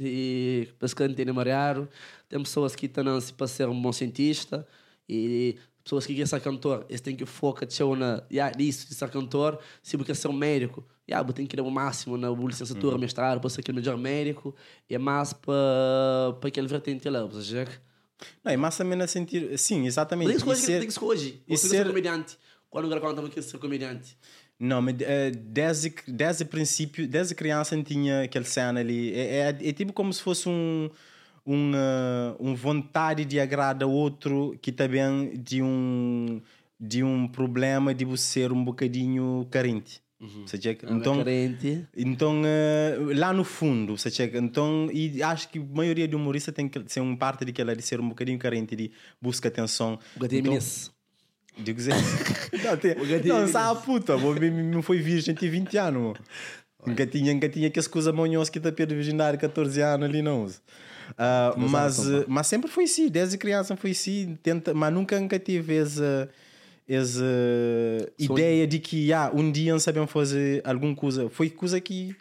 e 0.00 0.68
para 0.78 0.88
que 0.88 1.02
entender 1.02 1.32
mariado, 1.32 1.88
tem 2.28 2.40
pessoas 2.40 2.76
que 2.76 2.86
estão 2.86 3.04
para 3.36 3.46
ser 3.48 3.68
um 3.68 3.80
bom 3.80 3.92
cientista 3.92 4.66
e 5.08 5.56
pessoas 5.88 6.04
que 6.04 6.12
querem 6.12 6.26
ser 6.26 6.40
cantor, 6.40 6.84
eles 6.86 7.00
têm 7.00 7.16
que 7.16 7.24
focar 7.24 7.66
na 7.96 8.22
yeah, 8.30 8.54
isso, 8.58 8.86
de 8.86 8.94
ser 8.94 9.08
cantor, 9.08 9.58
se 9.82 9.96
você 9.96 10.04
quer 10.04 10.14
ser 10.14 10.28
um 10.28 10.34
médico, 10.34 10.86
yeah, 11.08 11.26
você 11.26 11.32
tem 11.32 11.46
que 11.46 11.56
ir 11.56 11.60
ao 11.60 11.70
máximo 11.70 12.18
na 12.18 12.28
licenciatura, 12.28 12.96
uhum. 12.96 13.00
mestrado, 13.00 13.40
para 13.40 13.48
ser 13.48 13.60
aquele 13.60 13.80
melhor 13.80 13.96
médico, 13.96 14.54
e 14.88 14.94
é 14.94 14.98
mais 14.98 15.32
para, 15.32 16.36
para 16.38 16.48
aquele 16.48 16.66
vertente 16.66 17.08
lá, 17.08 17.24
ou 17.24 17.32
seja... 17.32 17.66
Não, 18.44 18.52
é 18.52 18.56
mais 18.56 18.76
também 18.76 19.00
a 19.00 19.06
sentir, 19.06 19.56
sim, 19.58 19.86
exatamente. 19.86 20.28
Tem 20.28 20.36
que 20.36 20.42
escolher, 20.42 20.78
tem 20.78 20.86
que 20.86 20.92
escolher, 20.92 21.42
ou 21.48 21.56
ser 21.56 21.86
comediante, 21.86 22.38
quando 22.68 22.84
o 22.84 22.88
cara 22.88 23.00
conta 23.00 23.28
que 23.30 23.40
ser 23.40 23.58
comediante. 23.58 24.18
Não, 24.60 24.82
mas 24.82 24.96
eh, 25.00 25.30
desde, 25.30 25.94
desde 26.06 26.44
princípio, 26.44 27.06
desde 27.06 27.34
criança 27.34 27.80
tinha 27.80 28.24
aquele 28.24 28.44
cena 28.44 28.80
ali. 28.80 29.14
É, 29.14 29.20
é, 29.20 29.68
é 29.68 29.72
tipo 29.72 29.92
como 29.92 30.12
se 30.12 30.20
fosse 30.20 30.48
um, 30.48 30.90
um, 31.48 31.72
uh, 31.72 32.36
um 32.38 32.54
vontade 32.54 33.24
de 33.24 33.40
agradar 33.40 33.88
outro 33.88 34.56
que 34.60 34.70
também 34.70 35.32
de 35.38 35.62
um, 35.62 36.42
de 36.78 37.02
um 37.02 37.26
problema 37.26 37.94
de 37.94 38.04
você 38.04 38.40
ser 38.40 38.52
um 38.52 38.62
bocadinho 38.62 39.46
carente. 39.50 40.02
Checa? 40.46 40.86
Então, 40.92 41.14
Então, 41.14 41.86
então 41.96 42.42
uh, 42.42 43.16
lá 43.18 43.32
no 43.32 43.44
fundo? 43.44 43.94
Então, 44.34 44.90
e 44.92 45.22
acho 45.22 45.48
que 45.48 45.58
a 45.58 45.62
maioria 45.62 46.06
de 46.08 46.16
humorista 46.16 46.52
tem 46.52 46.68
que 46.68 46.82
ser 46.88 47.00
um 47.00 47.16
parte 47.16 47.44
daquela 47.44 47.74
de 47.74 47.82
ser 47.82 48.00
um 48.00 48.08
bocadinho 48.08 48.38
carente, 48.38 48.74
de 48.76 48.90
busca 49.22 49.48
atenção. 49.48 49.98
Gatinho 50.16 50.40
Então, 50.40 50.52
Digo 51.60 51.78
dizer. 51.78 51.94
não, 52.64 52.76
tem, 52.76 52.94
não, 53.28 53.48
sabe 53.48 53.78
a 53.78 53.80
puta, 53.80 54.16
me- 54.16 54.50
não 54.50 54.82
foi 54.82 54.98
virgem, 54.98 55.34
tem 55.34 55.48
20 55.48 55.76
anos. 55.78 56.18
Nunca 56.86 57.06
tinha, 57.06 57.32
nunca 57.34 57.48
tinha 57.48 57.70
que 57.70 57.78
as 57.78 57.88
coisas 57.88 58.14
manhosas 58.14 58.48
que 58.48 58.58
está 58.58 58.70
perto 58.70 58.90
de 58.90 58.96
virgindade 58.96 59.38
14 59.38 59.80
anos 59.80 60.08
ali, 60.08 60.22
não. 60.22 60.46
Ah, 61.16 61.54
mas, 61.56 61.98
eh, 62.08 62.24
mas 62.28 62.46
sempre 62.46 62.70
foi 62.70 62.84
assim, 62.84 63.08
desde 63.08 63.38
criança 63.38 63.76
foi 63.76 63.92
assim, 63.92 64.36
tenta, 64.42 64.74
mas 64.74 64.92
nunca, 64.92 65.18
nunca 65.18 65.38
tive 65.38 65.76
essa, 65.76 66.28
essa 66.88 67.24
ideia 68.18 68.66
de 68.66 68.78
que 68.78 69.12
ah, 69.12 69.30
um 69.32 69.50
dia 69.50 69.72
não 69.72 69.80
sabemos 69.80 70.10
fazer 70.10 70.60
alguma 70.64 70.94
coisa. 70.94 71.28
Foi 71.30 71.48
coisa 71.50 71.80
que 71.80 72.14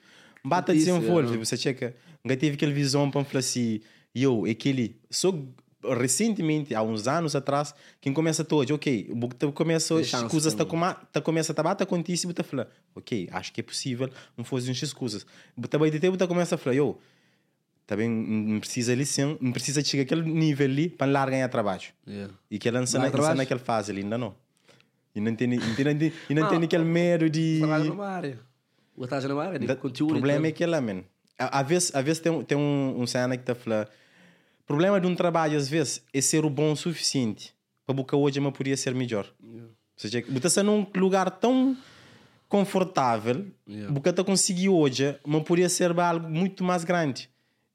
bata 0.44 0.74
Isso, 0.74 0.86
desenvolve. 0.86 1.36
é. 1.36 1.38
Você 1.38 1.58
checa, 1.58 1.96
nunca 2.24 2.36
tive 2.38 2.56
aquela 2.56 2.72
visão 2.72 3.10
para 3.10 3.24
falar 3.24 3.40
assim, 3.40 3.82
eu, 4.14 4.46
aquele, 4.46 4.96
só 5.10 5.34
recentemente, 5.84 6.74
há 6.74 6.82
uns 6.82 7.08
anos 7.08 7.36
atrás, 7.36 7.74
quem 8.02 8.14
começa 8.14 8.44
todo, 8.44 8.74
ok, 8.74 9.10
o 9.12 9.30
que 9.30 9.52
começa 9.52 9.94
Tem 9.96 10.04
as 10.04 10.10
chance 10.10 10.30
coisas 10.30 10.54
tá 10.54 10.66
com 10.66 10.80
tá 11.12 11.22
começa 11.22 11.54
a 11.56 11.64
bater 11.64 11.88
isso 12.10 12.28
e 12.28 12.34
você 12.34 12.44
fala, 12.44 12.70
ok, 12.96 13.30
acho 13.32 13.54
que 13.54 13.62
é 13.62 13.64
possível, 13.64 14.10
não 14.36 14.44
fazer 14.44 14.70
umas 14.70 14.94
coisas. 14.94 15.26
Também 15.70 15.92
de 15.92 16.00
tempo 16.00 16.18
você 16.18 16.28
começa 16.28 16.56
a 16.56 16.58
falar, 16.58 16.76
eu, 16.76 17.00
também 17.88 18.08
não 18.10 18.60
precisa 18.60 18.94
licença, 18.94 19.38
não 19.42 19.52
precisa 19.52 19.84
chegar 19.84 20.04
àquele 20.04 20.22
nível 20.30 20.68
ali 20.68 20.90
para 20.90 21.10
lá 21.12 21.26
ganhar 21.26 21.48
trabalho. 21.50 21.84
Yeah. 22.08 22.34
E 22.52 22.60
que 22.60 22.68
ela 22.68 22.80
não 22.80 22.86
trabalho? 23.12 23.38
naquela 23.38 23.60
fase 23.60 23.92
ali, 23.92 24.02
ainda 24.02 24.18
não. 24.18 24.36
E 25.16 25.20
não 25.22 25.34
tem, 25.36 25.48
não 25.48 25.58
tem, 25.98 26.14
e 26.30 26.34
não 26.36 26.48
tem 26.48 26.64
aquele 26.64 26.84
medo 26.84 27.28
de. 27.30 27.58
Trabalho 27.60 27.86
numa 27.86 28.08
área. 28.08 28.40
O 28.96 29.04
estágio 29.04 29.30
numa 29.30 29.44
área, 29.46 29.58
de 29.58 29.66
O 30.04 30.08
problema 30.08 30.48
é 30.48 30.52
que 30.52 30.64
ela, 30.64 30.80
man. 30.82 31.04
À- 31.40 31.60
Às 31.62 31.68
vezes, 31.68 31.96
às 31.96 32.04
vezes 32.04 32.20
tem, 32.22 32.32
um- 32.32 32.44
tem 32.44 32.58
um, 32.58 33.00
um 33.02 33.08
cena 33.08 33.36
que 33.38 33.42
está 33.44 33.56
falando. 33.56 33.88
O 33.88 34.64
problema 34.68 35.00
de 35.00 35.08
um 35.08 35.16
trabalho, 35.16 35.58
às 35.58 35.68
vezes, 35.70 36.04
é 36.14 36.20
ser 36.22 36.44
o 36.46 36.50
bom 36.50 36.74
o 36.74 36.76
suficiente 36.76 37.56
para 37.86 37.96
boca 37.96 38.16
hoje, 38.18 38.40
mas 38.40 38.54
podia 38.54 38.76
ser 38.76 38.94
melhor. 38.94 39.26
Ou 39.42 39.70
seja, 39.96 40.24
você 40.30 40.62
num 40.62 40.86
lugar 40.96 41.32
tão 41.32 41.76
confortável, 42.50 43.46
Yeah. 43.68 43.92
boca 43.94 44.10
está 44.10 44.24
conseguir 44.24 44.70
hoje, 44.70 45.16
mas 45.26 45.44
podia 45.44 45.70
ser 45.70 45.98
algo 46.00 46.28
muito 46.30 46.64
mais 46.64 46.84
grande. 46.84 47.30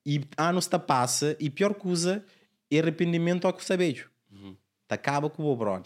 E 0.05 0.21
anos 0.37 0.65
está 0.65 0.79
passa, 0.79 1.37
e 1.39 1.49
pior 1.49 1.75
coisa 1.75 2.25
é 2.71 2.79
arrependimento 2.79 3.47
ao 3.47 3.53
que 3.53 3.65
você 3.65 3.77
veio. 3.77 4.11
Tá 4.89 4.95
acaba 4.97 5.31
com 5.31 5.43
o. 5.45 5.83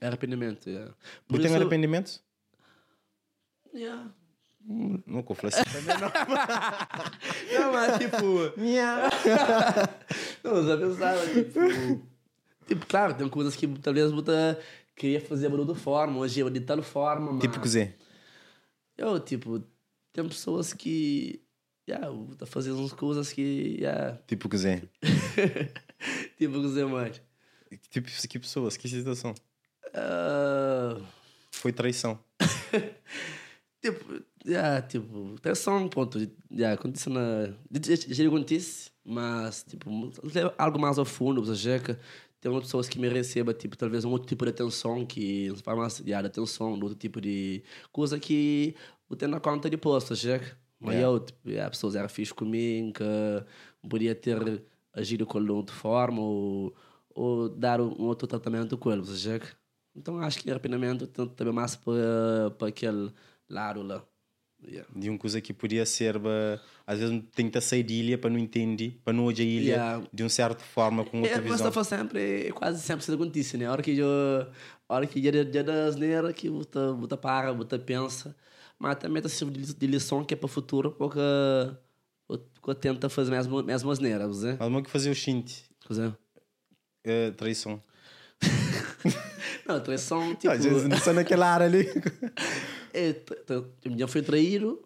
É 0.00 0.06
arrependimento, 0.06 0.68
yeah. 0.70 0.92
Tu 0.92 0.96
Por 1.28 1.36
tem 1.38 1.46
isso- 1.46 1.56
arrependimentos? 1.56 2.22
Yeah. 3.74 4.10
Nunca 5.06 5.34
falei 5.34 5.54
assim. 5.58 5.70
Não, 7.52 7.72
mas 7.72 7.98
tipo. 7.98 8.16
Não, 10.44 10.66
já 10.66 10.76
pensava, 10.76 11.26
tipo. 11.28 12.06
tipo, 12.66 12.86
claro, 12.86 13.14
tem 13.14 13.28
coisas 13.28 13.56
que 13.56 13.66
talvez 13.78 14.10
você 14.10 14.58
queria 14.96 15.20
fazer 15.20 15.48
de 15.50 15.54
outra 15.56 15.74
forma, 15.74 16.18
hoje 16.18 16.40
eu 16.40 16.50
de 16.50 16.60
tal 16.60 16.82
forma, 16.82 17.32
mas. 17.32 17.40
tipo 17.42 17.60
que 17.60 17.68
Zé. 17.68 17.94
Eu, 18.96 19.18
tipo, 19.18 19.62
tem 20.12 20.26
pessoas 20.28 20.72
que. 20.72 21.42
Yeah, 21.90 22.06
tá 22.38 22.46
fazendo 22.46 22.78
umas 22.78 22.92
coisas 22.92 23.32
que. 23.32 23.76
Yeah, 23.80 24.16
Tipo 24.28 24.48
que 24.48 24.56
Zé. 24.56 24.82
tipo, 26.38 26.60
dizer 26.60 26.86
mais. 26.86 27.20
Tipo, 27.90 28.08
que 28.28 28.38
pessoas, 28.38 28.76
que 28.76 28.88
situação? 28.88 29.34
Ah, 29.92 30.96
Foi 31.50 31.72
traição. 31.72 32.16
tipo, 33.82 34.22
yeah, 34.46 34.80
tipo, 34.82 35.34
tem 35.42 35.52
só 35.56 35.76
um 35.76 35.88
ponto. 35.88 36.18
Yeah, 36.52 36.74
acontece 36.74 37.10
na. 37.10 37.52
Já 38.08 38.26
acontece, 38.26 38.90
mas, 39.04 39.64
tipo, 39.64 39.90
algo 40.56 40.78
mais 40.78 40.96
ao 40.96 41.04
fundo, 41.04 41.44
você 41.44 41.56
checa. 41.56 41.98
Tem 42.40 42.50
outras 42.50 42.68
pessoas 42.68 42.88
que 42.88 43.00
me 43.00 43.08
recebem, 43.08 43.54
tipo, 43.54 43.76
talvez 43.76 44.04
um 44.04 44.12
outro 44.12 44.28
tipo 44.28 44.44
de 44.44 44.50
atenção, 44.52 45.04
que 45.04 45.48
não 45.48 45.56
faz 45.56 45.76
mais 45.76 45.98
yeah, 45.98 46.22
de 46.22 46.28
atenção, 46.28 46.72
outro 46.74 46.94
tipo 46.94 47.20
de 47.20 47.64
coisa 47.92 48.18
que 48.18 48.76
eu 49.10 49.16
tenho 49.16 49.32
na 49.32 49.40
conta 49.40 49.68
depois, 49.68 50.04
você 50.04 50.14
checa. 50.14 50.56
Mas 50.80 50.94
Yeah. 50.94 51.14
eu, 51.14 51.20
tipo, 51.20 51.48
yeah, 51.50 51.70
pessoas 51.70 51.94
eram 51.94 52.08
fixe 52.08 52.32
comigo, 52.32 52.94
que 52.94 53.04
podia 53.88 54.14
ter 54.14 54.62
agido 54.94 55.26
com 55.26 55.38
ele 55.38 55.46
de 55.48 55.52
outra 55.52 55.76
forma, 55.76 56.20
ou, 56.20 56.74
ou 57.14 57.48
dar 57.50 57.80
um 57.80 58.02
outro 58.04 58.26
tratamento 58.26 58.78
com 58.78 58.90
ele, 58.90 59.04
checa. 59.14 59.46
Então 59.94 60.18
acho 60.20 60.38
que 60.38 60.50
arrependimento 60.50 61.06
também 61.06 61.52
mais 61.52 61.76
para 61.76 62.50
para 62.58 62.68
aquele 62.68 63.12
lado 63.48 63.82
lá. 63.82 64.02
Yeah. 64.62 64.88
De 64.94 65.08
uma 65.08 65.18
coisa 65.18 65.40
que 65.40 65.52
podia 65.54 65.84
ser, 65.86 66.18
ba- 66.18 66.60
às 66.86 66.98
vezes 66.98 67.22
que 67.50 67.60
sair 67.62 67.82
de 67.82 67.94
ilha 67.94 68.18
para 68.18 68.28
não 68.30 68.38
entender, 68.38 69.00
para 69.04 69.12
não 69.12 69.24
olhar 69.24 69.40
a 69.40 69.44
ilha 69.46 69.72
Yeah. 69.72 70.06
de 70.12 70.22
uma 70.22 70.28
certa 70.28 70.62
forma, 70.64 71.04
com 71.04 71.20
outra 71.20 71.32
É, 71.36 71.40
mas 71.40 71.44
visão. 71.52 71.68
está 71.68 71.70
sempre, 71.84 72.48
é 72.48 72.52
quase 72.52 72.80
sempre 72.82 73.04
se 73.04 73.12
acontece, 73.12 73.56
né? 73.56 73.66
A 73.66 73.72
hora 73.72 73.82
que 73.82 73.96
eu, 73.98 74.06
a 74.88 74.94
hora 74.94 75.06
que 75.06 75.22
já 75.22 75.30
já 75.32 75.62
das 75.62 75.94
asneira 75.94 76.32
que 76.32 76.48
você 76.50 77.16
para, 77.16 77.52
você 77.52 77.78
pensa, 77.78 78.36
mas 78.80 78.96
também 78.96 79.22
tá 79.22 79.28
serve 79.28 79.52
de 79.60 79.86
lição 79.86 80.24
que 80.24 80.32
é 80.32 80.36
para 80.36 80.46
o 80.46 80.48
futuro, 80.48 80.92
porque 80.92 81.20
porque 82.26 82.80
tenta 82.80 83.08
fazer 83.08 83.30
mesmo 83.30 83.62
mesmo 83.62 83.90
asneira, 83.90 84.26
você? 84.26 84.56
Mas 84.58 84.84
que 84.84 84.90
fazer 84.90 85.10
o 85.10 85.14
xinte, 85.14 85.68
Você? 85.86 86.12
é, 87.04 87.30
traição. 87.32 87.82
Não, 89.66 89.80
traição, 89.80 90.34
tipo, 90.34 90.56
vezes, 90.56 91.02
só 91.04 91.12
naquela 91.12 91.46
área 91.52 91.66
ali. 91.66 91.86
é, 92.94 93.14
já 93.98 94.08
foi 94.08 94.22
traído, 94.22 94.82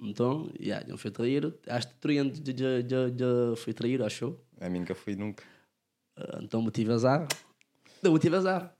então, 0.00 0.50
yeah, 0.60 0.86
já 0.86 0.96
foi 0.96 1.10
traído, 1.10 1.56
acho 1.68 1.88
que 1.88 1.94
traindo 1.94 2.34
já, 2.34 2.80
já, 2.80 3.08
já, 3.08 3.56
foi 3.56 3.72
traído, 3.72 4.04
achou? 4.04 4.44
A 4.60 4.68
mim 4.68 4.80
nunca 4.80 4.94
foi 4.94 5.14
nunca. 5.14 5.44
Ah, 6.16 6.40
Então, 6.42 6.60
motivo 6.60 6.92
azar. 6.92 7.28
Não, 8.02 8.10
motivo 8.12 8.36
azar. 8.36 8.74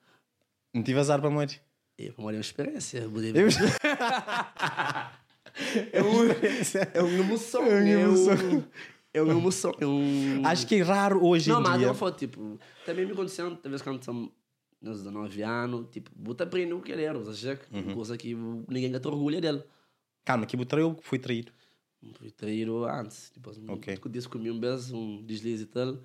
Não 0.75 0.83
tive 0.83 0.99
azar 0.99 1.21
para 1.21 1.31
morrer. 1.31 1.61
É, 1.99 2.11
para 2.13 2.23
uma 2.23 2.33
experiência. 2.35 2.99
Eu... 2.99 3.11
É, 5.93 6.03
um, 6.03 6.29
é 6.95 7.03
uma 7.03 7.19
emoção. 7.19 7.65
É 7.65 7.81
uma 7.81 7.91
É, 7.91 8.09
um, 8.09 8.65
é 9.13 9.23
uma 9.23 9.33
emoção. 9.33 9.75
É 9.81 9.87
um... 9.87 10.47
Acho 10.47 10.67
que 10.67 10.77
é 10.77 10.83
raro 10.83 11.25
hoje 11.25 11.51
Não, 11.51 11.61
em 11.61 11.63
mas 11.65 11.79
dia. 11.79 11.89
eu 11.89 11.95
falo, 11.95 12.13
tipo, 12.13 12.59
também 12.87 13.05
me 13.05 13.13
aconteceu, 13.13 13.57
talvez 13.57 13.83
quando 13.83 13.99
estamos 13.99 14.31
nos 14.81 14.99
19 14.99 15.43
anos, 15.43 15.87
tipo, 15.91 16.11
bota 16.15 16.45
aprender 16.45 16.73
o 16.75 16.81
que 16.81 16.93
ele 16.93 17.03
era, 17.03 17.19
você 17.19 17.51
acha? 17.51 17.61
Uhum. 17.73 17.95
Coisa 17.95 18.17
que 18.17 18.35
ninguém 18.69 18.93
tem 18.93 19.11
orgulho 19.11 19.41
dele. 19.41 19.65
Calma, 20.25 20.47
que 20.47 20.57
botou 20.57 20.79
eu 20.79 20.97
fui 21.03 21.19
traído. 21.19 21.53
Fui 22.15 22.31
traído 22.31 22.85
antes, 22.85 23.31
tipo, 23.33 23.51
Ok. 23.51 23.95
okay. 23.95 24.13
disse 24.13 24.29
comigo 24.29 24.55
um 24.55 24.61
beijo, 24.61 24.97
um 24.97 25.25
deslize 25.25 25.65
e 25.65 25.67
tal. 25.67 25.99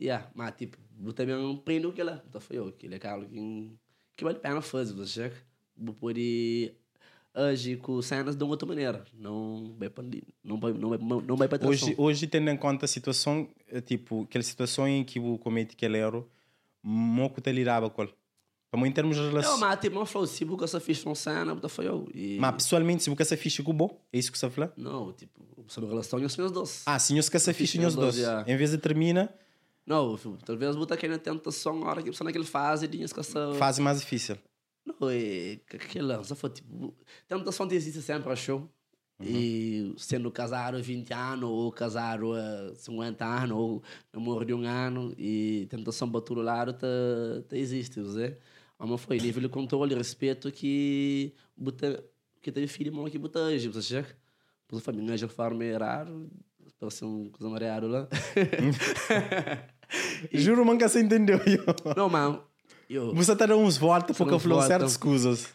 Yeah, 0.00 0.30
mas, 0.34 0.54
tipo, 0.56 0.78
eu 1.04 1.12
também 1.12 1.34
aprendo 1.52 1.88
o 1.88 1.92
que 1.92 2.00
ele 2.00 2.10
é. 2.10 2.22
Então 2.28 2.40
foi 2.40 2.58
eu, 2.58 2.70
que 2.72 2.86
ele 2.86 2.94
é 2.94 2.98
cara 2.98 3.24
que, 3.24 3.72
que 4.16 4.24
vale 4.24 4.36
a 4.36 4.40
pena 4.40 4.62
fazer, 4.62 4.94
você 4.94 5.32
poder 5.98 6.76
agir 7.34 7.78
com 7.78 8.00
cenas 8.02 8.36
de 8.36 8.44
uma 8.44 8.50
outra 8.50 8.66
maneira. 8.66 9.04
Não 9.14 9.74
vai 9.78 9.88
para 9.88 10.04
não 10.44 10.60
vai, 10.60 10.72
não 10.72 10.90
vai, 10.90 10.98
não 10.98 11.36
vai 11.36 11.48
para 11.48 11.66
Hoje, 11.66 11.94
hoje, 11.96 12.26
tendo 12.26 12.50
em 12.50 12.56
conta 12.56 12.84
a 12.84 12.88
situação, 12.88 13.48
é, 13.68 13.80
tipo, 13.80 14.22
aquela 14.22 14.42
situação 14.44 14.86
em 14.86 15.04
que 15.04 15.18
o 15.18 15.38
comete 15.38 15.74
que 15.74 15.84
ele 15.84 15.98
era, 15.98 16.22
moco 16.82 17.40
te 17.40 17.50
lidava 17.52 17.88
com 17.88 18.02
ele. 18.02 18.14
Para 18.70 18.86
em 18.88 18.92
termos 18.92 19.16
de 19.16 19.22
Não, 19.22 19.28
relação. 19.28 19.58
mas 19.58 19.78
tipo, 19.80 19.96
não 19.96 20.06
falou, 20.06 20.26
se 20.26 20.46
você 20.46 20.80
fez 20.80 21.04
uma 21.04 21.14
cena, 21.14 21.52
então 21.52 21.68
foi 21.68 21.86
eu. 21.86 22.08
E... 22.14 22.38
Mas 22.40 22.54
pessoalmente, 22.54 23.02
se 23.02 23.10
você 23.10 23.36
fixe 23.36 23.62
com 23.62 23.74
bom, 23.74 24.00
é 24.10 24.18
isso 24.18 24.32
que 24.32 24.38
você 24.38 24.48
fala? 24.48 24.72
Não, 24.78 25.12
tipo, 25.12 25.42
sobre 25.68 25.90
relação 25.90 26.18
e 26.18 26.24
os 26.24 26.34
meus 26.38 26.50
doces. 26.50 26.82
Ah, 26.86 26.98
sim, 26.98 27.18
os 27.18 27.28
que 27.28 27.38
se 27.38 27.52
fixe 27.52 27.72
fixe 27.72 27.84
os 27.86 27.94
dois. 27.94 28.16
dois. 28.16 28.48
Em 28.48 28.56
vez 28.56 28.70
de 28.70 28.78
termina, 28.78 29.30
Não, 29.86 30.16
talvez 30.44 30.76
você 30.76 30.96
queira 30.96 31.18
tentação 31.18 31.80
na 31.80 31.86
hora 31.86 32.02
que 32.02 32.12
você 32.12 32.22
naquele 32.22 32.44
fase 32.44 32.86
de 32.86 33.02
escassar. 33.02 33.54
fase 33.54 33.80
mais 33.80 34.00
difícil. 34.00 34.36
Não, 34.84 35.10
é 35.10 35.58
que 35.88 36.00
lança 36.00 36.34
foi 36.34 36.50
tipo. 36.50 36.94
Tentação 37.28 37.68
existe 37.70 38.00
sempre, 38.02 38.32
achou? 38.32 38.68
E 39.24 39.94
sendo 39.98 40.30
casado 40.30 40.82
20 40.82 41.12
anos, 41.12 41.48
ou 41.48 41.70
casado 41.70 42.32
a 42.32 42.74
50 42.74 43.24
anos, 43.24 43.56
ou 43.56 43.82
namoro 44.12 44.44
de 44.44 44.52
um 44.52 44.66
ano, 44.66 45.14
e 45.16 45.66
tentação 45.70 46.10
para 46.10 46.20
todo 46.20 46.42
lado 46.42 46.72
tá, 46.72 46.88
tá 47.48 47.56
existe, 47.56 48.00
você? 48.00 48.36
Mas 48.76 49.00
foi 49.00 49.18
nível 49.18 49.42
de 49.42 49.48
controle 49.48 49.94
e 49.94 49.96
respeito 49.96 50.50
que 50.50 51.32
bota, 51.56 52.04
que 52.40 52.50
teve 52.50 52.66
filho, 52.66 52.92
mas 52.92 53.12
que 53.12 53.18
bota 53.18 53.38
hoje, 53.38 53.68
você 53.68 53.82
chega? 53.82 54.16
Pois 54.66 54.82
a 54.82 54.84
família 54.84 55.16
já 55.16 55.28
forma 55.28 55.62
é 55.64 55.76
raro, 55.76 56.28
parece 56.80 57.04
um 57.04 57.30
coisa 57.30 57.86
lá. 57.86 58.08
Juro, 60.32 60.64
nunca 60.64 60.88
se 60.88 61.00
entendeu. 61.00 61.40
Não, 61.96 62.08
mas 62.08 62.38
eu. 62.88 63.14
Você 63.14 63.32
está 63.32 63.46
dando 63.46 63.60
uns 63.62 63.76
voltas 63.76 64.16
porque 64.16 64.38
falou 64.38 64.58
volta. 64.58 64.66
certas 64.68 64.96
coisas. 64.96 65.48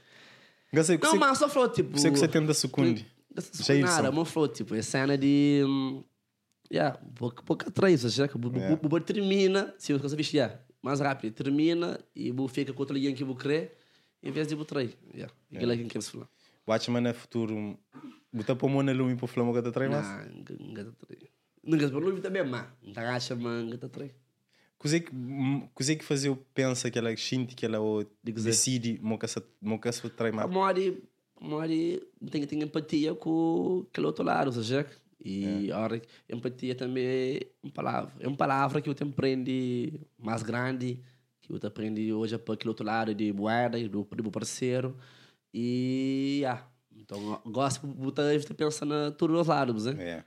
Gastei, 0.72 1.00
Não, 1.02 1.16
mas 1.16 1.38
só 1.38 1.48
falou, 1.48 1.70
tipo... 1.70 1.98
Sei 1.98 2.12
que 2.12 2.20
você 2.20 2.28
tem 2.28 2.46
da 2.46 2.54
Sucundi. 2.54 3.08
Nada, 3.82 4.12
mas 4.12 4.30
falou, 4.30 4.50
tipo, 4.50 4.76
é 4.76 4.82
cena 4.82 5.18
de... 5.18 5.64
hum, 5.66 6.04
Yeah, 6.72 7.00
pouco, 7.16 7.44
pouco 7.44 7.68
atrás, 7.68 8.02
já 8.02 8.28
que 8.28 8.36
o 8.36 8.42
Yeah. 8.54 8.76
Bubu 8.76 9.00
termina, 9.00 9.74
se 9.78 9.94
você 9.94 10.16
vestir, 10.16 10.38
yeah, 10.38 10.60
mais 10.82 11.00
rápido, 11.00 11.34
termina 11.34 11.98
e 12.16 12.32
o 12.32 12.48
fica 12.48 12.74
com 12.74 12.82
outro 12.82 12.98
linha 12.98 13.14
que 13.14 13.24
eu 13.24 13.36
querer, 13.36 13.78
em 14.22 14.32
vez 14.32 14.48
de 14.48 14.56
o 14.56 14.66
trair. 14.66 14.98
Yeah, 15.14 15.34
aquilo 15.54 15.72
é 15.72 15.78
que 15.78 15.86
quer 15.86 16.02
se 16.02 16.12
falar. 16.12 16.28
Watchman 16.68 17.02
no 17.02 17.14
futuro. 17.14 17.80
Botar 18.34 18.56
para 18.56 18.68
o 18.68 18.84
na 18.84 18.92
lume 18.92 19.16
para 19.16 19.26
o 19.26 19.28
flama 19.28 19.54
que 19.54 19.60
está 19.60 19.70
atrás, 19.70 19.90
mas. 19.90 20.28
Não, 20.28 20.68
nunca 20.68 20.84
te 20.84 20.92
trair. 20.92 21.30
Nunca 21.68 21.86
se 21.86 21.92
falou 21.94 22.20
também, 22.22 22.44
mas 22.46 22.66
não 22.82 22.94
tá 22.94 23.14
acha, 23.14 23.36
mas 23.36 23.64
nunca 23.66 23.78
te 23.78 23.90
trair. 23.90 24.16
Coisa 24.78 25.00
que, 25.00 25.12
coisa 25.74 25.96
que 25.96 26.04
fazer 26.06 26.30
eu 26.30 26.38
pensa 26.54 26.90
que 26.90 26.98
ela 26.98 27.16
sente 27.18 27.56
que 27.56 27.66
ela 27.66 27.78
dizer. 28.24 28.52
decide 28.52 29.00
moca 29.02 29.28
se 29.28 29.42
moca 29.62 29.92
se 29.92 30.08
trai 30.12 30.30
A 30.30 30.34
mais. 30.34 30.50
Mori, 30.50 31.04
Mori 31.42 32.02
tem 32.32 32.42
que 32.42 32.48
ter 32.48 32.56
empatia 32.64 33.14
com 33.16 33.86
aquele 33.90 34.08
outro 34.08 34.24
lado, 34.24 34.48
ou 34.48 34.54
seja, 34.54 34.88
e 35.20 35.72
a 35.72 35.80
hora 35.80 36.00
que- 36.00 36.08
empatia 36.30 36.74
também 36.76 37.06
é 37.06 37.48
uma 37.62 37.72
palavra. 37.74 38.14
É 38.20 38.28
uma 38.28 38.38
palavra 38.38 38.80
que 38.82 38.88
eu 38.90 38.94
te 38.94 39.04
aprende 39.04 40.00
mais 40.18 40.44
grande, 40.44 41.02
que 41.42 41.52
eu 41.52 41.60
te 41.60 41.66
aprende 41.66 42.14
hoje 42.14 42.38
para 42.38 42.54
aquele 42.54 42.70
outro 42.70 42.86
lado 42.86 43.14
de 43.16 43.34
moeda, 43.34 43.78
do, 43.90 44.04
do 44.04 44.32
parceiro. 44.32 44.96
E, 45.54 46.44
ah, 46.48 46.64
então, 46.96 47.42
gosto 47.46 47.88
de 47.88 47.94
botar 47.94 48.36
de 48.38 48.54
pensar 48.54 48.86
na 48.86 49.12
todos 49.12 49.42
os 49.42 49.48
lados, 49.48 49.86
né? 49.86 49.96
É. 50.04 50.24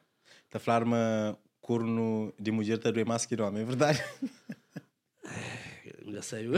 Tá 0.51 0.59
a 0.59 0.61
falar 0.61 0.83
uma 0.83 1.39
corno 1.61 2.35
de 2.39 2.51
mulher 2.51 2.79
tá 2.79 2.91
doer 2.91 3.07
mais 3.07 3.25
que 3.25 3.41
homem, 3.41 3.63
é 3.63 3.65
verdade? 3.65 4.03
Já 6.09 6.23
sei. 6.23 6.49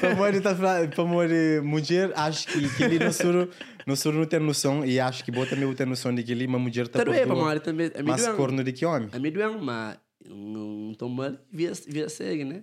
para 0.00 0.14
morrer 0.14 0.40
tá 0.40 0.52
a 0.52 0.88
para 0.88 1.04
morrer 1.04 1.60
mulher, 1.62 2.12
acho 2.14 2.46
que 2.46 2.84
ele 2.84 2.98
não 3.00 3.12
soro, 3.12 3.50
não 3.84 3.96
soro 3.96 4.18
não 4.18 4.24
tem 4.26 4.38
noção 4.38 4.84
e 4.84 5.00
acho 5.00 5.24
que 5.24 5.32
bota 5.32 5.50
também 5.50 5.74
tem 5.74 5.86
noção 5.86 6.14
de 6.14 6.22
que 6.22 6.30
ele 6.30 6.46
uma 6.46 6.58
mulher 6.60 6.86
tá 6.86 7.04
Também, 7.04 7.26
para 7.26 7.60
também. 7.60 7.90
É 7.92 8.02
mais 8.02 8.28
corno 8.28 8.62
de 8.62 8.72
que 8.72 8.86
homem. 8.86 9.08
É 9.12 9.18
meio 9.18 9.60
mas 9.60 9.98
não 10.28 10.92
estou 10.92 11.08
mal, 11.08 11.32
via, 11.50 11.72
via 11.88 12.08
segue, 12.08 12.44
né? 12.44 12.62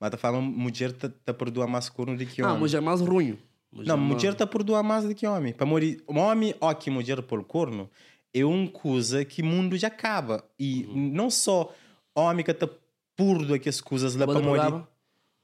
Mas 0.00 0.10
tá 0.10 0.16
falando 0.16 0.42
mulher 0.42 0.92
tá, 0.92 1.08
tá 1.24 1.32
perdoa 1.32 1.66
mais 1.66 1.88
corno 1.88 2.16
de 2.16 2.26
que 2.26 2.42
Não, 2.42 2.50
homem. 2.50 2.62
mas 2.62 2.74
é 2.74 2.80
mais 2.80 3.00
ruim. 3.00 3.38
Não, 3.72 3.96
mulher 3.96 4.34
tá 4.34 4.46
perdoa 4.46 4.82
mais 4.82 5.04
do 5.04 5.14
que 5.14 5.26
homem. 5.26 5.52
Para 5.52 5.64
morrer, 5.64 6.02
homem, 6.06 6.54
ó 6.60 6.74
que 6.74 6.90
mulher 6.90 7.22
por 7.22 7.42
corno, 7.44 7.88
é 8.34 8.44
uma 8.44 8.68
coisa 8.68 9.24
que 9.24 9.42
o 9.42 9.44
mundo 9.44 9.76
já 9.76 9.88
acaba. 9.88 10.44
E 10.58 10.84
não 10.94 11.30
só 11.30 11.74
homem 12.14 12.44
que 12.44 12.52
tá 12.54 12.68
purdo 13.16 13.54
aquelas 13.54 13.80
coisas 13.80 14.14
lá 14.14 14.26
para 14.26 14.40
morrer. 14.40 14.84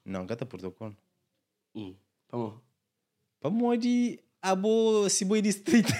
Não, 0.05 0.25
gata 0.25 0.47
purdo 0.47 0.71
corno. 0.71 0.97
Hum, 1.75 1.95
vamos. 2.31 2.55
Para 3.41 3.51
morrer, 3.51 4.21
a 4.41 4.55
boa, 4.55 5.09
se 5.09 5.25
boi 5.25 5.43
distrito. 5.43 5.93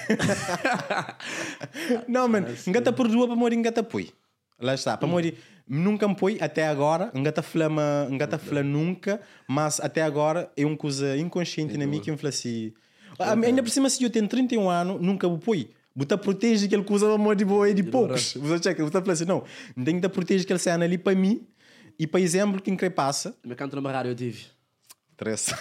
não, 2.07 2.27
mano, 2.27 2.47
gata 2.67 2.91
perdoa 2.91 3.27
para 3.27 3.35
morrer, 3.35 3.61
gata 3.61 3.83
põe. 3.83 4.11
Lá 4.59 4.73
está, 4.73 4.97
para 4.97 5.07
morrer, 5.07 5.37
nunca 5.67 6.07
me 6.07 6.15
põe 6.15 6.37
até 6.41 6.67
agora, 6.67 7.11
gata 7.15 7.41
flama, 7.41 8.07
gata 8.17 8.37
flama 8.37 8.67
nunca, 8.69 9.21
mas 9.47 9.79
até 9.79 10.01
agora 10.01 10.51
é 10.57 10.65
uma 10.65 10.75
coisa 10.75 11.17
inconsciente 11.17 11.77
na 11.77 11.85
mim 11.87 12.01
que 12.01 12.11
me 12.11 12.17
fala 12.17 12.29
assim. 12.29 12.73
Ah, 13.17 13.33
Ainda 13.33 13.61
por 13.63 13.69
cima, 13.69 13.89
se 13.89 14.03
eu 14.03 14.09
tenho 14.09 14.27
31 14.27 14.69
anos, 14.69 15.01
nunca 15.01 15.29
me 15.29 15.37
põe. 15.37 15.69
Você 15.95 16.17
protege 16.17 16.65
aquela 16.67 16.83
coisa 16.83 17.07
para 17.07 17.17
morrer 17.17 17.35
de 17.35 17.45
boa 17.45 17.69
e 17.69 17.73
de 17.73 17.83
poucos. 17.83 18.33
Você 18.35 18.63
checa, 18.63 18.83
você 18.83 18.91
fala 18.91 19.13
assim, 19.13 19.25
não, 19.25 19.43
tem 19.83 19.99
que 19.99 20.07
proteger 20.09 20.45
aquele 20.45 20.59
cena 20.59 20.85
ali 20.85 20.97
para 20.97 21.15
mim 21.15 21.45
e 21.97 22.07
para 22.07 22.21
exemplo, 22.21 22.61
quem 22.61 22.77
que 22.77 22.89
passa. 22.89 23.35
No 23.43 23.49
meu 23.49 23.57
canto 23.57 23.75
na 23.75 23.81
barrada 23.81 24.07
eu 24.07 24.15
tive. 24.15 24.45
Três. 25.17 25.53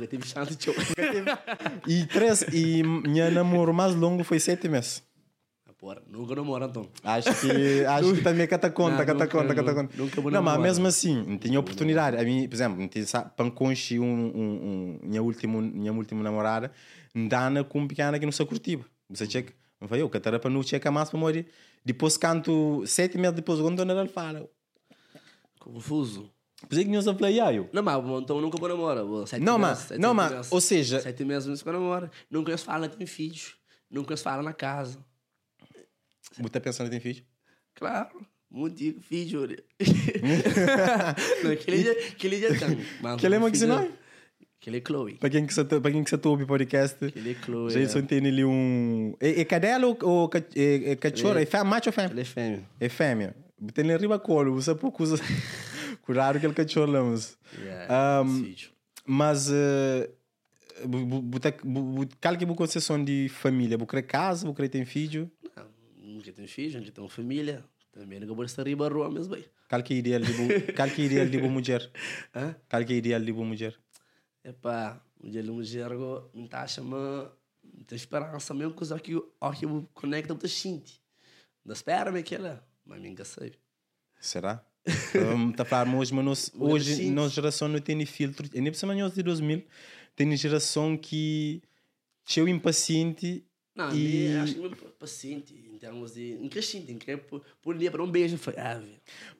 Eu 0.00 0.06
tive 0.06 0.26
chance 0.26 0.56
de 0.56 0.70
e 1.86 2.06
três, 2.06 2.42
e 2.50 2.82
minha 2.82 3.30
namoro 3.30 3.74
mais 3.74 3.94
longo 3.94 4.24
foi 4.24 4.40
sete 4.40 4.68
meses. 4.68 5.02
Ah, 5.68 5.72
Porra, 5.78 6.02
nunca 6.08 6.34
namoro, 6.34 6.64
então. 6.64 6.88
Acho 7.04 7.28
que, 7.42 7.84
acho 7.84 8.14
que 8.14 8.22
também 8.22 8.46
cata 8.48 8.70
conta, 8.70 8.96
Não, 8.96 8.98
cata 9.04 9.12
nunca, 9.12 9.26
conta, 9.28 9.54
cata 9.54 9.70
nunca, 9.70 9.82
conta. 9.82 9.96
nunca 10.02 10.20
vou 10.22 10.32
Não, 10.32 10.42
mas 10.42 10.58
mesmo 10.58 10.86
assim, 10.86 11.22
não 11.22 11.36
tinha 11.36 11.60
oportunidade. 11.60 12.16
A 12.16 12.24
mim, 12.24 12.48
por 12.48 12.54
exemplo, 12.54 12.80
não 12.80 12.88
tinha 12.88 13.04
panconche 13.36 14.00
um, 14.00 14.04
um, 14.04 14.40
um, 14.40 14.98
minha 15.02 15.22
última, 15.22 15.60
minha 15.60 15.92
última 15.92 16.22
namorada, 16.22 16.72
Dana 17.14 17.62
com 17.62 17.80
um 17.80 17.86
pequena 17.86 18.18
que 18.18 18.24
não 18.24 18.32
se 18.32 18.44
curtiva. 18.46 18.84
Você 19.10 19.28
checa, 19.28 19.52
não 19.80 19.86
foi 19.88 20.00
eu, 20.02 20.08
que 20.10 20.18
para 20.38 20.50
não 20.50 20.62
checa 20.62 20.90
mais 20.90 21.10
para 21.10 21.18
morrer. 21.18 21.46
Depois 21.84 22.16
canto 22.16 22.84
sete 22.86 23.18
meses 23.18 23.36
depois, 23.36 23.60
quando 23.60 23.80
ela 23.82 24.06
fala. 24.08 24.48
Confuso. 25.58 26.30
Por 26.68 26.74
isso 26.74 26.84
que 26.84 26.90
não 26.90 27.02
se 27.02 27.12
fala, 27.14 27.26
"Ah, 27.28 27.52
eu. 27.52 27.68
Não, 27.72 27.82
mas 27.82 28.22
então 28.22 28.40
nunca 28.40 28.58
vou 28.58 28.68
namorar. 28.68 29.04
vou 29.04 29.26
Sete 29.26 29.42
Não, 29.42 29.58
mas, 29.58 29.90
não, 29.98 30.14
mas, 30.14 30.50
ou 30.50 30.60
seja, 30.60 31.00
Sete 31.00 31.24
meses 31.24 31.46
não 31.46 31.56
se 31.56 31.64
namora. 31.66 32.10
Nunca 32.30 32.50
eles 32.50 32.62
falam 32.62 32.88
tem 32.88 33.06
filhos. 33.06 33.56
Nunca 33.90 34.12
eles 34.12 34.22
falam 34.22 34.42
na 34.42 34.52
casa. 34.54 34.98
você 36.36 36.48
tá 36.48 36.60
pensando 36.60 36.86
em 36.86 36.90
ter 36.90 37.00
filho? 37.00 37.24
Claro. 37.74 38.26
Muito 38.50 39.00
filho, 39.00 39.42
olha. 39.42 39.62
Não, 41.42 41.50
aquele 41.50 41.82
dia, 41.82 41.92
aquele 42.08 42.38
dia 42.38 42.58
tem. 42.58 43.16
Que 43.16 43.26
ele 43.26 43.34
é 43.34 43.38
que 43.50 43.58
se 43.58 43.66
filho- 43.66 43.76
não? 43.76 44.03
Aquele 44.64 44.78
é 44.78 44.82
Chloe. 44.86 45.14
Para 45.18 45.28
quem 45.28 45.44
que 45.46 45.52
você 45.52 45.62
para 45.62 45.90
quem 45.90 46.02
que 46.02 46.08
você 46.08 46.16
tá 46.16 46.26
ouve 46.30 46.46
podcast, 46.46 47.04
Aquele 47.04 47.32
é 47.32 47.34
Chloe. 47.34 47.70
Jason 47.70 48.00
tem 48.02 48.26
ali 48.26 48.42
um. 48.46 49.14
É, 49.20 49.42
é 49.42 49.44
cadela 49.44 49.86
ou, 49.86 49.98
é, 50.56 50.92
é 50.92 50.96
cachorro? 50.96 51.38
É 51.38 51.44
fêmea, 51.44 51.64
macho 51.64 51.90
ou 51.90 51.92
fêmea? 51.92 52.10
Ele 52.10 52.20
é 52.22 52.24
fêmea. 52.24 52.64
É 52.80 52.88
fêmea. 52.88 53.36
Tem 53.74 53.84
ali 53.84 54.00
riba 54.00 54.18
colo, 54.18 54.54
você 54.54 54.74
pouco 54.74 55.02
usa. 55.02 55.16
Cuidado 56.00 56.40
que 56.40 56.46
ele 56.46 56.54
cachorro 56.54 56.90
lá, 56.90 57.04
mas. 57.04 57.36
Yeah, 57.58 58.22
Um. 58.22 58.54
Mas. 59.06 59.50
Uh, 59.50 60.08
Qual 62.22 62.36
que 62.38 62.44
é 62.44 62.48
a 62.48 62.54
concessão 62.54 63.04
de 63.04 63.28
família? 63.28 63.76
Querer 63.78 64.02
casa, 64.02 64.50
querer 64.54 64.70
ter 64.70 64.84
filho? 64.86 65.30
Não, 65.54 65.66
nunca 66.14 66.32
tem 66.32 66.46
filho, 66.46 66.78
nunca 66.80 66.90
tem 66.90 67.08
família. 67.08 67.62
Também 67.92 68.18
nunca 68.18 68.32
vou 68.34 68.44
estar 68.46 68.66
riba 68.66 68.88
rua 68.88 69.10
mesmo 69.10 69.34
bem. 69.34 69.44
Qual 69.68 69.82
que 69.82 69.94
é 69.94 69.96
ideal 69.98 70.20
de 70.20 70.32
bo- 70.32 70.72
Qual 70.74 70.88
que 70.88 71.02
é 71.02 71.04
ideal 71.04 71.26
de 71.26 71.38
boa 71.38 71.50
mulher? 71.52 71.90
Qual 72.68 72.84
que 72.84 72.92
é 72.92 72.96
ideal 72.96 73.20
de 73.20 73.32
boa 73.32 73.46
mulher? 73.46 73.74
Epá, 74.44 75.00
o 75.20 75.28
dia 75.28 75.42
mulher, 75.42 75.90
não 76.34 76.44
está 76.44 76.66
chamando. 76.66 77.32
Não 77.62 77.82
tem 77.84 77.96
esperança 77.96 78.52
mesmo, 78.52 78.74
coisa 78.74 79.00
que 79.00 79.14
o 79.16 79.52
que 79.52 79.64
eu 79.64 79.88
conecta 79.94 80.34
muito 80.34 80.46
gente. 80.46 81.00
Da 81.64 81.72
espera-me 81.72 82.20
aquela. 82.20 82.62
Mas 82.84 83.00
nunca 83.00 83.24
sei. 83.24 83.54
Será? 84.20 84.64
um, 85.34 85.50
tá 85.50 85.64
falando 85.64 85.96
hoje, 85.98 86.12
mas 86.12 86.52
hoje 86.54 87.10
nossa 87.10 87.34
geração 87.34 87.68
não 87.68 87.80
tem 87.80 88.04
filtro. 88.04 88.48
E 88.52 88.60
nem 88.60 88.70
nós 88.70 89.14
de 89.14 89.22
2000 89.22 89.64
tem 90.14 90.36
geração 90.36 90.96
que 90.96 91.62
cheio 92.24 92.48
impaciente 92.48 93.44
Não, 93.74 93.94
e... 93.94 94.36
acho 94.36 94.54
que 94.54 94.60
meu 94.60 94.70
paciente, 94.70 95.54
em 95.84 95.88
termos 95.90 96.14
de. 96.14 96.38
Não 96.40 96.48
crescente, 96.48 96.94
que 96.94 97.16
por, 97.16 97.42
por 97.60 97.76
dia 97.76 97.90
para 97.90 98.02
um 98.02 98.10
beijo. 98.10 98.38
Foi, 98.38 98.54
ah. 98.56 98.80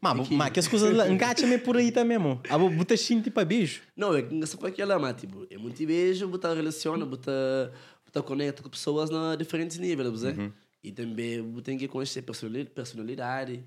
Mas, 0.01 0.29
que- 0.29 0.35
mas 0.35 0.51
que 0.51 0.61
as 0.61 0.69
coisas 0.69 0.95
lá, 0.95 1.09
engacha-me 1.11 1.59
por 1.59 1.77
aí 1.77 1.91
também, 1.91 2.19
mesmo. 2.19 2.41
Ah, 2.51 2.59
botar 2.59 2.97
xinte 2.97 3.31
para 3.31 3.45
beijo. 3.45 3.83
Não, 3.97 4.15
é 4.15 4.23
que 4.23 4.35
não 4.35 4.47
foi 4.47 4.71
aquela, 4.71 4.99
mas 4.99 5.17
tipo, 5.21 5.47
é 5.51 5.57
muito 5.57 5.85
beijo, 5.87 6.29
botar 6.29 6.53
relaciona, 6.55 7.05
botar, 7.07 7.73
botar 8.05 8.23
conecta 8.23 8.63
com 8.63 8.69
pessoas 8.69 9.09
na 9.11 9.35
diferentes 9.37 9.79
níveis, 9.79 10.23
né? 10.23 10.31
Uhum. 10.39 10.53
E 10.83 10.93
também 10.93 11.61
tem 11.63 11.79
que 11.79 11.89
conhecer 11.89 12.21
personali- 12.23 12.67
personalidade 12.67 13.65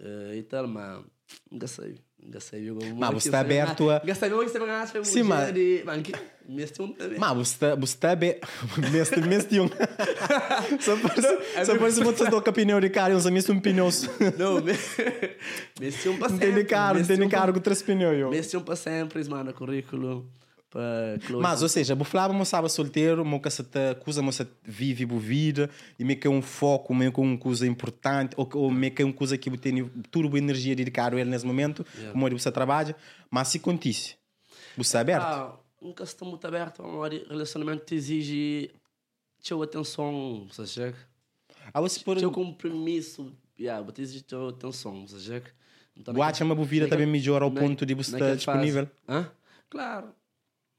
eh, 0.00 0.34
e 0.38 0.42
tal, 0.42 0.66
mas 0.66 1.04
nunca 1.50 1.66
sei. 1.68 1.94
Eu, 2.66 2.78
Mas 2.96 3.10
você 3.14 3.30
tá 3.30 3.40
aberto 3.40 3.90
a- 3.90 4.00
Nunca 4.00 4.14
sei, 4.14 4.30
eu 4.32 4.36
você 4.48 4.58
vai 4.58 4.68
ganhar 4.68 4.86
Sim, 5.04 5.22
mas- 5.24 5.52
tem 5.52 6.84
um 6.84 6.92
também. 6.92 7.18
Mas 7.18 7.36
você 7.36 7.56
você 7.76 7.96
tá 7.96 8.14
bem. 8.16 8.36
Mestre, 8.92 9.20
mestre 9.22 9.60
um. 9.60 9.68
Só 10.80 10.96
só 11.64 11.76
parece 11.78 11.98
que 12.00 12.04
você 12.06 12.24
dá 12.24 12.30
com 12.30 12.36
a 12.36 12.50
opinião 12.50 12.80
de 12.80 12.88
cara, 12.90 13.14
uns 13.16 13.26
amigos 13.26 13.44
um 13.56 13.60
pneu. 13.60 13.88
Não, 14.38 14.60
um 16.08 16.16
para 16.18 16.28
Não 16.28 16.38
sempre. 16.38 16.52
tem 16.52 16.62
de 16.62 16.64
mês 16.96 17.06
tem 17.06 17.16
de 17.16 17.28
caro 17.28 17.52
com 17.52 17.60
três 17.60 17.82
pneus. 17.82 18.16
eu. 18.18 18.28
Um 18.28 18.62
para 18.62 18.76
sempre, 18.76 19.28
mano, 19.28 19.52
currículo. 19.52 20.26
Mas, 21.40 21.62
ou 21.62 21.68
seja, 21.68 21.96
falar, 22.04 22.32
mas 22.32 22.48
estava 22.48 22.68
solteiro, 22.68 23.24
mas 23.24 23.40
que 23.42 23.50
você 23.50 23.94
coisa, 23.96 24.22
mas 24.22 24.40
vive 24.62 25.04
a 25.04 25.18
vida, 25.18 25.68
e 25.98 26.04
meio 26.04 26.18
que 26.18 26.26
é 26.26 26.30
um 26.30 26.40
foco, 26.40 26.94
meio 26.94 27.12
que 27.12 27.20
uma 27.20 27.36
coisa 27.36 27.66
importante, 27.66 28.34
ou, 28.36 28.48
ou 28.54 28.70
meio 28.70 28.94
que 28.94 29.02
é 29.02 29.04
uma 29.04 29.12
coisa 29.12 29.36
que 29.36 29.50
tem 29.58 29.84
turbo 30.10 30.38
energia 30.38 30.76
dedicada 30.76 31.16
a 31.16 31.20
ele 31.20 31.30
nesse 31.30 31.44
momento, 31.44 31.84
Yeah. 31.94 32.12
como 32.12 32.30
você 32.38 32.52
trabalha, 32.52 32.94
mas 33.30 33.48
se 33.48 33.58
contisse, 33.58 34.16
você 34.76 34.96
é 34.96 35.00
aberto. 35.00 35.22
Ah, 35.24 35.58
nunca 35.82 36.04
estou 36.04 36.28
muito 36.28 36.46
aberto. 36.46 36.82
amor. 36.82 37.10
Relacionamento 37.10 37.84
te 37.84 37.94
exige 37.96 38.70
tua 39.42 39.64
atenção, 39.64 40.46
você 40.50 40.66
chega. 40.66 40.96
Ah, 41.74 41.80
você 41.80 42.00
por. 42.00 42.16
Teu 42.16 42.30
compromisso, 42.30 43.32
yeah, 43.58 43.84
te 43.92 44.02
exige 44.02 44.22
tua 44.22 44.50
atenção, 44.50 45.06
você 45.06 45.18
chega. 45.18 45.50
Então, 45.96 46.14
Guacha 46.14 46.44
uma 46.44 46.54
vida 46.64 46.88
também 46.88 47.06
melhor 47.06 47.42
ao 47.42 47.50
ponto 47.50 47.84
de 47.84 47.94
você 47.94 48.12
estar 48.12 48.34
disponível. 48.36 48.88
Hã? 49.08 49.30
Claro. 49.68 50.14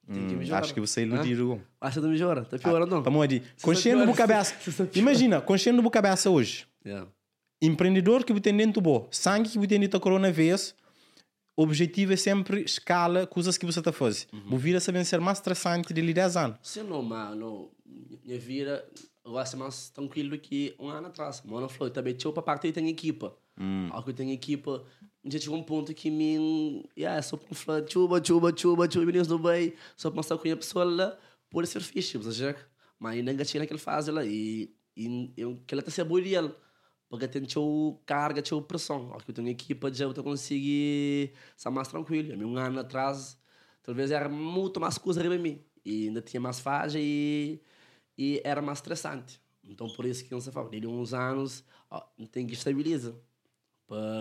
Que 0.05 0.19
Hum, 0.19 0.55
acho 0.55 0.73
que 0.73 0.79
você 0.79 1.01
Hã? 1.01 1.05
iludiu. 1.05 1.61
Acha 1.79 2.01
que 2.01 2.07
melhora? 2.07 2.43
Tá 2.43 2.57
piorando, 2.57 2.95
não? 2.95 3.03
Vamos 3.03 3.21
ali. 3.21 3.43
Se 3.55 3.63
Conchendo 3.63 3.99
você 3.99 4.05
do 4.11 4.13
cabeça. 4.17 4.51
piora- 4.51 4.63
se 4.63 4.71
você 4.71 4.83
piora- 4.85 4.99
Imagina, 4.99 5.41
conchendo 5.41 5.81
do 5.81 5.89
cabeça 5.89 6.29
hoje. 6.29 6.65
Yeah. 6.85 7.07
Empreendedor 7.61 8.23
que 8.25 8.37
tem 8.41 8.55
dentro 8.57 8.81
bom, 8.81 9.07
sangue 9.11 9.49
que 9.49 9.59
tem 9.67 9.79
dentro 9.79 9.99
coronavírus, 9.99 10.73
o 11.55 11.61
objetivo 11.63 12.13
é 12.13 12.15
sempre 12.17 12.61
escala 12.63 13.27
coisas 13.27 13.57
que 13.57 13.65
você 13.65 13.79
está 13.79 13.91
fazendo. 13.91 14.27
Uhum. 14.33 14.57
vira 14.57 14.79
saber 14.79 15.05
ser 15.05 15.19
mais 15.21 15.37
estressante 15.37 15.93
de 15.93 16.13
10 16.13 16.35
anos. 16.35 16.57
Sim, 16.63 16.83
não, 16.83 17.01
mano. 17.03 17.69
Minha 18.25 18.39
vida 18.39 18.83
gosto 19.23 19.55
mais 19.57 19.89
tranquilo 19.91 20.37
que 20.39 20.73
um 20.79 20.87
ano 20.89 21.07
atrás. 21.07 21.41
Mano, 21.45 21.69
falou, 21.69 21.91
também 21.93 22.15
tinha 22.15 22.31
para 22.33 22.41
parte 22.41 22.71
tem 22.71 22.89
equipa. 22.89 23.35
Hum. 23.59 23.89
Ao 23.91 24.03
que 24.03 24.11
tem 24.13 24.31
equipa, 24.31 24.83
já 25.25 25.39
chegou 25.39 25.57
um 25.57 25.63
ponto 25.63 25.93
que 25.93 26.09
me. 26.09 26.89
Yeah, 26.97 27.21
só 27.21 27.37
para 27.37 27.55
falar 27.55 27.87
chuba, 27.87 28.23
chuba, 28.23 28.51
chuba, 28.55 28.89
chuba, 28.91 29.05
meninos 29.05 29.27
do 29.27 29.37
bem, 29.37 29.73
só 29.95 30.09
para 30.09 30.17
mostrar 30.17 30.37
com 30.37 30.51
a 30.51 30.55
pessoa 30.55 30.83
lá, 30.83 31.17
pode 31.49 31.67
ser 31.67 31.81
fixe, 31.81 32.17
você 32.17 32.55
Mas 32.99 33.17
ainda 33.17 33.45
tinha 33.45 33.61
naquela 33.61 33.79
fase 33.79 34.11
lá 34.11 34.25
e, 34.25 34.73
e 34.95 35.33
eu, 35.37 35.61
que 35.67 35.73
ela 35.73 35.81
está 35.81 35.91
se 35.91 36.01
abolir 36.01 36.41
porque 37.11 37.27
tem 37.27 37.43
teu 37.43 38.01
carga, 38.05 38.41
teu 38.41 38.61
pressão. 38.61 39.13
Aqui 39.13 39.31
eu 39.31 39.35
tenho 39.35 39.49
equipa 39.49 39.93
já 39.93 40.05
eu 40.05 40.23
conseguir 40.23 41.33
estar 41.57 41.69
mais 41.69 41.89
tranquilo. 41.89 42.33
Um 42.47 42.55
ano 42.57 42.79
atrás, 42.79 43.37
talvez 43.83 44.11
era 44.11 44.29
muito 44.29 44.79
mais 44.79 44.97
coisa 44.97 45.21
para 45.21 45.37
mim. 45.37 45.61
E 45.83 46.07
ainda 46.07 46.21
tinha 46.21 46.39
mais 46.39 46.61
faixa 46.61 46.97
e, 46.99 47.61
e 48.17 48.41
era 48.45 48.61
mais 48.61 48.77
estressante. 48.77 49.41
Então, 49.61 49.89
por 49.89 50.05
isso 50.05 50.23
que 50.23 50.31
não 50.31 50.39
se 50.39 50.51
fala. 50.51 50.69
Dele 50.69 50.87
uns 50.87 51.13
anos, 51.13 51.65
ó, 51.89 52.01
tem 52.31 52.47
que 52.47 52.53
estabilizar. 52.53 53.13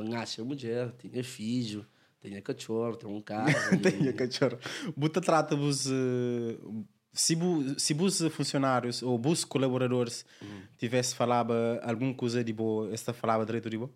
Nascer 0.09 0.45
mulher, 0.45 0.93
tem 0.93 1.23
filho, 1.23 1.87
tem 2.21 2.41
cachorro, 2.41 2.97
tem 2.97 3.09
um 3.09 3.21
carro. 3.23 3.53
tem 3.83 4.13
cachorro. 4.13 4.59
Buta 4.97 5.21
trata-vos... 5.21 5.87
Uh 5.87 6.85
se, 7.13 7.35
bu, 7.35 7.79
se 7.79 7.93
os 7.93 8.23
funcionários 8.33 9.03
ou 9.03 9.21
os 9.27 9.45
colaboradores 9.45 10.25
uhum. 10.41 10.63
tivesse 10.79 11.15
falado 11.15 11.53
alguma 11.83 12.15
coisa 12.15 12.45
de 12.45 12.53
boa, 12.53 12.93
esta 12.93 13.13
falava 13.13 13.45
direito 13.45 13.69
de 13.69 13.79
boa? 13.79 13.91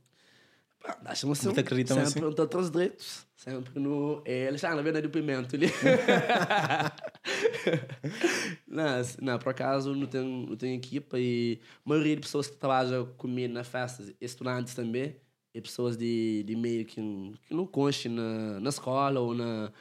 Acho 1.06 1.26
que 1.26 1.34
sempre, 1.34 1.62
sempre 1.62 1.82
assim? 1.82 2.10
Sempre 2.10 2.58
os 2.58 2.70
direitos. 2.70 3.26
Sempre 3.36 3.80
no... 3.80 4.22
É, 4.24 4.48
eles 4.48 4.56
estão 4.56 4.76
na 4.76 4.82
verdade 4.82 5.06
do 5.06 5.10
pimento 5.10 5.56
ali. 5.56 5.68
não, 8.68 8.84
não, 9.22 9.38
por 9.38 9.50
acaso 9.50 9.94
não 9.94 10.06
tenho, 10.06 10.46
não 10.46 10.56
tenho 10.56 10.76
equipa 10.76 11.18
e 11.18 11.58
a 11.86 11.88
maioria 11.88 12.16
de 12.16 12.22
pessoas 12.22 12.48
que 12.48 12.56
trabalham 12.56 13.06
comigo 13.16 13.54
na 13.54 13.64
festa, 13.64 14.04
estudantes 14.20 14.74
também, 14.74 15.16
e 15.54 15.60
pessoas 15.60 15.96
de, 15.96 16.42
de 16.42 16.56
meio 16.56 16.84
que, 16.84 17.00
que 17.46 17.54
não 17.54 17.66
constem 17.66 18.10
na, 18.10 18.60
na 18.60 18.68
escola 18.68 19.20
ou 19.20 19.34
na 19.34 19.72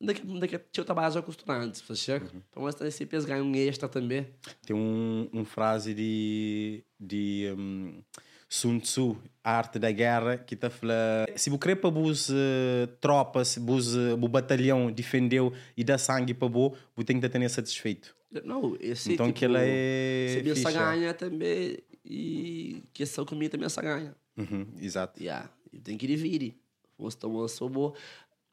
daqui, 0.00 0.22
daqui 0.38 0.60
eu 0.76 0.84
trabalho 0.84 1.22
com 1.22 1.30
estudantes, 1.30 1.80
você 1.80 1.96
chega? 1.96 2.26
Uhum. 2.26 2.42
Então, 2.50 2.68
esse 2.68 2.98
CPs 2.98 3.24
ganham 3.24 3.46
um 3.46 3.54
extra 3.54 3.88
também. 3.88 4.26
Tem 4.66 4.74
um, 4.74 5.28
um 5.32 5.44
frase 5.44 5.94
de, 5.94 6.84
de 6.98 7.52
um, 7.56 8.02
Sun 8.48 8.78
Tzu, 8.80 9.16
a 9.42 9.56
arte 9.56 9.78
da 9.78 9.90
guerra, 9.90 10.36
que 10.36 10.54
está 10.54 10.68
falando: 10.68 11.26
se 11.36 11.48
você 11.48 11.58
quer 11.58 11.76
para 11.76 11.90
as 11.90 12.28
uh, 12.28 12.86
tropas, 13.00 13.56
os 13.56 13.96
uh, 13.96 14.16
batalhão 14.28 14.90
defendeu 14.90 15.52
e 15.76 15.82
dá 15.82 15.96
sangue 15.96 16.34
para 16.34 16.48
você, 16.48 16.76
você 16.94 17.04
tem 17.06 17.20
que 17.20 17.26
estar 17.26 17.48
satisfeito. 17.48 18.14
Não, 18.44 18.76
esse 18.80 19.12
Então, 19.12 19.26
tipo, 19.26 19.38
que 19.38 19.44
ela 19.44 19.60
é. 19.60 20.42
Se 20.54 20.72
ganha 20.72 21.14
também, 21.14 21.78
e 22.04 22.82
que 22.92 23.02
essa 23.02 23.24
comida 23.24 23.52
também 23.52 23.66
essa 23.66 23.80
ganha. 23.80 24.14
Uhum, 24.36 24.66
exato. 24.78 25.22
Yeah, 25.22 25.50
tem 25.84 25.96
que 25.96 26.06
dividir. 26.06 26.54
Então, 26.98 27.40
eu 27.40 27.48
sou 27.48 27.68
bom. 27.68 27.94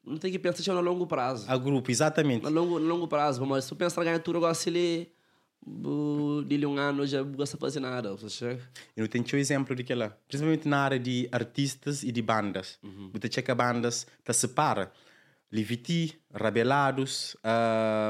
Não 0.04 0.16
tem 0.16 0.32
que 0.32 0.38
pensar 0.38 0.72
no 0.72 0.80
longo 0.80 1.06
prazo. 1.06 1.50
A 1.50 1.56
grupo, 1.56 1.90
exatamente. 1.90 2.42
No 2.42 2.50
longo, 2.50 2.78
no 2.78 2.86
longo 2.86 3.06
prazo, 3.06 3.44
mas 3.46 3.64
se 3.64 3.72
eu 3.72 3.76
pensar 3.76 4.02
ganhar 4.02 4.18
tudo, 4.18 4.38
agora 4.38 4.54
se 4.54 4.68
ele 4.70 5.12
de 6.46 6.66
um 6.66 6.78
ano 6.78 7.06
já 7.06 7.22
não 7.22 7.32
gosta 7.32 7.56
de 7.56 7.60
fazer 7.60 7.80
nada. 7.80 8.14
Você 8.14 8.58
Eu 8.96 9.06
tenho 9.06 9.24
um 9.32 9.36
exemplo 9.36 9.74
de 9.74 9.84
que 9.84 9.94
lá, 9.94 10.10
principalmente 10.26 10.66
na 10.66 10.78
área 10.78 10.98
de 10.98 11.28
artistas 11.30 12.02
e 12.02 12.10
de 12.10 12.22
bandas. 12.22 12.78
Uhum. 12.82 13.10
Você 13.12 13.30
checa 13.30 13.54
bandas, 13.54 14.06
tá 14.24 14.32
separa. 14.32 14.90
Liviti, 15.52 16.18
Rabelados, 16.32 17.36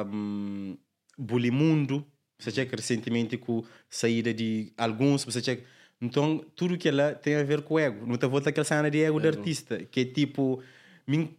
um, 0.07 0.77
Bulimundo, 1.19 2.07
você 2.39 2.51
checa 2.51 2.77
recentemente 2.77 3.37
com 3.37 3.65
saída 3.89 4.33
de 4.33 4.73
alguns, 4.77 5.25
você 5.25 5.43
checa. 5.43 5.65
Então, 6.01 6.45
tudo 6.57 6.79
que 6.79 6.89
ela 6.89 7.15
tem 7.15 7.37
a 7.37 7.43
ver 7.43 7.63
com 7.63 7.75
o 7.75 7.79
ego. 7.79 8.07
Não 8.07 8.17
te 8.17 8.27
volta 8.27 8.49
aquela 8.49 8.65
cena 8.65 8.91
de 8.91 8.99
ego, 8.99 9.19
ego. 9.19 9.21
do 9.21 9.39
artista, 9.39 9.79
que 9.91 10.01
é 10.01 10.05
tipo 10.05 10.63
me 11.07 11.37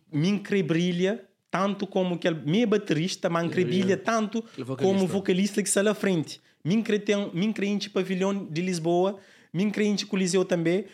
brilha 0.64 1.24
tanto 1.50 1.86
como 1.86 2.18
que 2.18 2.30
minha 2.32 2.66
baterista 2.66 3.30
me 3.30 3.48
brilha 3.48 3.98
tanto 3.98 4.44
como 4.80 5.06
vocalista 5.06 5.62
que 5.62 5.68
está 5.68 5.82
lá 5.82 5.94
frente. 5.94 6.42
Me 6.64 6.82
tem 6.84 7.30
me 7.34 7.52
crente 7.54 7.90
pavilhão 7.90 8.46
de 8.46 8.62
Lisboa, 8.62 9.18
me 9.54 9.70
crente 9.70 10.06
Coliseu 10.06 10.46
também, 10.46 10.86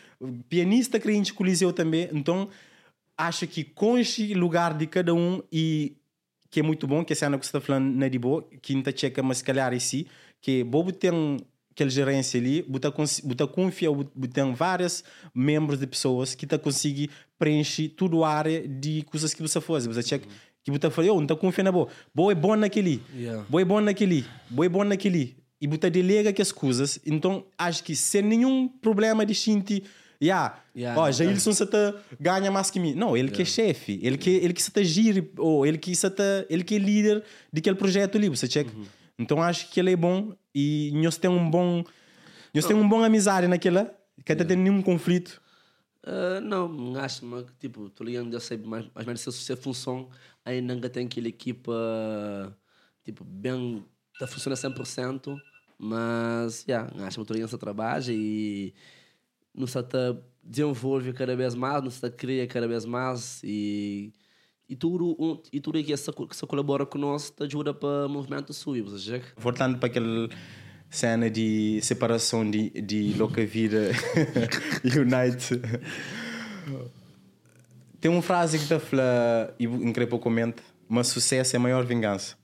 pianista 0.48 0.98
crente 0.98 1.32
Coliseu 1.32 1.72
também. 1.72 2.08
Então 2.12 2.48
acho 3.16 3.46
que 3.46 3.62
conche 3.62 4.34
lugar 4.34 4.74
de 4.76 4.86
cada 4.86 5.14
um 5.14 5.42
e 5.52 5.96
que 6.50 6.60
é 6.60 6.62
muito 6.62 6.86
bom 6.86 7.04
que 7.04 7.12
a 7.12 7.16
cena 7.16 7.38
que 7.38 7.44
você 7.44 7.50
está 7.50 7.60
falando 7.60 7.94
não 7.94 8.06
é 8.06 8.08
de 8.08 8.18
boa, 8.18 8.48
quinta 8.62 8.92
checa 8.96 9.22
mas 9.22 9.38
se 9.38 9.44
calhar 9.44 9.72
é 9.74 9.78
si, 9.78 10.06
que 10.40 10.64
bobo 10.64 10.92
tem 10.92 11.36
aquela 11.78 11.90
gerência 11.90 12.40
ali, 12.40 12.60
buta, 12.62 12.92
buta 13.22 13.46
confia, 13.46 13.88
tem 14.32 14.52
vários 14.52 15.04
membros 15.32 15.78
de 15.78 15.86
pessoas 15.86 16.34
que 16.34 16.44
tá 16.44 16.58
conseguir 16.58 17.08
preencher 17.38 17.90
toda 17.90 18.16
a 18.26 18.28
área 18.28 18.66
de 18.66 19.02
coisas 19.02 19.32
que 19.32 19.40
você 19.40 19.60
faz. 19.60 19.86
Você 19.86 20.02
checa 20.02 20.26
que 20.64 20.70
você 20.72 20.90
fala, 20.90 21.06
eu 21.06 21.14
não 21.14 21.26
tá 21.26 21.36
confia 21.36 21.62
na 21.62 21.70
boa. 21.70 21.88
Boa 22.12 22.32
é 22.32 22.34
bom 22.34 22.56
naquele. 22.56 23.00
Yeah. 23.14 23.44
Boa 23.48 23.62
é 23.62 23.64
bom 23.64 23.80
naquele. 23.80 24.24
Boa 24.50 24.66
é 24.66 24.68
bom 24.68 24.84
naquele. 24.84 25.36
E 25.60 25.66
você 25.66 25.88
delega 25.88 26.32
que 26.32 26.42
as 26.42 26.52
coisas. 26.52 26.98
Então, 27.06 27.46
acho 27.56 27.82
que 27.84 27.94
sem 27.94 28.22
nenhum 28.22 28.68
problema 28.68 29.24
de 29.24 29.34
sentir 29.34 29.84
Yeah. 30.20 30.58
yeah 30.74 31.00
oh, 31.00 31.12
Jailson 31.12 31.52
se 31.52 31.64
tá, 31.64 31.94
ganha 32.18 32.50
mais 32.50 32.72
que 32.72 32.80
mim. 32.80 32.92
Não, 32.92 33.16
ele 33.16 33.28
yeah. 33.28 33.36
que 33.36 33.42
é 33.42 33.44
chefe, 33.44 34.00
ele 34.02 34.18
que 34.18 34.30
ele 34.30 34.52
que 34.52 34.60
se 34.60 34.72
tá 34.72 34.82
gire, 34.82 35.30
ou 35.38 35.64
ele 35.64 35.78
que 35.78 35.94
se 35.94 36.10
tá, 36.10 36.44
ele 36.50 36.64
que 36.64 36.74
é 36.74 36.78
líder 36.78 37.22
daquele 37.52 37.76
projeto 37.76 38.18
ali, 38.18 38.28
você 38.28 38.48
checa. 38.48 38.68
Uhum. 38.76 38.84
Então 39.18 39.42
acho 39.42 39.70
que 39.70 39.80
ele 39.80 39.92
é 39.92 39.96
bom 39.96 40.34
e 40.54 40.92
nós 40.94 41.16
temos 41.16 41.40
um 41.40 41.50
bom 41.50 41.84
nós 42.54 42.64
temos 42.64 42.84
um 42.84 42.88
bom 42.88 43.02
amizade 43.02 43.48
naquela 43.48 43.94
que 44.24 44.32
até 44.32 44.44
tem 44.44 44.56
nenhum 44.56 44.82
conflito. 44.82 45.40
Uh, 46.06 46.40
não 46.40 46.96
acho 46.96 47.26
mas 47.26 47.44
tipo 47.58 47.88
estou 47.88 48.06
ligando 48.06 48.32
eu 48.32 48.40
sei 48.40 48.56
menos 48.56 49.20
se, 49.20 49.32
se 49.32 49.52
a 49.52 49.56
função 49.56 50.08
ainda 50.44 50.88
tem 50.88 51.06
aquela 51.06 51.28
equipa 51.28 52.56
tipo 53.04 53.24
bem 53.24 53.84
está 54.14 54.26
funciona 54.26 54.56
100% 54.56 55.36
mas 55.76 56.64
yeah, 56.66 56.88
acho 57.04 57.16
que 57.16 57.22
estou 57.22 57.34
ligando 57.34 57.48
esse 57.48 57.58
trabalho 57.58 58.12
e 58.12 58.72
não 59.52 59.66
se 59.66 59.78
desenvolve 60.42 61.12
cada 61.12 61.36
vez 61.36 61.54
mais 61.54 61.82
não 61.82 61.90
se 61.90 62.08
cria 62.12 62.46
cada 62.46 62.68
vez 62.68 62.84
mais 62.84 63.42
e 63.42 64.12
e 64.68 64.76
tudo, 64.76 65.16
um, 65.18 65.40
e 65.52 65.60
tudo 65.60 65.82
que 65.82 65.92
essa, 65.92 66.12
que 66.12 66.46
colabora 66.46 66.84
conosco 66.84 67.42
ajuda 67.42 67.72
para 67.72 68.06
o 68.06 68.08
movimento 68.08 68.52
subir, 68.52 68.82
você 68.82 69.22
Voltando 69.36 69.78
para 69.78 69.86
aquela 69.88 70.28
cena 70.90 71.30
de 71.30 71.80
separação 71.82 72.48
de, 72.48 72.70
de 72.70 73.14
Louca 73.14 73.44
Vida 73.44 73.90
Unite. 74.84 75.60
Tem 78.00 78.10
uma 78.10 78.22
frase 78.22 78.58
que 78.58 78.64
está 78.64 78.78
falando, 78.78 79.54
e 79.58 79.64
incrível 79.64 80.18
comenta, 80.18 80.62
mas 80.88 81.08
sucesso 81.08 81.56
é 81.56 81.58
a 81.58 81.60
maior 81.60 81.84
vingança. 81.84 82.36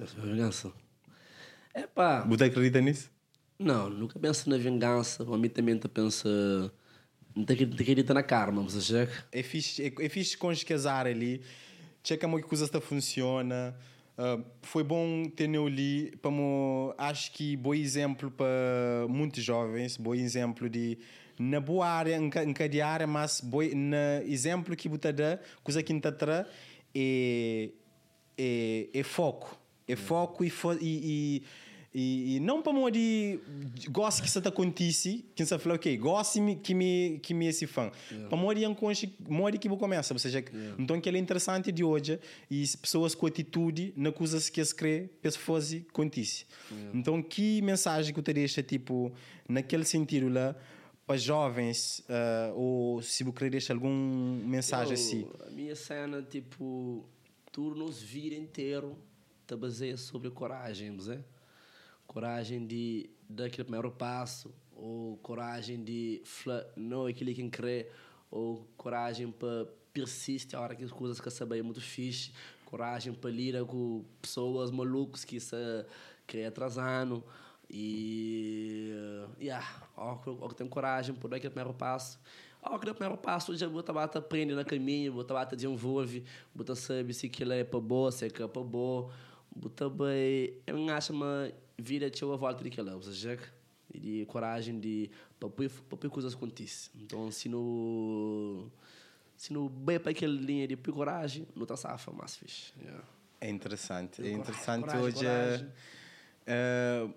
É 0.00 0.04
vingança. 0.04 0.72
É 1.74 1.86
pá. 1.86 2.24
Você 2.26 2.44
acredita 2.44 2.80
nisso? 2.80 3.10
Não, 3.58 3.90
nunca 3.90 4.18
penso 4.18 4.48
na 4.48 4.56
vingança. 4.56 5.22
A 5.22 5.38
mim 5.38 5.48
também 5.48 5.78
pensa 5.78 6.72
não 7.34 7.44
tem 7.44 7.56
que 7.56 7.64
acredita 7.64 8.14
na 8.14 8.22
karma, 8.22 8.62
mas 8.62 8.84
chega. 8.84 9.12
É 9.32 9.42
fixe, 9.42 9.82
é, 9.82 10.04
é 10.04 10.08
fixe 10.08 10.36
casar 10.64 11.06
ali. 11.06 11.40
Checa 12.02 12.26
como 12.26 12.40
que 12.40 12.48
coisa 12.48 12.64
está 12.64 12.80
funciona. 12.80 13.76
Uh, 14.18 14.44
foi 14.62 14.82
bom 14.82 15.24
ter 15.24 15.48
eu 15.48 15.66
ali. 15.66 16.16
Para 16.20 16.30
acho 16.98 17.32
que 17.32 17.56
bom 17.56 17.74
exemplo 17.74 18.30
para 18.30 19.06
muitos 19.08 19.42
jovens. 19.42 19.96
Bom 19.96 20.14
exemplo 20.14 20.68
de 20.68 20.98
na 21.38 21.58
boa 21.58 21.88
área, 21.88 22.16
em, 22.16 22.28
cada 22.28 22.86
área, 22.86 23.06
mas 23.06 23.40
bom, 23.40 23.62
na 23.74 24.22
exemplo 24.26 24.76
que 24.76 24.90
você 24.90 25.10
dá, 25.10 25.38
coisa 25.64 25.82
que 25.82 25.90
está 25.92 26.12
é, 26.94 27.70
é, 28.36 28.88
é 28.92 29.02
foco. 29.02 29.58
É 29.88 29.96
foco 29.96 30.44
e, 30.44 30.52
e, 30.80 30.82
e 30.82 31.42
e, 31.92 32.36
e 32.36 32.40
não 32.40 32.62
para 32.62 32.72
morrer 32.72 33.40
gosto 33.90 34.22
que 34.22 34.28
isso 34.28 34.38
acontece, 34.38 35.24
que 35.34 35.44
você 35.44 35.58
fala, 35.58 35.74
ok, 35.74 35.96
gosto 35.96 36.38
que 36.62 36.72
me 36.72 37.18
que 37.18 37.34
me 37.34 37.46
esse 37.46 37.66
fã. 37.66 37.90
Yeah. 38.10 38.28
Para 38.28 38.38
morrer 38.38 38.66
um 38.68 38.74
conche, 38.74 39.12
que 39.58 39.68
começa, 39.68 40.14
ou 40.14 40.18
seja, 40.18 40.38
yeah. 40.38 40.76
então 40.78 41.00
que 41.00 41.08
é 41.08 41.18
interessante 41.18 41.72
de 41.72 41.82
hoje 41.82 42.20
e 42.48 42.64
pessoas 42.80 43.14
com 43.14 43.26
atitude 43.26 43.92
na 43.96 44.12
coisas 44.12 44.48
que 44.48 44.64
se 44.64 44.74
crê, 44.74 45.10
para 45.20 45.32
fazer 45.32 45.84
acontece. 45.90 46.46
Yeah. 46.70 46.98
Então 46.98 47.20
que 47.20 47.60
mensagem 47.62 48.14
que 48.14 48.20
eu 48.20 48.24
te 48.24 48.32
deixa 48.32 48.62
tipo 48.62 49.12
naquele 49.48 49.84
sentido 49.84 50.28
lá 50.28 50.54
para 51.04 51.16
jovens 51.16 52.04
uh, 52.08 52.54
ou 52.54 53.02
se 53.02 53.24
você 53.24 53.32
querer 53.32 53.50
deixar 53.50 53.74
alguma 53.74 53.92
mensagem 54.46 54.90
eu, 54.90 54.94
assim? 54.94 55.28
A 55.44 55.50
minha 55.50 55.74
cena 55.74 56.22
tipo 56.22 57.04
turnos 57.50 58.00
vir 58.00 58.32
inteiro 58.32 58.96
te 59.44 59.56
baseia 59.56 59.96
sobre 59.96 60.30
coragem, 60.30 60.90
não 60.90 61.12
é? 61.12 61.18
Coragem 62.10 62.66
de 62.66 63.08
dar 63.28 63.44
aquele 63.44 63.62
primeiro 63.62 63.88
passo, 63.88 64.52
ou 64.74 65.16
coragem 65.18 65.80
de 65.84 66.20
não 66.74 67.06
aquele 67.06 67.32
que 67.32 67.48
crê, 67.48 67.88
ou 68.28 68.66
coragem 68.76 69.30
para 69.30 69.68
persiste 69.92 70.56
a 70.56 70.60
hora 70.60 70.74
que 70.74 70.82
as 70.82 70.90
coisas 70.90 71.20
que 71.20 71.30
saber 71.30 71.60
é 71.60 71.62
muito 71.62 71.80
fixe, 71.80 72.32
coragem 72.64 73.12
para 73.12 73.30
lidar 73.30 73.64
com 73.64 74.04
pessoas 74.20 74.72
malucos 74.72 75.24
que 75.24 75.38
se 75.38 75.54
querem 76.26 76.46
atrasando 76.46 77.22
e 77.68 78.90
yeah, 79.40 79.64
ó, 79.96 80.18
ó, 80.40 80.48
tem 80.48 80.66
coragem 80.66 81.14
por 81.14 81.32
aquele 81.32 81.54
primeiro 81.54 81.72
passo. 81.72 82.18
Ó, 82.60 82.74
aquele 82.74 82.92
primeiro 82.92 83.16
passo 83.22 83.56
já 83.56 83.68
você 83.68 83.92
bata 83.92 84.18
aprende 84.18 84.52
no 84.52 84.64
caminho 84.64 85.12
você 85.12 85.32
bata 85.32 85.54
desenvolve 85.54 86.24
você 86.52 86.74
sabe 86.74 87.14
se 87.14 87.26
aquilo 87.26 87.52
é 87.52 87.62
para 87.62 87.78
boa 87.80 88.10
se 88.10 88.26
é 88.26 88.30
que 88.30 88.42
é 88.42 88.48
para 88.48 88.62
boa. 88.62 89.12
Você 89.56 89.88
bem 89.88 90.54
eu 90.66 90.88
acho 90.94 91.12
uma 91.12 91.50
vida 91.80 92.10
tinha 92.10 92.32
a 92.32 92.36
volta 92.36 92.62
daquela 92.62 92.94
ou 92.94 93.02
seja 93.02 93.38
e 93.92 93.98
de 93.98 94.26
coragem 94.26 94.78
de 94.78 95.10
para 95.38 96.08
coisas 96.08 96.34
acontecem 96.34 96.92
então 97.00 97.30
se 97.30 97.48
não 97.48 98.70
se 99.36 99.52
não 99.52 99.68
bem 99.68 99.98
para 99.98 100.12
aquela 100.12 100.32
linha 100.32 100.66
de 100.68 100.76
coragem 100.76 101.46
não 101.54 101.62
está 101.62 101.76
safa 101.76 102.12
mais 102.12 102.36
fixe 102.36 102.72
yeah. 102.80 103.04
é 103.40 103.50
interessante 103.50 104.22
é 104.22 104.30
interessante 104.30 104.84
coragem, 104.84 105.02
hoje 105.02 105.24
coragem. 105.24 105.66
Uh, 106.46 107.14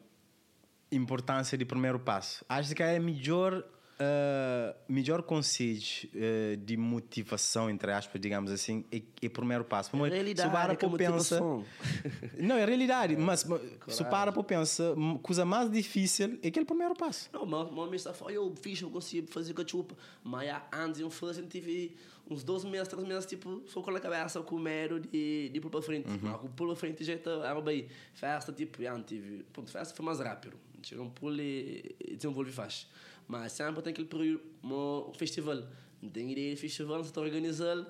importância 0.92 1.58
de 1.58 1.66
primeiro 1.66 2.00
passo 2.00 2.44
acho 2.50 2.74
que 2.74 2.84
é 2.84 3.00
melhor 3.00 3.64
Uh, 3.94 4.76
melhor 4.88 5.22
conselho 5.22 6.10
uh, 6.16 6.58
de 6.58 6.76
motivação, 6.76 7.70
entre 7.70 7.92
aspas, 7.92 8.20
digamos 8.20 8.52
assim, 8.52 8.84
é, 8.92 8.98
é 9.22 9.28
o 9.28 9.30
primeiro 9.30 9.64
passo. 9.64 9.96
É 9.96 10.10
realidade, 10.10 10.50
se 10.50 10.54
para 10.54 10.74
é 10.74 10.98
pensa, 10.98 11.40
não, 12.40 12.56
é 12.56 12.66
realidade, 12.66 13.16
mas 13.16 13.46
se 13.88 14.04
para 14.06 14.32
para 14.32 14.44
pensa, 14.44 14.96
coisa 15.22 15.46
mais 15.46 15.70
difícil 15.70 16.40
é 16.42 16.48
aquele 16.48 16.66
primeiro 16.66 16.96
passo. 16.96 17.30
Não, 17.32 17.46
mas 17.46 17.70
o 17.70 17.74
meu 17.74 17.94
está 17.94 18.14
eu 18.30 18.54
fiz, 18.60 18.82
eu 18.82 18.90
consigo 18.90 19.32
fazer 19.32 19.54
cachupa, 19.54 19.96
mas 20.24 20.50
há 20.50 20.64
anos 20.72 21.00
eu 21.00 21.10
fiz, 21.10 21.38
eu 21.38 21.48
tive 21.48 21.96
uns 22.30 22.44
12 22.44 22.68
meses, 22.68 22.88
3 22.88 23.08
meses, 23.08 23.26
tipo, 23.26 23.62
só 23.68 23.82
com 23.82 23.92
a 23.92 24.00
cabeça 24.00 24.42
com 24.42 24.58
medo 24.58 25.00
de, 25.00 25.50
de 25.50 25.58
ir 25.58 25.62
para 25.62 25.82
frente. 25.82 26.10
Uhum. 26.10 26.20
Mas 26.22 26.52
para 26.56 26.76
frente 26.76 27.04
já 27.04 27.14
era 27.14 27.62
bem, 27.62 27.88
festa, 28.14 28.52
tipo, 28.52 28.82
já 28.82 29.00
tive, 29.02 29.44
ponto, 29.54 29.70
festa 29.70 29.94
foi 29.96 30.06
mais 30.06 30.20
rápido. 30.20 30.58
Chegou 30.82 31.06
um 31.06 31.10
pulo 31.10 31.40
e 31.40 31.96
desenvolve 32.12 32.52
fácil. 32.52 32.88
Mas 33.28 33.54
sempre 33.54 33.82
tem 33.82 33.92
aquele 33.92 34.08
período, 34.08 34.44
um 34.64 35.14
festival. 35.14 35.64
Tem 36.12 36.32
ideia 36.32 36.54
de 36.54 36.60
festival, 36.60 37.04
você 37.04 37.10
está 37.10 37.22
organizando. 37.22 37.88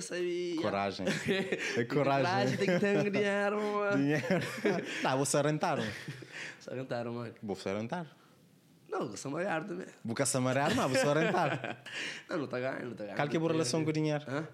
Sabe, 0.00 0.56
coragem. 0.60 1.06
É 1.76 1.84
coragem. 1.84 2.24
coragem, 2.24 2.56
tem 2.56 2.66
que 2.66 2.78
ter 2.80 3.10
dinheiro. 3.10 3.60
dinheiro. 3.96 4.46
Não, 5.02 5.18
você 5.18 5.40
rentaram. 5.42 5.84
Se 6.58 6.70
rentaram, 6.70 7.12
mano. 7.12 7.34
Você 7.42 7.72
rentar. 7.72 8.06
Não, 8.88 9.08
vou 9.08 9.16
samariar 9.16 9.64
também. 9.64 9.86
Vou 10.04 10.26
samariar, 10.26 10.74
mas 10.74 10.90
você 10.90 11.12
rentar. 11.12 11.82
não, 12.30 12.38
não 12.38 12.44
está 12.44 12.60
ganhando, 12.60 12.84
não 12.84 12.92
está 12.92 13.04
ganhando. 13.04 13.16
Qual 13.16 13.28
que 13.28 13.36
é 13.36 13.40
a 13.40 13.42
relação 13.42 13.84
com 13.84 13.90
o 13.90 13.92
dinheiro? 13.92 14.24
Hã? 14.28 14.48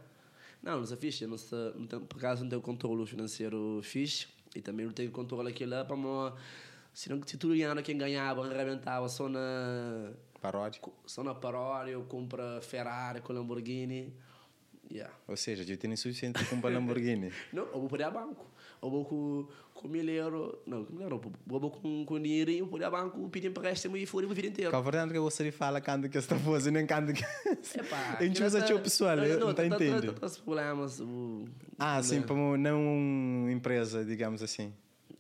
Não, 0.62 0.78
não 0.78 0.86
sei 0.86 0.96
fixe. 0.96 1.26
Não 1.26 1.38
sei, 1.38 1.72
não 1.76 1.86
tem, 1.86 2.00
por 2.00 2.18
acaso 2.18 2.42
não 2.42 2.50
tenho 2.50 2.62
controle 2.62 3.06
financeiro 3.06 3.80
fixe. 3.82 4.26
E 4.54 4.60
também 4.60 4.86
não 4.86 4.92
tenho 4.92 5.10
controle 5.10 5.48
aqui 5.48 5.64
lá 5.64 5.84
para 5.84 5.96
se, 7.00 7.08
não, 7.08 7.18
se 7.24 7.38
tudo 7.38 7.54
quem 7.82 7.96
ganhava, 7.96 8.44
arrebentava 8.44 9.08
só 9.08 9.26
na. 9.26 10.12
Paródia? 10.38 10.82
Só 11.06 11.24
na 11.24 11.34
paródia, 11.34 11.98
ou 11.98 12.04
compra 12.04 12.60
Ferrari 12.60 13.22
com 13.22 13.32
Lamborghini. 13.32 14.12
Yeah. 14.92 15.14
Ou 15.26 15.34
seja, 15.34 15.64
eu 15.66 15.78
tenho 15.78 15.96
suficiente 15.96 16.34
para 16.34 16.44
comprar 16.44 16.68
Lamborghini. 16.70 17.32
não, 17.54 17.64
eu 17.68 17.80
vou 17.80 17.88
poder 17.88 18.04
a 18.04 18.10
banco. 18.10 18.44
Eu 18.82 18.90
vou 18.90 19.06
com, 19.06 19.48
com 19.72 19.88
mil 19.88 20.06
euros. 20.10 20.58
Não, 20.66 20.84
com 20.84 20.92
mil 20.92 21.02
euros. 21.04 21.20
Eu 21.24 21.58
vou 21.58 21.70
com, 21.70 22.04
com 22.04 22.20
dinheirinho, 22.20 22.66
poder 22.66 22.84
a 22.84 22.90
banco, 22.90 23.26
pedir 23.30 23.48
empréstimo 23.48 23.96
e 23.96 24.04
for 24.04 24.22
a 24.22 24.26
vida 24.26 24.48
inteira. 24.48 24.76
a 24.76 24.80
verdade 24.82 25.10
que 25.10 25.18
você 25.18 25.50
fala 25.50 25.80
quando 25.80 26.06
que 26.06 26.18
está 26.18 26.36
fazendo, 26.36 26.74
nem 26.74 26.86
quando 26.86 27.14
que. 27.14 27.24
Epá, 27.80 28.18
a 28.18 28.22
gente 28.22 28.42
usa 28.42 28.74
o 28.74 28.80
pessoal, 28.80 29.18
eu 29.20 29.40
não 29.40 29.52
está 29.52 29.64
entendendo. 29.64 30.12
Problemas. 30.44 31.00
Ah, 31.78 32.02
sim, 32.02 32.22
não 32.58 32.94
uma 32.94 33.52
empresa, 33.52 34.04
digamos 34.04 34.42
assim. 34.42 34.74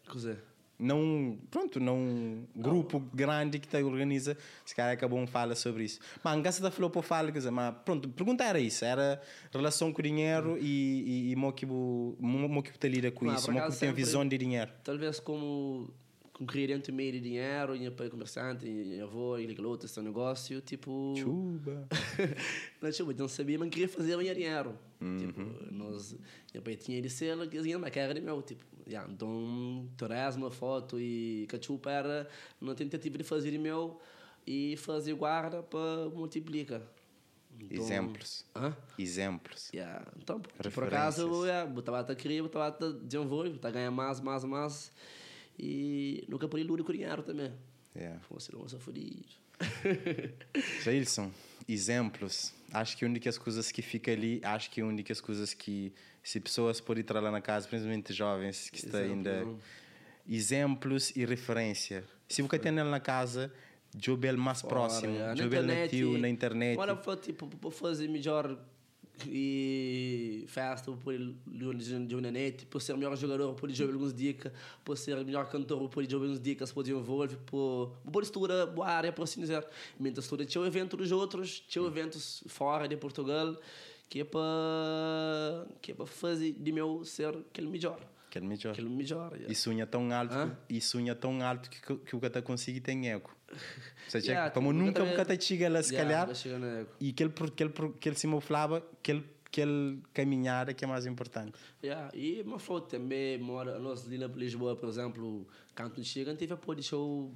Coisa 0.06 0.49
não 0.80 1.38
pronto 1.50 1.78
não 1.78 2.46
grupo 2.56 3.00
grande 3.14 3.58
que 3.58 3.68
te 3.68 3.76
organiza. 3.82 4.36
Se 4.64 4.74
cara 4.74 4.92
acabou 4.92 5.18
fala 5.26 5.54
sobre 5.54 5.84
isso. 5.84 6.00
Mas 6.24 6.32
a 6.32 6.36
da 6.62 6.70
falou 6.70 6.90
para 6.90 7.02
falar 7.02 7.32
quer 7.32 7.50
mas 7.50 7.74
pronto 7.84 8.08
pergunta 8.08 8.44
era 8.44 8.58
isso 8.58 8.84
era 8.84 9.20
relação 9.52 9.92
com 9.92 10.00
o 10.00 10.02
dinheiro 10.02 10.58
e 10.58 10.70
e, 10.70 11.32
e 11.32 11.36
mo 11.36 11.52
que 11.52 11.66
mo 11.66 12.62
que 12.62 12.88
lida 12.88 13.10
com 13.10 13.32
isso 13.32 13.52
mo 13.52 13.60
que 13.60 13.76
tem 13.76 13.92
visão 13.92 14.26
de 14.26 14.36
dinheiro? 14.38 14.70
talvez 14.82 15.20
como 15.20 15.92
com 16.40 16.46
cliente 16.46 16.90
meio 16.90 17.12
de 17.12 17.20
dinheiro 17.20 17.76
e 17.76 17.90
para 17.90 18.08
comerciante 18.08 18.66
e 18.66 18.98
avô 18.98 19.36
e 19.36 19.44
aquele 19.44 19.66
outro 19.66 19.86
seu 19.86 20.02
negócio 20.02 20.58
tipo 20.62 21.12
chuba 21.14 21.86
não 22.80 22.90
chuba 22.90 23.12
não 23.12 23.28
sabia 23.28 23.58
mas 23.58 23.68
queria 23.68 23.88
fazer 23.88 24.16
dinheiro 24.34 24.74
uhum. 25.02 25.18
tipo 25.18 25.40
nós 25.70 26.16
eu 26.54 26.62
tinha 26.78 27.02
de 27.02 27.10
ser 27.10 27.36
que 27.46 27.76
mas 27.76 27.94
era 27.94 28.14
de 28.14 28.22
meu 28.22 28.40
tipo 28.40 28.70
Yeah, 28.88 29.08
então, 29.08 29.88
uma 30.34 30.50
foto 30.50 30.98
e 30.98 31.46
cachupa 31.48 31.92
era 31.92 32.28
uma 32.60 32.74
tentativa 32.74 33.16
de 33.16 33.22
fazer 33.22 33.56
meu 33.56 34.00
e 34.44 34.76
fazer 34.78 35.14
guarda 35.14 35.62
para 35.62 36.08
multiplicar. 36.08 36.82
Então, 37.60 37.84
Exemplos. 37.84 38.44
Hã? 38.56 38.76
Exemplos. 38.98 39.70
Yeah. 39.72 40.04
Então, 40.20 40.40
por 40.40 40.84
acaso, 40.84 41.44
yeah, 41.44 41.70
botava 41.70 42.00
a 42.00 42.16
criar, 42.16 42.42
botava 42.42 42.84
a 42.84 42.92
desenvolver, 43.04 43.50
botava 43.50 43.74
a 43.74 43.78
ganhar 43.78 43.90
mais, 43.92 44.18
mais, 44.18 44.42
mais. 44.42 44.92
E 45.62 46.24
por 46.48 46.58
iludir 46.58 46.82
com 46.84 46.92
dinheiro 46.92 47.22
também. 47.22 47.52
Yeah. 47.94 48.18
Você 48.30 48.50
não 48.52 48.66
fodido. 48.78 49.28
Jailson, 50.82 51.30
exemplos. 51.68 52.54
Acho 52.72 52.96
que 52.96 53.06
das 53.18 53.36
coisas 53.36 53.70
que 53.70 53.82
fica 53.82 54.10
ali, 54.10 54.40
acho 54.42 54.70
que 54.70 54.80
das 55.02 55.20
coisas 55.20 55.52
que 55.52 55.92
se 56.22 56.40
pessoas 56.40 56.80
podem 56.80 57.02
entrar 57.02 57.20
lá 57.20 57.30
na 57.30 57.42
casa, 57.42 57.68
principalmente 57.68 58.12
jovens 58.14 58.70
que 58.70 58.78
estão 58.78 59.00
ainda 59.00 59.46
exemplos 60.26 61.14
e 61.14 61.26
referência. 61.26 62.04
Se 62.28 62.40
você 62.40 62.58
tem 62.58 62.72
na 62.72 63.00
casa, 63.00 63.52
joga 63.98 64.32
mais 64.34 64.62
próximo, 64.62 65.14
é. 65.16 65.32
ele 65.32 65.60
na 65.60 65.88
tio, 65.88 66.16
na 66.16 66.28
internet. 66.28 66.72
Agora 66.74 66.96
foi 66.96 67.16
tipo 67.16 67.48
para 67.48 67.70
fazer 67.70 68.08
melhor 68.08 68.58
e 69.28 70.44
festa 70.48 70.92
por 70.92 71.14
de 71.14 72.14
uma 72.14 72.30
net, 72.30 72.66
por 72.66 72.80
ser 72.80 72.96
melhor 72.96 73.16
jogador, 73.16 73.54
por 73.54 73.70
jogar 73.70 73.92
alguns 73.92 74.14
dicas, 74.14 74.52
por 74.84 74.96
ser 74.96 75.24
melhor 75.24 75.48
cantor, 75.48 75.88
por 75.88 76.04
jogar 76.04 76.24
alguns 76.24 76.40
dicas, 76.40 76.72
por 76.72 76.82
desenvolver, 76.82 77.36
por 77.46 77.92
por 78.12 78.22
estudar 78.22 78.66
boa 78.66 78.88
área, 78.88 79.12
por 79.12 79.24
assim 79.24 79.40
dizer. 79.40 79.66
Mentre 79.98 80.20
estuda 80.20 80.44
tinha 80.44 80.64
evento 80.66 80.96
dos 80.96 81.12
outros, 81.12 81.60
tinha 81.60 81.84
eventos 81.84 82.42
fora 82.46 82.86
de 82.86 82.96
Portugal 82.96 83.56
que 84.10 84.20
é 84.20 84.24
para 84.24 85.66
que 85.80 85.92
é 85.92 85.94
para 85.94 86.04
fazer 86.04 86.52
de 86.52 86.72
meu 86.72 87.04
ser 87.04 87.28
aquele 87.28 87.68
melhor 87.68 88.00
aquele 88.30 88.46
melhor 88.46 88.72
aquele 88.72 88.88
melhor 88.88 89.32
yeah. 89.32 89.52
e 89.52 89.54
sonha 89.54 89.86
tão 89.86 90.10
alto 90.12 90.34
Hã? 90.34 90.56
e 90.68 90.80
sonha 90.80 91.14
tão 91.14 91.42
alto 91.42 91.68
que 91.68 91.96
que 91.96 92.16
o 92.16 92.20
cara 92.20 92.40
consegue 92.40 92.80
tem 92.80 93.10
eco 93.10 93.36
seja 94.08 94.32
yeah, 94.32 94.50
como 94.50 94.72
nunca 94.72 95.02
o 95.02 95.16
cara 95.16 95.38
chega 95.38 95.68
lá 95.68 95.82
se 95.82 95.94
calhar 95.94 96.28
e 97.00 97.10
aquele 97.10 97.32
aquele 97.46 97.72
aquele 97.96 98.16
se 98.16 98.26
moflava 98.26 98.78
aquele 99.00 99.24
aquele 99.50 100.00
caminhar 100.14 100.68
é 100.68 100.72
que 100.72 100.84
é 100.84 100.86
mais 100.86 101.06
importante. 101.06 101.58
Yeah. 101.82 102.08
E 102.14 102.40
uma 102.42 102.60
foto 102.60 102.88
também, 102.88 103.36
mora, 103.36 103.80
nós 103.80 104.06
ali 104.06 104.16
na 104.16 104.28
Lisboa, 104.28 104.76
por 104.76 104.88
exemplo, 104.88 105.44
quando 105.74 106.04
chega, 106.04 106.32
teve 106.36 106.54
a 106.54 106.56
pôr 106.56 106.80
show 106.80 107.34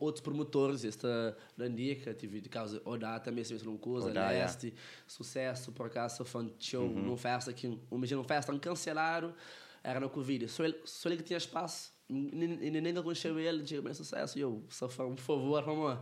outros 0.00 0.22
promotores, 0.22 0.84
esta 0.84 1.36
Landica, 1.56 2.14
tive 2.14 2.40
de 2.40 2.48
causa 2.48 2.80
Odá 2.84 3.18
também 3.20 3.44
se 3.44 3.54
uma 3.66 3.78
coisa, 3.78 4.08
Odá, 4.08 4.30
Leste, 4.30 4.68
yeah. 4.68 4.82
sucesso, 5.06 5.72
por 5.72 5.86
acaso, 5.86 6.24
fã 6.24 6.48
show, 6.58 6.84
uhum. 6.84 7.02
numa 7.02 7.16
festa 7.16 7.52
que, 7.52 7.66
um 7.90 7.98
mês 7.98 8.10
numa 8.10 8.24
festa, 8.24 8.56
cancelaram, 8.58 9.34
era 9.88 10.00
no 10.00 10.10
Covid, 10.10 10.48
só 10.48 10.64
ele, 10.64 10.76
só 10.84 11.08
ele 11.08 11.18
que 11.18 11.22
tinha 11.22 11.36
espaço, 11.36 11.92
e 12.08 12.12
nem 12.12 12.94
conheceu 13.02 13.38
ele, 13.38 13.62
tinha 13.62 13.80
bem 13.82 13.94
sucesso, 13.94 14.38
e 14.38 14.42
eu, 14.42 14.64
foi 14.68 15.06
um 15.06 15.16
favor, 15.16 15.62
vamos 15.64 15.98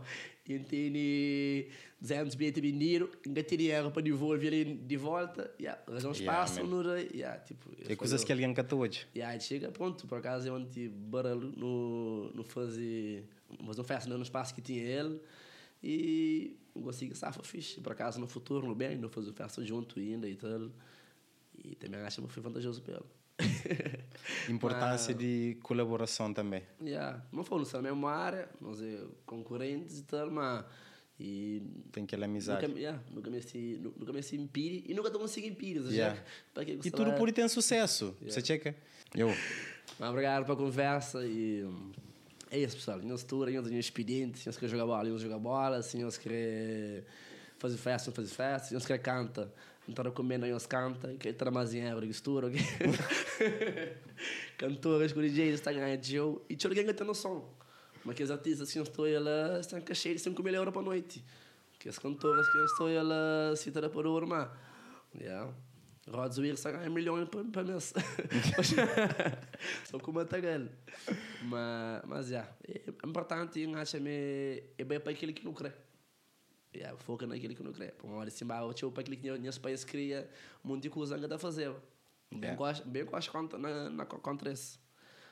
e 0.47 0.59
tem 0.59 1.69
200 1.99 2.35
bilhetes 2.35 2.61
vendidos, 2.61 3.09
ainda 3.25 3.43
tem 3.43 3.57
dinheiro 3.57 3.91
para 3.91 4.01
devolver 4.01 4.53
ele 4.53 4.75
de 4.75 4.97
volta, 4.97 5.53
yeah, 5.59 5.81
um 5.87 6.11
espaço, 6.11 6.59
yeah, 6.59 6.75
no, 6.75 6.97
yeah, 6.97 7.39
tipo, 7.39 7.71
é 7.87 7.95
coisas 7.95 8.23
que 8.23 8.31
alguém 8.31 8.53
cata 8.53 8.75
hoje. 8.75 9.07
Yeah, 9.15 9.39
chega, 9.39 9.71
pronto, 9.71 10.07
por 10.07 10.17
acaso, 10.17 10.47
eu 10.47 10.55
ontem, 10.55 10.89
barulho, 10.89 11.51
no, 11.55 12.31
no 12.33 12.43
fazer 12.43 13.27
mas 13.59 13.77
não 13.77 13.83
festa 13.83 14.09
no 14.09 14.23
espaço 14.23 14.53
que 14.53 14.61
tinha 14.61 14.83
ele. 14.83 15.19
E 15.83 16.57
consegui 16.73 17.15
safa 17.15 17.43
fixe. 17.43 17.79
Por 17.79 17.91
acaso, 17.91 18.19
no 18.19 18.27
futuro, 18.27 18.67
no 18.67 18.75
bem, 18.75 18.97
não 18.97 19.09
fazer 19.09 19.31
festa 19.33 19.63
junto 19.63 19.99
ainda 19.99 20.27
e 20.27 20.35
tal. 20.35 20.71
E 21.63 21.75
também 21.75 21.99
acho 22.01 22.21
que 22.21 22.27
foi 22.27 22.43
vantajoso 22.43 22.81
para 22.81 22.95
ele. 22.95 23.05
Importância 24.49 25.13
Mas, 25.13 25.23
de 25.23 25.57
colaboração 25.61 26.33
também. 26.33 26.63
Yeah. 26.81 27.21
Não 27.31 27.43
foi 27.43 27.63
na 27.73 27.81
mesma 27.81 28.11
área, 28.11 28.49
nós 28.61 28.81
é 28.81 29.03
concorrentes 29.25 29.99
e 29.99 30.03
tal, 30.03 30.31
mas. 30.31 30.65
E 31.17 31.61
tem 31.93 32.03
aquela 32.03 32.25
amizade. 32.25 32.67
Nunca, 32.67 32.79
yeah, 32.79 33.01
nunca 33.09 33.29
me 33.29 33.37
assim, 33.37 33.77
nunca 33.97 34.11
me 34.11 34.19
assim 34.19 34.35
impire 34.35 34.83
e 34.85 34.93
nunca 34.93 35.07
estou 35.07 35.25
seguir 35.29 35.47
impires. 35.47 35.85
Yeah. 35.89 36.21
E 36.83 36.91
tudo 36.91 37.13
por 37.13 37.31
ter 37.31 37.47
sucesso. 37.49 38.15
Yeah. 38.19 38.33
Você 38.33 38.45
checa? 38.45 38.75
Eu. 39.13 39.29
Mas 39.97 40.09
obrigado 40.09 40.43
pela 40.43 40.57
conversa 40.57 41.25
e 41.25 41.65
é 42.51 42.59
isso, 42.59 42.75
pessoal. 42.75 42.99
Nós 42.99 43.23
tour, 43.23 43.49
nós 43.49 43.63
temos 43.63 43.85
expediente, 43.85 44.45
nós 44.45 44.55
queremos 44.55 44.71
jogar 44.71 44.85
bola, 44.85 45.09
nós 45.09 45.21
jogar 45.21 45.39
bola, 45.39 45.81
se 45.81 45.97
nós 45.97 46.17
queremos 46.17 47.05
fazer 47.57 47.77
festa, 47.77 48.09
nós 48.09 48.15
fazer 48.15 48.33
festa, 48.33 48.67
se 48.67 48.73
nós 48.73 48.85
queremos 48.85 49.05
canta, 49.05 49.53
Então, 49.87 50.09
comendo 50.11 50.45
aí 50.45 50.53
os 50.53 50.65
canta, 50.65 51.13
que 51.15 51.31
tá 51.31 51.45
em 51.71 51.79
ebra, 51.79 52.05
mistura, 52.05 52.47
ok? 52.47 52.59
Cantoras 54.57 55.13
com 55.13 55.21
DJs, 55.21 55.55
está 55.55 55.71
ganhando 55.71 56.03
show. 56.03 56.45
E 56.49 56.55
tinha 56.55 56.71
alguém 56.71 56.85
que 56.85 56.93
tem 56.93 57.05
noção. 57.05 57.47
Mas 58.03 58.15
que 58.15 58.23
os 58.23 58.31
artistas 58.31 58.71
que 58.71 58.79
eu 58.79 58.83
estou, 58.83 59.07
ela 59.07 59.59
estão 59.59 59.79
cachê 59.81 60.13
de 60.13 60.19
5 60.19 60.41
mil 60.41 60.53
euros 60.53 60.73
por 60.73 60.83
noite. 60.83 61.23
Que 61.79 61.89
as 61.89 61.99
cantoras 61.99 62.49
que 62.49 62.57
eu 62.57 62.65
estou, 62.65 62.89
ela 62.89 63.53
se 63.55 63.71
tira 63.71 63.89
por 63.89 64.07
urma. 64.07 64.51
Yeah. 65.19 65.53
Rod 66.07 66.31
Zuir 66.31 66.53
está 66.53 66.71
ganhando 66.71 66.93
milhões 66.93 67.27
por 67.29 67.43
mês. 67.43 67.93
Só 69.85 69.99
com 69.99 70.11
uma 70.11 70.25
tagal. 70.25 70.67
Mas, 71.43 72.03
mas, 72.05 72.27
já. 72.27 72.47
É 72.67 73.07
importante, 73.07 73.59
eu 73.59 73.75
acho 73.75 73.99
que 73.99 74.63
é 74.77 74.83
bem 74.83 74.99
para 74.99 75.11
aquele 75.11 75.33
que 75.33 75.43
não 75.43 75.53
crê. 75.53 75.71
Yeah, 76.75 76.97
foca 76.97 77.25
naquilo 77.25 77.55
que 77.55 77.63
não 77.63 77.71
crê. 77.71 77.93
Hora 78.03 78.27
assim, 78.27 78.45
eu 78.49 78.73
tinha 78.73 78.91
para 78.91 79.01
aquilo 79.01 79.17
que 79.17 79.39
meus 79.39 79.57
pais 79.57 79.83
cria 79.83 80.29
um 80.63 80.69
monte 80.69 80.83
de 80.83 80.89
coisa 80.89 81.17
que 81.17 81.23
está 81.23 81.35
a 81.35 81.39
fazer. 81.39 81.71
Bem 82.33 82.55
gosto, 82.55 82.87
bem 82.87 83.05
gosto 83.05 83.31
contra, 83.31 83.57
na, 83.57 83.89
na, 83.89 84.05
contra 84.05 84.51
isso. 84.51 84.79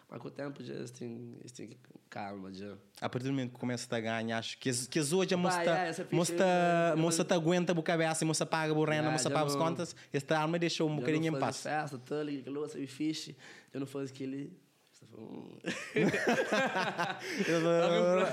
Mas 0.10 0.22
com 0.22 0.28
o 0.28 0.32
tempo 0.32 0.64
já 0.64 0.76
tem, 0.98 1.38
tem 1.56 1.78
calma 2.10 2.54
já. 2.54 2.76
A 3.02 3.10
partir 3.10 3.26
do 3.28 3.32
momento 3.34 3.54
que 3.54 3.60
começa 3.60 3.94
a 3.96 4.00
ganhar, 4.00 4.38
acho 4.38 4.58
que, 4.60 4.70
as- 4.70 4.86
que 4.88 5.00
as 5.00 5.12
hoje 5.12 5.34
a 5.34 5.38
moça 5.38 5.62
é, 5.64 5.90
essa 5.90 6.04
ficha- 6.06 6.16
moça 6.16 7.22
é, 7.22 7.26
te 7.26 7.34
aguenta 7.34 7.74
o 7.74 7.82
cabeça, 7.82 8.24
a 8.24 8.28
moça 8.28 8.46
paga 8.46 8.72
o 8.74 8.86
renda, 8.86 9.08
a 9.08 9.12
moça 9.12 9.30
paga 9.30 9.48
as 9.48 9.56
não- 9.56 9.62
contas, 9.66 9.96
esta 10.14 10.38
arma 10.38 10.60
deixou 10.60 10.88
um 10.88 10.94
Eu 10.94 11.00
bocadinho 11.00 11.32
não 11.32 11.38
em 11.40 11.42
paz. 11.42 11.64
festa, 11.64 11.98
tal, 11.98 12.30
e 12.30 12.42
louça 12.44 12.78
e 12.80 12.86
fixe. 12.86 13.36
Eu 13.74 13.80
não 13.80 13.88
faço 13.88 14.14
aquele... 14.14 14.54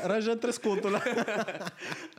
Arranja 0.05 0.37
três 0.37 0.59
contos 0.59 0.91
lá. 0.91 1.01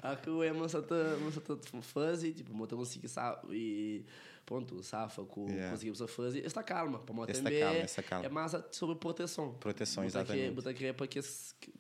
Aqui 0.02 0.30
é 0.46 0.52
moça 0.54 0.82
tá, 0.82 0.96
moça 1.22 1.42
tá 1.42 1.56
fazer, 1.82 2.34
tipo, 2.34 2.54
moça 2.54 2.76
consegue 2.76 3.08
sabe 3.08 3.48
e 3.56 4.06
pronto, 4.46 4.82
safa 4.84 5.24
com 5.24 5.48
Yeah. 5.52 5.72
conseguir 5.72 5.92
você 5.92 6.08
fazer, 6.08 6.46
está 6.46 6.64
calma, 6.64 7.00
para 7.00 7.14
moça 7.14 7.32
Está 7.32 7.44
também 7.44 7.60
calma, 7.62 7.80
está 7.80 8.04
calma. 8.04 8.26
é 8.26 8.30
mais 8.30 8.56
sobre 8.72 8.96
proteção. 8.96 9.54
Proteção, 9.56 10.04
exatamente. 10.04 10.54
Botar 10.56 10.70
aqui 10.72 10.92
para 10.94 11.08
que 11.08 11.20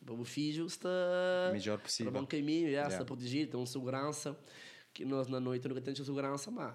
para 0.06 0.14
o 0.14 0.23
filho 0.26 0.65
está 0.65 0.89
Melhor 1.52 1.77
possível. 1.80 2.11
para 2.11 2.22
um 2.22 2.26
caminho, 2.26 2.68
yeah, 2.68 2.81
Yeah. 2.88 2.93
está 2.95 3.06
protegido, 3.06 3.52
tem 3.52 3.60
uma 3.60 3.65
segurança 3.68 4.38
que 4.93 5.06
nós 5.06 5.27
na 5.27 5.39
noite 5.39 5.68
nunca 5.68 5.81
temos 5.81 5.99
segurança, 5.99 6.52
mas 6.52 6.73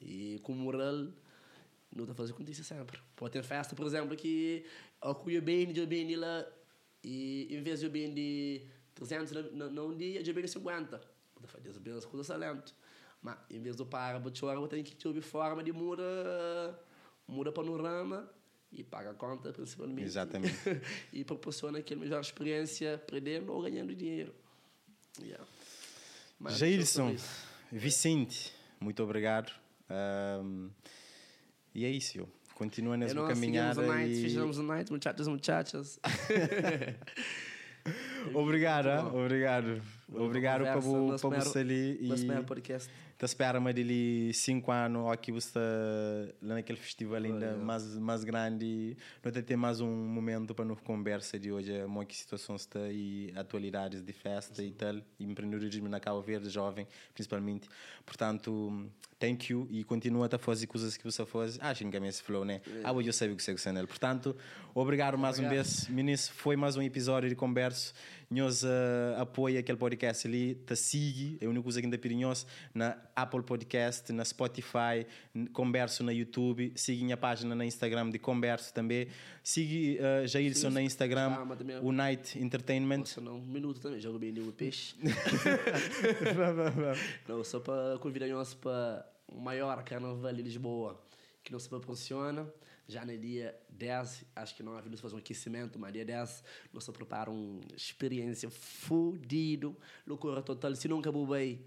e 0.00 0.38
com 0.42 0.52
moral 0.52 1.08
não 1.94 2.04
está 2.04 2.14
fazendo 2.14 2.48
isso 2.50 2.62
sempre. 2.64 2.98
Pode 3.14 3.32
ter 3.32 3.42
festa, 3.42 3.74
por 3.74 3.86
exemplo, 3.86 4.14
que 4.16 4.64
acolhe 5.10 5.40
bem, 5.40 5.72
de 5.72 5.84
bem 5.86 6.14
lá 6.16 6.46
e 7.02 7.46
em 7.50 7.62
vez 7.62 7.80
de 7.80 7.88
bem 7.88 8.12
de 8.12 8.62
300 8.94 9.32
na- 9.52 9.70
na 9.70 9.82
um 9.82 9.96
dia, 9.96 10.22
de 10.22 10.32
bem 10.32 10.44
de 10.44 10.50
50. 10.50 11.00
Pode 11.34 11.46
fazer 11.48 11.70
as 11.70 12.04
coisas 12.04 12.26
talento. 12.26 12.74
Mas 13.22 13.38
em 13.50 13.60
vez 13.60 13.76
do 13.76 13.84
para, 13.86 14.18
vou 14.18 14.34
chorar, 14.34 14.56
vou 14.58 14.68
ter 14.68 14.82
que 14.82 14.94
ter 14.94 15.20
forma 15.22 15.62
de 15.62 15.72
muda, 15.72 16.78
muda 17.26 17.50
panorama 17.52 18.30
e 18.72 18.82
paga 18.84 19.10
a 19.10 19.14
conta 19.14 19.52
principalmente. 19.52 20.04
Exatamente. 20.04 20.54
e 21.12 21.24
proporciona 21.24 21.78
aquela 21.78 22.00
melhor 22.00 22.20
experiência 22.20 22.98
perdendo 23.06 23.52
ou 23.52 23.62
ganhando 23.62 23.94
dinheiro. 23.94 24.34
Yeah. 25.20 25.44
Mas 26.38 26.58
Jailson. 26.58 27.16
Vicente, 27.72 28.52
muito 28.78 29.02
obrigado. 29.02 29.52
Ahm, 29.88 30.68
e 31.74 31.84
é 31.84 31.90
isso, 31.90 32.18
eu. 32.18 32.28
Continua 32.56 32.96
nessa 32.96 33.12
nós, 33.14 33.28
caminhada. 33.28 33.74
seguimos 33.74 33.94
a 33.94 33.98
night, 33.98 34.18
E... 34.18 34.22
fechamos 34.22 34.58
a 34.58 34.62
night, 34.62 34.90
muchachos, 34.90 35.28
muchachas. 35.28 36.00
Obrigado, 38.34 38.88
ah, 38.88 39.06
obrigado. 39.06 39.80
Obrigado 40.12 40.64
Conversa, 40.64 40.80
para 40.80 40.90
nós 40.98 41.20
para 41.20 41.30
primeiro- 41.30 41.50
você 41.52 41.58
ali. 41.60 41.98
Nosso 42.02 42.22
E 42.22 42.26
primeiro 42.26 42.44
podcast. 42.44 42.90
Te 43.18 43.24
espera-me 43.24 43.72
dele 43.72 44.30
cinco 44.34 44.70
anos 44.70 45.10
aqui 45.10 45.32
você 45.32 45.58
lá 46.42 46.56
naquele 46.56 46.78
festival 46.78 47.22
ainda 47.22 47.54
Olha. 47.54 47.56
mais, 47.56 47.96
mais 47.96 48.24
grande. 48.24 48.94
Nós 49.24 49.32
ter 49.42 49.56
mais 49.56 49.80
um 49.80 49.90
momento 49.90 50.54
para 50.54 50.66
nos 50.66 50.80
conversa 50.80 51.38
de 51.38 51.50
hoje. 51.50 51.80
Como 51.82 52.02
é 52.02 52.04
que 52.04 52.14
a 52.14 52.18
situação 52.18 52.56
está 52.56 52.80
e 52.90 53.32
atualidades 53.34 54.02
de 54.02 54.12
festa 54.12 54.62
e 54.62 54.70
tal. 54.70 54.96
E 55.18 55.24
empreendedorismo 55.24 55.88
na 55.88 55.98
Cabo 55.98 56.20
Verde, 56.20 56.50
jovem, 56.50 56.86
principalmente. 57.14 57.68
Portanto, 58.04 58.86
thank 59.18 59.50
you 59.50 59.66
e 59.70 59.82
continua 59.82 60.28
a 60.30 60.38
fazer 60.38 60.66
coisas 60.66 60.96
que 60.96 61.04
você 61.04 61.24
faz. 61.24 61.58
Acho 61.60 61.88
que 61.88 61.96
esse 61.96 62.22
flow, 62.22 62.44
né? 62.44 62.60
Ah, 62.84 62.92
eu 62.92 63.12
sei 63.14 63.32
o 63.32 63.36
que 63.36 63.42
você 63.42 63.52
gosta 63.52 63.86
Portanto, 63.86 64.36
obrigado 64.74 65.16
mais 65.16 65.38
uma 65.38 65.46
Obrigado. 65.46 65.64
vez. 65.64 65.88
Ministro, 65.88 66.34
foi 66.34 66.54
mais 66.54 66.76
um 66.76 66.82
episódio 66.82 67.30
de 67.30 67.34
conversa. 67.34 67.94
Nós 68.28 68.64
uh, 68.64 68.66
apoia 69.18 69.60
aquele 69.60 69.78
podcast 69.78 70.26
ali, 70.26 70.56
te 70.56 70.74
siga, 70.74 71.38
é 71.40 71.46
a 71.46 71.48
única 71.48 71.62
coisa 71.62 71.80
que 71.80 71.86
ainda 71.86 71.96
pedimos 71.96 72.44
na 72.74 72.98
Apple 73.16 73.42
Podcast, 73.42 74.12
na 74.12 74.26
Spotify, 74.26 75.06
Converso 75.54 76.04
na 76.04 76.12
YouTube, 76.12 76.70
siga 76.76 77.02
minha 77.02 77.16
página 77.16 77.54
na 77.54 77.64
Instagram 77.64 78.10
de 78.10 78.18
Converso 78.18 78.74
também. 78.74 79.08
Siga 79.42 80.02
uh, 80.02 80.28
Jairson 80.28 80.68
na 80.68 80.82
Instagram, 80.82 81.32
Ah, 81.32 81.80
o 81.82 81.92
Night 81.92 82.38
Entertainment. 82.38 82.98
Nossa, 82.98 83.22
não, 83.22 83.38
um 83.38 83.46
minuto 83.46 83.80
também, 83.80 83.98
jogo 83.98 84.18
bem 84.18 84.38
o 84.38 84.52
peixe. 84.52 84.94
não, 87.26 87.42
só 87.42 87.58
para 87.58 87.98
convidar 87.98 88.28
nós 88.28 88.52
para 88.52 89.10
o 89.26 89.40
maior 89.40 89.82
carnaval 89.82 90.34
de 90.34 90.42
Lisboa, 90.42 91.02
que 91.42 91.50
não 91.50 91.58
se 91.58 91.70
proporciona. 91.70 92.46
Já 92.88 93.04
no 93.04 93.16
dia 93.18 93.52
10, 93.70 94.24
acho 94.36 94.54
que 94.54 94.62
não 94.62 94.76
havia 94.76 94.96
fazer 94.96 95.16
um 95.16 95.18
aquecimento, 95.18 95.78
mas 95.78 95.92
dia 95.92 96.04
10 96.04 96.44
nós 96.72 96.84
só 96.84 96.92
prepara 96.92 97.30
uma 97.30 97.60
experiência 97.74 98.48
fudido, 98.48 99.76
loucura 100.06 100.40
total. 100.40 100.74
Se 100.76 100.86
nunca 100.86 101.10
vou 101.10 101.26
bem, 101.26 101.64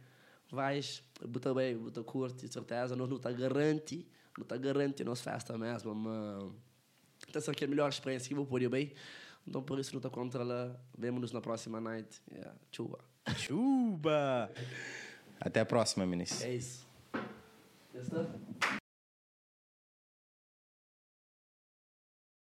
vais, 0.51 1.03
botar 1.27 1.53
bem, 1.53 1.77
botar 1.77 2.03
curte, 2.03 2.51
certeza. 2.51 2.95
Nós 2.95 3.09
não 3.09 3.17
está 3.17 3.31
garante, 3.31 4.07
não 4.37 4.43
está 4.43 4.57
garante 4.57 5.03
nossa 5.03 5.31
festa 5.31 5.57
mesmo, 5.57 5.93
mas 5.95 6.51
então, 7.27 7.53
que 7.53 7.63
é 7.63 7.67
a 7.67 7.69
melhor 7.69 7.89
experiência 7.89 8.27
que 8.27 8.35
vou 8.35 8.45
poder 8.45 8.69
bem. 8.69 8.93
Então, 9.47 9.61
por 9.61 9.79
isso, 9.79 9.91
não 9.93 9.99
está 9.99 10.09
contra 10.09 10.43
lá. 10.43 10.75
Vemo-nos 10.97 11.31
na 11.31 11.41
próxima 11.41 11.79
night. 11.81 12.21
Yeah. 12.31 12.55
Chuva. 12.71 12.99
Chuba! 13.35 14.51
Até 15.39 15.61
a 15.61 15.65
próxima, 15.65 16.05
meninas. 16.05 16.41
É 16.41 16.55
isso. 16.55 16.87
Já 17.93 18.01
está? 18.01 18.78